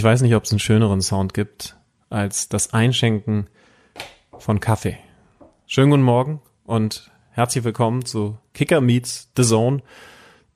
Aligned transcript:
Ich 0.00 0.04
weiß 0.04 0.22
nicht, 0.22 0.34
ob 0.34 0.44
es 0.44 0.50
einen 0.50 0.60
schöneren 0.60 1.02
Sound 1.02 1.34
gibt 1.34 1.76
als 2.08 2.48
das 2.48 2.72
Einschenken 2.72 3.50
von 4.38 4.58
Kaffee. 4.58 4.96
Schönen 5.66 5.90
guten 5.90 6.02
Morgen 6.02 6.40
und 6.64 7.10
herzlich 7.32 7.64
willkommen 7.64 8.06
zu 8.06 8.38
Kicker 8.54 8.80
Meets 8.80 9.30
The 9.36 9.42
Zone, 9.42 9.82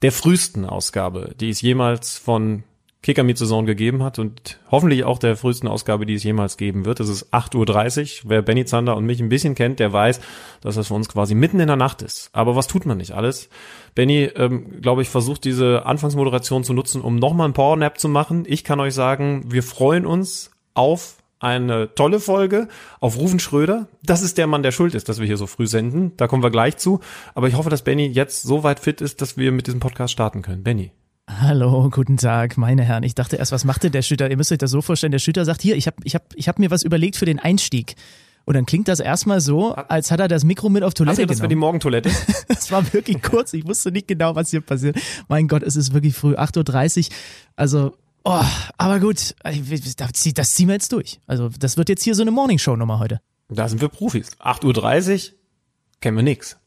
der 0.00 0.12
frühesten 0.12 0.64
Ausgabe, 0.64 1.34
die 1.38 1.50
es 1.50 1.60
jemals 1.60 2.16
von 2.16 2.64
Kicker 3.04 3.22
Meets 3.22 3.40
the 3.40 3.46
Zone 3.46 3.66
gegeben 3.66 4.02
hat 4.02 4.18
und 4.18 4.58
hoffentlich 4.70 5.04
auch 5.04 5.18
der 5.18 5.36
frühesten 5.36 5.68
Ausgabe, 5.68 6.06
die 6.06 6.14
es 6.14 6.24
jemals 6.24 6.56
geben 6.56 6.86
wird. 6.86 7.00
Es 7.00 7.10
ist 7.10 7.34
8.30 7.34 8.24
Uhr. 8.24 8.30
Wer 8.30 8.40
Benny 8.40 8.64
Zander 8.64 8.96
und 8.96 9.04
mich 9.04 9.20
ein 9.20 9.28
bisschen 9.28 9.54
kennt, 9.54 9.78
der 9.78 9.92
weiß, 9.92 10.22
dass 10.62 10.76
das 10.76 10.88
für 10.88 10.94
uns 10.94 11.10
quasi 11.10 11.34
mitten 11.34 11.60
in 11.60 11.66
der 11.66 11.76
Nacht 11.76 12.00
ist. 12.00 12.30
Aber 12.32 12.56
was 12.56 12.66
tut 12.66 12.86
man 12.86 12.96
nicht 12.96 13.12
alles? 13.12 13.50
Benny, 13.94 14.30
ähm, 14.36 14.80
glaube 14.80 15.02
ich, 15.02 15.10
versucht 15.10 15.44
diese 15.44 15.84
Anfangsmoderation 15.84 16.64
zu 16.64 16.72
nutzen, 16.72 17.02
um 17.02 17.16
nochmal 17.16 17.44
einen 17.44 17.52
Powernap 17.52 18.00
zu 18.00 18.08
machen. 18.08 18.44
Ich 18.46 18.64
kann 18.64 18.80
euch 18.80 18.94
sagen, 18.94 19.44
wir 19.52 19.62
freuen 19.62 20.06
uns 20.06 20.50
auf 20.72 21.18
eine 21.40 21.94
tolle 21.94 22.20
Folge 22.20 22.68
auf 23.00 23.18
Rufen 23.18 23.38
Schröder. 23.38 23.88
Das 24.02 24.22
ist 24.22 24.38
der 24.38 24.46
Mann, 24.46 24.62
der 24.62 24.72
schuld 24.72 24.94
ist, 24.94 25.10
dass 25.10 25.20
wir 25.20 25.26
hier 25.26 25.36
so 25.36 25.46
früh 25.46 25.66
senden. 25.66 26.16
Da 26.16 26.26
kommen 26.26 26.42
wir 26.42 26.50
gleich 26.50 26.78
zu. 26.78 27.00
Aber 27.34 27.48
ich 27.48 27.54
hoffe, 27.54 27.68
dass 27.68 27.82
Benny 27.82 28.06
jetzt 28.06 28.44
so 28.44 28.62
weit 28.62 28.80
fit 28.80 29.02
ist, 29.02 29.20
dass 29.20 29.36
wir 29.36 29.52
mit 29.52 29.66
diesem 29.66 29.80
Podcast 29.80 30.14
starten 30.14 30.40
können. 30.40 30.62
Benny. 30.62 30.90
Hallo, 31.40 31.90
guten 31.90 32.16
Tag, 32.16 32.56
meine 32.56 32.84
Herren. 32.84 33.02
Ich 33.02 33.14
dachte 33.14 33.36
erst, 33.36 33.50
was 33.52 33.64
macht 33.64 33.82
denn 33.82 33.92
der 33.92 34.02
Schütter? 34.02 34.30
Ihr 34.30 34.36
müsst 34.36 34.52
euch 34.52 34.58
das 34.58 34.70
so 34.70 34.82
vorstellen, 34.82 35.10
der 35.10 35.18
Schütter 35.18 35.44
sagt, 35.44 35.62
hier, 35.62 35.76
ich 35.76 35.86
habe 35.86 35.96
ich 36.04 36.14
hab, 36.14 36.22
ich 36.34 36.48
hab 36.48 36.58
mir 36.58 36.70
was 36.70 36.82
überlegt 36.82 37.16
für 37.16 37.24
den 37.24 37.38
Einstieg. 37.38 37.96
Und 38.44 38.54
dann 38.54 38.66
klingt 38.66 38.88
das 38.88 39.00
erstmal 39.00 39.40
so, 39.40 39.74
als 39.74 40.10
hat 40.10 40.20
er 40.20 40.28
das 40.28 40.44
Mikro 40.44 40.68
mit 40.68 40.82
auf 40.82 40.94
Toilette 40.94 41.22
Ach, 41.22 41.26
das 41.26 41.40
war 41.40 41.48
die 41.48 41.54
genommen. 41.54 41.60
Morgentoilette. 41.60 42.10
Das 42.48 42.70
war 42.70 42.92
wirklich 42.92 43.22
kurz. 43.22 43.52
Ich 43.54 43.66
wusste 43.66 43.90
nicht 43.90 44.06
genau, 44.06 44.34
was 44.36 44.50
hier 44.50 44.60
passiert. 44.60 44.96
Mein 45.28 45.48
Gott, 45.48 45.62
es 45.62 45.76
ist 45.76 45.92
wirklich 45.94 46.14
früh, 46.14 46.34
8.30 46.34 47.08
Uhr. 47.08 47.14
Also, 47.56 47.96
oh, 48.24 48.42
aber 48.76 49.00
gut, 49.00 49.34
das 49.42 50.04
das 50.34 50.54
ziehen 50.54 50.68
wir 50.68 50.74
jetzt 50.74 50.92
durch. 50.92 51.20
Also, 51.26 51.48
das 51.58 51.76
wird 51.76 51.88
jetzt 51.88 52.04
hier 52.04 52.14
so 52.14 52.22
eine 52.22 52.30
Morningshow-Nummer 52.30 52.98
heute. 52.98 53.20
Da 53.48 53.68
sind 53.68 53.80
wir 53.80 53.88
Profis. 53.88 54.32
8.30 54.40 55.30
Uhr 55.30 55.36
kennen 56.00 56.16
wir 56.16 56.22
nix. 56.22 56.58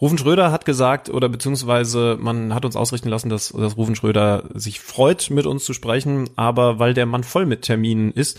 Rufen 0.00 0.18
Schröder 0.18 0.52
hat 0.52 0.64
gesagt, 0.64 1.10
oder 1.10 1.28
beziehungsweise 1.28 2.16
man 2.20 2.54
hat 2.54 2.64
uns 2.64 2.76
ausrichten 2.76 3.08
lassen, 3.08 3.28
dass, 3.28 3.48
dass 3.48 3.76
Rufen 3.76 3.96
Schröder 3.96 4.44
sich 4.54 4.80
freut, 4.80 5.30
mit 5.30 5.46
uns 5.46 5.64
zu 5.64 5.72
sprechen, 5.72 6.30
aber 6.36 6.78
weil 6.78 6.94
der 6.94 7.06
Mann 7.06 7.24
voll 7.24 7.46
mit 7.46 7.62
Terminen 7.62 8.12
ist, 8.12 8.38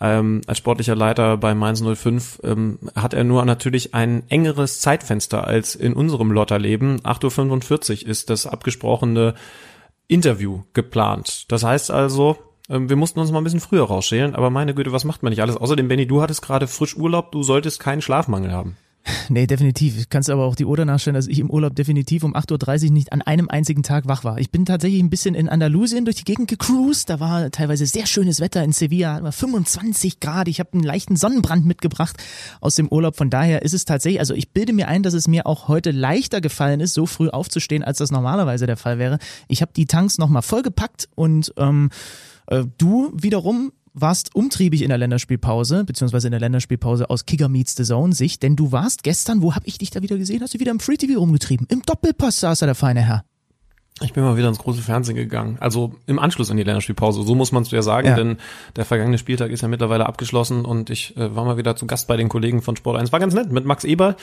ähm, 0.00 0.42
als 0.46 0.58
sportlicher 0.58 0.94
Leiter 0.94 1.36
bei 1.36 1.54
Mainz 1.54 1.82
05, 1.82 2.40
ähm, 2.44 2.78
hat 2.94 3.14
er 3.14 3.24
nur 3.24 3.44
natürlich 3.44 3.94
ein 3.94 4.22
engeres 4.28 4.80
Zeitfenster 4.80 5.46
als 5.46 5.74
in 5.74 5.94
unserem 5.94 6.30
Lotterleben. 6.30 7.00
8.45 7.00 8.04
Uhr 8.04 8.08
ist 8.10 8.30
das 8.30 8.46
abgesprochene 8.46 9.34
Interview 10.06 10.62
geplant. 10.72 11.46
Das 11.48 11.64
heißt 11.64 11.90
also, 11.90 12.36
ähm, 12.68 12.88
wir 12.88 12.96
mussten 12.96 13.18
uns 13.18 13.32
mal 13.32 13.38
ein 13.38 13.44
bisschen 13.44 13.60
früher 13.60 13.84
rausschälen, 13.84 14.36
aber 14.36 14.50
meine 14.50 14.74
Güte, 14.74 14.92
was 14.92 15.04
macht 15.04 15.22
man 15.22 15.30
nicht 15.30 15.42
alles? 15.42 15.56
Außerdem, 15.56 15.88
Benny, 15.88 16.06
du 16.06 16.22
hattest 16.22 16.42
gerade 16.42 16.66
frisch 16.68 16.96
Urlaub, 16.96 17.32
du 17.32 17.42
solltest 17.42 17.80
keinen 17.80 18.02
Schlafmangel 18.02 18.52
haben. 18.52 18.76
Nee, 19.28 19.46
definitiv. 19.46 20.08
Kannst 20.08 20.30
aber 20.30 20.44
auch 20.44 20.54
die 20.54 20.64
Oder 20.64 20.84
nachstellen, 20.84 21.14
dass 21.14 21.26
ich 21.26 21.38
im 21.38 21.50
Urlaub 21.50 21.74
definitiv 21.74 22.24
um 22.24 22.34
8.30 22.34 22.86
Uhr 22.86 22.92
nicht 22.92 23.12
an 23.12 23.22
einem 23.22 23.48
einzigen 23.48 23.82
Tag 23.82 24.08
wach 24.08 24.24
war. 24.24 24.38
Ich 24.38 24.50
bin 24.50 24.64
tatsächlich 24.64 25.02
ein 25.02 25.10
bisschen 25.10 25.34
in 25.34 25.48
Andalusien 25.48 26.04
durch 26.04 26.16
die 26.16 26.24
Gegend 26.24 26.48
gecruised. 26.48 27.10
Da 27.10 27.20
war 27.20 27.50
teilweise 27.50 27.86
sehr 27.86 28.06
schönes 28.06 28.40
Wetter 28.40 28.62
in 28.62 28.72
Sevilla, 28.72 29.14
hatten 29.14 29.24
wir 29.24 29.32
25 29.32 30.20
Grad. 30.20 30.48
Ich 30.48 30.60
habe 30.60 30.72
einen 30.72 30.82
leichten 30.82 31.16
Sonnenbrand 31.16 31.66
mitgebracht 31.66 32.16
aus 32.60 32.74
dem 32.74 32.88
Urlaub. 32.88 33.16
Von 33.16 33.30
daher 33.30 33.62
ist 33.62 33.74
es 33.74 33.84
tatsächlich, 33.84 34.20
also 34.20 34.34
ich 34.34 34.50
bilde 34.50 34.72
mir 34.72 34.88
ein, 34.88 35.02
dass 35.02 35.14
es 35.14 35.28
mir 35.28 35.46
auch 35.46 35.68
heute 35.68 35.90
leichter 35.90 36.40
gefallen 36.40 36.80
ist, 36.80 36.94
so 36.94 37.06
früh 37.06 37.28
aufzustehen, 37.28 37.82
als 37.82 37.98
das 37.98 38.10
normalerweise 38.10 38.66
der 38.66 38.76
Fall 38.76 38.98
wäre. 38.98 39.18
Ich 39.48 39.62
habe 39.62 39.72
die 39.74 39.86
Tanks 39.86 40.18
nochmal 40.18 40.42
vollgepackt 40.42 41.08
und 41.14 41.52
ähm, 41.56 41.90
äh, 42.46 42.64
du 42.78 43.12
wiederum 43.14 43.72
warst 44.00 44.34
umtriebig 44.34 44.82
in 44.82 44.88
der 44.88 44.98
Länderspielpause, 44.98 45.84
beziehungsweise 45.84 46.28
in 46.28 46.32
der 46.32 46.40
Länderspielpause 46.40 47.10
aus 47.10 47.26
Kicker 47.26 47.48
Meets 47.48 47.76
the 47.76 47.84
Zone 47.84 48.14
Sicht, 48.14 48.42
denn 48.42 48.56
du 48.56 48.72
warst 48.72 49.02
gestern, 49.02 49.42
wo 49.42 49.54
hab 49.54 49.62
ich 49.66 49.78
dich 49.78 49.90
da 49.90 50.02
wieder 50.02 50.16
gesehen? 50.18 50.42
Hast 50.42 50.54
du 50.54 50.60
wieder 50.60 50.70
im 50.72 50.80
Free 50.80 50.96
TV 50.96 51.18
rumgetrieben? 51.18 51.66
Im 51.70 51.82
Doppelpass 51.82 52.40
saß 52.40 52.60
da 52.60 52.66
der 52.66 52.74
feine 52.74 53.00
Herr. 53.02 53.24
Ich 54.00 54.12
bin 54.12 54.22
mal 54.22 54.36
wieder 54.36 54.48
ins 54.48 54.58
große 54.60 54.80
Fernsehen 54.80 55.16
gegangen. 55.16 55.56
Also 55.58 55.92
im 56.06 56.20
Anschluss 56.20 56.52
an 56.52 56.56
die 56.56 56.62
Länderspielpause. 56.62 57.24
So 57.24 57.34
muss 57.34 57.50
man 57.50 57.64
es 57.64 57.70
ja 57.72 57.82
sagen, 57.82 58.06
Ja. 58.06 58.14
denn 58.14 58.36
der 58.76 58.84
vergangene 58.84 59.18
Spieltag 59.18 59.50
ist 59.50 59.62
ja 59.62 59.66
mittlerweile 59.68 60.06
abgeschlossen 60.06 60.64
und 60.64 60.88
ich 60.88 61.16
äh, 61.16 61.34
war 61.34 61.44
mal 61.44 61.56
wieder 61.56 61.74
zu 61.74 61.86
Gast 61.86 62.06
bei 62.06 62.16
den 62.16 62.28
Kollegen 62.28 62.62
von 62.62 62.76
Sport 62.76 62.96
1. 63.00 63.10
War 63.10 63.18
ganz 63.18 63.34
nett 63.34 63.50
mit 63.50 63.64
Max 63.64 63.82
Eber 63.82 64.14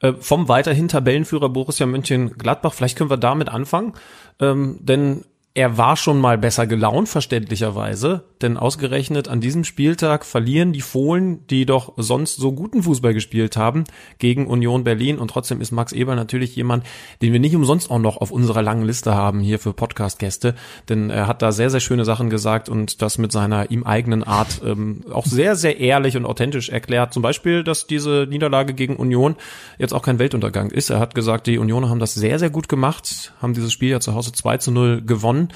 äh, 0.00 0.14
vom 0.18 0.48
weiterhin 0.48 0.88
Tabellenführer 0.88 1.50
Borussia 1.50 1.84
Mönchengladbach. 1.84 2.72
Vielleicht 2.72 2.96
können 2.96 3.10
wir 3.10 3.18
damit 3.18 3.50
anfangen, 3.50 3.92
ähm, 4.40 4.78
denn 4.80 5.24
er 5.58 5.76
war 5.76 5.96
schon 5.96 6.20
mal 6.20 6.38
besser 6.38 6.68
gelaunt, 6.68 7.08
verständlicherweise, 7.08 8.22
denn 8.42 8.56
ausgerechnet 8.56 9.26
an 9.26 9.40
diesem 9.40 9.64
Spieltag 9.64 10.24
verlieren 10.24 10.72
die 10.72 10.80
Fohlen, 10.80 11.44
die 11.48 11.66
doch 11.66 11.94
sonst 11.96 12.36
so 12.36 12.52
guten 12.52 12.84
Fußball 12.84 13.12
gespielt 13.12 13.56
haben, 13.56 13.82
gegen 14.20 14.46
Union 14.46 14.84
Berlin 14.84 15.18
und 15.18 15.32
trotzdem 15.32 15.60
ist 15.60 15.72
Max 15.72 15.90
Eber 15.90 16.14
natürlich 16.14 16.54
jemand, 16.54 16.84
den 17.22 17.32
wir 17.32 17.40
nicht 17.40 17.56
umsonst 17.56 17.90
auch 17.90 17.98
noch 17.98 18.18
auf 18.18 18.30
unserer 18.30 18.62
langen 18.62 18.84
Liste 18.84 19.16
haben 19.16 19.40
hier 19.40 19.58
für 19.58 19.72
Podcast-Gäste, 19.72 20.54
denn 20.88 21.10
er 21.10 21.26
hat 21.26 21.42
da 21.42 21.50
sehr, 21.50 21.70
sehr 21.70 21.80
schöne 21.80 22.04
Sachen 22.04 22.30
gesagt 22.30 22.68
und 22.68 23.02
das 23.02 23.18
mit 23.18 23.32
seiner 23.32 23.72
ihm 23.72 23.82
eigenen 23.82 24.22
Art 24.22 24.60
ähm, 24.64 25.00
auch 25.12 25.26
sehr, 25.26 25.56
sehr 25.56 25.80
ehrlich 25.80 26.16
und 26.16 26.24
authentisch 26.24 26.68
erklärt. 26.68 27.12
Zum 27.12 27.24
Beispiel, 27.24 27.64
dass 27.64 27.88
diese 27.88 28.28
Niederlage 28.30 28.74
gegen 28.74 28.94
Union 28.94 29.34
jetzt 29.76 29.92
auch 29.92 30.02
kein 30.02 30.20
Weltuntergang 30.20 30.70
ist. 30.70 30.90
Er 30.90 31.00
hat 31.00 31.16
gesagt, 31.16 31.48
die 31.48 31.58
Unioner 31.58 31.90
haben 31.90 31.98
das 31.98 32.14
sehr, 32.14 32.38
sehr 32.38 32.50
gut 32.50 32.68
gemacht, 32.68 33.32
haben 33.42 33.54
dieses 33.54 33.72
Spiel 33.72 33.90
ja 33.90 33.98
zu 33.98 34.14
Hause 34.14 34.30
2 34.30 34.58
zu 34.58 34.70
0 34.70 35.02
gewonnen 35.02 35.47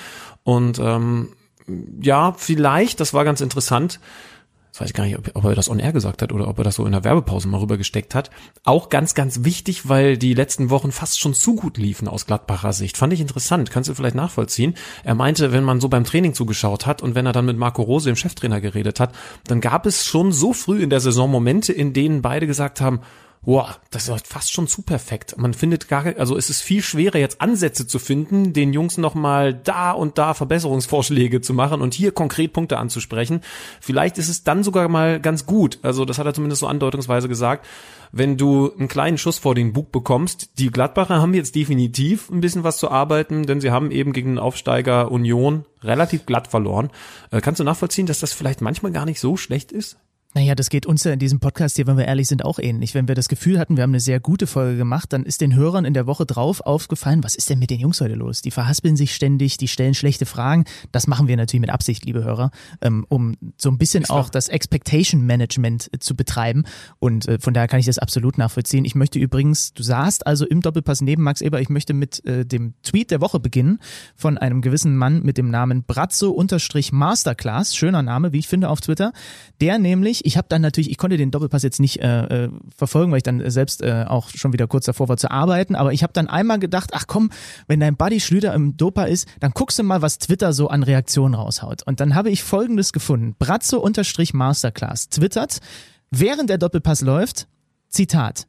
und 0.45 0.79
ähm, 0.79 1.35
ja, 2.01 2.35
vielleicht, 2.37 3.01
das 3.01 3.15
war 3.15 3.25
ganz 3.25 3.41
interessant, 3.41 4.01
das 4.73 4.81
weiß 4.81 4.89
ich 4.89 4.95
gar 4.95 5.05
nicht, 5.05 5.19
ob, 5.19 5.31
ob 5.35 5.45
er 5.45 5.55
das 5.55 5.69
on 5.69 5.79
air 5.79 5.93
gesagt 5.93 6.23
hat 6.23 6.33
oder 6.33 6.49
ob 6.49 6.57
er 6.57 6.65
das 6.65 6.77
so 6.77 6.87
in 6.87 6.93
der 6.93 7.05
Werbepause 7.05 7.47
mal 7.47 7.61
rübergesteckt 7.61 8.15
hat. 8.15 8.31
Auch 8.65 8.89
ganz, 8.89 9.15
ganz 9.15 9.45
wichtig, 9.45 9.91
weil 9.91 10.17
die 10.17 10.33
letzten 10.33 10.71
Wochen 10.71 10.93
fast 10.93 11.21
schon 11.21 11.35
zu 11.35 11.57
gut 11.57 11.77
liefen 11.77 12.09
aus 12.09 12.25
Gladbacher 12.25 12.73
Sicht. 12.73 12.97
Fand 12.97 13.13
ich 13.13 13.21
interessant. 13.21 13.71
Kannst 13.71 13.91
du 13.91 13.95
vielleicht 13.95 14.15
nachvollziehen? 14.15 14.75
Er 15.05 15.15
meinte, 15.15 15.53
wenn 15.53 15.63
man 15.63 15.79
so 15.79 15.91
beim 15.91 16.05
Training 16.05 16.33
zugeschaut 16.33 16.87
hat 16.87 17.03
und 17.03 17.15
wenn 17.15 17.27
er 17.27 17.33
dann 17.33 17.45
mit 17.45 17.59
Marco 17.59 17.83
Rose, 17.83 18.09
dem 18.09 18.17
Cheftrainer, 18.17 18.63
geredet 18.63 18.99
hat, 18.99 19.15
dann 19.47 19.61
gab 19.61 19.85
es 19.85 20.07
schon 20.07 20.33
so 20.33 20.55
früh 20.55 20.83
in 20.83 20.89
der 20.89 21.01
Saison 21.01 21.31
Momente, 21.31 21.75
in 21.75 21.93
denen 21.93 22.23
beide 22.23 22.47
gesagt 22.47 22.81
haben, 22.81 23.01
Boah, 23.45 23.77
das 23.91 24.09
ist 24.09 24.29
fast 24.29 24.53
schon 24.53 24.69
zu 24.69 24.83
perfekt. 24.83 25.37
Man 25.37 25.53
findet 25.53 25.89
gar, 25.89 26.07
also 26.17 26.37
es 26.37 26.49
ist 26.49 26.61
viel 26.61 26.81
schwerer 26.81 27.19
jetzt 27.19 27.41
Ansätze 27.41 27.89
zu 27.89 27.99
finden, 27.99 28.53
den 28.53 28.73
Jungs 28.73 28.99
nochmal 28.99 29.53
da 29.53 29.91
und 29.91 30.17
da 30.17 30.33
Verbesserungsvorschläge 30.33 31.41
zu 31.41 31.53
machen 31.53 31.81
und 31.81 31.93
hier 31.93 32.13
konkret 32.13 32.53
Punkte 32.53 32.79
anzusprechen. 32.79 33.41
Vielleicht 33.81 34.17
ist 34.19 34.29
es 34.29 34.45
dann 34.45 34.63
sogar 34.63 34.89
mal 34.89 35.19
ganz 35.19 35.45
gut. 35.45 35.81
Also 35.83 36.05
das 36.05 36.19
hat 36.19 36.27
er 36.27 36.35
zumindest 36.35 36.61
so 36.61 36.69
andeutungsweise 36.69 37.29
gesagt. 37.29 37.67
Wenn 38.13 38.37
du 38.37 38.73
einen 38.79 38.87
kleinen 38.87 39.19
Schuss 39.19 39.39
vor 39.39 39.57
den 39.57 39.73
Bug 39.73 39.91
bekommst, 39.91 40.51
die 40.59 40.71
Gladbacher 40.71 41.21
haben 41.21 41.35
jetzt 41.35 41.57
definitiv 41.57 42.31
ein 42.31 42.43
bisschen 42.43 42.63
was 42.63 42.79
zu 42.79 42.93
arbeiten, 42.93 43.45
denn 43.47 43.61
sie 43.61 43.73
haben 43.73 43.91
eben 43.91 44.13
gegen 44.13 44.35
den 44.35 44.39
Aufsteiger 44.39 45.11
Union 45.11 45.65
relativ 45.83 46.27
glatt 46.27 46.47
verloren. 46.47 46.91
Äh, 47.33 47.41
kannst 47.41 47.59
du 47.59 47.65
nachvollziehen, 47.65 48.07
dass 48.07 48.21
das 48.21 48.33
vielleicht 48.33 48.61
manchmal 48.61 48.93
gar 48.93 49.05
nicht 49.05 49.19
so 49.19 49.37
schlecht 49.37 49.73
ist? 49.73 49.97
Naja, 50.35 50.55
das 50.55 50.71
geht 50.71 50.87
uns 50.87 51.05
ja 51.05 51.13
in 51.13 51.19
diesem 51.19 51.41
Podcast 51.41 51.77
hier, 51.77 51.87
wenn 51.87 51.99
wir 51.99 52.07
ehrlich 52.07 52.27
sind, 52.27 52.43
auch 52.43 52.59
ähnlich. 52.59 52.95
Wenn 52.95 53.07
wir 53.07 53.15
das 53.15 53.29
Gefühl 53.29 53.59
hatten, 53.59 53.77
wir 53.77 53.83
haben 53.83 53.91
eine 53.91 54.01
sehr 54.01 54.19
gute 54.19 54.47
Folge 54.47 54.79
gemacht, 54.79 55.13
dann 55.13 55.25
ist 55.25 55.43
den 55.43 55.55
Hörern 55.55 55.85
in 55.85 55.93
der 55.93 56.07
Woche 56.07 56.25
drauf 56.25 56.63
aufgefallen, 56.63 57.23
was 57.23 57.35
ist 57.35 57.51
denn 57.51 57.59
mit 57.59 57.69
den 57.69 57.81
Jungs 57.81 58.01
heute 58.01 58.15
los? 58.15 58.41
Die 58.41 58.51
verhaspeln 58.51 58.97
sich 58.97 59.15
ständig, 59.15 59.59
die 59.59 59.69
stellen 59.69 59.93
schlechte 59.93 60.25
Fragen. 60.25 60.65
Das 60.91 61.07
machen 61.07 61.29
wir 61.29 61.37
natürlich 61.37 61.61
mit 61.61 61.69
Absicht, 61.69 62.07
liebe 62.07 62.25
Hörer, 62.25 62.51
ähm, 62.81 63.05
um 63.11 63.37
so 63.59 63.69
ein 63.69 63.77
bisschen 63.77 64.09
auch 64.09 64.31
das 64.31 64.49
Expectation 64.49 65.27
Management 65.27 65.91
äh, 65.93 65.99
zu 65.99 66.17
betreiben. 66.17 66.65
Und 66.99 67.29
äh, 67.29 67.39
von 67.39 67.53
daher 67.53 67.69
kann 67.69 67.81
ich 67.81 67.87
das 67.87 67.99
absolut 67.99 68.39
nachvollziehen. 68.39 68.87
Ich 68.87 68.95
möchte 68.95 69.19
übrigens, 69.19 69.75
du 69.75 69.83
saßt 69.83 70.27
also 70.27 70.47
im 70.47 70.63
Doppelpass 70.63 71.03
neben 71.03 71.25
Max 71.25 71.43
Eber, 71.43 71.61
ich 71.61 71.69
möchte 71.69 71.93
mit 71.93 72.25
äh, 72.25 72.47
dem 72.47 72.73
Tweet 72.83 73.11
der 73.11 73.21
Woche 73.21 73.39
beginnen 73.39 73.81
von 74.17 74.39
einem 74.39 74.63
gewissen 74.63 74.97
Mann 74.97 75.23
mit 75.23 75.37
dem 75.37 75.51
Namen 75.51 75.85
Brazzo-Masterclass, 75.85 77.77
schöner 77.77 78.03
Name, 78.03 78.33
wie 78.33 78.39
ich 78.39 78.49
finde, 78.49 78.71
auf 78.71 78.81
Twitter, 78.81 79.13
der 79.61 79.79
nämlich 79.79 80.22
nicht. 80.23 80.27
Ich 80.27 80.37
habe 80.37 80.47
dann 80.49 80.63
natürlich, 80.63 80.91
ich 80.91 80.99
konnte 80.99 81.17
den 81.17 81.31
Doppelpass 81.31 81.63
jetzt 81.63 81.81
nicht 81.81 82.01
äh, 82.01 82.45
äh, 82.45 82.51
verfolgen, 82.77 83.11
weil 83.13 83.19
ich 83.19 83.23
dann 83.23 83.49
selbst 83.51 83.83
äh, 83.83 84.05
auch 84.09 84.29
schon 84.31 84.53
wieder 84.53 84.67
kurz 84.67 84.87
davor 84.87 85.09
war 85.09 85.17
zu 85.17 85.31
arbeiten. 85.31 85.75
Aber 85.75 85.93
ich 85.93 86.03
habe 86.03 86.13
dann 86.13 86.29
einmal 86.29 86.59
gedacht, 86.59 86.91
ach 86.93 87.07
komm, 87.07 87.31
wenn 87.67 87.81
dein 87.81 87.97
Buddy 87.97 88.21
Schlüter 88.21 88.55
im 88.55 88.77
Dopa 88.77 89.05
ist, 89.05 89.29
dann 89.41 89.53
guckst 89.53 89.79
du 89.79 89.83
mal, 89.83 90.03
was 90.03 90.19
Twitter 90.19 90.53
so 90.53 90.69
an 90.69 90.83
Reaktionen 90.83 91.35
raushaut. 91.35 91.83
Und 91.87 92.01
dann 92.01 92.15
habe 92.15 92.31
ich 92.31 92.43
Folgendes 92.43 92.93
gefunden. 92.93 93.35
Bratzo-Masterclass 93.39 95.09
twittert, 95.09 95.59
während 96.11 96.51
der 96.51 96.59
Doppelpass 96.59 97.03
läuft, 97.03 97.49
Zitat, 97.89 98.47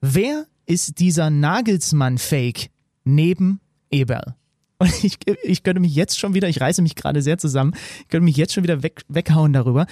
wer 0.00 0.46
ist 0.66 0.98
dieser 0.98 1.30
Nagelsmann-Fake 1.30 2.70
neben 3.04 3.60
Eberl? 3.90 4.34
Und 4.78 5.04
ich, 5.04 5.18
ich 5.42 5.62
könnte 5.62 5.80
mich 5.80 5.94
jetzt 5.94 6.18
schon 6.18 6.34
wieder, 6.34 6.48
ich 6.48 6.60
reiße 6.60 6.82
mich 6.82 6.94
gerade 6.94 7.22
sehr 7.22 7.38
zusammen, 7.38 7.72
ich 8.00 8.08
könnte 8.08 8.24
mich 8.24 8.36
jetzt 8.36 8.52
schon 8.52 8.62
wieder 8.62 8.82
weg, 8.82 9.02
weghauen 9.08 9.52
darüber. 9.52 9.86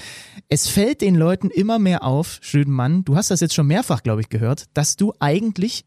Es 0.48 0.68
fällt 0.68 1.00
den 1.00 1.14
Leuten 1.14 1.48
immer 1.48 1.78
mehr 1.78 2.04
auf, 2.04 2.38
Schödenmann, 2.42 3.04
du 3.04 3.16
hast 3.16 3.30
das 3.30 3.40
jetzt 3.40 3.54
schon 3.54 3.66
mehrfach, 3.66 4.02
glaube 4.02 4.20
ich, 4.20 4.28
gehört, 4.28 4.64
dass 4.74 4.96
du 4.96 5.14
eigentlich 5.20 5.84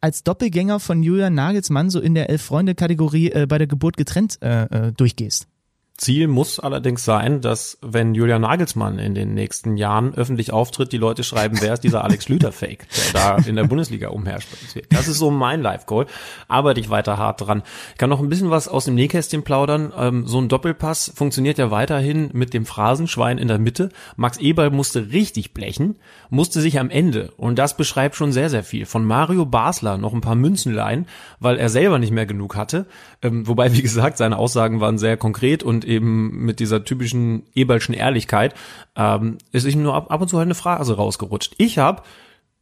als 0.00 0.22
Doppelgänger 0.22 0.78
von 0.78 1.02
Julian 1.02 1.34
Nagelsmann 1.34 1.90
so 1.90 2.00
in 2.00 2.14
der 2.14 2.30
Elf-Freunde-Kategorie 2.30 3.32
äh, 3.32 3.46
bei 3.48 3.58
der 3.58 3.66
Geburt 3.66 3.96
getrennt 3.96 4.38
äh, 4.42 4.64
äh, 4.64 4.92
durchgehst. 4.92 5.48
Ziel 5.96 6.28
muss 6.28 6.60
allerdings 6.60 7.04
sein, 7.04 7.40
dass 7.40 7.78
wenn 7.80 8.14
Julian 8.14 8.42
Nagelsmann 8.42 8.98
in 8.98 9.14
den 9.14 9.34
nächsten 9.34 9.76
Jahren 9.76 10.14
öffentlich 10.14 10.52
auftritt, 10.52 10.92
die 10.92 10.98
Leute 10.98 11.24
schreiben, 11.24 11.58
wer 11.60 11.72
ist 11.72 11.84
dieser 11.84 12.04
Alex 12.04 12.24
Schlüter-Fake, 12.24 12.86
der 12.96 13.12
da 13.12 13.36
in 13.36 13.56
der 13.56 13.64
Bundesliga 13.64 14.08
umherrscht. 14.08 14.48
Das 14.90 15.08
ist 15.08 15.18
so 15.18 15.30
mein 15.30 15.62
Live-Goal. 15.62 16.06
Arbeite 16.48 16.80
ich 16.80 16.90
weiter 16.90 17.16
hart 17.16 17.40
dran. 17.40 17.62
Ich 17.92 17.98
kann 17.98 18.10
noch 18.10 18.20
ein 18.20 18.28
bisschen 18.28 18.50
was 18.50 18.68
aus 18.68 18.84
dem 18.84 18.94
Nähkästchen 18.94 19.42
plaudern. 19.42 19.92
Ähm, 19.96 20.26
so 20.26 20.38
ein 20.38 20.48
Doppelpass 20.48 21.12
funktioniert 21.14 21.58
ja 21.58 21.70
weiterhin 21.70 22.30
mit 22.32 22.52
dem 22.52 22.66
Phrasenschwein 22.66 23.38
in 23.38 23.48
der 23.48 23.58
Mitte. 23.58 23.88
Max 24.16 24.36
Eberl 24.38 24.70
musste 24.70 25.12
richtig 25.12 25.54
blechen, 25.54 25.96
musste 26.28 26.60
sich 26.60 26.78
am 26.78 26.90
Ende, 26.90 27.32
und 27.36 27.58
das 27.58 27.76
beschreibt 27.76 28.16
schon 28.16 28.32
sehr, 28.32 28.50
sehr 28.50 28.64
viel, 28.64 28.84
von 28.86 29.04
Mario 29.04 29.46
Basler 29.46 29.96
noch 29.96 30.12
ein 30.12 30.20
paar 30.20 30.34
Münzen 30.34 30.74
leihen, 30.74 31.06
weil 31.40 31.56
er 31.56 31.68
selber 31.68 31.98
nicht 31.98 32.12
mehr 32.12 32.26
genug 32.26 32.56
hatte. 32.56 32.86
Ähm, 33.22 33.46
wobei, 33.46 33.72
wie 33.72 33.82
gesagt, 33.82 34.18
seine 34.18 34.36
Aussagen 34.36 34.80
waren 34.80 34.98
sehr 34.98 35.16
konkret 35.16 35.62
und 35.62 35.85
eben 35.86 36.44
mit 36.44 36.60
dieser 36.60 36.84
typischen 36.84 37.44
Eberlschen 37.54 37.94
Ehrlichkeit, 37.94 38.54
ähm, 38.96 39.38
ist 39.52 39.66
ihm 39.66 39.82
nur 39.82 39.94
ab, 39.94 40.10
ab 40.10 40.20
und 40.20 40.28
zu 40.28 40.38
halt 40.38 40.46
eine 40.46 40.54
Phrase 40.54 40.96
rausgerutscht. 40.96 41.54
Ich 41.58 41.78
habe 41.78 42.02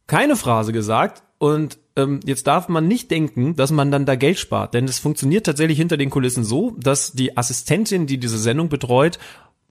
keine 0.07 0.35
Phrase 0.35 0.71
gesagt 0.71 1.23
und 1.37 1.77
ähm, 1.95 2.19
jetzt 2.25 2.47
darf 2.47 2.69
man 2.69 2.87
nicht 2.87 3.11
denken, 3.11 3.55
dass 3.55 3.71
man 3.71 3.91
dann 3.91 4.05
da 4.05 4.15
Geld 4.15 4.37
spart, 4.37 4.73
denn 4.73 4.85
es 4.85 4.99
funktioniert 4.99 5.45
tatsächlich 5.45 5.77
hinter 5.77 5.97
den 5.97 6.09
Kulissen 6.09 6.43
so, 6.43 6.75
dass 6.77 7.13
die 7.13 7.37
Assistentin, 7.37 8.05
die 8.05 8.17
diese 8.17 8.37
Sendung 8.37 8.69
betreut, 8.69 9.19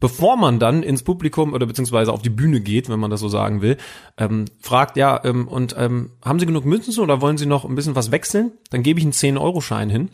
bevor 0.01 0.37
man 0.37 0.59
dann 0.59 0.83
ins 0.83 1.03
Publikum 1.03 1.53
oder 1.53 1.67
beziehungsweise 1.67 2.13
auf 2.13 2.23
die 2.23 2.31
Bühne 2.31 2.61
geht, 2.61 2.89
wenn 2.89 3.01
man 3.01 3.11
das 3.11 3.21
so 3.21 3.29
sagen 3.29 3.63
will, 3.63 3.77
ähm, 4.19 4.45
fragt, 4.61 4.97
ja, 4.97 5.21
ähm, 5.25 5.49
und 5.49 5.75
ähm, 5.79 6.11
haben 6.23 6.39
Sie 6.39 6.47
genug 6.47 6.65
Münzen 6.65 6.99
oder 6.99 7.21
wollen 7.21 7.39
Sie 7.39 7.47
noch 7.47 7.65
ein 7.65 7.75
bisschen 7.75 7.97
was 7.97 8.11
wechseln? 8.11 8.53
Dann 8.71 8.83
gebe 8.83 8.99
ich 8.99 9.05
einen 9.05 9.13
10-Euro-Schein 9.13 9.89
hin. 9.89 10.11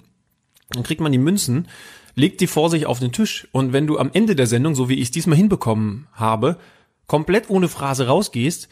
Dann 0.70 0.84
kriegt 0.84 1.00
man 1.00 1.10
die 1.10 1.18
Münzen 1.18 1.66
legt 2.14 2.40
die 2.40 2.46
vor 2.46 2.70
sich 2.70 2.86
auf 2.86 2.98
den 2.98 3.12
Tisch 3.12 3.48
und 3.52 3.72
wenn 3.72 3.86
du 3.86 3.98
am 3.98 4.10
Ende 4.12 4.34
der 4.34 4.46
Sendung, 4.46 4.74
so 4.74 4.88
wie 4.88 4.94
ich 4.94 5.02
es 5.02 5.10
diesmal 5.10 5.36
hinbekommen 5.36 6.06
habe, 6.12 6.56
komplett 7.06 7.50
ohne 7.50 7.68
Phrase 7.68 8.06
rausgehst, 8.06 8.68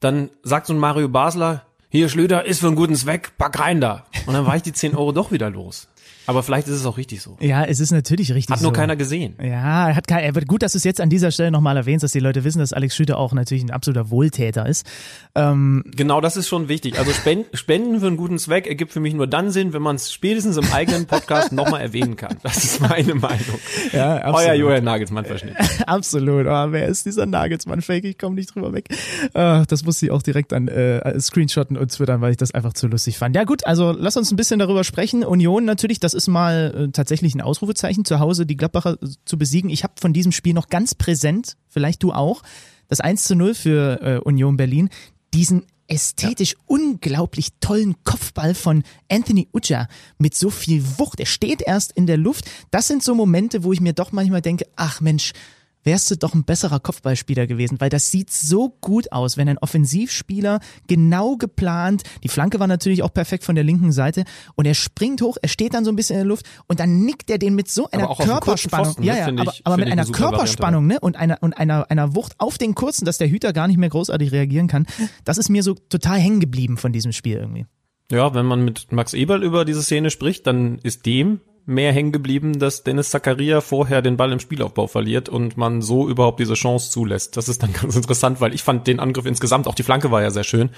dann 0.00 0.30
sagt 0.42 0.66
so 0.66 0.72
ein 0.72 0.78
Mario 0.78 1.08
Basler, 1.08 1.66
hier 1.88 2.08
Schlöder 2.08 2.46
ist 2.46 2.60
für 2.60 2.68
einen 2.68 2.76
guten 2.76 2.94
Zweck, 2.94 3.32
pack 3.36 3.58
rein 3.58 3.80
da. 3.80 4.06
Und 4.26 4.34
dann 4.34 4.46
war 4.46 4.56
ich 4.56 4.62
die 4.62 4.72
10 4.72 4.94
Euro 4.94 5.12
doch 5.12 5.32
wieder 5.32 5.50
los. 5.50 5.88
Aber 6.30 6.44
vielleicht 6.44 6.68
ist 6.68 6.76
es 6.76 6.86
auch 6.86 6.96
richtig 6.96 7.22
so. 7.22 7.36
Ja, 7.40 7.64
es 7.64 7.80
ist 7.80 7.90
natürlich 7.90 8.32
richtig 8.32 8.50
so. 8.50 8.54
Hat 8.54 8.62
nur 8.62 8.72
keiner 8.72 8.94
gesehen. 8.94 9.34
Ja, 9.42 9.92
hat 9.96 10.06
keiner. 10.06 10.30
Gut, 10.42 10.62
dass 10.62 10.72
du 10.72 10.78
es 10.78 10.84
jetzt 10.84 11.00
an 11.00 11.10
dieser 11.10 11.32
Stelle 11.32 11.50
nochmal 11.50 11.76
erwähnst, 11.76 12.04
dass 12.04 12.12
die 12.12 12.20
Leute 12.20 12.44
wissen, 12.44 12.60
dass 12.60 12.72
Alex 12.72 12.94
Schüter 12.94 13.18
auch 13.18 13.32
natürlich 13.32 13.64
ein 13.64 13.72
absoluter 13.72 14.10
Wohltäter 14.10 14.64
ist. 14.64 14.86
Ähm, 15.34 15.82
genau, 15.86 16.20
das 16.20 16.36
ist 16.36 16.46
schon 16.46 16.68
wichtig. 16.68 17.00
Also 17.00 17.10
Spenden 17.52 17.98
für 17.98 18.06
einen 18.06 18.16
guten 18.16 18.38
Zweck 18.38 18.68
ergibt 18.68 18.92
für 18.92 19.00
mich 19.00 19.12
nur 19.12 19.26
dann 19.26 19.50
Sinn, 19.50 19.72
wenn 19.72 19.82
man 19.82 19.96
es 19.96 20.12
spätestens 20.12 20.56
im 20.56 20.72
eigenen 20.72 21.06
Podcast 21.06 21.50
nochmal 21.50 21.80
erwähnen 21.80 22.14
kann. 22.14 22.36
Das 22.44 22.62
ist 22.62 22.80
meine 22.80 23.16
Meinung. 23.16 23.58
Ja, 23.92 24.18
absolut. 24.18 24.50
Euer 24.50 24.54
Johann 24.54 24.84
Nagelsmann-Verschnitt. 24.84 25.56
absolut. 25.88 26.46
Oh, 26.46 26.66
wer 26.70 26.86
ist 26.86 27.06
dieser 27.06 27.26
Nagelsmann-Fake? 27.26 28.04
Ich 28.04 28.18
komme 28.18 28.36
nicht 28.36 28.54
drüber 28.54 28.72
weg. 28.72 28.86
Uh, 29.34 29.64
das 29.66 29.84
muss 29.84 30.00
ich 30.00 30.12
auch 30.12 30.22
direkt 30.22 30.52
dann 30.52 30.68
äh, 30.68 31.18
screenshotten 31.18 31.76
und 31.76 31.90
twittern, 31.90 32.20
weil 32.20 32.30
ich 32.30 32.36
das 32.36 32.52
einfach 32.52 32.72
zu 32.72 32.86
lustig 32.86 33.18
fand. 33.18 33.34
Ja 33.34 33.42
gut, 33.42 33.66
also 33.66 33.90
lass 33.90 34.16
uns 34.16 34.30
ein 34.30 34.36
bisschen 34.36 34.60
darüber 34.60 34.84
sprechen. 34.84 35.24
Union 35.24 35.64
natürlich, 35.64 35.98
das 35.98 36.14
ist 36.14 36.19
mal 36.28 36.74
äh, 36.88 36.92
tatsächlich 36.92 37.34
ein 37.34 37.40
Ausrufezeichen, 37.40 38.04
zu 38.04 38.20
Hause 38.20 38.46
die 38.46 38.56
Gladbacher 38.56 38.98
äh, 39.02 39.08
zu 39.24 39.38
besiegen. 39.38 39.70
Ich 39.70 39.84
habe 39.84 39.94
von 40.00 40.12
diesem 40.12 40.32
Spiel 40.32 40.54
noch 40.54 40.68
ganz 40.68 40.94
präsent, 40.94 41.56
vielleicht 41.68 42.02
du 42.02 42.12
auch, 42.12 42.42
das 42.88 43.00
1 43.00 43.24
zu 43.24 43.34
0 43.36 43.54
für 43.54 44.02
äh, 44.02 44.18
Union 44.18 44.56
Berlin, 44.56 44.90
diesen 45.32 45.64
ästhetisch 45.90 46.52
ja. 46.52 46.58
unglaublich 46.66 47.48
tollen 47.60 47.96
Kopfball 48.04 48.54
von 48.54 48.84
Anthony 49.10 49.48
Ucha 49.52 49.88
mit 50.18 50.34
so 50.34 50.50
viel 50.50 50.84
Wucht. 50.98 51.20
Er 51.20 51.26
steht 51.26 51.62
erst 51.62 51.92
in 51.92 52.06
der 52.06 52.16
Luft. 52.16 52.48
Das 52.70 52.86
sind 52.86 53.02
so 53.02 53.14
Momente, 53.14 53.64
wo 53.64 53.72
ich 53.72 53.80
mir 53.80 53.92
doch 53.92 54.12
manchmal 54.12 54.40
denke, 54.40 54.66
ach 54.76 55.00
Mensch, 55.00 55.32
wärst 55.84 56.10
du 56.10 56.16
doch 56.16 56.34
ein 56.34 56.44
besserer 56.44 56.80
Kopfballspieler 56.80 57.46
gewesen, 57.46 57.80
weil 57.80 57.90
das 57.90 58.10
sieht 58.10 58.30
so 58.30 58.70
gut 58.80 59.12
aus, 59.12 59.36
wenn 59.36 59.48
ein 59.48 59.58
Offensivspieler 59.58 60.60
genau 60.86 61.36
geplant, 61.36 62.02
die 62.22 62.28
Flanke 62.28 62.60
war 62.60 62.66
natürlich 62.66 63.02
auch 63.02 63.12
perfekt 63.12 63.44
von 63.44 63.54
der 63.54 63.64
linken 63.64 63.92
Seite 63.92 64.24
und 64.54 64.66
er 64.66 64.74
springt 64.74 65.22
hoch, 65.22 65.36
er 65.40 65.48
steht 65.48 65.74
dann 65.74 65.84
so 65.84 65.90
ein 65.90 65.96
bisschen 65.96 66.16
in 66.16 66.20
der 66.20 66.28
Luft 66.28 66.46
und 66.66 66.80
dann 66.80 67.04
nickt 67.04 67.30
er 67.30 67.38
den 67.38 67.54
mit 67.54 67.68
so 67.70 67.88
einer 67.90 68.06
Körperspannung, 68.14 68.86
Pfosten, 68.86 69.02
ja, 69.02 69.16
ja, 69.16 69.26
aber, 69.28 69.52
ich, 69.52 69.62
aber 69.64 69.76
mit 69.76 69.90
einer 69.90 70.04
Körperspannung, 70.04 70.86
ne, 70.86 71.00
und 71.00 71.16
einer 71.16 71.38
und 71.40 71.54
einer 71.54 71.90
einer 71.90 72.14
Wucht 72.14 72.34
auf 72.38 72.58
den 72.58 72.74
kurzen, 72.74 73.04
dass 73.04 73.18
der 73.18 73.28
Hüter 73.28 73.52
gar 73.52 73.68
nicht 73.68 73.76
mehr 73.76 73.88
großartig 73.88 74.32
reagieren 74.32 74.68
kann. 74.68 74.86
Das 75.24 75.38
ist 75.38 75.48
mir 75.48 75.62
so 75.62 75.74
total 75.74 76.18
hängen 76.18 76.40
geblieben 76.40 76.76
von 76.76 76.92
diesem 76.92 77.12
Spiel 77.12 77.36
irgendwie. 77.36 77.66
Ja, 78.10 78.34
wenn 78.34 78.46
man 78.46 78.64
mit 78.64 78.90
Max 78.90 79.14
Eberl 79.14 79.42
über 79.42 79.64
diese 79.64 79.82
Szene 79.82 80.10
spricht, 80.10 80.46
dann 80.46 80.78
ist 80.78 81.06
dem 81.06 81.40
mehr 81.66 81.92
hängen 81.92 82.12
geblieben, 82.12 82.58
dass 82.58 82.82
Dennis 82.82 83.10
Zakaria 83.10 83.60
vorher 83.60 84.02
den 84.02 84.16
Ball 84.16 84.32
im 84.32 84.40
Spielaufbau 84.40 84.86
verliert 84.86 85.28
und 85.28 85.56
man 85.56 85.82
so 85.82 86.08
überhaupt 86.08 86.40
diese 86.40 86.54
Chance 86.54 86.90
zulässt. 86.90 87.36
Das 87.36 87.48
ist 87.48 87.62
dann 87.62 87.72
ganz 87.80 87.96
interessant, 87.96 88.40
weil 88.40 88.54
ich 88.54 88.62
fand 88.62 88.86
den 88.86 89.00
Angriff 89.00 89.26
insgesamt, 89.26 89.66
auch 89.66 89.74
die 89.74 89.82
Flanke 89.82 90.10
war 90.10 90.22
ja 90.22 90.30
sehr 90.30 90.44
schön. 90.44 90.70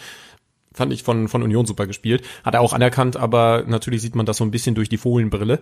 Fand 0.75 0.93
ich 0.93 1.03
von, 1.03 1.29
von 1.29 1.43
Union 1.43 1.67
super 1.67 1.87
gespielt. 1.87 2.23
Hat 2.45 2.55
er 2.55 2.63
auch 2.63 2.73
anerkannt, 2.73 3.19
aber 3.19 3.65
natürlich 3.67 4.01
sieht 4.01 4.15
man 4.15 4.25
das 4.25 4.39
so 4.39 4.45
ein 4.45 4.51
bisschen 4.51 4.75
durch 4.75 4.89
die 4.89 4.97
Fohlenbrille. 4.97 5.61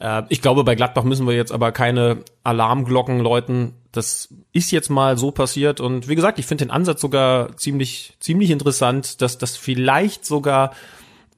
Äh, 0.00 0.22
ich 0.30 0.42
glaube, 0.42 0.64
bei 0.64 0.74
Gladbach 0.74 1.04
müssen 1.04 1.28
wir 1.28 1.34
jetzt 1.34 1.52
aber 1.52 1.70
keine 1.70 2.24
Alarmglocken 2.42 3.20
läuten. 3.20 3.74
Das 3.92 4.34
ist 4.52 4.72
jetzt 4.72 4.90
mal 4.90 5.16
so 5.16 5.30
passiert 5.30 5.80
und 5.80 6.08
wie 6.08 6.16
gesagt, 6.16 6.38
ich 6.40 6.46
finde 6.46 6.64
den 6.64 6.70
Ansatz 6.72 7.00
sogar 7.00 7.56
ziemlich, 7.56 8.16
ziemlich 8.18 8.50
interessant, 8.50 9.22
dass 9.22 9.38
das 9.38 9.56
vielleicht 9.56 10.26
sogar 10.26 10.72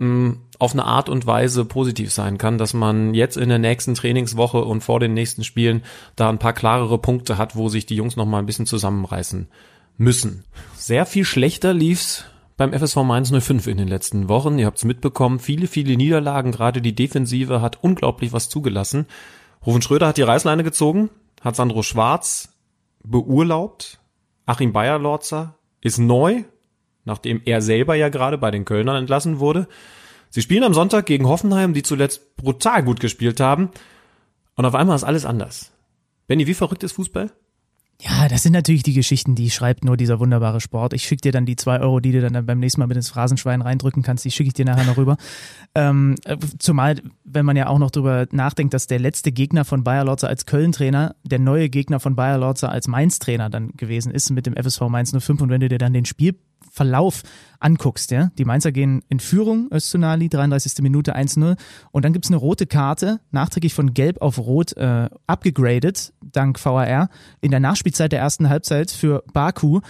mh, 0.00 0.36
auf 0.58 0.72
eine 0.72 0.84
Art 0.84 1.08
und 1.08 1.26
Weise 1.26 1.64
positiv 1.64 2.12
sein 2.12 2.36
kann, 2.36 2.58
dass 2.58 2.74
man 2.74 3.14
jetzt 3.14 3.36
in 3.36 3.48
der 3.48 3.58
nächsten 3.58 3.94
Trainingswoche 3.94 4.64
und 4.64 4.82
vor 4.82 5.00
den 5.00 5.14
nächsten 5.14 5.44
Spielen 5.44 5.82
da 6.16 6.28
ein 6.28 6.38
paar 6.38 6.52
klarere 6.52 6.98
Punkte 6.98 7.38
hat, 7.38 7.56
wo 7.56 7.68
sich 7.68 7.86
die 7.86 7.96
Jungs 7.96 8.16
noch 8.16 8.26
mal 8.26 8.38
ein 8.38 8.46
bisschen 8.46 8.66
zusammenreißen 8.66 9.48
müssen. 9.96 10.44
Sehr 10.74 11.06
viel 11.06 11.24
schlechter 11.24 11.72
lief's 11.72 12.24
beim 12.56 12.72
FSV 12.74 12.96
Mainz 12.96 13.32
05 13.32 13.68
in 13.68 13.78
den 13.78 13.88
letzten 13.88 14.28
Wochen. 14.28 14.58
Ihr 14.58 14.66
habt's 14.66 14.84
mitbekommen, 14.84 15.38
viele, 15.38 15.66
viele 15.66 15.96
Niederlagen, 15.96 16.52
gerade 16.52 16.82
die 16.82 16.94
Defensive 16.94 17.62
hat 17.62 17.82
unglaublich 17.82 18.32
was 18.32 18.48
zugelassen. 18.48 19.06
Rufen 19.64 19.82
Schröder 19.82 20.08
hat 20.08 20.16
die 20.16 20.22
Reißleine 20.22 20.64
gezogen, 20.64 21.10
hat 21.40 21.56
Sandro 21.56 21.82
Schwarz 21.82 22.50
beurlaubt, 23.02 23.98
Achim 24.44 24.72
Bayerlorzer 24.72 25.54
ist 25.80 25.98
neu, 25.98 26.44
nachdem 27.04 27.40
er 27.44 27.62
selber 27.62 27.94
ja 27.94 28.08
gerade 28.08 28.38
bei 28.38 28.50
den 28.50 28.64
Kölnern 28.64 28.96
entlassen 28.96 29.38
wurde. 29.38 29.68
Sie 30.30 30.42
spielen 30.42 30.64
am 30.64 30.74
Sonntag 30.74 31.06
gegen 31.06 31.26
Hoffenheim, 31.26 31.74
die 31.74 31.82
zuletzt 31.82 32.36
brutal 32.36 32.82
gut 32.82 33.00
gespielt 33.00 33.40
haben. 33.40 33.70
Und 34.54 34.64
auf 34.64 34.74
einmal 34.74 34.96
ist 34.96 35.04
alles 35.04 35.24
anders. 35.24 35.72
Benny, 36.26 36.46
wie 36.46 36.54
verrückt 36.54 36.84
ist 36.84 36.92
Fußball? 36.92 37.32
Ja, 38.02 38.28
das 38.28 38.42
sind 38.42 38.52
natürlich 38.52 38.82
die 38.82 38.94
Geschichten, 38.94 39.34
die 39.34 39.50
schreibt 39.50 39.84
nur 39.84 39.96
dieser 39.98 40.20
wunderbare 40.20 40.60
Sport. 40.62 40.94
Ich 40.94 41.02
schicke 41.02 41.20
dir 41.20 41.32
dann 41.32 41.44
die 41.44 41.56
zwei 41.56 41.80
Euro, 41.80 42.00
die 42.00 42.12
du 42.12 42.22
dann 42.22 42.46
beim 42.46 42.58
nächsten 42.58 42.80
Mal 42.80 42.86
mit 42.86 42.96
ins 42.96 43.10
Phrasenschwein 43.10 43.60
reindrücken 43.60 44.02
kannst, 44.02 44.24
die 44.24 44.30
schicke 44.30 44.48
ich 44.48 44.54
dir 44.54 44.64
nachher 44.64 44.84
noch 44.84 44.96
rüber. 44.96 45.16
Ähm, 45.76 46.16
äh, 46.24 46.36
zumal, 46.58 46.96
wenn 47.22 47.46
man 47.46 47.56
ja 47.56 47.68
auch 47.68 47.78
noch 47.78 47.92
drüber 47.92 48.26
nachdenkt, 48.32 48.74
dass 48.74 48.88
der 48.88 48.98
letzte 48.98 49.30
Gegner 49.30 49.64
von 49.64 49.84
Bayer 49.84 50.04
Lorzer 50.04 50.26
als 50.26 50.44
Köln-Trainer 50.44 51.14
der 51.22 51.38
neue 51.38 51.68
Gegner 51.68 52.00
von 52.00 52.16
Bayer 52.16 52.38
Lorzer 52.38 52.72
als 52.72 52.88
Mainz-Trainer 52.88 53.50
dann 53.50 53.70
gewesen 53.76 54.10
ist 54.10 54.30
mit 54.30 54.46
dem 54.46 54.56
FSV 54.56 54.80
Mainz 54.88 55.12
05 55.16 55.42
und 55.42 55.48
wenn 55.48 55.60
du 55.60 55.68
dir 55.68 55.78
dann 55.78 55.92
den 55.92 56.06
Spiel 56.06 56.34
Verlauf 56.70 57.22
anguckst, 57.58 58.10
ja, 58.10 58.30
die 58.38 58.44
Mainzer 58.44 58.72
gehen 58.72 59.02
in 59.08 59.20
Führung, 59.20 59.68
Öztunali, 59.72 60.28
33. 60.28 60.82
Minute 60.82 61.16
1-0 61.16 61.56
und 61.90 62.04
dann 62.04 62.12
gibt's 62.12 62.28
eine 62.28 62.36
rote 62.36 62.66
Karte, 62.66 63.20
nachträglich 63.30 63.74
von 63.74 63.92
Gelb 63.92 64.22
auf 64.22 64.38
Rot 64.38 64.76
äh, 64.76 65.10
abgegradet, 65.26 66.12
dank 66.22 66.64
VAR, 66.64 67.10
in 67.40 67.50
der 67.50 67.60
Nachspielzeit 67.60 68.12
der 68.12 68.20
ersten 68.20 68.48
Halbzeit 68.48 68.90
für 68.90 69.22
Baku 69.32 69.80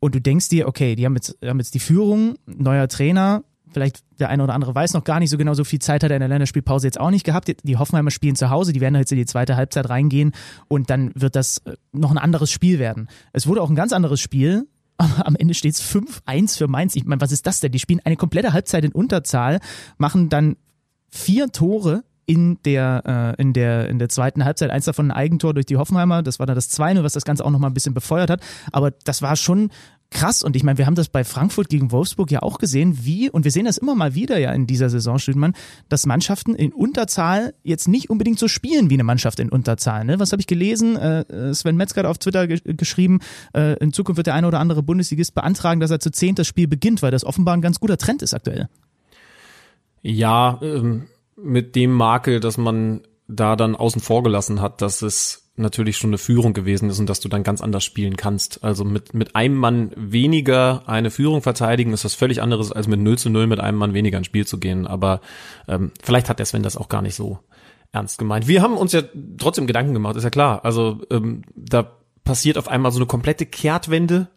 und 0.00 0.14
du 0.14 0.20
denkst 0.20 0.48
dir, 0.48 0.66
okay, 0.66 0.96
die 0.96 1.04
haben 1.04 1.14
jetzt, 1.14 1.36
haben 1.44 1.58
jetzt 1.58 1.74
die 1.74 1.80
Führung, 1.80 2.34
neuer 2.46 2.88
Trainer, 2.88 3.44
vielleicht 3.72 4.02
der 4.18 4.28
eine 4.28 4.42
oder 4.42 4.54
andere 4.54 4.74
weiß 4.74 4.94
noch 4.94 5.04
gar 5.04 5.20
nicht 5.20 5.30
so 5.30 5.38
genau, 5.38 5.54
so 5.54 5.64
viel 5.64 5.78
Zeit 5.78 6.02
hat 6.02 6.10
er 6.10 6.16
in 6.16 6.20
der 6.20 6.28
Länderspielpause 6.28 6.86
jetzt 6.86 7.00
auch 7.00 7.10
nicht 7.10 7.24
gehabt. 7.24 7.52
Die 7.62 7.76
Hoffenheimer 7.76 8.10
spielen 8.10 8.34
zu 8.34 8.50
Hause, 8.50 8.72
die 8.72 8.80
werden 8.80 8.96
jetzt 8.96 9.12
in 9.12 9.18
die 9.18 9.26
zweite 9.26 9.56
Halbzeit 9.56 9.88
reingehen 9.88 10.32
und 10.68 10.90
dann 10.90 11.12
wird 11.14 11.36
das 11.36 11.58
äh, 11.58 11.76
noch 11.92 12.10
ein 12.10 12.18
anderes 12.18 12.50
Spiel 12.50 12.78
werden. 12.78 13.08
Es 13.32 13.46
wurde 13.46 13.62
auch 13.62 13.70
ein 13.70 13.76
ganz 13.76 13.92
anderes 13.92 14.20
Spiel, 14.20 14.66
am 15.00 15.36
Ende 15.36 15.54
steht 15.54 15.74
es 15.74 15.82
5-1 15.82 16.58
für 16.58 16.68
Mainz. 16.68 16.96
Ich 16.96 17.04
meine, 17.04 17.20
was 17.20 17.32
ist 17.32 17.46
das 17.46 17.60
denn? 17.60 17.72
Die 17.72 17.78
spielen 17.78 18.00
eine 18.04 18.16
komplette 18.16 18.52
Halbzeit 18.52 18.84
in 18.84 18.92
Unterzahl, 18.92 19.60
machen 19.98 20.28
dann 20.28 20.56
vier 21.10 21.50
Tore 21.50 22.04
in 22.26 22.58
der, 22.64 23.34
äh, 23.38 23.42
in 23.42 23.52
der, 23.52 23.88
in 23.88 23.98
der 23.98 24.08
zweiten 24.08 24.44
Halbzeit. 24.44 24.70
Eins 24.70 24.84
davon 24.84 25.10
ein 25.10 25.16
Eigentor 25.16 25.52
durch 25.52 25.66
die 25.66 25.76
Hoffenheimer. 25.76 26.22
Das 26.22 26.38
war 26.38 26.46
dann 26.46 26.54
das 26.54 26.68
2 26.68 27.02
was 27.02 27.12
das 27.12 27.24
Ganze 27.24 27.44
auch 27.44 27.50
nochmal 27.50 27.70
ein 27.70 27.74
bisschen 27.74 27.94
befeuert 27.94 28.30
hat. 28.30 28.40
Aber 28.70 28.92
das 28.92 29.20
war 29.20 29.34
schon 29.34 29.70
krass. 30.10 30.42
Und 30.42 30.56
ich 30.56 30.62
meine, 30.62 30.78
wir 30.78 30.86
haben 30.86 30.94
das 30.94 31.08
bei 31.08 31.24
Frankfurt 31.24 31.68
gegen 31.68 31.92
Wolfsburg 31.92 32.30
ja 32.30 32.42
auch 32.42 32.58
gesehen, 32.58 32.98
wie, 33.02 33.30
und 33.30 33.44
wir 33.44 33.50
sehen 33.50 33.64
das 33.64 33.78
immer 33.78 33.94
mal 33.94 34.14
wieder 34.14 34.38
ja 34.38 34.52
in 34.52 34.66
dieser 34.66 34.90
Saison, 34.90 35.18
Stüdmann, 35.18 35.54
dass 35.88 36.06
Mannschaften 36.06 36.54
in 36.54 36.72
Unterzahl 36.72 37.54
jetzt 37.62 37.88
nicht 37.88 38.10
unbedingt 38.10 38.38
so 38.38 38.48
spielen 38.48 38.90
wie 38.90 38.94
eine 38.94 39.04
Mannschaft 39.04 39.40
in 39.40 39.48
Unterzahl. 39.48 40.04
Ne? 40.04 40.18
Was 40.18 40.32
habe 40.32 40.40
ich 40.40 40.46
gelesen? 40.46 40.96
Äh, 40.96 41.54
Sven 41.54 41.76
Metzger 41.76 42.00
hat 42.00 42.06
auf 42.06 42.18
Twitter 42.18 42.46
ge 42.46 42.60
geschrieben, 42.64 43.20
äh, 43.54 43.78
in 43.78 43.92
Zukunft 43.92 44.18
wird 44.18 44.26
der 44.26 44.34
eine 44.34 44.46
oder 44.46 44.60
andere 44.60 44.82
Bundesligist 44.82 45.34
beantragen, 45.34 45.80
dass 45.80 45.90
er 45.90 46.00
zu 46.00 46.10
zehnt 46.10 46.38
das 46.38 46.46
Spiel 46.46 46.68
beginnt, 46.68 47.02
weil 47.02 47.10
das 47.10 47.24
offenbar 47.24 47.54
ein 47.54 47.62
ganz 47.62 47.80
guter 47.80 47.96
Trend 47.96 48.22
ist 48.22 48.34
aktuell. 48.34 48.68
Ja, 50.02 50.58
ähm, 50.62 51.06
mit 51.36 51.76
dem 51.76 51.92
Makel, 51.92 52.40
dass 52.40 52.58
man 52.58 53.02
da 53.28 53.56
dann 53.56 53.76
außen 53.76 54.00
vor 54.00 54.22
gelassen 54.22 54.60
hat, 54.60 54.82
dass 54.82 55.02
es 55.02 55.49
natürlich 55.60 55.96
schon 55.96 56.10
eine 56.10 56.18
Führung 56.18 56.52
gewesen 56.52 56.90
ist 56.90 56.98
und 56.98 57.08
dass 57.08 57.20
du 57.20 57.28
dann 57.28 57.42
ganz 57.42 57.60
anders 57.60 57.84
spielen 57.84 58.16
kannst. 58.16 58.64
Also 58.64 58.84
mit, 58.84 59.14
mit 59.14 59.36
einem 59.36 59.56
Mann 59.56 59.92
weniger 59.96 60.82
eine 60.86 61.10
Führung 61.10 61.42
verteidigen 61.42 61.92
ist 61.92 62.04
was 62.04 62.14
völlig 62.14 62.42
anderes, 62.42 62.72
als 62.72 62.88
mit 62.88 63.00
0 63.00 63.18
zu 63.18 63.30
0 63.30 63.46
mit 63.46 63.60
einem 63.60 63.78
Mann 63.78 63.94
weniger 63.94 64.18
ins 64.18 64.26
Spiel 64.26 64.46
zu 64.46 64.58
gehen. 64.58 64.86
Aber 64.86 65.20
ähm, 65.68 65.92
vielleicht 66.02 66.28
hat 66.28 66.38
der 66.38 66.46
Sven 66.46 66.62
das 66.62 66.76
auch 66.76 66.88
gar 66.88 67.02
nicht 67.02 67.14
so 67.14 67.38
ernst 67.92 68.18
gemeint. 68.18 68.46
Wir 68.46 68.62
haben 68.62 68.76
uns 68.76 68.92
ja 68.92 69.02
trotzdem 69.38 69.66
Gedanken 69.66 69.94
gemacht, 69.94 70.16
ist 70.16 70.24
ja 70.24 70.30
klar. 70.30 70.64
Also 70.64 71.00
ähm, 71.10 71.42
da 71.54 71.90
passiert 72.24 72.58
auf 72.58 72.68
einmal 72.68 72.92
so 72.92 72.98
eine 72.98 73.06
komplette 73.06 73.46
Kehrtwende 73.46 74.28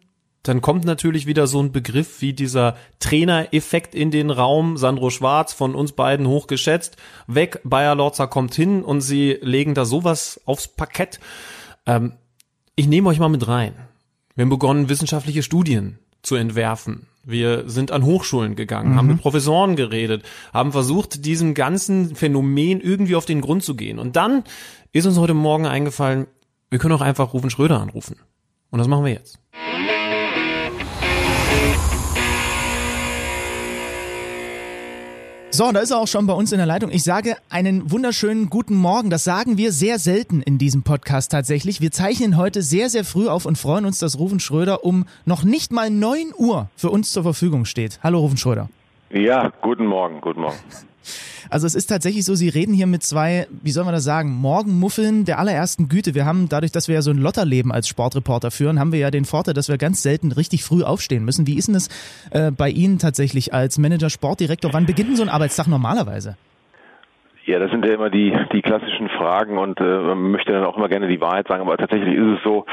dann 0.44 0.60
kommt 0.60 0.84
natürlich 0.84 1.26
wieder 1.26 1.48
so 1.48 1.62
ein 1.62 1.72
Begriff 1.72 2.22
wie 2.22 2.34
dieser 2.34 2.76
Trainereffekt 3.00 3.96
in 3.96 4.12
den 4.12 4.30
Raum. 4.30 4.78
Sandro 4.78 5.10
Schwarz 5.10 5.54
von 5.54 5.74
uns 5.74 5.94
beiden 5.94 6.28
hochgeschätzt. 6.28 6.98
Weg, 7.28 7.62
Bayer 7.64 7.96
Lorzer 7.96 8.28
kommt 8.28 8.54
hin 8.54 8.84
und 8.84 9.00
sie 9.00 9.38
legen 9.42 9.74
da 9.74 9.86
sowas 9.86 10.42
aufs 10.46 10.68
Parkett. 10.68 11.22
Ähm, 11.86 12.14
ich 12.76 12.88
nehme 12.88 13.10
euch 13.10 13.20
mal 13.20 13.30
mit 13.30 13.48
rein. 13.48 13.74
Wir 14.36 14.44
haben 14.44 14.50
begonnen, 14.50 14.90
wissenschaftliche 14.90 15.44
Studien 15.44 16.00
zu 16.24 16.36
entwerfen. 16.36 17.08
Wir 17.24 17.70
sind 17.70 17.92
an 17.92 18.04
Hochschulen 18.04 18.56
gegangen, 18.56 18.94
mhm. 18.94 18.96
haben 18.98 19.08
mit 19.08 19.22
Professoren 19.22 19.78
geredet, 19.78 20.24
haben 20.54 20.74
versucht, 20.74 21.26
diesem 21.26 21.54
ganzen 21.54 22.16
Phänomen 22.16 22.82
irgendwie 22.82 23.16
auf 23.16 23.26
den 23.26 23.40
Grund 23.40 23.64
zu 23.64 23.76
gehen. 23.76 23.98
Und 23.98 24.18
dann 24.18 24.44
ist 24.92 25.06
uns 25.06 25.18
heute 25.18 25.34
Morgen 25.34 25.66
eingefallen, 25.66 26.28
wir 26.70 26.80
können 26.80 26.96
auch 26.96 27.02
einfach 27.02 27.34
Rufen 27.34 27.50
Schröder 27.50 27.80
anrufen. 27.80 28.18
Und 28.72 28.80
das 28.80 28.88
machen 28.90 29.06
wir 29.06 29.14
jetzt. 29.14 29.40
So, 35.56 35.72
da 35.72 35.82
ist 35.82 35.92
er 35.92 36.00
auch 36.00 36.08
schon 36.08 36.26
bei 36.26 36.34
uns 36.34 36.52
in 36.52 36.58
der 36.58 36.66
Leitung. 36.66 36.90
Ich 36.90 37.04
sage 37.04 37.38
einen 37.52 37.92
wunderschönen 37.92 38.50
guten 38.50 38.74
Morgen. 38.74 39.12
Das 39.12 39.24
sagen 39.24 39.56
wir 39.56 39.72
sehr 39.72 40.00
selten 40.00 40.42
in 40.42 40.58
diesem 40.58 40.82
Podcast 40.82 41.32
tatsächlich. 41.32 41.80
Wir 41.80 41.92
zeichnen 41.92 42.38
heute 42.38 42.64
sehr, 42.64 42.90
sehr 42.90 43.04
früh 43.04 43.28
auf 43.28 43.46
und 43.46 43.60
freuen 43.60 43.86
uns, 43.86 44.00
dass 44.00 44.18
Rufen 44.18 44.40
Schröder 44.40 44.84
um 44.84 45.06
noch 45.26 45.44
nicht 45.44 45.72
mal 45.72 45.92
9 45.92 46.34
Uhr 46.36 46.70
für 46.76 46.90
uns 46.90 47.12
zur 47.12 47.22
Verfügung 47.22 47.66
steht. 47.66 48.00
Hallo, 48.02 48.18
Rufen 48.22 48.38
Schröder. 48.38 48.68
Ja, 49.12 49.54
guten 49.62 49.86
Morgen, 49.86 50.22
guten 50.22 50.42
Morgen. 50.42 50.58
Also 51.50 51.68
es 51.68 51.76
ist 51.76 51.88
tatsächlich 51.88 52.26
so, 52.26 52.36
Sie 52.36 52.50
reden 52.50 52.74
hier 52.74 52.88
mit 52.88 53.04
zwei, 53.04 53.48
wie 53.62 53.72
soll 53.72 53.86
man 53.86 53.94
das 53.94 54.04
sagen, 54.04 54.32
Morgenmuffeln 54.32 55.26
der 55.26 55.40
allerersten 55.40 55.90
Güte. 55.90 56.16
Wir 56.16 56.26
haben 56.26 56.50
dadurch, 56.50 56.72
dass 56.72 56.88
wir 56.88 56.96
ja 56.96 57.02
so 57.02 57.12
ein 57.12 57.18
Lotterleben 57.18 57.72
als 57.72 57.88
Sportreporter 57.88 58.52
führen, 58.52 58.80
haben 58.80 58.92
wir 58.92 59.00
ja 59.00 59.12
den 59.12 59.26
Vorteil, 59.26 59.54
dass 59.54 59.70
wir 59.70 59.78
ganz 59.78 60.04
selten 60.04 60.32
richtig 60.32 60.64
früh 60.64 60.84
aufstehen 60.84 61.26
müssen. 61.26 61.48
Wie 61.48 61.58
ist 61.58 61.68
denn 61.68 61.74
das 61.74 61.90
äh, 62.32 62.52
bei 62.52 62.70
Ihnen 62.70 63.00
tatsächlich 63.00 63.54
als 63.54 63.78
Manager, 63.78 64.10
Sportdirektor? 64.10 64.74
Wann 64.74 64.86
beginnt 64.86 65.10
denn 65.10 65.16
so 65.16 65.24
ein 65.24 65.30
Arbeitstag 65.30 65.68
normalerweise? 65.68 66.38
Ja, 67.46 67.60
das 67.60 67.72
sind 67.72 67.86
ja 67.86 67.94
immer 67.94 68.10
die, 68.10 68.34
die 68.54 68.62
klassischen 68.62 69.10
Fragen 69.10 69.58
und 69.58 69.80
äh, 69.82 69.84
man 69.84 70.32
möchte 70.32 70.54
dann 70.54 70.64
auch 70.64 70.78
immer 70.78 70.88
gerne 70.88 71.10
die 71.10 71.20
Wahrheit 71.20 71.48
sagen, 71.48 71.62
aber 71.62 71.76
tatsächlich 71.76 72.16
ist 72.16 72.38
es 72.38 72.44
so, 72.44 72.66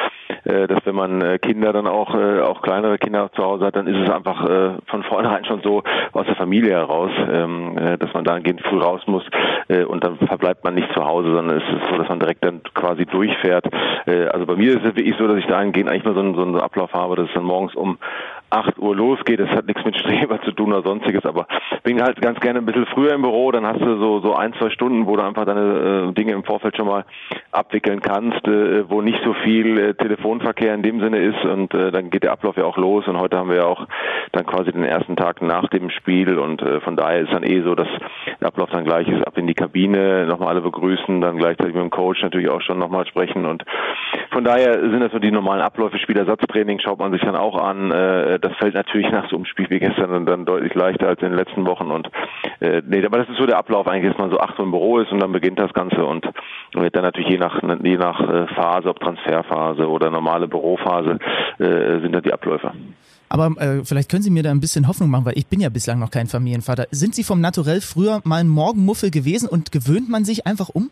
dass 0.44 0.84
wenn 0.84 0.94
man 0.94 1.20
äh, 1.20 1.38
Kinder 1.38 1.72
dann 1.72 1.86
auch, 1.86 2.14
äh, 2.14 2.40
auch 2.40 2.62
kleinere 2.62 2.98
Kinder 2.98 3.30
zu 3.34 3.42
Hause 3.42 3.66
hat, 3.66 3.76
dann 3.76 3.86
ist 3.86 3.96
es 3.96 4.10
einfach 4.10 4.44
äh, 4.48 4.70
von 4.86 5.02
vornherein 5.02 5.44
schon 5.44 5.60
so 5.62 5.82
aus 6.12 6.26
der 6.26 6.36
Familie 6.36 6.72
heraus, 6.72 7.10
ähm, 7.30 7.76
äh, 7.76 7.98
dass 7.98 8.12
man 8.14 8.24
dahingehend 8.24 8.62
früh 8.62 8.78
raus 8.78 9.02
muss 9.06 9.24
äh, 9.68 9.84
und 9.84 10.04
dann 10.04 10.18
verbleibt 10.18 10.64
man 10.64 10.74
nicht 10.74 10.88
zu 10.94 11.04
Hause, 11.04 11.32
sondern 11.32 11.58
es 11.58 11.64
ist 11.64 11.90
so, 11.90 11.96
dass 11.96 12.08
man 12.08 12.20
direkt 12.20 12.44
dann 12.44 12.62
quasi 12.74 13.06
durchfährt. 13.06 13.66
Äh, 14.06 14.26
also 14.26 14.46
bei 14.46 14.56
mir 14.56 14.72
ist 14.72 14.78
es 14.78 14.84
wirklich 14.84 15.14
so, 15.18 15.26
dass 15.26 15.36
ich 15.36 15.46
dahingehend 15.46 15.90
eigentlich 15.90 16.04
mal 16.04 16.14
so 16.14 16.20
einen, 16.20 16.34
so 16.34 16.42
einen 16.42 16.60
Ablauf 16.60 16.92
habe, 16.92 17.16
dass 17.16 17.28
es 17.28 17.34
dann 17.34 17.44
morgens 17.44 17.74
um 17.74 17.98
8 18.50 18.78
Uhr 18.78 18.94
losgeht. 18.94 19.40
Das 19.40 19.50
hat 19.50 19.66
nichts 19.66 19.84
mit 19.84 19.96
Streber 19.96 20.40
zu 20.42 20.52
tun 20.52 20.72
oder 20.72 20.82
sonstiges, 20.82 21.24
aber 21.24 21.46
bin 21.82 22.02
halt 22.02 22.20
ganz 22.20 22.40
gerne 22.40 22.58
ein 22.58 22.66
bisschen 22.66 22.86
früher 22.86 23.14
im 23.14 23.22
Büro, 23.22 23.50
dann 23.52 23.66
hast 23.66 23.80
du 23.80 23.98
so, 23.98 24.20
so 24.20 24.34
ein, 24.34 24.52
zwei 24.54 24.70
Stunden, 24.70 25.06
wo 25.06 25.16
du 25.16 25.22
einfach 25.22 25.44
deine 25.44 26.08
äh, 26.10 26.12
Dinge 26.12 26.32
im 26.32 26.44
Vorfeld 26.44 26.76
schon 26.76 26.86
mal 26.86 27.04
abwickeln 27.52 28.00
kannst, 28.00 28.46
äh, 28.46 28.88
wo 28.88 29.02
nicht 29.02 29.20
so 29.24 29.34
viel 29.44 29.78
äh, 29.78 29.94
Telefonverkehr 29.94 30.74
in 30.74 30.82
dem 30.82 31.00
Sinne 31.00 31.18
ist 31.18 31.44
und 31.44 31.72
äh, 31.74 31.90
dann 31.90 32.10
geht 32.10 32.24
der 32.24 32.32
Ablauf 32.32 32.56
ja 32.56 32.64
auch 32.64 32.76
los 32.76 33.06
und 33.06 33.18
heute 33.18 33.36
haben 33.36 33.50
wir 33.50 33.56
ja 33.56 33.66
auch 33.66 33.86
dann 34.32 34.46
quasi 34.46 34.72
den 34.72 34.84
ersten 34.84 35.16
Tag 35.16 35.42
nach 35.42 35.68
dem 35.68 35.90
Spiel 35.90 36.38
und 36.38 36.62
äh, 36.62 36.80
von 36.80 36.96
daher 36.96 37.20
ist 37.20 37.32
dann 37.32 37.44
eh 37.44 37.62
so, 37.62 37.74
dass 37.74 37.88
der 38.40 38.48
Ablauf 38.48 38.70
dann 38.70 38.84
gleich 38.84 39.08
ist, 39.08 39.26
ab 39.26 39.38
in 39.38 39.46
die 39.46 39.54
Kabine, 39.54 40.26
nochmal 40.26 40.48
alle 40.48 40.60
begrüßen, 40.60 41.20
dann 41.20 41.38
gleichzeitig 41.38 41.74
mit 41.74 41.82
dem 41.82 41.90
Coach 41.90 42.22
natürlich 42.22 42.48
auch 42.48 42.62
schon 42.62 42.78
nochmal 42.78 43.06
sprechen 43.06 43.46
und 43.46 43.64
von 44.32 44.44
daher 44.44 44.74
sind 44.80 45.00
das 45.00 45.12
so 45.12 45.18
die 45.18 45.30
normalen 45.30 45.62
Abläufe, 45.62 45.98
Spielersatztraining 45.98 46.80
schaut 46.80 46.98
man 46.98 47.12
sich 47.12 47.22
dann 47.22 47.36
auch 47.36 47.60
an, 47.60 47.90
äh, 47.90 48.38
das 48.40 48.56
fällt 48.56 48.74
natürlich 48.74 49.10
nach 49.10 49.28
so 49.30 49.36
einem 49.36 49.44
Spiel 49.44 49.68
wie 49.70 49.78
gestern 49.78 50.26
dann 50.26 50.44
deutlich 50.44 50.74
leichter 50.74 51.08
als 51.08 51.20
in 51.22 51.28
den 51.28 51.38
letzten 51.38 51.66
Wochen. 51.66 51.90
Und 51.90 52.08
äh, 52.60 52.82
nee, 52.86 53.04
aber 53.04 53.18
das 53.18 53.28
ist 53.28 53.38
so 53.38 53.46
der 53.46 53.58
Ablauf 53.58 53.86
eigentlich, 53.86 54.12
dass 54.12 54.20
man 54.20 54.30
so 54.30 54.38
acht 54.38 54.58
Uhr 54.58 54.64
im 54.64 54.70
Büro 54.70 54.98
ist 54.98 55.12
und 55.12 55.20
dann 55.20 55.32
beginnt 55.32 55.58
das 55.58 55.72
Ganze 55.72 56.04
und 56.04 56.26
wird 56.72 56.96
dann 56.96 57.02
natürlich 57.02 57.30
je 57.30 57.38
nach 57.38 57.62
je 57.82 57.96
nach 57.96 58.20
äh, 58.20 58.46
Phase, 58.54 58.88
ob 58.88 59.00
Transferphase 59.00 59.88
oder 59.88 60.10
normale 60.10 60.48
Bürophase, 60.48 61.18
äh, 61.58 62.00
sind 62.00 62.12
dann 62.12 62.22
die 62.22 62.32
Abläufe. 62.32 62.72
Aber 63.28 63.46
äh, 63.58 63.84
vielleicht 63.84 64.10
können 64.10 64.22
Sie 64.22 64.30
mir 64.30 64.42
da 64.42 64.50
ein 64.50 64.60
bisschen 64.60 64.88
Hoffnung 64.88 65.08
machen, 65.08 65.24
weil 65.24 65.38
ich 65.38 65.46
bin 65.46 65.60
ja 65.60 65.68
bislang 65.68 66.00
noch 66.00 66.10
kein 66.10 66.26
Familienvater. 66.26 66.86
Sind 66.90 67.14
Sie 67.14 67.22
vom 67.22 67.40
Naturell 67.40 67.80
früher 67.80 68.20
mal 68.24 68.38
ein 68.38 68.48
Morgenmuffel 68.48 69.10
gewesen 69.10 69.48
und 69.48 69.70
gewöhnt 69.70 70.08
man 70.08 70.24
sich 70.24 70.46
einfach 70.46 70.68
um? 70.68 70.90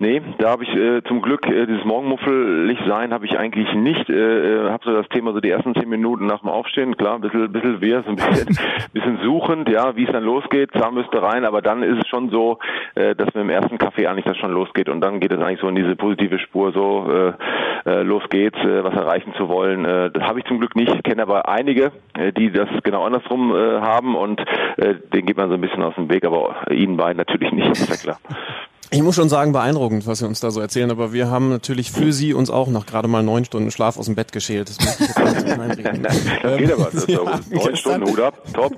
Nee, 0.00 0.22
da 0.38 0.50
habe 0.50 0.62
ich 0.62 0.72
äh, 0.76 1.02
zum 1.08 1.22
Glück 1.22 1.44
äh, 1.48 1.66
dieses 1.66 1.84
Morgenmuffelig 1.84 2.78
sein 2.86 3.12
habe 3.12 3.26
ich 3.26 3.36
eigentlich 3.36 3.72
nicht. 3.74 4.08
Äh, 4.08 4.66
äh 4.66 4.70
habe 4.70 4.84
so 4.84 4.92
das 4.92 5.08
Thema 5.08 5.32
so 5.32 5.40
die 5.40 5.50
ersten 5.50 5.74
zehn 5.74 5.88
Minuten 5.88 6.26
nach 6.26 6.38
dem 6.38 6.50
Aufstehen, 6.50 6.96
klar, 6.96 7.16
ein 7.16 7.20
bisschen, 7.20 7.50
bisschen 7.50 7.80
weh, 7.80 8.00
so 8.04 8.10
ein 8.10 8.14
bisschen, 8.14 8.56
bisschen 8.92 9.18
suchend, 9.24 9.68
ja, 9.68 9.96
wie 9.96 10.04
es 10.04 10.12
dann 10.12 10.22
losgeht, 10.22 10.70
Zahnbürste 10.72 11.20
rein, 11.20 11.44
aber 11.44 11.62
dann 11.62 11.82
ist 11.82 12.00
es 12.00 12.08
schon 12.08 12.30
so, 12.30 12.60
äh, 12.94 13.16
dass 13.16 13.26
mit 13.34 13.42
dem 13.42 13.50
ersten 13.50 13.76
Kaffee 13.76 14.06
eigentlich 14.06 14.24
das 14.24 14.36
schon 14.36 14.52
losgeht 14.52 14.88
und 14.88 15.00
dann 15.00 15.18
geht 15.18 15.32
es 15.32 15.40
eigentlich 15.40 15.60
so 15.60 15.68
in 15.68 15.74
diese 15.74 15.96
positive 15.96 16.38
Spur, 16.38 16.70
so 16.70 17.10
äh, 17.10 17.90
äh, 17.90 18.02
los 18.02 18.22
geht's, 18.30 18.58
äh, 18.58 18.84
was 18.84 18.94
erreichen 18.94 19.34
zu 19.34 19.48
wollen. 19.48 19.84
Äh, 19.84 20.12
das 20.12 20.22
habe 20.22 20.38
ich 20.38 20.44
zum 20.44 20.60
Glück 20.60 20.76
nicht, 20.76 21.02
kenne 21.02 21.22
aber 21.22 21.48
einige, 21.48 21.90
äh, 22.16 22.32
die 22.32 22.52
das 22.52 22.68
genau 22.84 23.04
andersrum 23.04 23.52
äh, 23.52 23.80
haben 23.80 24.14
und 24.14 24.40
äh, 24.76 24.94
den 25.12 25.26
geht 25.26 25.36
man 25.36 25.48
so 25.48 25.54
ein 25.54 25.60
bisschen 25.60 25.82
aus 25.82 25.96
dem 25.96 26.08
Weg, 26.08 26.24
aber 26.24 26.70
ihnen 26.70 26.96
beiden 26.96 27.16
natürlich 27.16 27.50
nicht, 27.50 27.68
ist 27.72 27.90
ja 27.90 27.96
klar. 27.96 28.20
Ich 28.90 29.02
muss 29.02 29.16
schon 29.16 29.28
sagen, 29.28 29.52
beeindruckend, 29.52 30.06
was 30.06 30.20
Sie 30.20 30.26
uns 30.26 30.40
da 30.40 30.50
so 30.50 30.60
erzählen, 30.60 30.90
aber 30.90 31.12
wir 31.12 31.28
haben 31.28 31.50
natürlich 31.50 31.92
für 31.92 32.12
Sie 32.12 32.32
uns 32.32 32.48
auch 32.48 32.68
noch 32.68 32.86
gerade 32.86 33.06
mal 33.06 33.22
neun 33.22 33.44
Stunden 33.44 33.70
Schlaf 33.70 33.98
aus 33.98 34.06
dem 34.06 34.14
Bett 34.14 34.32
geschält. 34.32 34.70
Das 34.70 34.80
muss 34.80 35.00
ich 35.00 35.08
jetzt 35.08 35.16
nicht 35.18 36.02
Das 36.42 36.56
geht 36.56 36.72
aber. 36.72 36.88
Das 36.90 37.06
ja, 37.08 37.18
neun 37.50 37.76
Stunden, 37.76 38.08
Hut 38.08 38.20
ab, 38.20 38.42
top. 38.54 38.72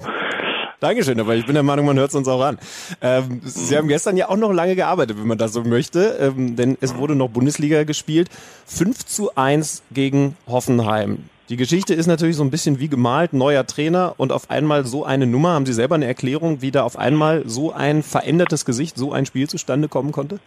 Dankeschön, 0.80 1.20
aber 1.20 1.36
ich 1.36 1.46
bin 1.46 1.54
der 1.54 1.62
Meinung, 1.62 1.86
man 1.86 1.98
hört 1.98 2.08
es 2.08 2.16
uns 2.16 2.26
auch 2.26 2.42
an. 2.42 2.58
Ähm, 3.02 3.42
Sie 3.44 3.76
haben 3.76 3.86
gestern 3.86 4.16
ja 4.16 4.30
auch 4.30 4.36
noch 4.36 4.50
lange 4.50 4.74
gearbeitet, 4.74 5.18
wenn 5.20 5.28
man 5.28 5.38
das 5.38 5.52
so 5.52 5.62
möchte, 5.62 6.16
ähm, 6.20 6.56
denn 6.56 6.76
es 6.80 6.96
wurde 6.96 7.14
noch 7.14 7.28
Bundesliga 7.28 7.84
gespielt. 7.84 8.30
5 8.66 9.04
zu 9.04 9.36
1 9.36 9.82
gegen 9.92 10.36
Hoffenheim. 10.48 11.24
Die 11.50 11.56
Geschichte 11.56 11.94
ist 11.94 12.06
natürlich 12.06 12.36
so 12.36 12.44
ein 12.44 12.50
bisschen 12.52 12.78
wie 12.78 12.86
gemalt, 12.86 13.32
neuer 13.32 13.66
Trainer 13.66 14.14
und 14.18 14.30
auf 14.30 14.50
einmal 14.50 14.84
so 14.86 15.04
eine 15.04 15.26
Nummer. 15.26 15.48
Haben 15.54 15.66
Sie 15.66 15.72
selber 15.72 15.96
eine 15.96 16.06
Erklärung, 16.06 16.62
wie 16.62 16.70
da 16.70 16.84
auf 16.84 16.96
einmal 16.96 17.42
so 17.44 17.72
ein 17.72 18.04
verändertes 18.04 18.64
Gesicht, 18.64 18.96
so 18.96 19.12
ein 19.12 19.26
Spiel 19.26 19.48
zustande 19.48 19.88
kommen 19.88 20.12
konnte? 20.12 20.38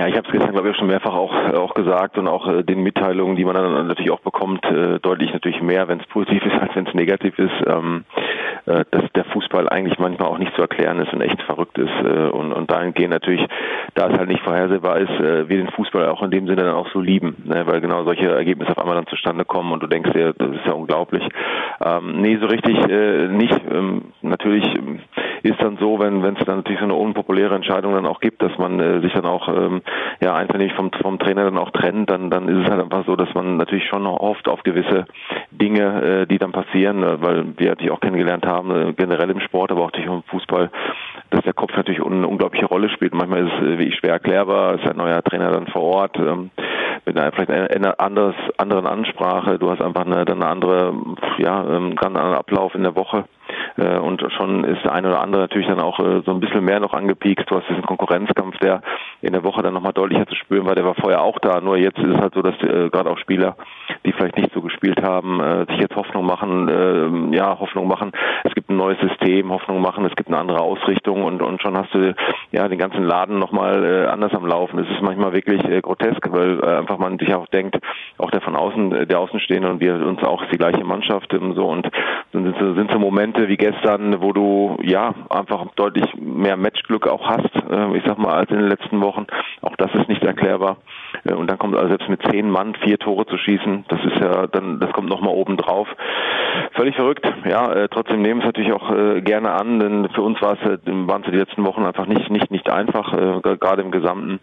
Ja, 0.00 0.06
ich 0.06 0.16
habe 0.16 0.26
es 0.26 0.32
gestern, 0.32 0.52
glaube 0.52 0.70
ich, 0.70 0.76
schon 0.78 0.86
mehrfach 0.86 1.12
auch, 1.12 1.34
auch 1.52 1.74
gesagt 1.74 2.16
und 2.16 2.26
auch 2.26 2.48
äh, 2.48 2.62
den 2.62 2.82
Mitteilungen, 2.82 3.36
die 3.36 3.44
man 3.44 3.54
dann 3.54 3.86
natürlich 3.86 4.10
auch 4.10 4.20
bekommt, 4.20 4.64
äh, 4.64 4.98
deutlich 4.98 5.30
natürlich 5.34 5.60
mehr, 5.60 5.88
wenn 5.88 6.00
es 6.00 6.06
positiv 6.06 6.42
ist, 6.46 6.54
als 6.58 6.74
wenn 6.74 6.86
es 6.86 6.94
negativ 6.94 7.38
ist. 7.38 7.52
Ähm, 7.66 8.06
äh, 8.66 8.84
dass 8.90 9.04
der 9.14 9.24
Fußball 9.24 9.68
eigentlich 9.68 9.98
manchmal 9.98 10.28
auch 10.28 10.38
nicht 10.38 10.54
zu 10.54 10.62
erklären 10.62 11.00
ist 11.00 11.12
und 11.12 11.20
echt 11.20 11.40
verrückt 11.42 11.78
ist. 11.78 11.92
Äh, 12.04 12.28
und, 12.28 12.52
und 12.52 12.70
dahingehend 12.70 13.12
natürlich, 13.12 13.44
da 13.94 14.08
es 14.08 14.18
halt 14.18 14.28
nicht 14.28 14.42
vorhersehbar 14.42 14.98
ist, 14.98 15.10
äh, 15.10 15.48
wir 15.48 15.56
den 15.56 15.70
Fußball 15.70 16.08
auch 16.08 16.22
in 16.22 16.30
dem 16.30 16.46
Sinne 16.46 16.64
dann 16.64 16.74
auch 16.74 16.88
so 16.92 17.00
lieben, 17.00 17.36
ne? 17.44 17.66
weil 17.66 17.80
genau 17.80 18.04
solche 18.04 18.30
Ergebnisse 18.30 18.72
auf 18.72 18.78
einmal 18.78 18.96
dann 18.96 19.06
zustande 19.06 19.44
kommen 19.44 19.72
und 19.72 19.82
du 19.82 19.86
denkst 19.86 20.12
dir, 20.12 20.34
das 20.34 20.50
ist 20.50 20.66
ja 20.66 20.72
unglaublich. 20.72 21.26
Ähm, 21.84 22.20
nee, 22.20 22.38
so 22.40 22.46
richtig 22.46 22.76
äh, 22.88 23.28
nicht. 23.28 23.60
Ähm, 23.70 24.12
natürlich 24.22 24.64
ist 25.42 25.60
dann 25.62 25.78
so, 25.78 25.98
wenn 25.98 26.22
wenn 26.22 26.36
es 26.36 26.44
dann 26.44 26.56
natürlich 26.56 26.80
so 26.80 26.84
eine 26.84 26.94
unpopuläre 26.94 27.54
Entscheidung 27.54 27.94
dann 27.94 28.06
auch 28.06 28.20
gibt, 28.20 28.42
dass 28.42 28.56
man 28.58 28.78
äh, 28.78 29.00
sich 29.00 29.12
dann 29.14 29.24
auch 29.24 29.48
ähm, 29.48 29.80
ja 30.20 30.34
einvernehmlich 30.34 30.76
vom 30.76 30.90
vom 31.00 31.18
Trainer 31.18 31.44
dann 31.44 31.58
auch 31.58 31.70
trennt, 31.70 32.10
dann 32.10 32.30
dann 32.30 32.48
ist 32.48 32.64
es 32.64 32.70
halt 32.70 32.82
einfach 32.82 33.04
so, 33.06 33.16
dass 33.16 33.32
man 33.34 33.56
natürlich 33.56 33.86
schon 33.86 34.06
oft 34.06 34.48
auf 34.48 34.62
gewisse 34.62 35.06
Dinge, 35.50 36.22
äh, 36.22 36.26
die 36.26 36.38
dann 36.38 36.52
passieren, 36.52 37.02
äh, 37.02 37.20
weil 37.20 37.44
wir 37.56 37.70
natürlich 37.70 37.92
auch 37.92 38.00
kennengelernt 38.00 38.46
haben, 38.46 38.70
äh, 38.70 38.92
generell 38.92 39.30
im 39.30 39.40
Sport, 39.40 39.70
aber 39.70 39.82
auch 39.82 39.92
natürlich 39.92 40.10
im 40.10 40.22
Fußball, 40.24 40.70
dass 41.30 41.44
der 41.44 41.54
Kopf 41.54 41.76
natürlich 41.76 42.04
eine 42.04 42.26
unglaubliche 42.26 42.66
Rolle 42.66 42.88
spielt. 42.90 43.14
Manchmal 43.14 43.46
ist 43.46 43.52
es 43.54 43.60
äh, 43.60 43.78
wirklich 43.78 43.96
schwer 43.96 44.12
erklärbar, 44.12 44.74
ist 44.74 44.86
ein 44.86 44.96
neuer 44.96 45.22
Trainer 45.22 45.50
dann 45.50 45.66
vor 45.66 45.82
Ort. 45.82 46.18
Ähm, 46.18 46.50
mit 47.06 47.18
einer 47.18 47.32
vielleicht 47.32 47.50
einer 47.50 47.98
anderes, 47.98 48.34
anderen 48.56 48.86
Ansprache. 48.86 49.58
Du 49.58 49.70
hast 49.70 49.80
einfach 49.80 50.04
eine, 50.04 50.24
dann 50.24 50.42
eine 50.42 50.50
andere, 50.50 50.94
ja, 51.38 51.64
ähm, 51.64 51.96
ganz 51.96 52.16
anderen 52.16 52.34
Ablauf 52.34 52.74
in 52.74 52.82
der 52.82 52.96
Woche. 52.96 53.24
Äh, 53.76 53.98
und 53.98 54.22
schon 54.36 54.64
ist 54.64 54.84
der 54.84 54.92
eine 54.92 55.08
oder 55.08 55.20
andere 55.20 55.42
natürlich 55.42 55.68
dann 55.68 55.80
auch 55.80 55.98
äh, 56.00 56.22
so 56.24 56.32
ein 56.32 56.40
bisschen 56.40 56.64
mehr 56.64 56.80
noch 56.80 56.94
angepiekt. 56.94 57.50
Du 57.50 57.56
hast 57.56 57.68
diesen 57.68 57.82
Konkurrenzkampf, 57.82 58.58
der 58.58 58.82
in 59.22 59.32
der 59.32 59.44
Woche 59.44 59.62
dann 59.62 59.74
nochmal 59.74 59.92
deutlicher 59.92 60.26
zu 60.26 60.34
spüren 60.34 60.66
war. 60.66 60.74
Der 60.74 60.84
war 60.84 60.94
vorher 60.94 61.22
auch 61.22 61.38
da. 61.38 61.60
Nur 61.60 61.76
jetzt 61.76 61.98
ist 61.98 62.14
es 62.14 62.20
halt 62.20 62.34
so, 62.34 62.42
dass 62.42 62.54
äh, 62.62 62.90
gerade 62.90 63.10
auch 63.10 63.18
Spieler, 63.18 63.56
die 64.04 64.12
vielleicht 64.12 64.36
nicht 64.36 64.52
so 64.52 64.60
gespielt 64.60 65.02
haben, 65.02 65.40
äh, 65.40 65.66
sich 65.66 65.78
jetzt 65.78 65.96
Hoffnung 65.96 66.26
machen, 66.26 66.68
äh, 66.68 67.36
ja, 67.36 67.58
Hoffnung 67.58 67.88
machen. 67.88 68.12
Es 68.44 68.54
gibt 68.54 68.70
ein 68.70 68.76
neues 68.76 68.98
System, 69.00 69.50
Hoffnung 69.50 69.80
machen. 69.80 70.04
Es 70.04 70.14
gibt 70.16 70.28
eine 70.28 70.38
andere 70.38 70.60
Ausrichtung 70.60 71.24
und, 71.24 71.42
und 71.42 71.62
schon 71.62 71.76
hast 71.76 71.92
du 71.94 72.14
ja 72.52 72.68
den 72.68 72.78
ganzen 72.78 73.04
Laden 73.04 73.38
nochmal 73.38 73.84
äh, 73.84 74.06
anders 74.06 74.32
am 74.34 74.46
Laufen. 74.46 74.78
Es 74.78 74.90
ist 74.90 75.02
manchmal 75.02 75.32
wirklich 75.32 75.62
äh, 75.64 75.80
grotesk, 75.80 76.26
weil 76.30 76.60
äh, 76.60 76.76
einfach 76.78 76.98
man 76.98 77.18
sich 77.18 77.34
auch 77.34 77.46
denkt, 77.46 77.78
auch 78.18 78.30
der 78.30 78.40
von 78.40 78.56
außen, 78.56 78.92
äh, 78.92 79.06
der 79.06 79.20
Außenstehende 79.20 79.68
und 79.68 79.80
wir 79.80 79.94
uns 79.94 80.22
auch 80.22 80.42
ist 80.42 80.52
die 80.52 80.58
gleiche 80.58 80.84
Mannschaft 80.84 81.32
ähm, 81.32 81.54
so 81.54 81.66
und 81.66 81.88
sind 82.32 82.56
sind 82.56 82.90
so 82.90 82.98
Momente 82.98 83.39
wie 83.48 83.56
gestern, 83.56 84.20
wo 84.20 84.32
du 84.32 84.78
ja 84.82 85.14
einfach 85.28 85.66
deutlich 85.76 86.06
mehr 86.16 86.56
Matchglück 86.56 87.06
auch 87.06 87.28
hast, 87.28 87.54
äh, 87.70 87.96
ich 87.96 88.04
sag 88.06 88.18
mal, 88.18 88.34
als 88.34 88.50
in 88.50 88.58
den 88.58 88.68
letzten 88.68 89.00
Wochen. 89.00 89.26
Auch 89.62 89.76
das 89.76 89.94
ist 89.94 90.08
nicht 90.08 90.22
erklärbar. 90.22 90.78
Äh, 91.24 91.34
und 91.34 91.50
dann 91.50 91.58
kommt 91.58 91.76
also 91.76 91.88
selbst 91.88 92.08
mit 92.08 92.20
zehn 92.30 92.50
Mann 92.50 92.74
vier 92.82 92.98
Tore 92.98 93.26
zu 93.26 93.36
schießen, 93.36 93.84
das 93.88 94.00
ist 94.04 94.20
ja 94.20 94.46
dann, 94.46 94.80
das 94.80 94.92
kommt 94.92 95.08
nochmal 95.08 95.34
oben 95.34 95.56
drauf. 95.56 95.88
Völlig 96.72 96.94
verrückt, 96.96 97.26
ja. 97.48 97.72
Äh, 97.72 97.88
trotzdem 97.88 98.22
nehmen 98.22 98.40
wir 98.40 98.48
es 98.48 98.54
natürlich 98.54 98.72
auch 98.72 98.90
äh, 98.90 99.20
gerne 99.22 99.52
an, 99.52 99.78
denn 99.78 100.08
für 100.14 100.22
uns 100.22 100.40
war 100.42 100.54
es, 100.54 100.80
waren 100.86 101.22
es 101.22 101.30
die 101.30 101.36
letzten 101.36 101.64
Wochen 101.64 101.84
einfach 101.84 102.06
nicht, 102.06 102.30
nicht, 102.30 102.50
nicht 102.50 102.70
einfach, 102.70 103.12
äh, 103.12 103.56
gerade 103.56 103.82
im 103.82 103.90
Gesamten 103.90 104.40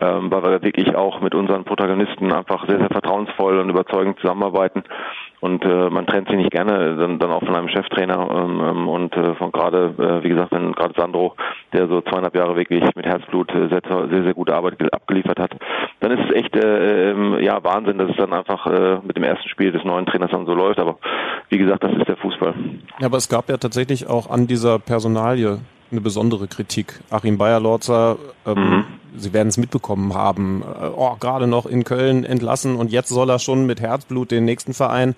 ähm, 0.00 0.30
weil 0.30 0.42
wir 0.42 0.62
wirklich 0.62 0.94
auch 0.94 1.20
mit 1.20 1.34
unseren 1.34 1.64
Protagonisten 1.64 2.32
einfach 2.32 2.66
sehr, 2.68 2.78
sehr 2.78 2.88
vertrauensvoll 2.88 3.58
und 3.58 3.70
überzeugend 3.70 4.18
zusammenarbeiten. 4.20 4.84
Und 5.40 5.64
äh, 5.64 5.88
man 5.90 6.06
trennt 6.06 6.28
sich 6.28 6.36
nicht 6.36 6.50
gerne 6.50 6.96
dann, 6.96 7.18
dann 7.18 7.30
auch 7.30 7.44
von 7.44 7.54
einem 7.54 7.68
Cheftrainer 7.68 8.28
ähm, 8.30 8.60
ähm 8.60 8.88
und 8.88 9.16
äh, 9.16 9.34
von 9.36 9.52
gerade, 9.52 9.94
äh, 9.96 10.24
wie 10.24 10.30
gesagt, 10.30 10.52
wenn 10.52 10.72
gerade 10.72 10.94
Sandro, 10.96 11.34
der 11.72 11.86
so 11.86 12.00
zweieinhalb 12.00 12.34
Jahre 12.34 12.56
wirklich 12.56 12.82
mit 12.96 13.06
Herzblut 13.06 13.50
äh, 13.54 13.68
sehr, 13.68 13.80
sehr, 14.10 14.22
sehr 14.24 14.34
gute 14.34 14.54
Arbeit 14.54 14.92
abgeliefert 14.92 15.38
hat, 15.38 15.52
dann 16.00 16.12
ist 16.12 16.28
es 16.28 16.34
echt 16.34 16.56
äh, 16.56 17.12
äh, 17.12 17.44
ja 17.44 17.62
Wahnsinn, 17.62 17.98
dass 17.98 18.10
es 18.10 18.16
dann 18.16 18.32
einfach 18.32 18.66
äh, 18.66 18.98
mit 19.04 19.16
dem 19.16 19.24
ersten 19.24 19.48
Spiel 19.48 19.70
des 19.70 19.84
neuen 19.84 20.06
Trainers 20.06 20.30
dann 20.32 20.46
so 20.46 20.54
läuft. 20.54 20.80
Aber 20.80 20.98
wie 21.50 21.58
gesagt, 21.58 21.84
das 21.84 21.92
ist 21.92 22.08
der 22.08 22.16
Fußball. 22.16 22.54
Ja, 22.98 23.06
aber 23.06 23.16
es 23.16 23.28
gab 23.28 23.48
ja 23.48 23.56
tatsächlich 23.56 24.08
auch 24.08 24.28
an 24.30 24.48
dieser 24.48 24.78
Personalie 24.80 25.60
eine 25.90 26.00
besondere 26.00 26.48
Kritik. 26.48 27.00
Achim 27.10 27.38
Bayerlorzer, 27.38 28.16
ähm, 28.46 28.54
mhm. 28.54 28.84
Sie 29.16 29.32
werden 29.32 29.48
es 29.48 29.56
mitbekommen 29.56 30.14
haben, 30.14 30.62
äh, 30.62 30.86
oh, 30.94 31.16
gerade 31.18 31.46
noch 31.46 31.66
in 31.66 31.84
Köln 31.84 32.24
entlassen 32.24 32.76
und 32.76 32.92
jetzt 32.92 33.08
soll 33.08 33.30
er 33.30 33.38
schon 33.38 33.66
mit 33.66 33.80
Herzblut 33.80 34.30
den 34.30 34.44
nächsten 34.44 34.74
Verein 34.74 35.14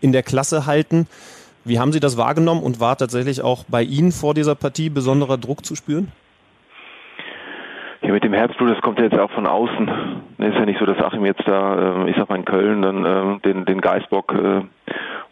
in 0.00 0.12
der 0.12 0.22
Klasse 0.22 0.66
halten. 0.66 1.06
Wie 1.64 1.78
haben 1.78 1.92
Sie 1.92 2.00
das 2.00 2.16
wahrgenommen 2.16 2.62
und 2.62 2.80
war 2.80 2.96
tatsächlich 2.96 3.42
auch 3.42 3.64
bei 3.68 3.82
Ihnen 3.82 4.12
vor 4.12 4.34
dieser 4.34 4.54
Partie 4.54 4.90
besonderer 4.90 5.38
Druck 5.38 5.64
zu 5.64 5.76
spüren? 5.76 6.10
Ja, 8.02 8.12
mit 8.12 8.24
dem 8.24 8.32
Herzblut, 8.32 8.70
das 8.70 8.80
kommt 8.80 8.98
ja 8.98 9.04
jetzt 9.04 9.18
auch 9.18 9.30
von 9.30 9.46
außen. 9.46 9.88
Es 10.38 10.48
ist 10.48 10.54
ja 10.54 10.66
nicht 10.66 10.80
so, 10.80 10.86
dass 10.86 10.98
Achim 10.98 11.24
jetzt 11.24 11.46
da, 11.46 12.04
äh, 12.04 12.10
ich 12.10 12.16
sag 12.16 12.28
mal 12.28 12.36
in 12.36 12.44
Köln, 12.44 12.82
dann 12.82 13.04
äh, 13.04 13.38
den, 13.40 13.64
den 13.64 13.80
Geistbock 13.80 14.34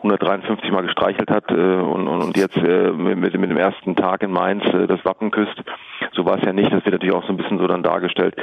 153 0.03 0.71
Mal 0.71 0.83
gestreichelt 0.83 1.31
hat 1.31 1.51
und, 1.53 2.09
und 2.09 2.37
jetzt 2.37 2.57
mit, 2.57 3.39
mit 3.39 3.51
dem 3.51 3.57
ersten 3.57 3.97
Tag 3.97 4.23
in 4.23 4.33
Mainz 4.33 4.65
das 4.89 5.05
Wappen 5.05 5.31
küsst. 5.31 5.63
So 6.13 6.25
war 6.25 6.39
es 6.39 6.45
ja 6.45 6.53
nicht. 6.53 6.73
Das 6.73 6.85
wird 6.85 6.93
natürlich 6.95 7.15
auch 7.15 7.25
so 7.25 7.33
ein 7.33 7.37
bisschen 7.37 7.59
so 7.59 7.67
dann 7.67 7.83
dargestellt. 7.83 8.35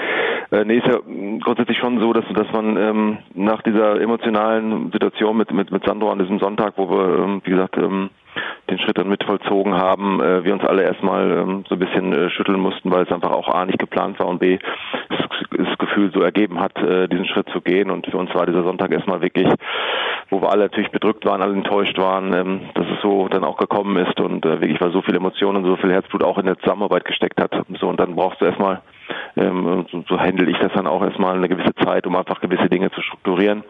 Äh, 0.51 0.63
nee, 0.65 0.77
ist 0.77 0.87
ja 0.87 0.99
grundsätzlich 1.41 1.77
schon 1.77 1.99
so, 1.99 2.13
dass, 2.13 2.25
dass 2.34 2.51
man 2.51 2.77
ähm, 2.77 3.17
nach 3.34 3.62
dieser 3.62 3.99
emotionalen 3.99 4.91
Situation 4.91 5.36
mit, 5.38 5.51
mit, 5.51 5.71
mit 5.71 5.84
Sandro 5.86 6.12
an 6.12 6.19
diesem 6.19 6.39
Sonntag, 6.39 6.73
wo 6.77 6.89
wir, 6.89 7.23
ähm, 7.23 7.41
wie 7.43 7.51
gesagt, 7.51 7.77
ähm, 7.77 8.10
den 8.69 8.80
Schritt 8.80 8.97
dann 8.97 9.10
mit 9.10 9.23
vollzogen 9.23 9.76
haben, 9.76 10.21
äh, 10.21 10.43
wir 10.43 10.54
uns 10.54 10.63
alle 10.63 10.84
erstmal 10.84 11.32
ähm, 11.32 11.63
so 11.67 11.76
ein 11.76 11.80
bisschen 11.80 12.13
äh, 12.13 12.30
schütteln 12.30 12.60
mussten, 12.60 12.91
weil 12.91 13.04
es 13.04 13.12
einfach 13.12 13.32
auch 13.32 13.47
A 13.47 13.65
nicht 13.65 13.80
geplant 13.80 14.19
war 14.19 14.28
und 14.28 14.39
B 14.39 14.60
das, 15.10 15.78
Gefühl 15.78 16.12
so 16.13 16.21
ergeben 16.21 16.60
hat, 16.60 16.76
äh, 16.78 17.08
diesen 17.08 17.26
Schritt 17.26 17.50
zu 17.50 17.62
gehen. 17.62 17.89
Und 17.91 18.08
für 18.08 18.17
uns 18.17 18.34
war 18.34 18.45
dieser 18.45 18.63
Sonntag 18.63 18.91
erstmal 18.91 19.21
wirklich, 19.21 19.47
wo 20.30 20.41
wir 20.41 20.52
alle 20.52 20.63
natürlich 20.63 20.91
bedrückt 20.91 21.26
waren, 21.26 21.41
alle 21.41 21.54
enttäuscht 21.54 21.97
waren, 21.97 22.34
ähm, 22.34 22.62
dass 22.73 22.86
es 22.86 23.02
so 23.02 23.28
dann 23.28 23.43
auch 23.43 23.58
gekommen 23.58 23.97
ist 23.97 24.19
und 24.19 24.45
äh, 24.45 24.62
wirklich 24.62 24.82
weil 24.82 24.91
so 24.91 25.02
viel 25.02 25.15
Emotionen 25.15 25.58
und 25.58 25.65
so 25.65 25.76
viel 25.78 25.91
Herzblut 25.91 26.23
auch 26.23 26.38
in 26.38 26.45
der 26.45 26.58
Zusammenarbeit 26.60 27.06
gesteckt 27.06 27.39
hat. 27.39 27.52
So 27.80 27.88
und 27.88 28.00
dann 28.00 28.15
brauchst 28.15 28.41
du 28.41 28.45
erstmal 28.45 28.82
ähm, 29.36 29.86
so, 29.91 30.04
so 30.08 30.20
handle 30.20 30.50
ich 30.50 30.58
das 30.60 30.72
dann 30.74 30.88
auch 30.88 31.04
erstmal 31.04 31.36
eine 31.36 31.50
gewisse 31.50 31.74
Zeit, 31.84 32.06
um 32.06 32.15
einfach 32.15 32.39
gewisse 32.41 32.70
Dinge 32.70 32.91
zu 32.91 33.02
strukturieren. 33.02 33.63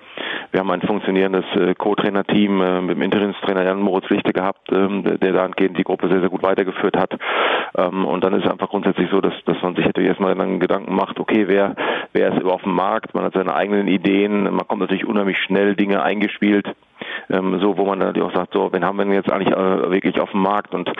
Wir 0.51 0.59
haben 0.59 0.71
ein 0.71 0.81
funktionierendes 0.81 1.45
äh, 1.55 1.73
Co-Trainer-Team 1.75 2.61
äh, 2.61 2.81
mit 2.81 2.97
dem 2.97 3.01
Interimstrainer 3.01 3.63
Jan 3.63 3.81
Moritz 3.81 4.09
Lichte 4.09 4.33
gehabt, 4.33 4.69
ähm, 4.71 5.03
der, 5.03 5.33
dahingehend 5.33 5.77
die 5.77 5.83
Gruppe 5.83 6.09
sehr, 6.09 6.19
sehr 6.19 6.29
gut 6.29 6.43
weitergeführt 6.43 6.97
hat. 6.97 7.17
Ähm, 7.77 8.05
und 8.05 8.23
dann 8.23 8.33
ist 8.33 8.45
es 8.45 8.51
einfach 8.51 8.69
grundsätzlich 8.69 9.09
so, 9.09 9.21
dass, 9.21 9.33
dass 9.45 9.61
man 9.61 9.75
sich 9.75 9.85
natürlich 9.85 10.09
erstmal 10.09 10.35
dann 10.35 10.59
Gedanken 10.59 10.95
macht, 10.95 11.19
okay, 11.19 11.45
wer, 11.47 11.75
wer 12.13 12.33
ist 12.33 12.41
überhaupt 12.41 12.57
auf 12.57 12.63
dem 12.63 12.73
Markt, 12.73 13.13
man 13.13 13.23
hat 13.23 13.33
seine 13.33 13.53
eigenen 13.53 13.87
Ideen, 13.87 14.43
man 14.43 14.67
kommt 14.67 14.81
natürlich 14.81 15.05
unheimlich 15.05 15.37
schnell 15.37 15.75
Dinge 15.75 16.01
eingespielt, 16.01 16.65
ähm, 17.29 17.59
so 17.59 17.77
wo 17.77 17.85
man 17.85 17.99
dann 17.99 18.19
auch 18.19 18.33
sagt, 18.33 18.53
so, 18.53 18.73
wen 18.73 18.83
haben 18.83 18.97
wir 18.97 19.05
denn 19.05 19.13
jetzt 19.13 19.31
eigentlich 19.31 19.53
äh, 19.53 19.91
wirklich 19.91 20.19
auf 20.19 20.31
dem 20.31 20.41
Markt 20.41 20.73
und 20.73 20.91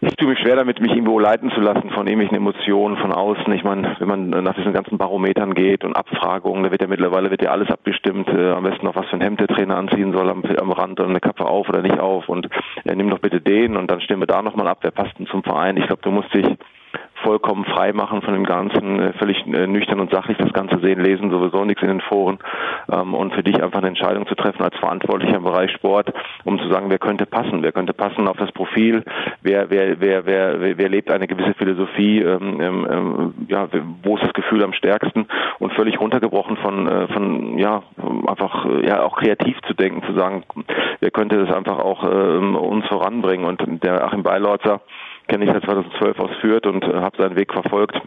ich 0.00 0.14
tue 0.16 0.28
mich 0.28 0.38
schwer 0.38 0.56
damit, 0.56 0.80
mich 0.80 0.92
irgendwo 0.92 1.18
leiten 1.18 1.50
zu 1.50 1.60
lassen 1.60 1.90
von 1.90 2.06
irgendwelchen 2.06 2.36
Emotionen 2.36 2.96
von 2.98 3.12
außen. 3.12 3.52
Ich 3.52 3.64
meine, 3.64 3.96
wenn 3.98 4.08
man 4.08 4.30
nach 4.30 4.54
diesen 4.54 4.72
ganzen 4.72 4.96
Barometern 4.96 5.54
geht 5.54 5.84
und 5.84 5.96
Abfragungen, 5.96 6.62
da 6.62 6.70
wird 6.70 6.82
ja 6.82 6.86
mittlerweile 6.86 7.30
wird 7.30 7.42
ja 7.42 7.50
alles 7.50 7.68
abgestimmt. 7.68 8.28
Äh, 8.28 8.52
am 8.52 8.62
besten 8.62 8.86
noch 8.86 8.94
was 8.94 9.06
für 9.06 9.16
ein 9.16 9.20
Hemd 9.20 9.40
der 9.40 9.48
Trainer 9.48 9.76
anziehen 9.76 10.12
soll 10.12 10.30
am, 10.30 10.44
am 10.44 10.72
Rand 10.72 11.00
oder 11.00 11.08
eine 11.08 11.20
Kappe 11.20 11.46
auf 11.46 11.68
oder 11.68 11.82
nicht 11.82 11.98
auf 11.98 12.28
und 12.28 12.48
äh, 12.84 12.94
nimm 12.94 13.10
doch 13.10 13.18
bitte 13.18 13.40
den 13.40 13.76
und 13.76 13.90
dann 13.90 14.00
stimmen 14.00 14.22
wir 14.22 14.26
da 14.26 14.40
nochmal 14.42 14.68
ab, 14.68 14.78
wer 14.82 14.92
passt 14.92 15.18
denn 15.18 15.26
zum 15.26 15.42
Verein. 15.42 15.76
Ich 15.76 15.86
glaube, 15.86 16.02
du 16.02 16.10
musst 16.10 16.32
dich 16.32 16.46
vollkommen 17.22 17.64
frei 17.64 17.92
machen 17.92 18.22
von 18.22 18.34
dem 18.34 18.44
Ganzen, 18.44 19.00
äh, 19.00 19.12
völlig 19.14 19.46
äh, 19.46 19.66
nüchtern 19.66 20.00
und 20.00 20.10
sachlich 20.10 20.36
das 20.38 20.52
Ganze 20.52 20.78
sehen, 20.80 21.02
lesen 21.02 21.30
sowieso 21.30 21.64
nichts 21.64 21.82
in 21.82 21.88
den 21.88 22.00
Foren 22.00 22.38
ähm, 22.90 23.14
und 23.14 23.34
für 23.34 23.42
dich 23.42 23.62
einfach 23.62 23.78
eine 23.78 23.88
Entscheidung 23.88 24.26
zu 24.26 24.34
treffen 24.34 24.62
als 24.62 24.76
Verantwortlicher 24.76 25.36
im 25.36 25.44
Bereich 25.44 25.70
Sport, 25.72 26.12
um 26.44 26.58
zu 26.58 26.68
sagen, 26.68 26.90
wer 26.90 26.98
könnte 26.98 27.26
passen, 27.26 27.62
wer 27.62 27.72
könnte 27.72 27.92
passen 27.92 28.28
auf 28.28 28.36
das 28.36 28.52
Profil, 28.52 29.04
wer 29.42 29.70
wer 29.70 30.00
wer 30.00 30.26
wer 30.26 30.78
wer 30.78 30.88
lebt 30.88 31.10
eine 31.10 31.26
gewisse 31.26 31.54
Philosophie, 31.54 32.20
ähm, 32.20 32.60
ähm, 32.60 33.34
ja, 33.48 33.68
wo 34.02 34.16
ist 34.16 34.24
das 34.24 34.32
Gefühl 34.32 34.62
am 34.64 34.72
stärksten? 34.72 35.26
Und 35.58 35.72
völlig 35.74 36.00
runtergebrochen 36.00 36.56
von 36.58 36.86
äh, 36.86 37.08
von 37.08 37.58
ja 37.58 37.82
einfach 38.26 38.66
ja 38.82 39.02
auch 39.02 39.16
kreativ 39.16 39.56
zu 39.66 39.74
denken, 39.74 40.02
zu 40.06 40.14
sagen, 40.14 40.44
wer 41.00 41.10
könnte 41.10 41.44
das 41.44 41.54
einfach 41.54 41.78
auch 41.78 42.02
uns 42.02 42.86
voranbringen? 42.86 43.46
Und 43.46 43.82
der 43.82 44.04
Achim 44.04 44.22
Beilorzer 44.22 44.80
kenne 45.28 45.44
ich 45.44 45.52
seit 45.52 45.64
2012 45.64 46.18
aus 46.18 46.30
Fürth 46.40 46.66
und 46.66 46.84
äh, 46.84 46.94
habe 46.94 47.16
seinen 47.16 47.36
Weg 47.36 47.52
verfolgt 47.52 48.00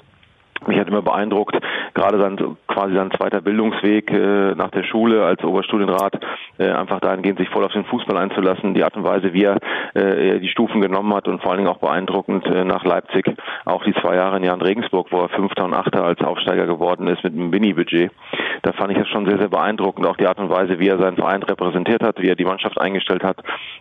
mich 0.67 0.79
hat 0.79 0.87
immer 0.87 1.01
beeindruckt, 1.01 1.57
gerade 1.93 2.19
sein 2.19 2.57
quasi 2.67 2.95
sein 2.95 3.11
zweiter 3.11 3.41
Bildungsweg 3.41 4.11
äh, 4.11 4.55
nach 4.55 4.71
der 4.71 4.83
Schule 4.83 5.23
als 5.23 5.43
Oberstudienrat, 5.43 6.19
äh, 6.57 6.69
einfach 6.69 6.99
dahingehend 6.99 7.39
sich 7.39 7.49
voll 7.49 7.63
auf 7.63 7.73
den 7.73 7.85
Fußball 7.85 8.17
einzulassen, 8.17 8.73
die 8.73 8.83
Art 8.83 8.95
und 8.95 9.03
Weise, 9.03 9.33
wie 9.33 9.43
er 9.43 9.57
äh, 9.93 10.39
die 10.39 10.49
Stufen 10.49 10.81
genommen 10.81 11.13
hat 11.13 11.27
und 11.27 11.41
vor 11.41 11.51
allen 11.51 11.59
Dingen 11.59 11.69
auch 11.69 11.79
beeindruckend 11.79 12.45
äh, 12.47 12.63
nach 12.63 12.83
Leipzig, 12.83 13.25
auch 13.65 13.83
die 13.83 13.93
zwei 13.95 14.15
Jahre 14.15 14.37
in 14.37 14.43
Jan 14.43 14.61
Regensburg, 14.61 15.07
wo 15.11 15.21
er 15.21 15.29
Fünfter 15.29 15.65
und 15.65 15.73
Achter 15.73 16.03
als 16.03 16.21
Aufsteiger 16.21 16.65
geworden 16.65 17.07
ist 17.07 17.23
mit 17.23 17.33
einem 17.33 17.49
Mini-Budget. 17.49 18.11
Da 18.61 18.73
fand 18.73 18.91
ich 18.91 18.97
das 18.97 19.07
schon 19.07 19.25
sehr, 19.25 19.37
sehr 19.37 19.49
beeindruckend, 19.49 20.05
auch 20.05 20.17
die 20.17 20.27
Art 20.27 20.39
und 20.39 20.49
Weise, 20.49 20.79
wie 20.79 20.87
er 20.87 20.99
seinen 20.99 21.17
Verein 21.17 21.43
repräsentiert 21.43 22.03
hat, 22.03 22.21
wie 22.21 22.29
er 22.29 22.35
die 22.35 22.45
Mannschaft 22.45 22.79
eingestellt 22.79 23.23
hat. 23.23 23.37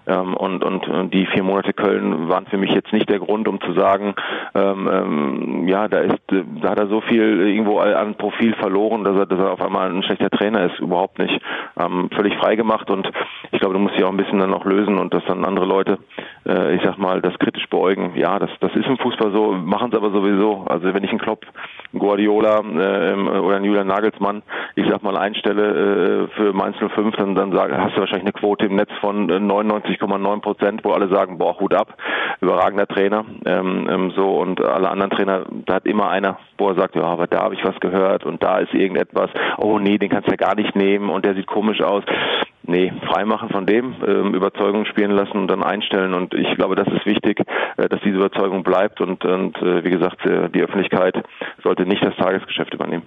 Ähm, 0.07 0.35
und, 0.35 0.65
und, 0.65 0.89
und 0.89 1.13
die 1.13 1.27
vier 1.27 1.43
Monate 1.43 1.73
Köln 1.73 2.29
waren 2.29 2.47
für 2.47 2.57
mich 2.57 2.71
jetzt 2.71 2.93
nicht 2.93 3.09
der 3.09 3.19
Grund, 3.19 3.47
um 3.49 3.61
zu 3.61 3.73
sagen, 3.75 4.15
ähm, 4.55 4.89
ähm, 4.93 5.69
ja, 5.69 5.89
da 5.89 5.99
ist 5.99 6.19
da 6.63 6.70
hat 6.71 6.79
er 6.79 6.89
so 6.89 7.01
viel 7.01 7.41
irgendwo 7.41 7.79
an 7.79 8.15
Profil 8.15 8.55
verloren, 8.55 9.05
dass 9.05 9.17
er, 9.17 9.27
dass 9.27 9.39
er 9.39 9.53
auf 9.53 9.61
einmal 9.61 9.91
ein 9.91 10.03
schlechter 10.03 10.31
Trainer 10.31 10.71
ist. 10.71 10.79
Überhaupt 10.79 11.19
nicht. 11.19 11.41
Ähm, 11.79 12.09
völlig 12.15 12.37
frei 12.39 12.57
gemacht 12.57 12.91
und 12.91 13.11
ich 13.51 13.61
glaube, 13.61 13.75
du 13.75 13.81
musst 13.81 13.97
dich 13.97 14.05
auch 14.05 14.11
ein 14.11 14.17
bisschen 14.17 14.39
dann 14.39 14.51
noch 14.51 14.65
lösen 14.65 14.99
und 14.99 15.13
dass 15.13 15.25
dann 15.27 15.45
andere 15.45 15.67
Leute 15.67 15.99
äh, 16.47 16.75
ich 16.75 16.83
sag 16.83 16.99
mal, 16.99 17.21
das 17.21 17.39
kritisch 17.39 17.69
beäugen. 17.69 18.13
Ja, 18.17 18.39
das, 18.39 18.51
das 18.61 18.75
ist 18.75 18.87
im 18.87 18.99
Fußball 18.99 19.33
so, 19.33 19.53
machen 19.53 19.91
es 19.93 19.97
aber 19.97 20.11
sowieso. 20.11 20.65
Also 20.69 20.93
wenn 20.95 21.05
ich 21.05 21.11
einen 21.11 21.19
Klopp, 21.19 21.45
einen 21.93 22.01
Guardiola 22.01 22.61
äh, 22.61 23.15
oder 23.39 23.57
einen 23.57 23.65
Julian 23.65 23.87
Nagelsmann, 23.87 24.43
ich 24.75 24.87
sag 24.89 25.03
mal, 25.03 25.17
einstelle 25.17 26.29
äh, 26.29 26.37
für 26.37 26.53
Mainz 26.53 26.77
05, 26.77 27.17
dann, 27.17 27.35
dann 27.35 27.53
sag, 27.53 27.73
hast 27.77 27.97
du 27.97 28.01
wahrscheinlich 28.01 28.25
eine 28.25 28.33
Quote 28.33 28.67
im 28.67 28.77
Netz 28.77 28.91
von 29.01 29.31
99,9 29.31 30.37
äh, 30.37 30.41
Prozent, 30.41 30.85
wo 30.85 30.93
alle 30.93 31.09
sagen, 31.09 31.39
boah, 31.39 31.59
Hut 31.59 31.75
ab, 31.75 31.95
überragender 32.41 32.87
Trainer. 32.87 33.25
Ähm, 33.45 33.89
ähm, 33.91 34.13
so 34.17 34.39
und 34.39 34.61
alle 34.61 34.91
anderen 34.91 35.11
Trainer, 35.11 35.45
da 35.67 35.75
hat 35.75 35.87
immer 35.87 36.11
einer, 36.11 36.39
wo 36.59 36.69
er 36.69 36.75
sagt, 36.75 36.95
ja, 36.97 37.03
aber 37.03 37.27
da 37.27 37.43
habe 37.43 37.55
ich 37.55 37.65
was 37.65 37.79
gehört 37.81 38.25
und 38.25 38.43
da 38.43 38.59
ist 38.59 38.73
irgendetwas, 38.75 39.31
oh 39.59 39.79
nee, 39.79 39.99
den 39.99 40.11
kannst 40.11 40.29
du 40.29 40.33
ja 40.33 40.37
gar 40.37 40.55
nicht 40.55 40.75
nehmen 40.75 41.11
und 41.11 41.25
der 41.25 41.35
sieht 41.35 41.47
komisch 41.47 41.81
aus. 41.83 42.05
Nee, 42.63 42.93
freimachen 43.07 43.49
von 43.49 43.65
dem, 43.65 43.95
ähm, 44.07 44.35
Überzeugung 44.35 44.85
spielen 44.85 45.13
lassen 45.13 45.39
und 45.39 45.49
dann 45.49 45.63
einstellen. 45.63 46.13
Und 46.13 46.35
ich 46.35 46.55
glaube, 46.57 46.77
das 46.77 46.87
ist 46.89 47.07
wichtig, 47.07 47.41
äh, 47.77 47.89
dass 47.89 48.01
diese 48.03 48.17
Überzeugung 48.17 48.63
bleibt. 48.63 49.01
Und, 49.01 49.25
und 49.25 49.57
äh, 49.59 49.83
wie 49.83 49.91
gesagt, 49.91 50.25
äh, 50.27 50.51
die 50.51 50.63
Öffentlichkeit 50.63 51.23
sollte 51.63 51.87
nicht 51.87 52.05
das 52.05 52.15
Tagesgeschäft 52.17 52.75
übernehmen. 52.75 53.03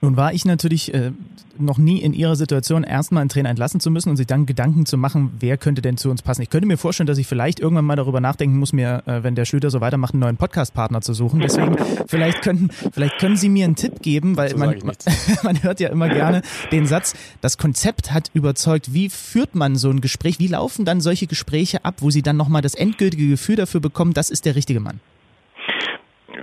Nun 0.00 0.16
war 0.16 0.32
ich 0.32 0.44
natürlich 0.44 0.94
äh, 0.94 1.10
noch 1.58 1.78
nie 1.78 2.00
in 2.00 2.12
Ihrer 2.12 2.36
Situation, 2.36 2.84
erstmal 2.84 3.22
einen 3.22 3.30
Trainer 3.30 3.50
entlassen 3.50 3.80
zu 3.80 3.90
müssen 3.90 4.10
und 4.10 4.16
sich 4.16 4.28
dann 4.28 4.46
Gedanken 4.46 4.86
zu 4.86 4.96
machen, 4.96 5.32
wer 5.40 5.56
könnte 5.56 5.82
denn 5.82 5.96
zu 5.96 6.08
uns 6.08 6.22
passen. 6.22 6.42
Ich 6.42 6.50
könnte 6.50 6.68
mir 6.68 6.76
vorstellen, 6.76 7.08
dass 7.08 7.18
ich 7.18 7.26
vielleicht 7.26 7.58
irgendwann 7.58 7.84
mal 7.84 7.96
darüber 7.96 8.20
nachdenken 8.20 8.58
muss, 8.58 8.72
mir, 8.72 9.02
äh, 9.06 9.24
wenn 9.24 9.34
der 9.34 9.44
Schlüter 9.44 9.70
so 9.70 9.80
weitermacht, 9.80 10.14
einen 10.14 10.20
neuen 10.20 10.36
Podcastpartner 10.36 11.00
zu 11.00 11.14
suchen. 11.14 11.40
Deswegen, 11.40 11.76
vielleicht 12.06 12.42
können, 12.42 12.70
vielleicht 12.92 13.18
können 13.18 13.36
Sie 13.36 13.48
mir 13.48 13.64
einen 13.64 13.74
Tipp 13.74 14.00
geben, 14.00 14.36
weil 14.36 14.54
man, 14.54 14.76
man 15.42 15.62
hört 15.62 15.80
ja 15.80 15.88
immer 15.88 16.08
gerne 16.08 16.42
den 16.70 16.86
Satz, 16.86 17.14
das 17.40 17.58
Konzept 17.58 18.12
hat 18.12 18.30
überzeugt. 18.34 18.94
Wie 18.94 19.08
führt 19.08 19.56
man 19.56 19.74
so 19.76 19.90
ein 19.90 20.00
Gespräch? 20.00 20.38
Wie 20.38 20.48
laufen 20.48 20.84
dann 20.84 21.00
solche 21.00 21.26
Gespräche 21.26 21.84
ab, 21.84 21.96
wo 21.98 22.10
Sie 22.10 22.22
dann 22.22 22.36
nochmal 22.36 22.62
das 22.62 22.74
endgültige 22.74 23.28
Gefühl 23.28 23.56
dafür 23.56 23.80
bekommen, 23.80 24.12
das 24.14 24.30
ist 24.30 24.44
der 24.44 24.54
richtige 24.54 24.78
Mann? 24.78 25.00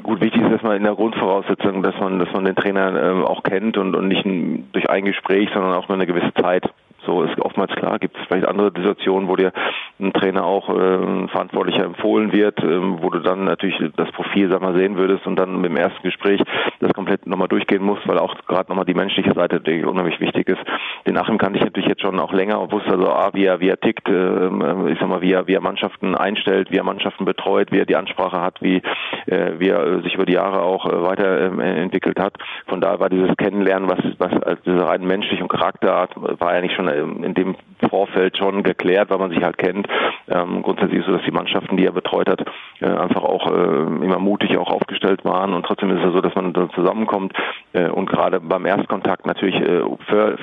Gut, 0.03 0.21
wichtig 0.21 0.41
ist 0.41 0.51
erstmal 0.51 0.77
in 0.77 0.83
der 0.83 0.95
Grundvoraussetzung, 0.95 1.83
dass 1.83 1.95
man, 1.99 2.19
dass 2.19 2.31
man 2.33 2.45
den 2.45 2.55
Trainer 2.55 2.93
äh, 2.95 3.23
auch 3.23 3.43
kennt 3.43 3.77
und, 3.77 3.95
und 3.95 4.07
nicht 4.07 4.25
durch 4.73 4.89
ein 4.89 5.05
Gespräch, 5.05 5.49
sondern 5.53 5.73
auch 5.73 5.87
nur 5.87 5.97
eine 5.97 6.07
gewisse 6.07 6.33
Zeit. 6.33 6.69
So 7.05 7.23
ist 7.23 7.39
oftmals 7.39 7.71
klar, 7.75 7.99
gibt 7.99 8.17
es 8.17 8.25
vielleicht 8.27 8.47
andere 8.47 8.71
Situationen, 8.75 9.29
wo 9.29 9.35
dir 9.35 9.51
ein 9.99 10.13
Trainer 10.13 10.45
auch 10.45 10.69
äh, 10.69 11.27
verantwortlicher 11.27 11.85
empfohlen 11.85 12.31
wird, 12.33 12.59
äh, 12.59 13.01
wo 13.01 13.09
du 13.09 13.19
dann 13.19 13.45
natürlich 13.45 13.77
das 13.95 14.11
Profil 14.11 14.49
sag 14.49 14.61
mal 14.61 14.75
sehen 14.75 14.97
würdest 14.97 15.25
und 15.27 15.37
dann 15.37 15.61
dem 15.63 15.77
ersten 15.77 16.01
Gespräch 16.03 16.41
das 16.79 16.93
komplett 16.93 17.27
nochmal 17.27 17.47
durchgehen 17.47 17.83
musst, 17.83 18.07
weil 18.07 18.17
auch 18.17 18.35
gerade 18.47 18.69
nochmal 18.69 18.85
die 18.85 18.93
menschliche 18.93 19.33
Seite 19.33 19.59
die 19.59 19.83
unheimlich 19.83 20.19
wichtig 20.19 20.49
ist. 20.49 20.61
Den 21.07 21.17
Achim 21.17 21.37
kannte 21.37 21.59
ich 21.59 21.65
natürlich 21.65 21.89
jetzt 21.89 22.01
schon 22.01 22.19
auch 22.19 22.33
länger 22.33 22.59
und 22.59 22.71
wusste 22.71 22.91
also, 22.91 23.07
ah, 23.09 23.29
wie 23.33 23.45
er, 23.45 23.59
wie 23.59 23.69
er 23.69 23.79
tickt, 23.79 24.07
äh, 24.09 24.91
ich 24.91 24.99
sag 24.99 25.07
mal, 25.07 25.21
wie 25.21 25.31
er, 25.31 25.47
wie 25.47 25.53
er 25.53 25.61
Mannschaften 25.61 26.15
einstellt, 26.15 26.71
wie 26.71 26.77
er 26.77 26.83
Mannschaften 26.83 27.25
betreut, 27.25 27.71
wie 27.71 27.79
er 27.79 27.85
die 27.85 27.95
Ansprache 27.95 28.41
hat, 28.41 28.61
wie, 28.61 28.81
äh, 29.27 29.53
wie 29.59 29.69
er 29.69 30.01
sich 30.01 30.15
über 30.15 30.25
die 30.25 30.33
Jahre 30.33 30.61
auch 30.61 30.85
äh, 30.85 31.03
weiterentwickelt 31.03 32.19
hat. 32.19 32.33
Von 32.67 32.81
daher 32.81 32.99
war 32.99 33.09
dieses 33.09 33.35
Kennenlernen, 33.37 33.89
was, 33.89 33.99
was 34.17 34.41
als 34.43 34.61
diese 34.65 34.87
rein 34.87 35.05
menschliche 35.05 35.43
und 35.43 35.49
Charakterart 35.49 36.11
war 36.15 36.55
ja 36.55 36.61
nicht 36.61 36.75
schon 36.75 36.87
ähm, 36.87 36.94
in 36.97 37.33
dem 37.33 37.55
Vorfeld 37.89 38.37
schon 38.37 38.63
geklärt, 38.63 39.09
weil 39.09 39.17
man 39.17 39.31
sich 39.31 39.43
halt 39.43 39.57
kennt. 39.57 39.87
Ähm, 40.27 40.61
grundsätzlich 40.63 40.99
ist 40.99 41.05
es 41.05 41.07
so, 41.07 41.17
dass 41.17 41.25
die 41.25 41.31
Mannschaften, 41.31 41.77
die 41.77 41.85
er 41.85 41.91
betreut 41.91 42.29
hat, 42.29 42.45
äh, 42.81 42.85
einfach 42.85 43.23
auch 43.23 43.51
äh, 43.51 44.03
immer 44.03 44.19
mutig 44.19 44.57
auch 44.57 44.71
aufgestellt 44.71 45.23
waren 45.25 45.53
und 45.53 45.65
trotzdem 45.65 45.91
ist 45.91 46.03
es 46.03 46.13
so, 46.13 46.21
dass 46.21 46.35
man 46.35 46.53
da 46.53 46.69
zusammenkommt 46.69 47.33
äh, 47.73 47.89
und 47.89 48.09
gerade 48.09 48.39
beim 48.39 48.65
Erstkontakt 48.65 49.25
natürlich 49.25 49.55
äh, 49.55 49.81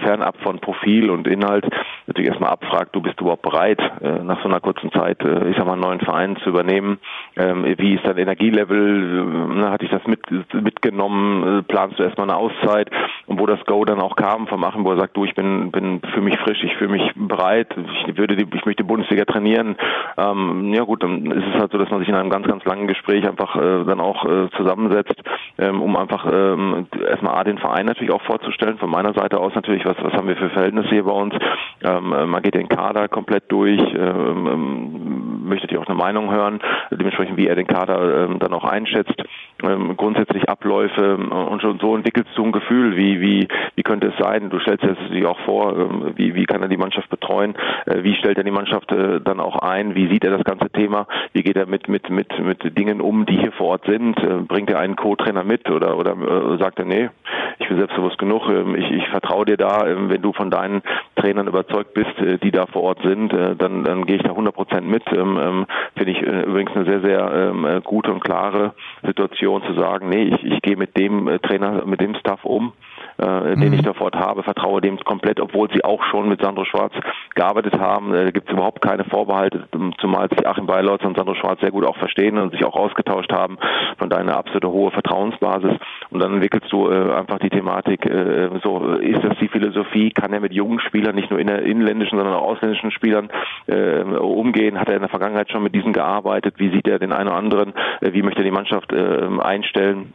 fernab 0.02 0.36
von 0.42 0.60
Profil 0.60 1.10
und 1.10 1.26
Inhalt 1.26 1.66
natürlich 2.06 2.30
erstmal 2.30 2.50
abfragt, 2.50 2.94
du 2.94 3.00
bist 3.00 3.20
überhaupt 3.20 3.42
bereit, 3.42 3.80
äh, 4.00 4.22
nach 4.22 4.40
so 4.42 4.48
einer 4.48 4.60
kurzen 4.60 4.92
Zeit, 4.92 5.20
äh, 5.22 5.48
ich 5.48 5.56
sag 5.56 5.66
mal, 5.66 5.72
einen 5.72 5.82
neuen 5.82 6.00
Verein 6.00 6.36
zu 6.36 6.50
übernehmen. 6.50 6.98
Ähm, 7.36 7.64
wie 7.78 7.94
ist 7.94 8.04
dein 8.04 8.18
Energielevel? 8.18 9.70
Hatte 9.70 9.84
ich 9.84 9.90
das 9.90 10.06
mit, 10.06 10.20
mitgenommen? 10.52 11.64
Planst 11.66 11.98
du 11.98 12.02
erstmal 12.02 12.28
eine 12.28 12.38
Auszeit? 12.38 12.90
Und 13.26 13.38
wo 13.38 13.46
das 13.46 13.64
Go 13.66 13.84
dann 13.84 14.00
auch 14.00 14.16
kam 14.16 14.46
vom 14.46 14.64
Achim, 14.64 14.84
wo 14.84 14.92
er 14.92 14.98
sagt, 14.98 15.16
du, 15.16 15.24
ich 15.24 15.34
bin, 15.34 15.70
bin 15.70 16.00
für 16.12 16.20
mich 16.20 16.38
frisch, 16.42 16.62
ich 16.62 16.74
fühle 16.76 16.92
mich 16.92 17.12
bereit, 17.14 17.68
ich 18.06 18.16
würde 18.16 18.36
die, 18.36 18.46
ich 18.54 18.64
möchte 18.66 18.84
Bundesliga 18.84 19.24
trainieren. 19.24 19.76
Ähm, 20.16 20.72
ja 20.72 20.82
gut, 20.84 21.02
dann 21.02 21.26
ist 21.30 21.44
es 21.54 21.60
halt 21.60 21.72
so, 21.72 21.78
dass 21.78 21.90
man 21.90 22.00
sich 22.00 22.08
in 22.08 22.14
einem 22.14 22.30
ganz, 22.30 22.46
ganz 22.46 22.64
langen 22.64 22.86
Gespräch 22.86 23.26
einfach 23.26 23.56
äh, 23.56 23.84
dann 23.84 24.00
auch 24.00 24.24
äh, 24.24 24.48
zusammensetzt, 24.56 25.14
ähm, 25.58 25.80
um 25.80 25.96
einfach 25.96 26.26
ähm, 26.30 26.86
erstmal 27.08 27.36
A, 27.36 27.44
den 27.44 27.58
Verein 27.58 27.86
natürlich 27.86 28.12
auch 28.12 28.22
vorzustellen. 28.22 28.78
Von 28.78 28.90
meiner 28.90 29.14
Seite 29.14 29.38
aus 29.38 29.54
natürlich, 29.54 29.84
was, 29.84 29.96
was 30.02 30.12
haben 30.12 30.28
wir 30.28 30.36
für 30.36 30.50
Verhältnisse 30.50 30.88
hier 30.88 31.04
bei 31.04 31.12
uns? 31.12 31.34
Ähm, 31.82 32.12
äh, 32.12 32.26
man 32.26 32.42
geht 32.42 32.54
den 32.54 32.68
Kader 32.68 33.08
komplett 33.08 33.50
durch, 33.50 33.80
ähm, 33.80 34.46
ähm, 34.46 35.48
möchte 35.48 35.66
natürlich 35.66 35.84
auch 35.84 35.90
eine 35.90 35.98
Meinung 35.98 36.32
hören, 36.32 36.60
dementsprechend 36.90 37.36
wie 37.36 37.46
er 37.46 37.54
den 37.54 37.66
Kader 37.66 38.24
ähm, 38.24 38.38
dann 38.38 38.52
auch 38.52 38.64
einschätzt, 38.64 39.14
ähm, 39.62 39.96
grundsätzlich 39.96 40.48
Abläufe 40.48 41.18
ähm, 41.20 41.32
und 41.32 41.62
schon 41.62 41.78
so 41.78 41.96
entwickelst 41.96 42.30
du 42.36 42.44
ein 42.44 42.52
Gefühl, 42.52 42.96
wie, 42.96 43.20
wie, 43.20 43.48
wie 43.74 43.82
könnte 43.82 44.08
es 44.08 44.18
sein? 44.18 44.50
Du 44.50 44.58
stellst 44.58 44.84
dir 44.84 44.96
das 44.96 45.26
auch 45.26 45.38
vor, 45.40 45.76
ähm, 45.76 46.12
wie, 46.16 46.34
wie 46.34 46.44
kann 46.44 46.62
er 46.62 46.68
die 46.68 46.76
Mannschaft 46.76 47.08
betreuen? 47.10 47.54
Äh, 47.86 48.02
wie 48.02 48.14
stellt 48.14 48.38
er 48.38 48.44
die 48.44 48.50
Mannschaft 48.50 48.90
äh, 48.92 49.20
dann 49.20 49.40
auch 49.40 49.56
ein? 49.56 49.94
Wie 49.94 50.08
sieht 50.08 50.24
er 50.24 50.30
das 50.30 50.44
ganze 50.44 50.70
Thema? 50.70 51.06
Wie 51.32 51.42
geht 51.42 51.56
er 51.56 51.66
mit, 51.66 51.88
mit, 51.88 52.10
mit, 52.10 52.38
mit 52.38 52.78
Dingen 52.78 53.00
um, 53.00 53.26
die 53.26 53.38
hier 53.38 53.52
vor 53.52 53.68
Ort 53.68 53.84
sind? 53.86 54.18
Äh, 54.18 54.42
bringt 54.46 54.70
er 54.70 54.78
einen 54.78 54.96
Co-Trainer 54.96 55.44
mit 55.44 55.70
oder, 55.70 55.96
oder 55.96 56.16
sagt 56.58 56.78
er, 56.78 56.84
nee, 56.84 57.10
ich 57.58 57.68
bin 57.68 57.78
selbstbewusst 57.78 58.18
genug, 58.18 58.48
ich, 58.76 58.90
ich 58.90 59.08
vertraue 59.08 59.44
dir 59.44 59.56
da, 59.56 59.84
wenn 59.86 60.22
du 60.22 60.32
von 60.32 60.50
deinen 60.50 60.82
Trainern 61.16 61.46
überzeugt 61.46 61.94
bist, 61.94 62.10
die 62.42 62.50
da 62.50 62.66
vor 62.66 62.82
Ort 62.82 62.98
sind, 63.02 63.32
dann, 63.32 63.84
dann 63.84 64.06
gehe 64.06 64.16
ich 64.16 64.22
da 64.22 64.30
100 64.30 64.54
Prozent 64.54 64.88
mit. 64.88 65.04
Finde 65.08 65.66
ich 66.06 66.20
übrigens 66.20 66.74
eine 66.74 66.84
sehr, 66.84 67.00
sehr 67.00 67.80
gute 67.84 68.12
und 68.12 68.24
klare 68.24 68.74
Situation 69.02 69.51
zu 69.60 69.74
sagen, 69.74 70.08
nee, 70.08 70.24
ich, 70.24 70.44
ich 70.44 70.62
gehe 70.62 70.76
mit 70.76 70.96
dem 70.96 71.38
Trainer, 71.42 71.84
mit 71.84 72.00
dem 72.00 72.14
Staff 72.14 72.44
um 72.44 72.72
äh, 73.18 73.56
den 73.56 73.68
mhm. 73.68 73.74
ich 73.74 73.82
dort 73.82 74.16
habe, 74.16 74.42
vertraue 74.42 74.80
dem 74.80 74.98
komplett, 75.04 75.40
obwohl 75.40 75.70
sie 75.72 75.84
auch 75.84 76.02
schon 76.04 76.28
mit 76.28 76.42
Sandro 76.42 76.64
Schwarz 76.64 76.92
gearbeitet 77.34 77.78
haben. 77.78 78.14
Äh, 78.14 78.32
gibt 78.32 78.48
es 78.48 78.52
überhaupt 78.52 78.82
keine 78.82 79.04
Vorbehalte, 79.04 79.64
zumal 79.98 80.28
sich 80.28 80.46
Achim 80.46 80.66
Beilotz 80.66 81.04
und 81.04 81.16
Sandro 81.16 81.34
Schwarz 81.34 81.60
sehr 81.60 81.70
gut 81.70 81.84
auch 81.84 81.96
verstehen 81.96 82.38
und 82.38 82.52
sich 82.52 82.64
auch 82.64 82.76
ausgetauscht 82.76 83.32
haben. 83.32 83.58
Von 83.98 84.08
daher 84.08 84.24
eine 84.24 84.36
absolute 84.36 84.70
hohe 84.70 84.90
Vertrauensbasis. 84.90 85.72
Und 86.10 86.22
dann 86.22 86.34
entwickelst 86.34 86.72
du 86.72 86.88
äh, 86.88 87.14
einfach 87.14 87.38
die 87.38 87.50
Thematik, 87.50 88.06
äh, 88.06 88.50
so 88.62 88.94
ist 88.94 89.22
das 89.22 89.38
die 89.40 89.48
Philosophie, 89.48 90.10
kann 90.10 90.32
er 90.32 90.40
mit 90.40 90.52
jungen 90.52 90.80
Spielern, 90.80 91.14
nicht 91.14 91.30
nur 91.30 91.40
inländischen, 91.40 92.18
sondern 92.18 92.34
auch 92.34 92.42
ausländischen 92.42 92.90
Spielern 92.90 93.30
äh, 93.66 94.02
umgehen? 94.02 94.78
Hat 94.78 94.88
er 94.88 94.96
in 94.96 95.02
der 95.02 95.08
Vergangenheit 95.08 95.50
schon 95.50 95.62
mit 95.62 95.74
diesen 95.74 95.92
gearbeitet? 95.92 96.54
Wie 96.58 96.70
sieht 96.70 96.88
er 96.88 96.98
den 96.98 97.12
einen 97.12 97.28
oder 97.28 97.36
anderen? 97.36 97.74
Äh, 98.00 98.12
wie 98.12 98.22
möchte 98.22 98.40
er 98.40 98.44
die 98.44 98.50
Mannschaft 98.50 98.92
äh, 98.92 99.28
einstellen? 99.40 100.12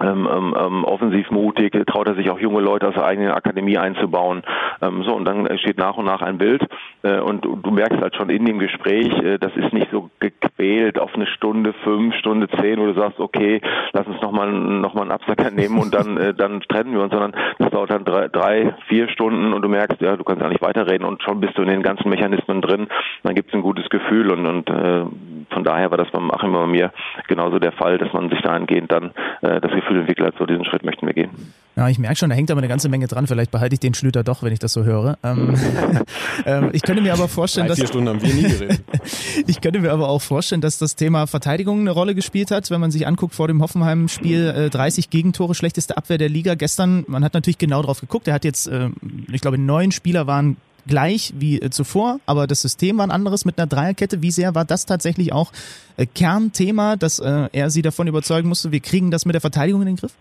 Ähm, 0.00 0.28
ähm, 0.30 0.54
ähm, 0.58 0.84
offensiv 0.84 1.30
mutig, 1.30 1.72
traut 1.86 2.08
er 2.08 2.14
sich 2.14 2.30
auch 2.30 2.38
junge 2.38 2.60
Leute 2.60 2.88
aus 2.88 2.94
der 2.94 3.04
eigenen 3.04 3.30
Akademie 3.30 3.78
einzubauen. 3.78 4.42
Ähm, 4.82 5.02
so, 5.04 5.14
und 5.14 5.24
dann 5.24 5.46
steht 5.58 5.78
nach 5.78 5.96
und 5.96 6.04
nach 6.04 6.22
ein 6.22 6.38
Bild 6.38 6.66
äh, 7.02 7.18
und 7.18 7.44
du, 7.44 7.70
merkst 7.70 8.00
halt 8.00 8.16
schon 8.16 8.30
in 8.30 8.44
dem 8.44 8.58
Gespräch, 8.58 9.12
äh, 9.22 9.38
das 9.38 9.54
ist 9.56 9.72
nicht 9.72 9.88
so 9.90 10.10
gequält 10.18 10.98
auf 10.98 11.14
eine 11.14 11.26
Stunde, 11.26 11.72
fünf, 11.84 12.14
Stunde 12.16 12.48
zehn, 12.60 12.78
wo 12.78 12.86
du 12.86 12.94
sagst, 12.94 13.20
okay, 13.20 13.60
lass 13.92 14.06
uns 14.06 14.20
nochmal 14.20 14.52
noch 14.52 14.94
mal 14.94 15.02
einen 15.02 15.10
Absacker 15.10 15.50
nehmen 15.50 15.78
und 15.78 15.94
dann, 15.94 16.16
äh, 16.16 16.34
dann 16.34 16.60
trennen 16.60 16.92
wir 16.92 17.02
uns, 17.02 17.12
sondern 17.12 17.34
das 17.58 17.70
dauert 17.70 17.90
dann 17.90 18.04
drei, 18.04 18.28
drei, 18.28 18.74
vier 18.88 19.08
Stunden 19.08 19.52
und 19.52 19.62
du 19.62 19.68
merkst, 19.68 20.00
ja, 20.00 20.16
du 20.16 20.24
kannst 20.24 20.42
ja 20.42 20.48
nicht 20.48 20.62
weiterreden 20.62 21.06
und 21.06 21.22
schon 21.22 21.40
bist 21.40 21.56
du 21.56 21.62
in 21.62 21.68
den 21.68 21.82
ganzen 21.82 22.08
Mechanismen 22.08 22.60
drin, 22.60 22.88
dann 23.22 23.34
gibt 23.34 23.48
es 23.48 23.54
ein 23.54 23.62
gutes 23.62 23.88
Gefühl 23.88 24.30
und, 24.30 24.46
und 24.46 24.70
äh, 24.70 25.04
von 25.50 25.64
daher 25.64 25.90
war 25.90 25.98
das 25.98 26.10
beim 26.10 26.30
Achim 26.30 26.52
bei 26.52 26.66
mir 26.66 26.92
genauso 27.28 27.58
der 27.58 27.72
Fall, 27.72 27.98
dass 27.98 28.12
man 28.12 28.28
sich 28.28 28.40
dahingehend 28.42 28.90
dann 28.92 29.12
äh, 29.42 29.60
das 29.60 29.72
Gefühl 29.72 29.85
hat, 29.86 30.34
so 30.38 30.46
diesen 30.46 30.64
Schritt 30.64 30.84
möchten 30.84 31.06
wir 31.06 31.14
gehen. 31.14 31.30
Ja, 31.76 31.90
ich 31.90 31.98
merke 31.98 32.16
schon, 32.16 32.30
da 32.30 32.36
hängt 32.36 32.50
aber 32.50 32.60
eine 32.60 32.68
ganze 32.68 32.88
Menge 32.88 33.06
dran. 33.06 33.26
Vielleicht 33.26 33.50
behalte 33.50 33.74
ich 33.74 33.80
den 33.80 33.92
Schlüter 33.92 34.24
doch, 34.24 34.42
wenn 34.42 34.50
ich 34.50 34.58
das 34.58 34.72
so 34.72 34.84
höre. 34.84 35.18
Ähm, 35.22 35.54
ähm, 36.46 36.70
ich 36.72 36.82
könnte 36.82 37.02
mir 37.02 37.12
aber 37.12 37.28
vorstellen, 37.28 37.66
Drei, 37.66 37.74
vier 37.74 37.84
dass 37.84 37.90
Stunden 37.90 38.08
haben 38.08 38.22
wir 38.22 38.32
nie 38.32 38.42
geredet. 38.42 38.82
ich 39.46 39.60
könnte 39.60 39.80
mir 39.80 39.92
aber 39.92 40.08
auch 40.08 40.22
vorstellen, 40.22 40.62
dass 40.62 40.78
das 40.78 40.96
Thema 40.96 41.26
Verteidigung 41.26 41.80
eine 41.80 41.90
Rolle 41.90 42.14
gespielt 42.14 42.50
hat, 42.50 42.70
wenn 42.70 42.80
man 42.80 42.90
sich 42.90 43.06
anguckt 43.06 43.34
vor 43.34 43.46
dem 43.46 43.60
Hoffenheim-Spiel 43.60 44.54
äh, 44.56 44.70
30 44.70 45.10
Gegentore, 45.10 45.54
schlechteste 45.54 45.98
Abwehr 45.98 46.16
der 46.16 46.30
Liga 46.30 46.54
gestern. 46.54 47.04
Man 47.08 47.22
hat 47.22 47.34
natürlich 47.34 47.58
genau 47.58 47.82
drauf 47.82 48.00
geguckt. 48.00 48.26
Er 48.26 48.34
hat 48.34 48.46
jetzt, 48.46 48.68
äh, 48.68 48.88
ich 49.30 49.42
glaube, 49.42 49.58
neun 49.58 49.92
Spieler 49.92 50.26
waren 50.26 50.56
gleich 50.86 51.32
wie 51.36 51.60
äh, 51.60 51.70
zuvor, 51.70 52.20
aber 52.26 52.46
das 52.46 52.62
System 52.62 52.98
war 52.98 53.06
ein 53.06 53.10
anderes 53.10 53.44
mit 53.44 53.58
einer 53.58 53.66
Dreierkette. 53.66 54.22
Wie 54.22 54.30
sehr 54.30 54.54
war 54.54 54.64
das 54.64 54.86
tatsächlich 54.86 55.32
auch 55.32 55.52
äh, 55.96 56.06
Kernthema, 56.06 56.96
dass 56.96 57.18
äh, 57.18 57.48
er 57.52 57.70
sie 57.70 57.82
davon 57.82 58.06
überzeugen 58.06 58.48
musste, 58.48 58.72
wir 58.72 58.80
kriegen 58.80 59.10
das 59.10 59.26
mit 59.26 59.34
der 59.34 59.40
Verteidigung 59.40 59.82
in 59.82 59.86
den 59.86 59.96
Griff? 59.96 60.12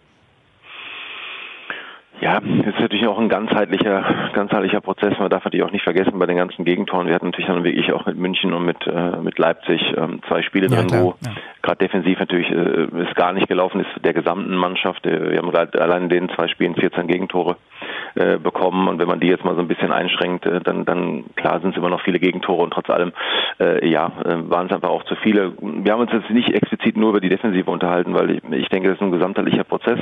Ja, 2.22 2.40
das 2.40 2.74
ist 2.74 2.80
natürlich 2.80 3.06
auch 3.08 3.20
ein 3.20 3.28
ganzheitlicher, 3.28 4.32
ganzheitlicher 4.34 4.80
Prozess. 4.80 5.14
Man 5.20 5.30
darf 5.30 5.44
natürlich 5.44 5.66
auch 5.66 5.72
nicht 5.72 5.84
vergessen 5.84 6.18
bei 6.18 6.26
den 6.26 6.38
ganzen 6.38 6.64
Gegentoren. 6.64 7.08
Wir 7.08 7.16
hatten 7.16 7.26
natürlich 7.28 7.48
dann 7.48 7.64
wirklich 7.64 7.92
auch 7.92 8.06
mit 8.06 8.18
München 8.18 8.54
und 8.54 8.66
mit, 8.66 8.88
äh, 8.88 9.18
mit 9.18 9.38
Leipzig 9.38 9.82
ähm, 9.98 10.22
zwei 10.28 10.42
Spiele 10.42 10.68
ja, 10.68 10.78
drin, 10.78 10.88
klar, 10.88 11.04
wo 11.04 11.16
ja. 11.26 11.32
gerade 11.62 11.78
defensiv 11.80 12.18
natürlich 12.18 12.50
äh, 12.50 12.88
es 13.10 13.14
gar 13.16 13.34
nicht 13.34 13.50
gelaufen 13.50 13.82
ist 13.82 14.06
der 14.06 14.14
gesamten 14.14 14.56
Mannschaft. 14.56 15.06
Wir 15.06 15.38
haben 15.38 15.54
allein 15.54 16.04
in 16.04 16.10
den 16.10 16.30
zwei 16.30 16.48
Spielen 16.48 16.76
14 16.76 17.08
Gegentore 17.08 17.58
äh, 18.16 18.38
bekommen. 18.38 18.88
Und 18.88 19.00
wenn 19.00 19.08
man 19.08 19.20
die 19.20 19.28
jetzt 19.28 19.46
mal 19.46 19.56
so 19.56 19.62
ein 19.62 19.68
bisschen 19.68 19.92
einschränkt, 19.92 20.46
äh, 20.46 20.62
dann, 20.62 20.86
dann 20.86 21.26
klar 21.36 21.60
sind 21.62 21.72
es 21.72 21.78
immer 21.78 21.90
noch 21.90 22.02
viele 22.02 22.20
Gegentore 22.20 22.64
und 22.64 22.72
trotz 22.72 22.90
allem, 22.90 23.12
äh, 23.60 23.88
ja, 23.88 24.12
äh, 24.24 24.50
waren 24.50 24.68
es 24.68 24.74
einfach 24.74 24.90
auch 24.90 25.04
zu 25.04 25.16
viele. 25.16 25.54
Wir 25.60 25.94
haben 25.94 26.02
uns 26.02 26.12
jetzt 26.12 26.30
nicht 26.30 26.54
explizit 26.54 26.98
nur 26.98 27.10
über 27.10 27.22
die 27.22 27.30
Defensive 27.30 27.70
unterhalten, 27.70 28.14
weil 28.14 28.32
ich, 28.32 28.44
ich 28.52 28.70
denke, 28.70 28.90
das 28.90 28.98
ist 28.98 29.04
ein 29.04 29.12
gesamtheitlicher 29.12 29.64
Prozess. 29.64 30.00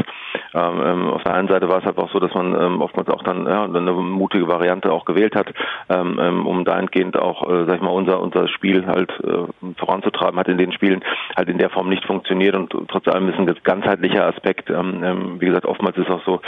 Ähm, 0.53 0.81
ähm, 0.85 1.09
auf 1.09 1.23
der 1.23 1.33
einen 1.33 1.47
Seite 1.47 1.69
war 1.69 1.79
es 1.79 1.87
einfach 1.87 2.09
so, 2.11 2.19
dass 2.19 2.33
man 2.33 2.53
ähm, 2.59 2.81
oftmals 2.81 3.09
auch 3.09 3.23
dann 3.23 3.45
ja, 3.47 3.63
eine 3.63 3.91
mutige 3.91 4.47
Variante 4.47 4.91
auch 4.91 5.05
gewählt 5.05 5.35
hat, 5.35 5.47
ähm, 5.89 6.19
ähm, 6.21 6.45
um 6.45 6.65
dahingehend 6.65 7.17
auch, 7.17 7.49
äh, 7.49 7.65
sag 7.65 7.75
ich 7.75 7.81
mal, 7.81 7.89
unser 7.89 8.21
unser 8.21 8.47
Spiel 8.47 8.85
halt 8.85 9.11
äh, 9.23 9.73
voranzutreiben, 9.77 10.39
hat 10.39 10.47
in 10.47 10.57
den 10.57 10.71
Spielen 10.71 11.03
halt 11.35 11.49
in 11.49 11.57
der 11.57 11.69
Form 11.69 11.89
nicht 11.89 12.05
funktioniert 12.05 12.55
und 12.55 12.73
trotz 12.87 13.07
allem 13.07 13.29
ist 13.29 13.39
ein 13.39 13.53
ganzheitlicher 13.63 14.27
Aspekt. 14.27 14.69
Ähm, 14.69 15.01
ähm, 15.03 15.41
wie 15.41 15.47
gesagt, 15.47 15.65
oftmals 15.65 15.97
ist 15.97 16.09
auch 16.09 16.23
so, 16.25 16.41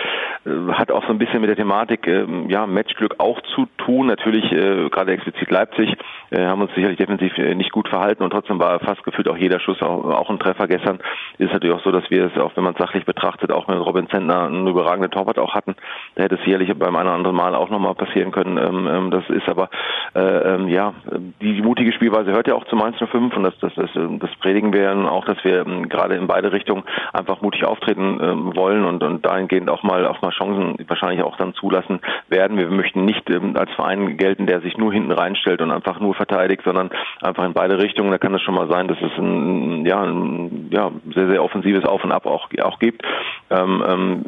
äh, 0.46 0.74
hat 0.74 0.92
auch 0.92 1.04
so 1.06 1.10
ein 1.10 1.18
bisschen 1.18 1.25
mit 1.34 1.50
der 1.50 1.56
Thematik, 1.56 2.08
äh, 2.08 2.26
ja, 2.48 2.66
Matchglück 2.66 3.16
auch 3.20 3.42
zu 3.56 3.68
tun. 3.78 4.08
Natürlich 4.08 4.52
äh, 4.52 4.90
gerade 4.90 5.12
explizit 5.12 5.50
Leipzig 5.52 5.96
äh, 6.32 6.46
haben 6.46 6.62
uns 6.62 6.74
sicherlich 6.76 6.98
defensiv 6.98 7.38
äh, 7.38 7.56
nicht 7.56 7.72
gut 7.72 7.88
verhalten 7.88 8.24
und 8.24 8.32
trotzdem 8.32 8.60
war 8.60 8.80
fast 8.80 9.04
gefühlt 9.04 9.28
auch 9.28 9.38
jeder 9.38 9.60
Schuss 9.60 9.82
auch, 9.82 10.06
auch 10.06 10.30
ein 10.30 10.40
Treffer 10.40 10.68
gestern. 10.68 11.00
Ist 11.38 11.52
natürlich 11.52 11.76
auch 11.76 11.84
so, 11.84 11.92
dass 11.92 12.10
wir 12.10 12.26
es, 12.26 12.42
auch 12.42 12.56
wenn 12.56 12.64
man 12.64 12.74
es 12.74 12.80
sachlich 12.80 13.06
betrachtet, 13.06 13.52
auch 13.52 13.68
mit 13.68 13.78
Robin 13.78 14.10
Zentner 14.10 14.46
einen 14.46 14.68
überragenden 14.68 15.12
Torwart 15.12 15.40
auch 15.40 15.54
hatten. 15.54 15.76
Da 16.16 16.24
hätte 16.24 16.36
es 16.36 16.44
sicherlich 16.44 16.72
beim 16.78 16.96
einen 16.96 17.08
oder 17.08 17.16
anderen 17.16 17.36
Mal 17.36 17.56
auch 17.56 17.70
nochmal 17.70 17.96
passieren 17.96 18.32
können. 18.32 18.58
Ähm, 18.58 18.88
ähm, 18.88 19.12
das 19.12 19.30
ist 19.30 19.48
aber, 19.50 19.70
äh, 20.16 20.20
ähm, 20.20 20.68
ja, 20.68 20.94
die, 21.42 21.62
mutige 21.62 21.92
Spielweise 21.94 22.32
hört 22.32 22.48
ja 22.48 22.56
auch 22.56 22.66
zum 22.66 22.82
1-5 22.82 23.36
und 23.36 23.44
das, 23.44 23.58
das, 23.60 23.74
das, 23.76 23.90
das 23.94 24.30
predigen 24.42 24.74
wir 24.74 24.96
auch, 25.12 25.26
dass 25.26 25.44
wir 25.44 25.66
ähm, 25.66 25.90
gerade 25.90 26.16
in 26.16 26.28
beide 26.28 26.52
Richtungen 26.52 26.84
einfach 27.14 27.42
mutig 27.42 27.66
auftreten 27.66 28.20
ähm, 28.22 28.56
wollen 28.56 28.86
und, 28.86 29.04
und 29.04 29.26
dahingehend 29.26 29.70
auch 29.70 29.84
mal 29.84 30.06
auch 30.06 30.22
mal 30.22 30.32
Chancen 30.32 30.76
wahrscheinlich 30.88 31.15
auch 31.24 31.38
dann 31.38 31.54
zulassen 31.54 32.00
werden. 32.28 32.58
Wir 32.58 32.70
möchten 32.70 33.06
nicht 33.06 33.30
ähm, 33.30 33.56
als 33.56 33.72
Verein 33.72 34.18
gelten, 34.18 34.46
der 34.46 34.62
sich 34.62 34.78
nur 34.78 34.92
hinten 34.92 35.12
reinstellt 35.12 35.62
und 35.62 35.72
einfach 35.72 36.00
nur 36.00 36.16
verteidigt, 36.16 36.64
sondern 36.66 36.90
einfach 37.22 37.46
in 37.46 37.54
beide 37.54 37.78
Richtungen. 37.78 38.12
Da 38.12 38.18
kann 38.18 38.34
es 38.34 38.42
schon 38.42 38.56
mal 38.56 38.70
sein, 38.70 38.88
dass 38.88 38.98
es 39.02 39.18
ein, 39.18 39.86
ja, 39.86 40.02
ein 40.02 40.70
ja, 40.72 40.92
sehr, 41.14 41.28
sehr 41.28 41.44
offensives 41.44 41.86
Auf 41.86 42.04
und 42.04 42.12
Ab 42.12 42.26
auch, 42.26 42.50
auch 42.62 42.80
gibt. 42.80 43.04
Ähm, 43.50 43.84
ähm, 43.88 44.26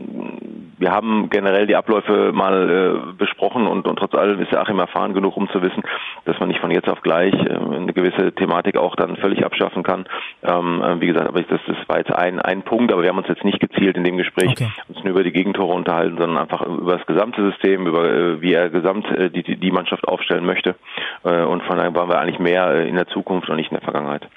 wir 0.79 0.91
haben 0.91 1.29
generell 1.29 1.65
die 1.65 1.75
Abläufe 1.75 2.31
mal 2.33 2.69
äh, 2.69 3.13
besprochen 3.17 3.65
und, 3.65 3.87
und 3.87 3.97
trotz 3.97 4.13
allem 4.13 4.39
ist 4.39 4.51
der 4.51 4.61
Achim 4.61 4.79
erfahren 4.79 5.13
genug, 5.13 5.35
um 5.35 5.49
zu 5.49 5.61
wissen, 5.61 5.83
dass 6.25 6.39
man 6.39 6.49
nicht 6.49 6.61
von 6.61 6.71
jetzt 6.71 6.87
auf 6.87 7.01
gleich 7.01 7.33
äh, 7.33 7.57
eine 7.57 7.93
gewisse 7.93 8.31
Thematik 8.33 8.77
auch 8.77 8.95
dann 8.95 9.17
völlig 9.17 9.43
abschaffen 9.43 9.83
kann. 9.83 10.05
Ähm, 10.43 10.81
äh, 10.83 11.01
wie 11.01 11.07
gesagt, 11.07 11.27
aber 11.27 11.39
ich, 11.39 11.47
das, 11.47 11.59
das 11.65 11.77
war 11.87 11.97
jetzt 11.97 12.13
ein, 12.13 12.39
ein 12.39 12.61
Punkt, 12.61 12.91
aber 12.91 13.01
wir 13.01 13.09
haben 13.09 13.17
uns 13.17 13.27
jetzt 13.27 13.43
nicht 13.43 13.59
gezielt 13.59 13.97
in 13.97 14.03
dem 14.03 14.17
Gespräch 14.17 14.51
okay. 14.51 14.67
uns 14.87 15.03
nur 15.03 15.13
über 15.13 15.23
die 15.23 15.31
Gegentore 15.31 15.73
unterhalten, 15.73 16.17
sondern 16.17 16.37
einfach 16.37 16.61
über 16.77 16.97
das 16.97 17.05
gesamte 17.05 17.49
System, 17.49 17.87
über 17.87 18.05
äh, 18.05 18.41
wie 18.41 18.53
er 18.53 18.69
gesamt 18.69 19.05
äh, 19.11 19.29
die, 19.29 19.57
die 19.57 19.71
Mannschaft 19.71 20.07
aufstellen 20.07 20.45
möchte. 20.45 20.75
Äh, 21.23 21.43
und 21.43 21.63
von 21.63 21.77
daher 21.77 21.93
waren 21.93 22.09
wir 22.09 22.19
eigentlich 22.19 22.39
mehr 22.39 22.69
äh, 22.69 22.87
in 22.87 22.95
der 22.95 23.07
Zukunft 23.07 23.49
und 23.49 23.57
nicht 23.57 23.71
in 23.71 23.75
der 23.77 23.83
Vergangenheit. 23.83 24.27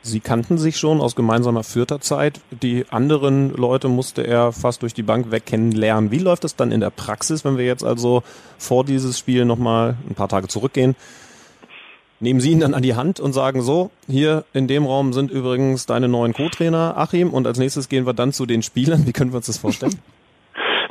Sie 0.00 0.20
kannten 0.20 0.58
sich 0.58 0.76
schon 0.76 1.00
aus 1.00 1.16
gemeinsamer 1.16 1.64
vierter 1.64 2.00
Zeit. 2.00 2.40
Die 2.50 2.84
anderen 2.90 3.54
Leute 3.54 3.88
musste 3.88 4.26
er 4.26 4.52
fast 4.52 4.82
durch 4.82 4.94
die 4.94 5.02
Bank 5.02 5.30
weg 5.30 5.44
kennenlernen. 5.44 6.10
Wie 6.10 6.18
läuft 6.18 6.44
das 6.44 6.56
dann 6.56 6.70
in 6.70 6.80
der 6.80 6.90
Praxis, 6.90 7.44
wenn 7.44 7.58
wir 7.58 7.66
jetzt 7.66 7.84
also 7.84 8.22
vor 8.58 8.84
dieses 8.84 9.18
Spiel 9.18 9.44
nochmal 9.44 9.96
ein 10.08 10.14
paar 10.14 10.28
Tage 10.28 10.46
zurückgehen? 10.46 10.94
Nehmen 12.20 12.40
Sie 12.40 12.50
ihn 12.50 12.60
dann 12.60 12.74
an 12.74 12.82
die 12.82 12.96
Hand 12.96 13.20
und 13.20 13.32
sagen 13.32 13.62
so, 13.62 13.90
hier 14.08 14.44
in 14.52 14.66
dem 14.66 14.86
Raum 14.86 15.12
sind 15.12 15.30
übrigens 15.30 15.86
deine 15.86 16.08
neuen 16.08 16.32
Co-Trainer, 16.32 16.94
Achim, 16.96 17.30
und 17.30 17.46
als 17.46 17.58
nächstes 17.58 17.88
gehen 17.88 18.06
wir 18.06 18.14
dann 18.14 18.32
zu 18.32 18.44
den 18.44 18.62
Spielern. 18.62 19.06
Wie 19.06 19.12
können 19.12 19.32
wir 19.32 19.36
uns 19.36 19.46
das 19.46 19.58
vorstellen? 19.58 19.98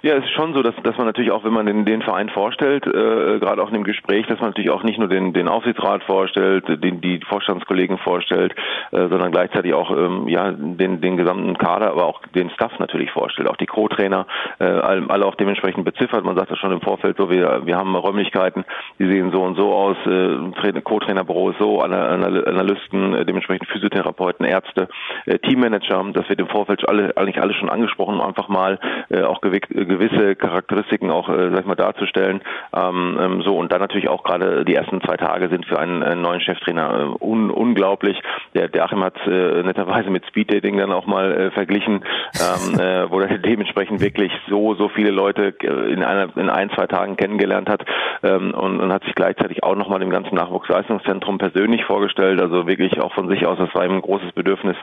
Ja, 0.03 0.15
es 0.15 0.25
ist 0.25 0.33
schon 0.33 0.53
so, 0.53 0.61
dass, 0.61 0.75
dass 0.83 0.95
man 0.97 1.07
natürlich 1.07 1.31
auch, 1.31 1.43
wenn 1.43 1.53
man 1.53 1.65
den, 1.65 1.83
den 1.83 2.03
Verein 2.03 2.29
vorstellt, 2.29 2.85
äh, 2.85 3.39
gerade 3.39 3.61
auch 3.63 3.69
in 3.69 3.73
dem 3.73 3.83
Gespräch, 3.83 4.27
dass 4.27 4.39
man 4.39 4.49
natürlich 4.49 4.69
auch 4.69 4.83
nicht 4.83 4.99
nur 4.99 5.07
den, 5.07 5.33
den 5.33 5.47
Aufsichtsrat 5.47 6.03
vorstellt, 6.03 6.65
den, 6.83 7.01
die 7.01 7.19
Vorstandskollegen 7.27 7.97
vorstellt, 7.97 8.53
äh, 8.91 9.07
sondern 9.07 9.31
gleichzeitig 9.31 9.73
auch 9.73 9.89
ähm, 9.91 10.27
ja, 10.27 10.51
den, 10.51 11.01
den 11.01 11.17
gesamten 11.17 11.57
Kader, 11.57 11.91
aber 11.91 12.05
auch 12.05 12.21
den 12.35 12.51
Staff 12.51 12.77
natürlich 12.77 13.09
vorstellt, 13.11 13.49
auch 13.49 13.57
die 13.57 13.65
Co-Trainer, 13.65 14.27
äh, 14.59 14.65
alle 14.65 15.25
auch 15.25 15.35
dementsprechend 15.35 15.83
beziffert. 15.83 16.23
Man 16.23 16.35
sagt 16.35 16.51
das 16.51 16.59
schon 16.59 16.71
im 16.71 16.81
Vorfeld 16.81 17.17
so, 17.17 17.31
wir, 17.31 17.65
wir 17.65 17.77
haben 17.77 17.95
Räumlichkeiten, 17.95 18.65
die 18.99 19.07
sehen 19.07 19.31
so 19.31 19.41
und 19.41 19.55
so 19.55 19.73
aus, 19.73 19.97
äh, 20.05 20.81
Co-Trainerbüro 20.81 21.49
ist 21.49 21.59
so, 21.59 21.81
Analysten, 21.81 23.15
äh, 23.15 23.25
dementsprechend 23.25 23.67
Physiotherapeuten, 23.69 24.45
Ärzte, 24.45 24.89
äh, 25.25 25.39
Teammanager, 25.39 26.05
das 26.13 26.29
wird 26.29 26.39
im 26.39 26.47
Vorfeld 26.47 26.87
alle, 26.87 27.17
eigentlich 27.17 27.41
alles 27.41 27.55
schon 27.55 27.69
angesprochen, 27.69 28.21
einfach 28.21 28.47
mal 28.47 28.79
äh, 29.09 29.23
auch 29.23 29.41
gewickt, 29.41 29.69
gewisse 29.87 30.35
Charakteristiken 30.35 31.11
auch, 31.11 31.29
äh, 31.29 31.49
sag 31.51 31.61
ich 31.61 31.65
mal, 31.65 31.75
darzustellen. 31.75 32.41
Ähm, 32.75 33.17
ähm, 33.19 33.41
so 33.41 33.57
und 33.57 33.71
dann 33.71 33.79
natürlich 33.79 34.09
auch 34.09 34.23
gerade 34.23 34.65
die 34.65 34.75
ersten 34.75 35.01
zwei 35.01 35.17
Tage 35.17 35.49
sind 35.49 35.65
für 35.65 35.79
einen, 35.79 36.03
einen 36.03 36.21
neuen 36.21 36.41
Cheftrainer 36.41 37.15
äh, 37.21 37.23
un 37.23 37.49
unglaublich. 37.49 38.19
Der, 38.53 38.67
der 38.67 38.85
Achim 38.85 39.03
hat 39.03 39.15
äh, 39.25 39.63
netterweise 39.63 40.09
mit 40.09 40.25
Speeddating 40.27 40.77
dann 40.77 40.91
auch 40.91 41.05
mal 41.05 41.31
äh, 41.31 41.51
verglichen, 41.51 42.03
ähm, 42.39 42.79
äh, 42.79 43.09
wo 43.09 43.19
er 43.19 43.37
dementsprechend 43.37 44.01
wirklich 44.01 44.31
so 44.49 44.75
so 44.75 44.89
viele 44.89 45.11
Leute 45.11 45.53
äh, 45.61 45.91
in 45.91 46.03
einer 46.03 46.35
in 46.37 46.49
ein 46.49 46.69
zwei 46.71 46.87
Tagen 46.87 47.17
kennengelernt 47.17 47.69
hat 47.69 47.85
ähm, 48.23 48.53
und, 48.53 48.79
und 48.79 48.91
hat 48.91 49.03
sich 49.03 49.15
gleichzeitig 49.15 49.63
auch 49.63 49.75
nochmal 49.75 49.99
dem 49.99 50.09
ganzen 50.09 50.35
Nachwuchsleistungszentrum 50.35 51.37
persönlich 51.37 51.83
vorgestellt. 51.85 52.41
Also 52.41 52.67
wirklich 52.67 52.99
auch 53.01 53.13
von 53.13 53.29
sich 53.29 53.45
aus, 53.45 53.57
das 53.57 53.73
war 53.73 53.85
ihm 53.85 53.93
ein 53.93 54.01
großes 54.01 54.31
Bedürfnis. 54.33 54.75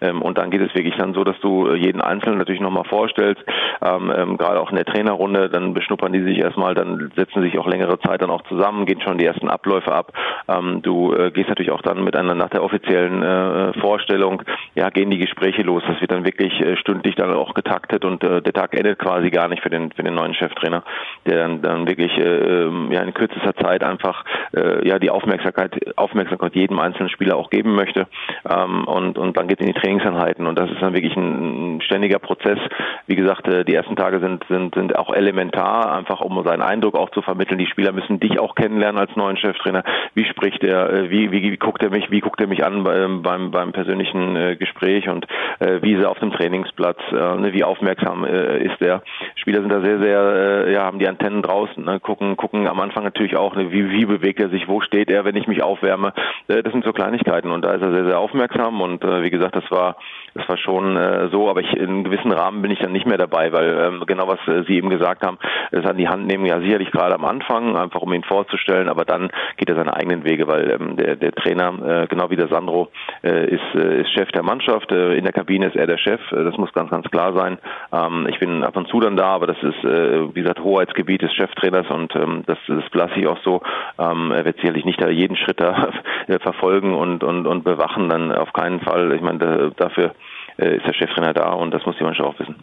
Ähm, 0.00 0.22
und 0.22 0.38
dann 0.38 0.50
geht 0.50 0.62
es 0.62 0.74
wirklich 0.74 0.96
dann 0.96 1.14
so, 1.14 1.24
dass 1.24 1.38
du 1.40 1.74
jeden 1.74 2.00
Einzelnen 2.00 2.38
natürlich 2.38 2.60
nochmal 2.60 2.84
vorstellst. 2.84 3.42
Ähm, 3.82 4.12
ähm, 4.16 4.36
gerade 4.46 4.60
auch 4.60 4.70
in 4.70 4.76
der 4.76 4.84
Trainerrunde, 4.84 5.48
dann 5.50 5.74
beschnuppern 5.74 6.12
die 6.12 6.22
sich 6.22 6.38
erstmal, 6.38 6.74
dann 6.74 7.10
setzen 7.16 7.42
sich 7.42 7.58
auch 7.58 7.66
längere 7.66 7.98
Zeit 8.00 8.22
dann 8.22 8.30
auch 8.30 8.42
zusammen, 8.42 8.86
gehen 8.86 9.00
schon 9.00 9.18
die 9.18 9.26
ersten 9.26 9.48
Abläufe 9.48 9.92
ab. 9.92 10.12
Ähm, 10.48 10.82
du 10.82 11.12
äh, 11.12 11.30
gehst 11.30 11.48
natürlich 11.48 11.72
auch 11.72 11.82
dann 11.82 12.04
miteinander 12.04 12.34
nach 12.34 12.50
der 12.50 12.62
offiziellen 12.62 13.22
äh, 13.22 13.72
Vorstellung, 13.80 14.42
ja, 14.74 14.90
gehen 14.90 15.10
die 15.10 15.18
Gespräche 15.18 15.62
los. 15.62 15.82
Das 15.88 16.00
wird 16.00 16.12
dann 16.12 16.24
wirklich 16.24 16.60
äh, 16.60 16.76
stündlich 16.76 17.16
dann 17.16 17.32
auch 17.32 17.54
getaktet 17.54 18.04
und 18.04 18.22
äh, 18.22 18.40
der 18.40 18.52
Tag 18.52 18.74
endet 18.74 18.98
quasi 18.98 19.30
gar 19.30 19.48
nicht 19.48 19.62
für 19.62 19.70
den 19.70 19.90
für 19.92 20.02
den 20.02 20.14
neuen 20.14 20.34
Cheftrainer, 20.34 20.82
der 21.26 21.38
dann, 21.38 21.62
dann 21.62 21.88
wirklich 21.88 22.16
äh, 22.16 22.22
ähm, 22.22 22.92
ja 22.92 23.02
in 23.02 23.14
kürzester 23.14 23.54
Zeit 23.56 23.82
einfach 23.82 24.24
äh, 24.54 24.86
ja 24.86 24.98
die 24.98 25.10
Aufmerksamkeit 25.10 25.96
Aufmerksamkeit 25.96 26.54
jedem 26.54 26.78
einzelnen 26.78 27.08
Spieler 27.08 27.36
auch 27.36 27.50
geben 27.50 27.74
möchte 27.74 28.06
ähm, 28.48 28.84
und 28.84 29.18
und 29.18 29.36
dann 29.36 29.48
geht 29.48 29.60
in 29.60 29.66
die 29.66 29.72
Trainingseinheiten 29.72 30.46
und 30.46 30.58
das 30.58 30.70
ist 30.70 30.80
dann 30.80 30.94
wirklich 30.94 31.16
ein, 31.16 31.76
ein 31.76 31.80
ständiger 31.80 32.18
Prozess. 32.18 32.58
Wie 33.06 33.16
gesagt, 33.16 33.46
die 33.46 33.74
ersten 33.74 33.96
Tage 33.96 34.20
sind, 34.20 34.35
sind, 34.48 34.74
sind 34.74 34.96
auch 34.96 35.12
elementar, 35.12 35.92
einfach 35.92 36.20
um 36.20 36.42
seinen 36.44 36.62
Eindruck 36.62 36.94
auch 36.94 37.10
zu 37.10 37.22
vermitteln. 37.22 37.58
Die 37.58 37.66
Spieler 37.66 37.92
müssen 37.92 38.20
dich 38.20 38.38
auch 38.38 38.54
kennenlernen 38.54 39.00
als 39.00 39.14
neuen 39.16 39.36
Cheftrainer. 39.36 39.84
Wie 40.14 40.24
spricht 40.24 40.62
er, 40.62 40.92
äh, 40.92 41.10
wie, 41.10 41.30
wie, 41.30 41.42
wie 41.42 41.56
guckt 41.56 41.82
er 41.82 41.90
mich, 41.90 42.10
wie 42.10 42.20
guckt 42.20 42.40
er 42.40 42.46
mich 42.46 42.64
an 42.64 42.84
beim, 42.84 43.22
beim, 43.22 43.50
beim 43.50 43.72
persönlichen 43.72 44.36
äh, 44.36 44.56
Gespräch 44.56 45.08
und 45.08 45.26
äh, 45.60 45.82
wie 45.82 45.94
ist 45.94 46.02
er 46.02 46.10
auf 46.10 46.18
dem 46.18 46.32
Trainingsplatz, 46.32 46.98
äh, 47.10 47.14
ne, 47.14 47.52
wie 47.52 47.64
aufmerksam 47.64 48.24
äh, 48.24 48.58
ist 48.64 48.80
er. 48.80 49.02
Spieler 49.36 49.60
sind 49.60 49.70
da 49.70 49.80
sehr, 49.80 49.98
sehr, 49.98 50.20
äh, 50.20 50.72
ja, 50.72 50.84
haben 50.84 50.98
die 50.98 51.08
Antennen 51.08 51.42
draußen, 51.42 51.84
ne, 51.84 52.00
gucken, 52.00 52.36
gucken 52.36 52.68
am 52.68 52.80
Anfang 52.80 53.04
natürlich 53.04 53.36
auch, 53.36 53.54
ne, 53.54 53.70
wie, 53.72 53.90
wie 53.90 54.04
bewegt 54.04 54.40
er 54.40 54.50
sich, 54.50 54.68
wo 54.68 54.80
steht 54.80 55.10
er, 55.10 55.24
wenn 55.24 55.36
ich 55.36 55.46
mich 55.46 55.62
aufwärme. 55.62 56.12
Äh, 56.48 56.62
das 56.62 56.72
sind 56.72 56.84
so 56.84 56.92
Kleinigkeiten 56.92 57.50
und 57.50 57.64
da 57.64 57.72
ist 57.72 57.82
er 57.82 57.92
sehr, 57.92 58.04
sehr 58.06 58.18
aufmerksam 58.18 58.80
und 58.80 59.04
äh, 59.04 59.22
wie 59.22 59.30
gesagt, 59.30 59.56
das 59.56 59.70
war, 59.70 59.96
das 60.36 60.48
war 60.48 60.56
schon 60.56 60.96
äh, 60.96 61.28
so, 61.30 61.48
aber 61.48 61.60
ich, 61.60 61.72
in 61.72 61.88
einem 61.88 62.04
gewissen 62.04 62.32
Rahmen 62.32 62.62
bin 62.62 62.70
ich 62.70 62.78
dann 62.78 62.92
nicht 62.92 63.06
mehr 63.06 63.18
dabei, 63.18 63.52
weil 63.52 63.78
ähm, 63.78 64.04
genau 64.06 64.28
was 64.28 64.38
äh, 64.46 64.64
Sie 64.66 64.76
eben 64.76 64.90
gesagt 64.90 65.24
haben, 65.24 65.38
es 65.70 65.84
an 65.84 65.96
die 65.96 66.08
Hand 66.08 66.26
nehmen, 66.26 66.46
ja 66.46 66.60
sicherlich 66.60 66.90
gerade 66.90 67.14
am 67.14 67.24
Anfang, 67.24 67.76
einfach 67.76 68.02
um 68.02 68.12
ihn 68.12 68.24
vorzustellen, 68.24 68.88
aber 68.88 69.04
dann 69.04 69.30
geht 69.56 69.68
er 69.68 69.76
seine 69.76 69.94
eigenen 69.94 70.24
Wege, 70.24 70.46
weil 70.46 70.70
ähm, 70.70 70.96
der, 70.96 71.16
der 71.16 71.32
Trainer, 71.32 72.02
äh, 72.02 72.06
genau 72.06 72.30
wie 72.30 72.36
der 72.36 72.48
Sandro, 72.48 72.88
äh, 73.22 73.46
ist, 73.46 73.74
äh, 73.74 74.02
ist 74.02 74.12
Chef 74.12 74.30
der 74.32 74.42
Mannschaft, 74.42 74.90
äh, 74.92 75.14
in 75.14 75.24
der 75.24 75.32
Kabine 75.32 75.66
ist 75.66 75.76
er 75.76 75.86
der 75.86 75.98
Chef, 75.98 76.20
äh, 76.32 76.44
das 76.44 76.56
muss 76.56 76.72
ganz, 76.72 76.90
ganz 76.90 77.08
klar 77.10 77.32
sein. 77.32 77.58
Ähm, 77.92 78.26
ich 78.28 78.38
bin 78.38 78.62
ab 78.62 78.76
und 78.76 78.88
zu 78.88 79.00
dann 79.00 79.16
da, 79.16 79.28
aber 79.28 79.46
das 79.46 79.62
ist, 79.62 79.84
äh, 79.84 80.34
wie 80.34 80.42
gesagt, 80.42 80.60
Hoheitsgebiet 80.60 81.22
des 81.22 81.32
Cheftrainers 81.34 81.88
und 81.90 82.14
ähm, 82.14 82.42
das, 82.46 82.58
das 82.66 82.84
lasse 82.92 83.18
ich 83.18 83.26
auch 83.26 83.38
so. 83.42 83.62
Ähm, 83.98 84.32
er 84.32 84.44
wird 84.44 84.56
sicherlich 84.56 84.84
nicht 84.84 85.00
da 85.00 85.08
jeden 85.08 85.36
Schritt 85.36 85.60
da 85.60 85.90
verfolgen 86.40 86.94
und, 86.94 87.24
und, 87.24 87.46
und 87.46 87.64
bewachen, 87.64 88.08
dann 88.08 88.32
auf 88.32 88.52
keinen 88.52 88.80
Fall. 88.80 89.12
Ich 89.12 89.22
meine, 89.22 89.38
da, 89.38 89.70
dafür 89.76 90.12
äh, 90.58 90.76
ist 90.76 90.86
der 90.86 90.94
Cheftrainer 90.94 91.34
da 91.34 91.52
und 91.52 91.70
das 91.72 91.84
muss 91.86 91.96
die 91.98 92.04
Mannschaft 92.04 92.28
auch 92.28 92.38
wissen. 92.38 92.56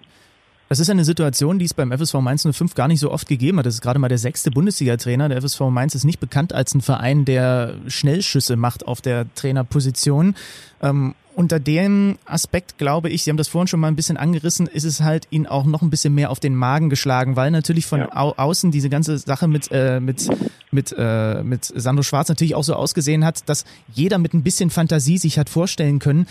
Das 0.69 0.79
ist 0.79 0.89
eine 0.89 1.03
Situation, 1.03 1.59
die 1.59 1.65
es 1.65 1.73
beim 1.73 1.91
FSV 1.91 2.15
Mainz 2.15 2.47
05 2.49 2.73
gar 2.73 2.87
nicht 2.87 2.99
so 2.99 3.11
oft 3.11 3.27
gegeben 3.27 3.59
hat. 3.59 3.65
Das 3.65 3.75
ist 3.75 3.81
gerade 3.81 3.99
mal 3.99 4.07
der 4.07 4.17
sechste 4.17 4.49
Bundesliga-Trainer. 4.49 5.29
Der 5.29 5.39
FSV 5.39 5.61
Mainz 5.69 5.93
ist 5.93 6.03
nicht 6.03 6.19
bekannt 6.19 6.51
als 6.51 6.73
ein 6.73 6.81
Verein, 6.81 7.25
der 7.25 7.75
Schnellschüsse 7.87 8.55
macht 8.55 8.87
auf 8.87 8.99
der 8.99 9.31
Trainerposition. 9.35 10.35
Ähm, 10.81 11.13
unter 11.35 11.59
dem 11.59 12.17
Aspekt 12.25 12.77
glaube 12.77 13.09
ich, 13.09 13.23
Sie 13.23 13.29
haben 13.29 13.37
das 13.37 13.47
vorhin 13.47 13.67
schon 13.67 13.79
mal 13.79 13.87
ein 13.87 13.95
bisschen 13.95 14.17
angerissen, 14.17 14.67
ist 14.67 14.83
es 14.83 15.01
halt 15.01 15.27
Ihnen 15.31 15.47
auch 15.47 15.65
noch 15.65 15.81
ein 15.81 15.89
bisschen 15.89 16.15
mehr 16.15 16.31
auf 16.31 16.39
den 16.39 16.55
Magen 16.55 16.89
geschlagen, 16.89 17.35
weil 17.35 17.51
natürlich 17.51 17.85
von 17.85 17.99
ja. 17.99 18.15
au 18.15 18.33
außen 18.37 18.71
diese 18.71 18.89
ganze 18.89 19.17
Sache 19.17 19.47
mit 19.47 19.69
äh, 19.71 19.99
mit 19.99 20.27
mit 20.71 20.93
äh, 20.97 21.43
mit 21.43 21.65
Sandro 21.65 22.03
Schwarz 22.03 22.29
natürlich 22.29 22.55
auch 22.55 22.63
so 22.63 22.75
ausgesehen 22.75 23.25
hat, 23.25 23.47
dass 23.49 23.65
jeder 23.93 24.17
mit 24.17 24.33
ein 24.33 24.43
bisschen 24.43 24.69
Fantasie 24.69 25.17
sich 25.17 25.39
hat 25.39 25.49
vorstellen 25.49 25.99
können, 25.99 26.27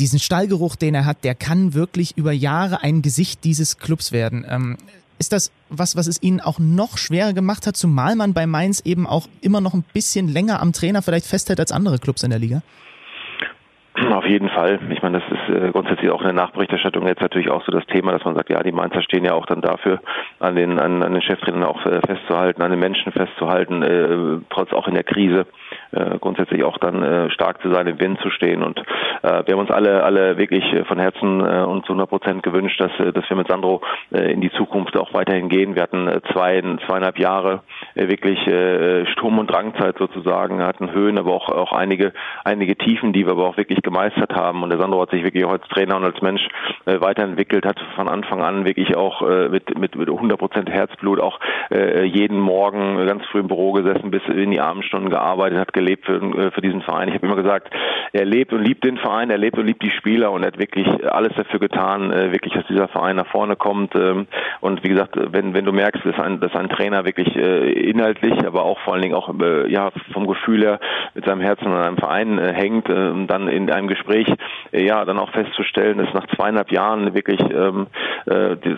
diesen 0.00 0.18
Stallgeruch, 0.18 0.76
den 0.76 0.94
er 0.94 1.04
hat, 1.04 1.24
der 1.24 1.34
kann 1.34 1.74
wirklich 1.74 2.16
über 2.16 2.32
Jahre 2.32 2.82
ein 2.82 3.02
Gesicht 3.02 3.44
dieses 3.44 3.78
Clubs 3.78 4.10
werden. 4.12 4.44
Ähm, 4.48 4.78
ist 5.18 5.32
das 5.32 5.50
was, 5.68 5.96
was 5.96 6.06
es 6.06 6.22
Ihnen 6.22 6.40
auch 6.40 6.58
noch 6.58 6.96
schwerer 6.98 7.34
gemacht 7.34 7.66
hat, 7.66 7.76
zumal 7.76 8.16
man 8.16 8.32
bei 8.32 8.46
Mainz 8.46 8.80
eben 8.84 9.06
auch 9.06 9.28
immer 9.40 9.60
noch 9.60 9.74
ein 9.74 9.84
bisschen 9.92 10.28
länger 10.28 10.60
am 10.60 10.72
Trainer 10.72 11.02
vielleicht 11.02 11.26
festhält 11.26 11.60
als 11.60 11.72
andere 11.72 11.98
Clubs 11.98 12.22
in 12.22 12.30
der 12.30 12.38
Liga? 12.38 12.62
Auf 14.12 14.26
jeden 14.26 14.48
Fall. 14.48 14.78
Ich 14.90 15.02
meine, 15.02 15.20
das 15.20 15.38
ist 15.38 15.56
äh, 15.56 15.70
grundsätzlich 15.70 16.10
auch 16.10 16.20
in 16.20 16.26
der 16.26 16.34
Nachberichterstattung 16.34 17.06
jetzt 17.06 17.20
natürlich 17.20 17.50
auch 17.50 17.64
so 17.64 17.72
das 17.72 17.86
Thema, 17.86 18.12
dass 18.12 18.24
man 18.24 18.34
sagt, 18.34 18.50
ja, 18.50 18.62
die 18.62 18.72
Mainzer 18.72 19.02
stehen 19.02 19.24
ja 19.24 19.34
auch 19.34 19.46
dann 19.46 19.60
dafür, 19.60 20.00
an 20.38 20.56
den, 20.56 20.78
an, 20.78 21.02
an 21.02 21.12
den 21.12 21.22
Cheftrainern 21.22 21.64
auch 21.64 21.84
äh, 21.86 22.00
festzuhalten, 22.06 22.62
an 22.62 22.70
den 22.70 22.80
Menschen 22.80 23.12
festzuhalten, 23.12 23.82
äh, 23.82 24.40
trotz 24.50 24.72
auch 24.72 24.88
in 24.88 24.94
der 24.94 25.04
Krise 25.04 25.46
äh, 25.92 26.18
grundsätzlich 26.18 26.64
auch 26.64 26.78
dann 26.78 27.02
äh, 27.02 27.30
stark 27.30 27.60
zu 27.62 27.72
sein, 27.72 27.86
im 27.86 28.00
Wind 28.00 28.20
zu 28.20 28.30
stehen. 28.30 28.62
Und 28.62 28.78
äh, 29.22 29.42
wir 29.44 29.54
haben 29.54 29.60
uns 29.60 29.70
alle, 29.70 30.02
alle 30.02 30.38
wirklich 30.38 30.64
äh, 30.72 30.84
von 30.84 30.98
Herzen 30.98 31.40
äh, 31.40 31.62
und 31.64 31.84
zu 31.86 31.92
100 31.92 32.08
Prozent 32.08 32.42
gewünscht, 32.42 32.80
dass, 32.80 32.92
dass 33.14 33.28
wir 33.28 33.36
mit 33.36 33.48
Sandro 33.48 33.82
äh, 34.12 34.32
in 34.32 34.40
die 34.40 34.50
Zukunft 34.52 34.96
auch 34.96 35.12
weiterhin 35.14 35.48
gehen. 35.48 35.74
Wir 35.74 35.82
hatten 35.82 36.08
zwei, 36.32 36.60
zweieinhalb 36.86 37.18
Jahre 37.18 37.62
äh, 37.94 38.08
wirklich 38.08 38.38
äh, 38.46 39.06
Sturm- 39.06 39.38
und 39.38 39.50
Drangzeit 39.50 39.96
sozusagen, 39.98 40.58
wir 40.58 40.66
hatten 40.66 40.92
Höhen, 40.92 41.18
aber 41.18 41.32
auch, 41.32 41.48
auch 41.48 41.72
einige, 41.72 42.12
einige 42.44 42.76
Tiefen, 42.76 43.12
die 43.12 43.26
wir 43.26 43.32
aber 43.32 43.46
auch 43.46 43.56
wirklich 43.56 43.82
gemeistert 43.90 44.34
haben. 44.34 44.62
Und 44.62 44.70
der 44.70 44.78
Sandro 44.78 45.02
hat 45.02 45.10
sich 45.10 45.24
wirklich 45.24 45.44
auch 45.44 45.52
als 45.52 45.66
Trainer 45.68 45.96
und 45.96 46.04
als 46.04 46.20
Mensch 46.22 46.42
äh, 46.86 47.00
weiterentwickelt, 47.00 47.66
hat 47.66 47.78
von 47.96 48.08
Anfang 48.08 48.42
an 48.42 48.64
wirklich 48.64 48.96
auch 48.96 49.22
äh, 49.22 49.48
mit, 49.48 49.76
mit, 49.78 49.96
mit 49.96 50.08
100 50.08 50.38
Prozent 50.38 50.70
Herzblut 50.70 51.20
auch 51.20 51.40
äh, 51.70 52.04
jeden 52.04 52.38
Morgen 52.38 53.04
ganz 53.06 53.24
früh 53.26 53.40
im 53.40 53.48
Büro 53.48 53.72
gesessen, 53.72 54.10
bis 54.10 54.22
in 54.28 54.52
die 54.52 54.60
Abendstunden 54.60 55.10
gearbeitet, 55.10 55.58
hat 55.58 55.72
gelebt 55.72 56.06
für, 56.06 56.16
äh, 56.16 56.50
für 56.52 56.60
diesen 56.60 56.82
Verein. 56.82 57.08
Ich 57.08 57.14
habe 57.14 57.26
immer 57.26 57.36
gesagt, 57.36 57.74
er 58.12 58.24
lebt 58.24 58.52
und 58.52 58.62
liebt 58.62 58.84
den 58.84 58.98
Verein, 58.98 59.30
er 59.30 59.38
lebt 59.38 59.58
und 59.58 59.66
liebt 59.66 59.82
die 59.82 59.90
Spieler 59.90 60.30
und 60.30 60.42
er 60.42 60.48
hat 60.48 60.58
wirklich 60.58 60.86
alles 61.10 61.32
dafür 61.36 61.58
getan, 61.58 62.12
äh, 62.12 62.32
wirklich, 62.32 62.54
dass 62.54 62.66
dieser 62.66 62.88
Verein 62.88 63.16
nach 63.16 63.26
vorne 63.26 63.56
kommt. 63.56 63.94
Ähm, 63.96 64.26
und 64.60 64.84
wie 64.84 64.88
gesagt, 64.88 65.16
wenn, 65.16 65.54
wenn 65.54 65.64
du 65.64 65.72
merkst, 65.72 66.04
dass 66.04 66.18
ein, 66.18 66.40
dass 66.40 66.54
ein 66.54 66.68
Trainer 66.68 67.04
wirklich 67.04 67.34
äh, 67.34 67.72
inhaltlich, 67.72 68.46
aber 68.46 68.64
auch 68.64 68.78
vor 68.80 68.94
allen 68.94 69.02
Dingen 69.02 69.14
auch 69.14 69.32
ja, 69.68 69.90
vom 70.12 70.26
Gefühl 70.26 70.62
her 70.62 70.80
mit 71.14 71.24
seinem 71.24 71.40
Herzen 71.40 71.66
an 71.66 71.82
einem 71.82 71.96
Verein 71.96 72.38
hängt, 72.38 72.88
dann 72.88 73.48
in 73.48 73.66
einem 73.80 73.88
Gespräch 73.88 74.26
ja 74.72 75.04
dann 75.04 75.18
auch 75.18 75.30
festzustellen, 75.30 75.98
dass 75.98 76.14
nach 76.14 76.26
zweieinhalb 76.36 76.70
Jahren 76.70 77.14
wirklich 77.14 77.40
ähm, 77.40 77.86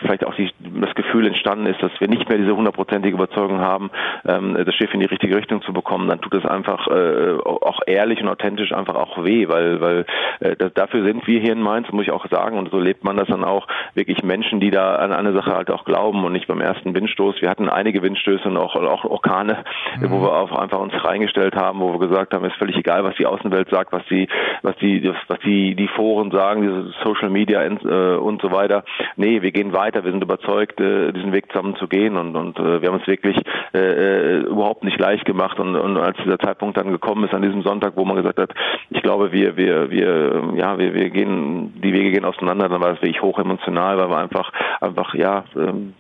vielleicht 0.01 0.25
auch 0.25 0.35
die, 0.35 0.51
das 0.81 0.95
Gefühl 0.95 1.27
entstanden 1.27 1.67
ist, 1.67 1.83
dass 1.83 1.93
wir 1.99 2.09
nicht 2.09 2.29
mehr 2.29 2.39
diese 2.39 2.57
hundertprozentige 2.57 3.15
Überzeugung 3.15 3.61
haben, 3.61 3.91
ähm, 4.27 4.57
das 4.65 4.75
Schiff 4.75 4.93
in 4.95 5.01
die 5.01 5.07
richtige 5.07 5.37
Richtung 5.37 5.63
zu 5.63 5.73
bekommen, 5.73 6.09
dann 6.09 6.21
tut 6.21 6.35
es 6.35 6.47
einfach 6.47 6.87
äh, 6.89 7.35
auch 7.43 7.81
ehrlich 7.87 8.23
und 8.23 8.29
authentisch 8.29 8.73
einfach 8.73 8.95
auch 8.95 9.23
weh, 9.25 9.49
weil 9.49 9.81
weil 9.81 10.07
äh, 10.41 10.57
das, 10.57 10.73
dafür 10.75 11.05
sind 11.05 11.27
wir 11.27 11.41
hier 11.41 11.53
in 11.53 11.61
Mainz, 11.61 11.91
muss 11.93 12.05
ich 12.05 12.13
auch 12.13 12.27
sagen, 12.31 12.59
und 12.59 12.71
so 12.71 12.79
lebt 12.79 13.05
man 13.05 13.17
das 13.17 13.29
dann 13.29 13.45
auch, 13.45 13.67
wirklich 13.95 14.23
Menschen, 14.23 14.61
die 14.61 14.71
da 14.71 14.97
an 14.97 15.13
eine 15.13 15.33
Sache 15.33 15.53
halt 15.53 15.71
auch 15.71 15.85
glauben 15.85 16.25
und 16.25 16.33
nicht 16.33 16.47
beim 16.47 16.61
ersten 16.61 16.95
Windstoß. 16.95 17.41
Wir 17.41 17.51
hatten 17.51 17.69
einige 17.69 18.03
Windstöße 18.03 18.49
und 18.49 18.57
auch, 18.57 18.75
auch 18.77 19.05
Orkane, 19.05 19.65
mhm. 19.99 20.11
wo 20.11 20.23
wir 20.23 20.33
auch 20.33 20.53
einfach 20.53 20.79
uns 20.79 20.93
reingestellt 21.05 21.55
haben, 21.57 21.81
wo 21.81 21.93
wir 21.93 22.09
gesagt 22.09 22.35
haben, 22.35 22.45
ist 22.45 22.57
völlig 22.57 22.77
egal, 22.77 23.05
was 23.05 23.17
die 23.17 23.27
Außenwelt 23.27 23.69
sagt, 23.71 23.93
was 23.93 24.05
die, 24.07 24.29
was 24.63 24.77
die, 24.77 24.92
was 25.29 25.39
die, 25.41 25.75
die 25.75 25.89
Foren 25.89 26.31
sagen, 26.31 26.63
diese 26.63 26.95
Social 27.03 27.31
Media 27.31 27.65
und, 27.67 27.85
äh, 27.85 28.17
und 28.17 28.43
so 28.43 28.51
weiter. 28.51 28.85
Nee, 29.17 29.43
wir 29.43 29.53
gehen 29.53 29.73
weiter, 29.73 30.05
wir 30.05 30.11
sind 30.11 30.23
überzeugt, 30.23 30.81
äh, 30.81 31.13
diesen 31.13 31.33
Weg 31.33 31.51
zusammen 31.53 31.77
zu 31.77 31.89
gehen 31.89 32.17
und, 32.17 32.37
und 32.37 32.59
äh, 32.59 32.81
wir 32.81 32.89
haben 32.89 32.99
uns 32.99 33.07
wirklich 33.07 33.37
äh, 33.75 33.79
äh 33.79 34.39
überhaupt 34.43 34.85
nicht 34.85 34.99
leicht 34.99 35.25
gemacht 35.25 35.59
und, 35.59 35.77
und 35.77 35.97
als 35.97 36.17
dieser 36.19 36.39
Zeitpunkt 36.39 36.77
dann 36.77 36.91
gekommen 36.91 37.25
ist 37.25 37.35
an 37.35 37.43
diesem 37.43 37.63
Sonntag, 37.63 37.93
wo 37.97 38.05
man 38.05 38.17
gesagt 38.17 38.39
hat, 38.39 38.53
ich 38.91 39.03
glaube, 39.03 39.33
wir, 39.33 39.57
wir, 39.57 39.91
wir, 39.91 40.55
ja, 40.57 40.79
wir, 40.79 40.95
wir 40.95 41.11
gehen, 41.11 41.81
die 41.83 41.93
Wege 41.93 42.11
gehen 42.11 42.25
auseinander, 42.25 42.69
dann 42.69 42.81
war 42.81 42.91
das 42.91 43.03
wirklich 43.03 43.23
hoch 43.23 43.39
emotional, 43.39 43.99
weil 43.99 44.11
wir 44.11 44.19
einfach, 44.19 44.53
einfach, 44.81 45.15
ja, 45.15 45.45
ähm, 45.57 45.95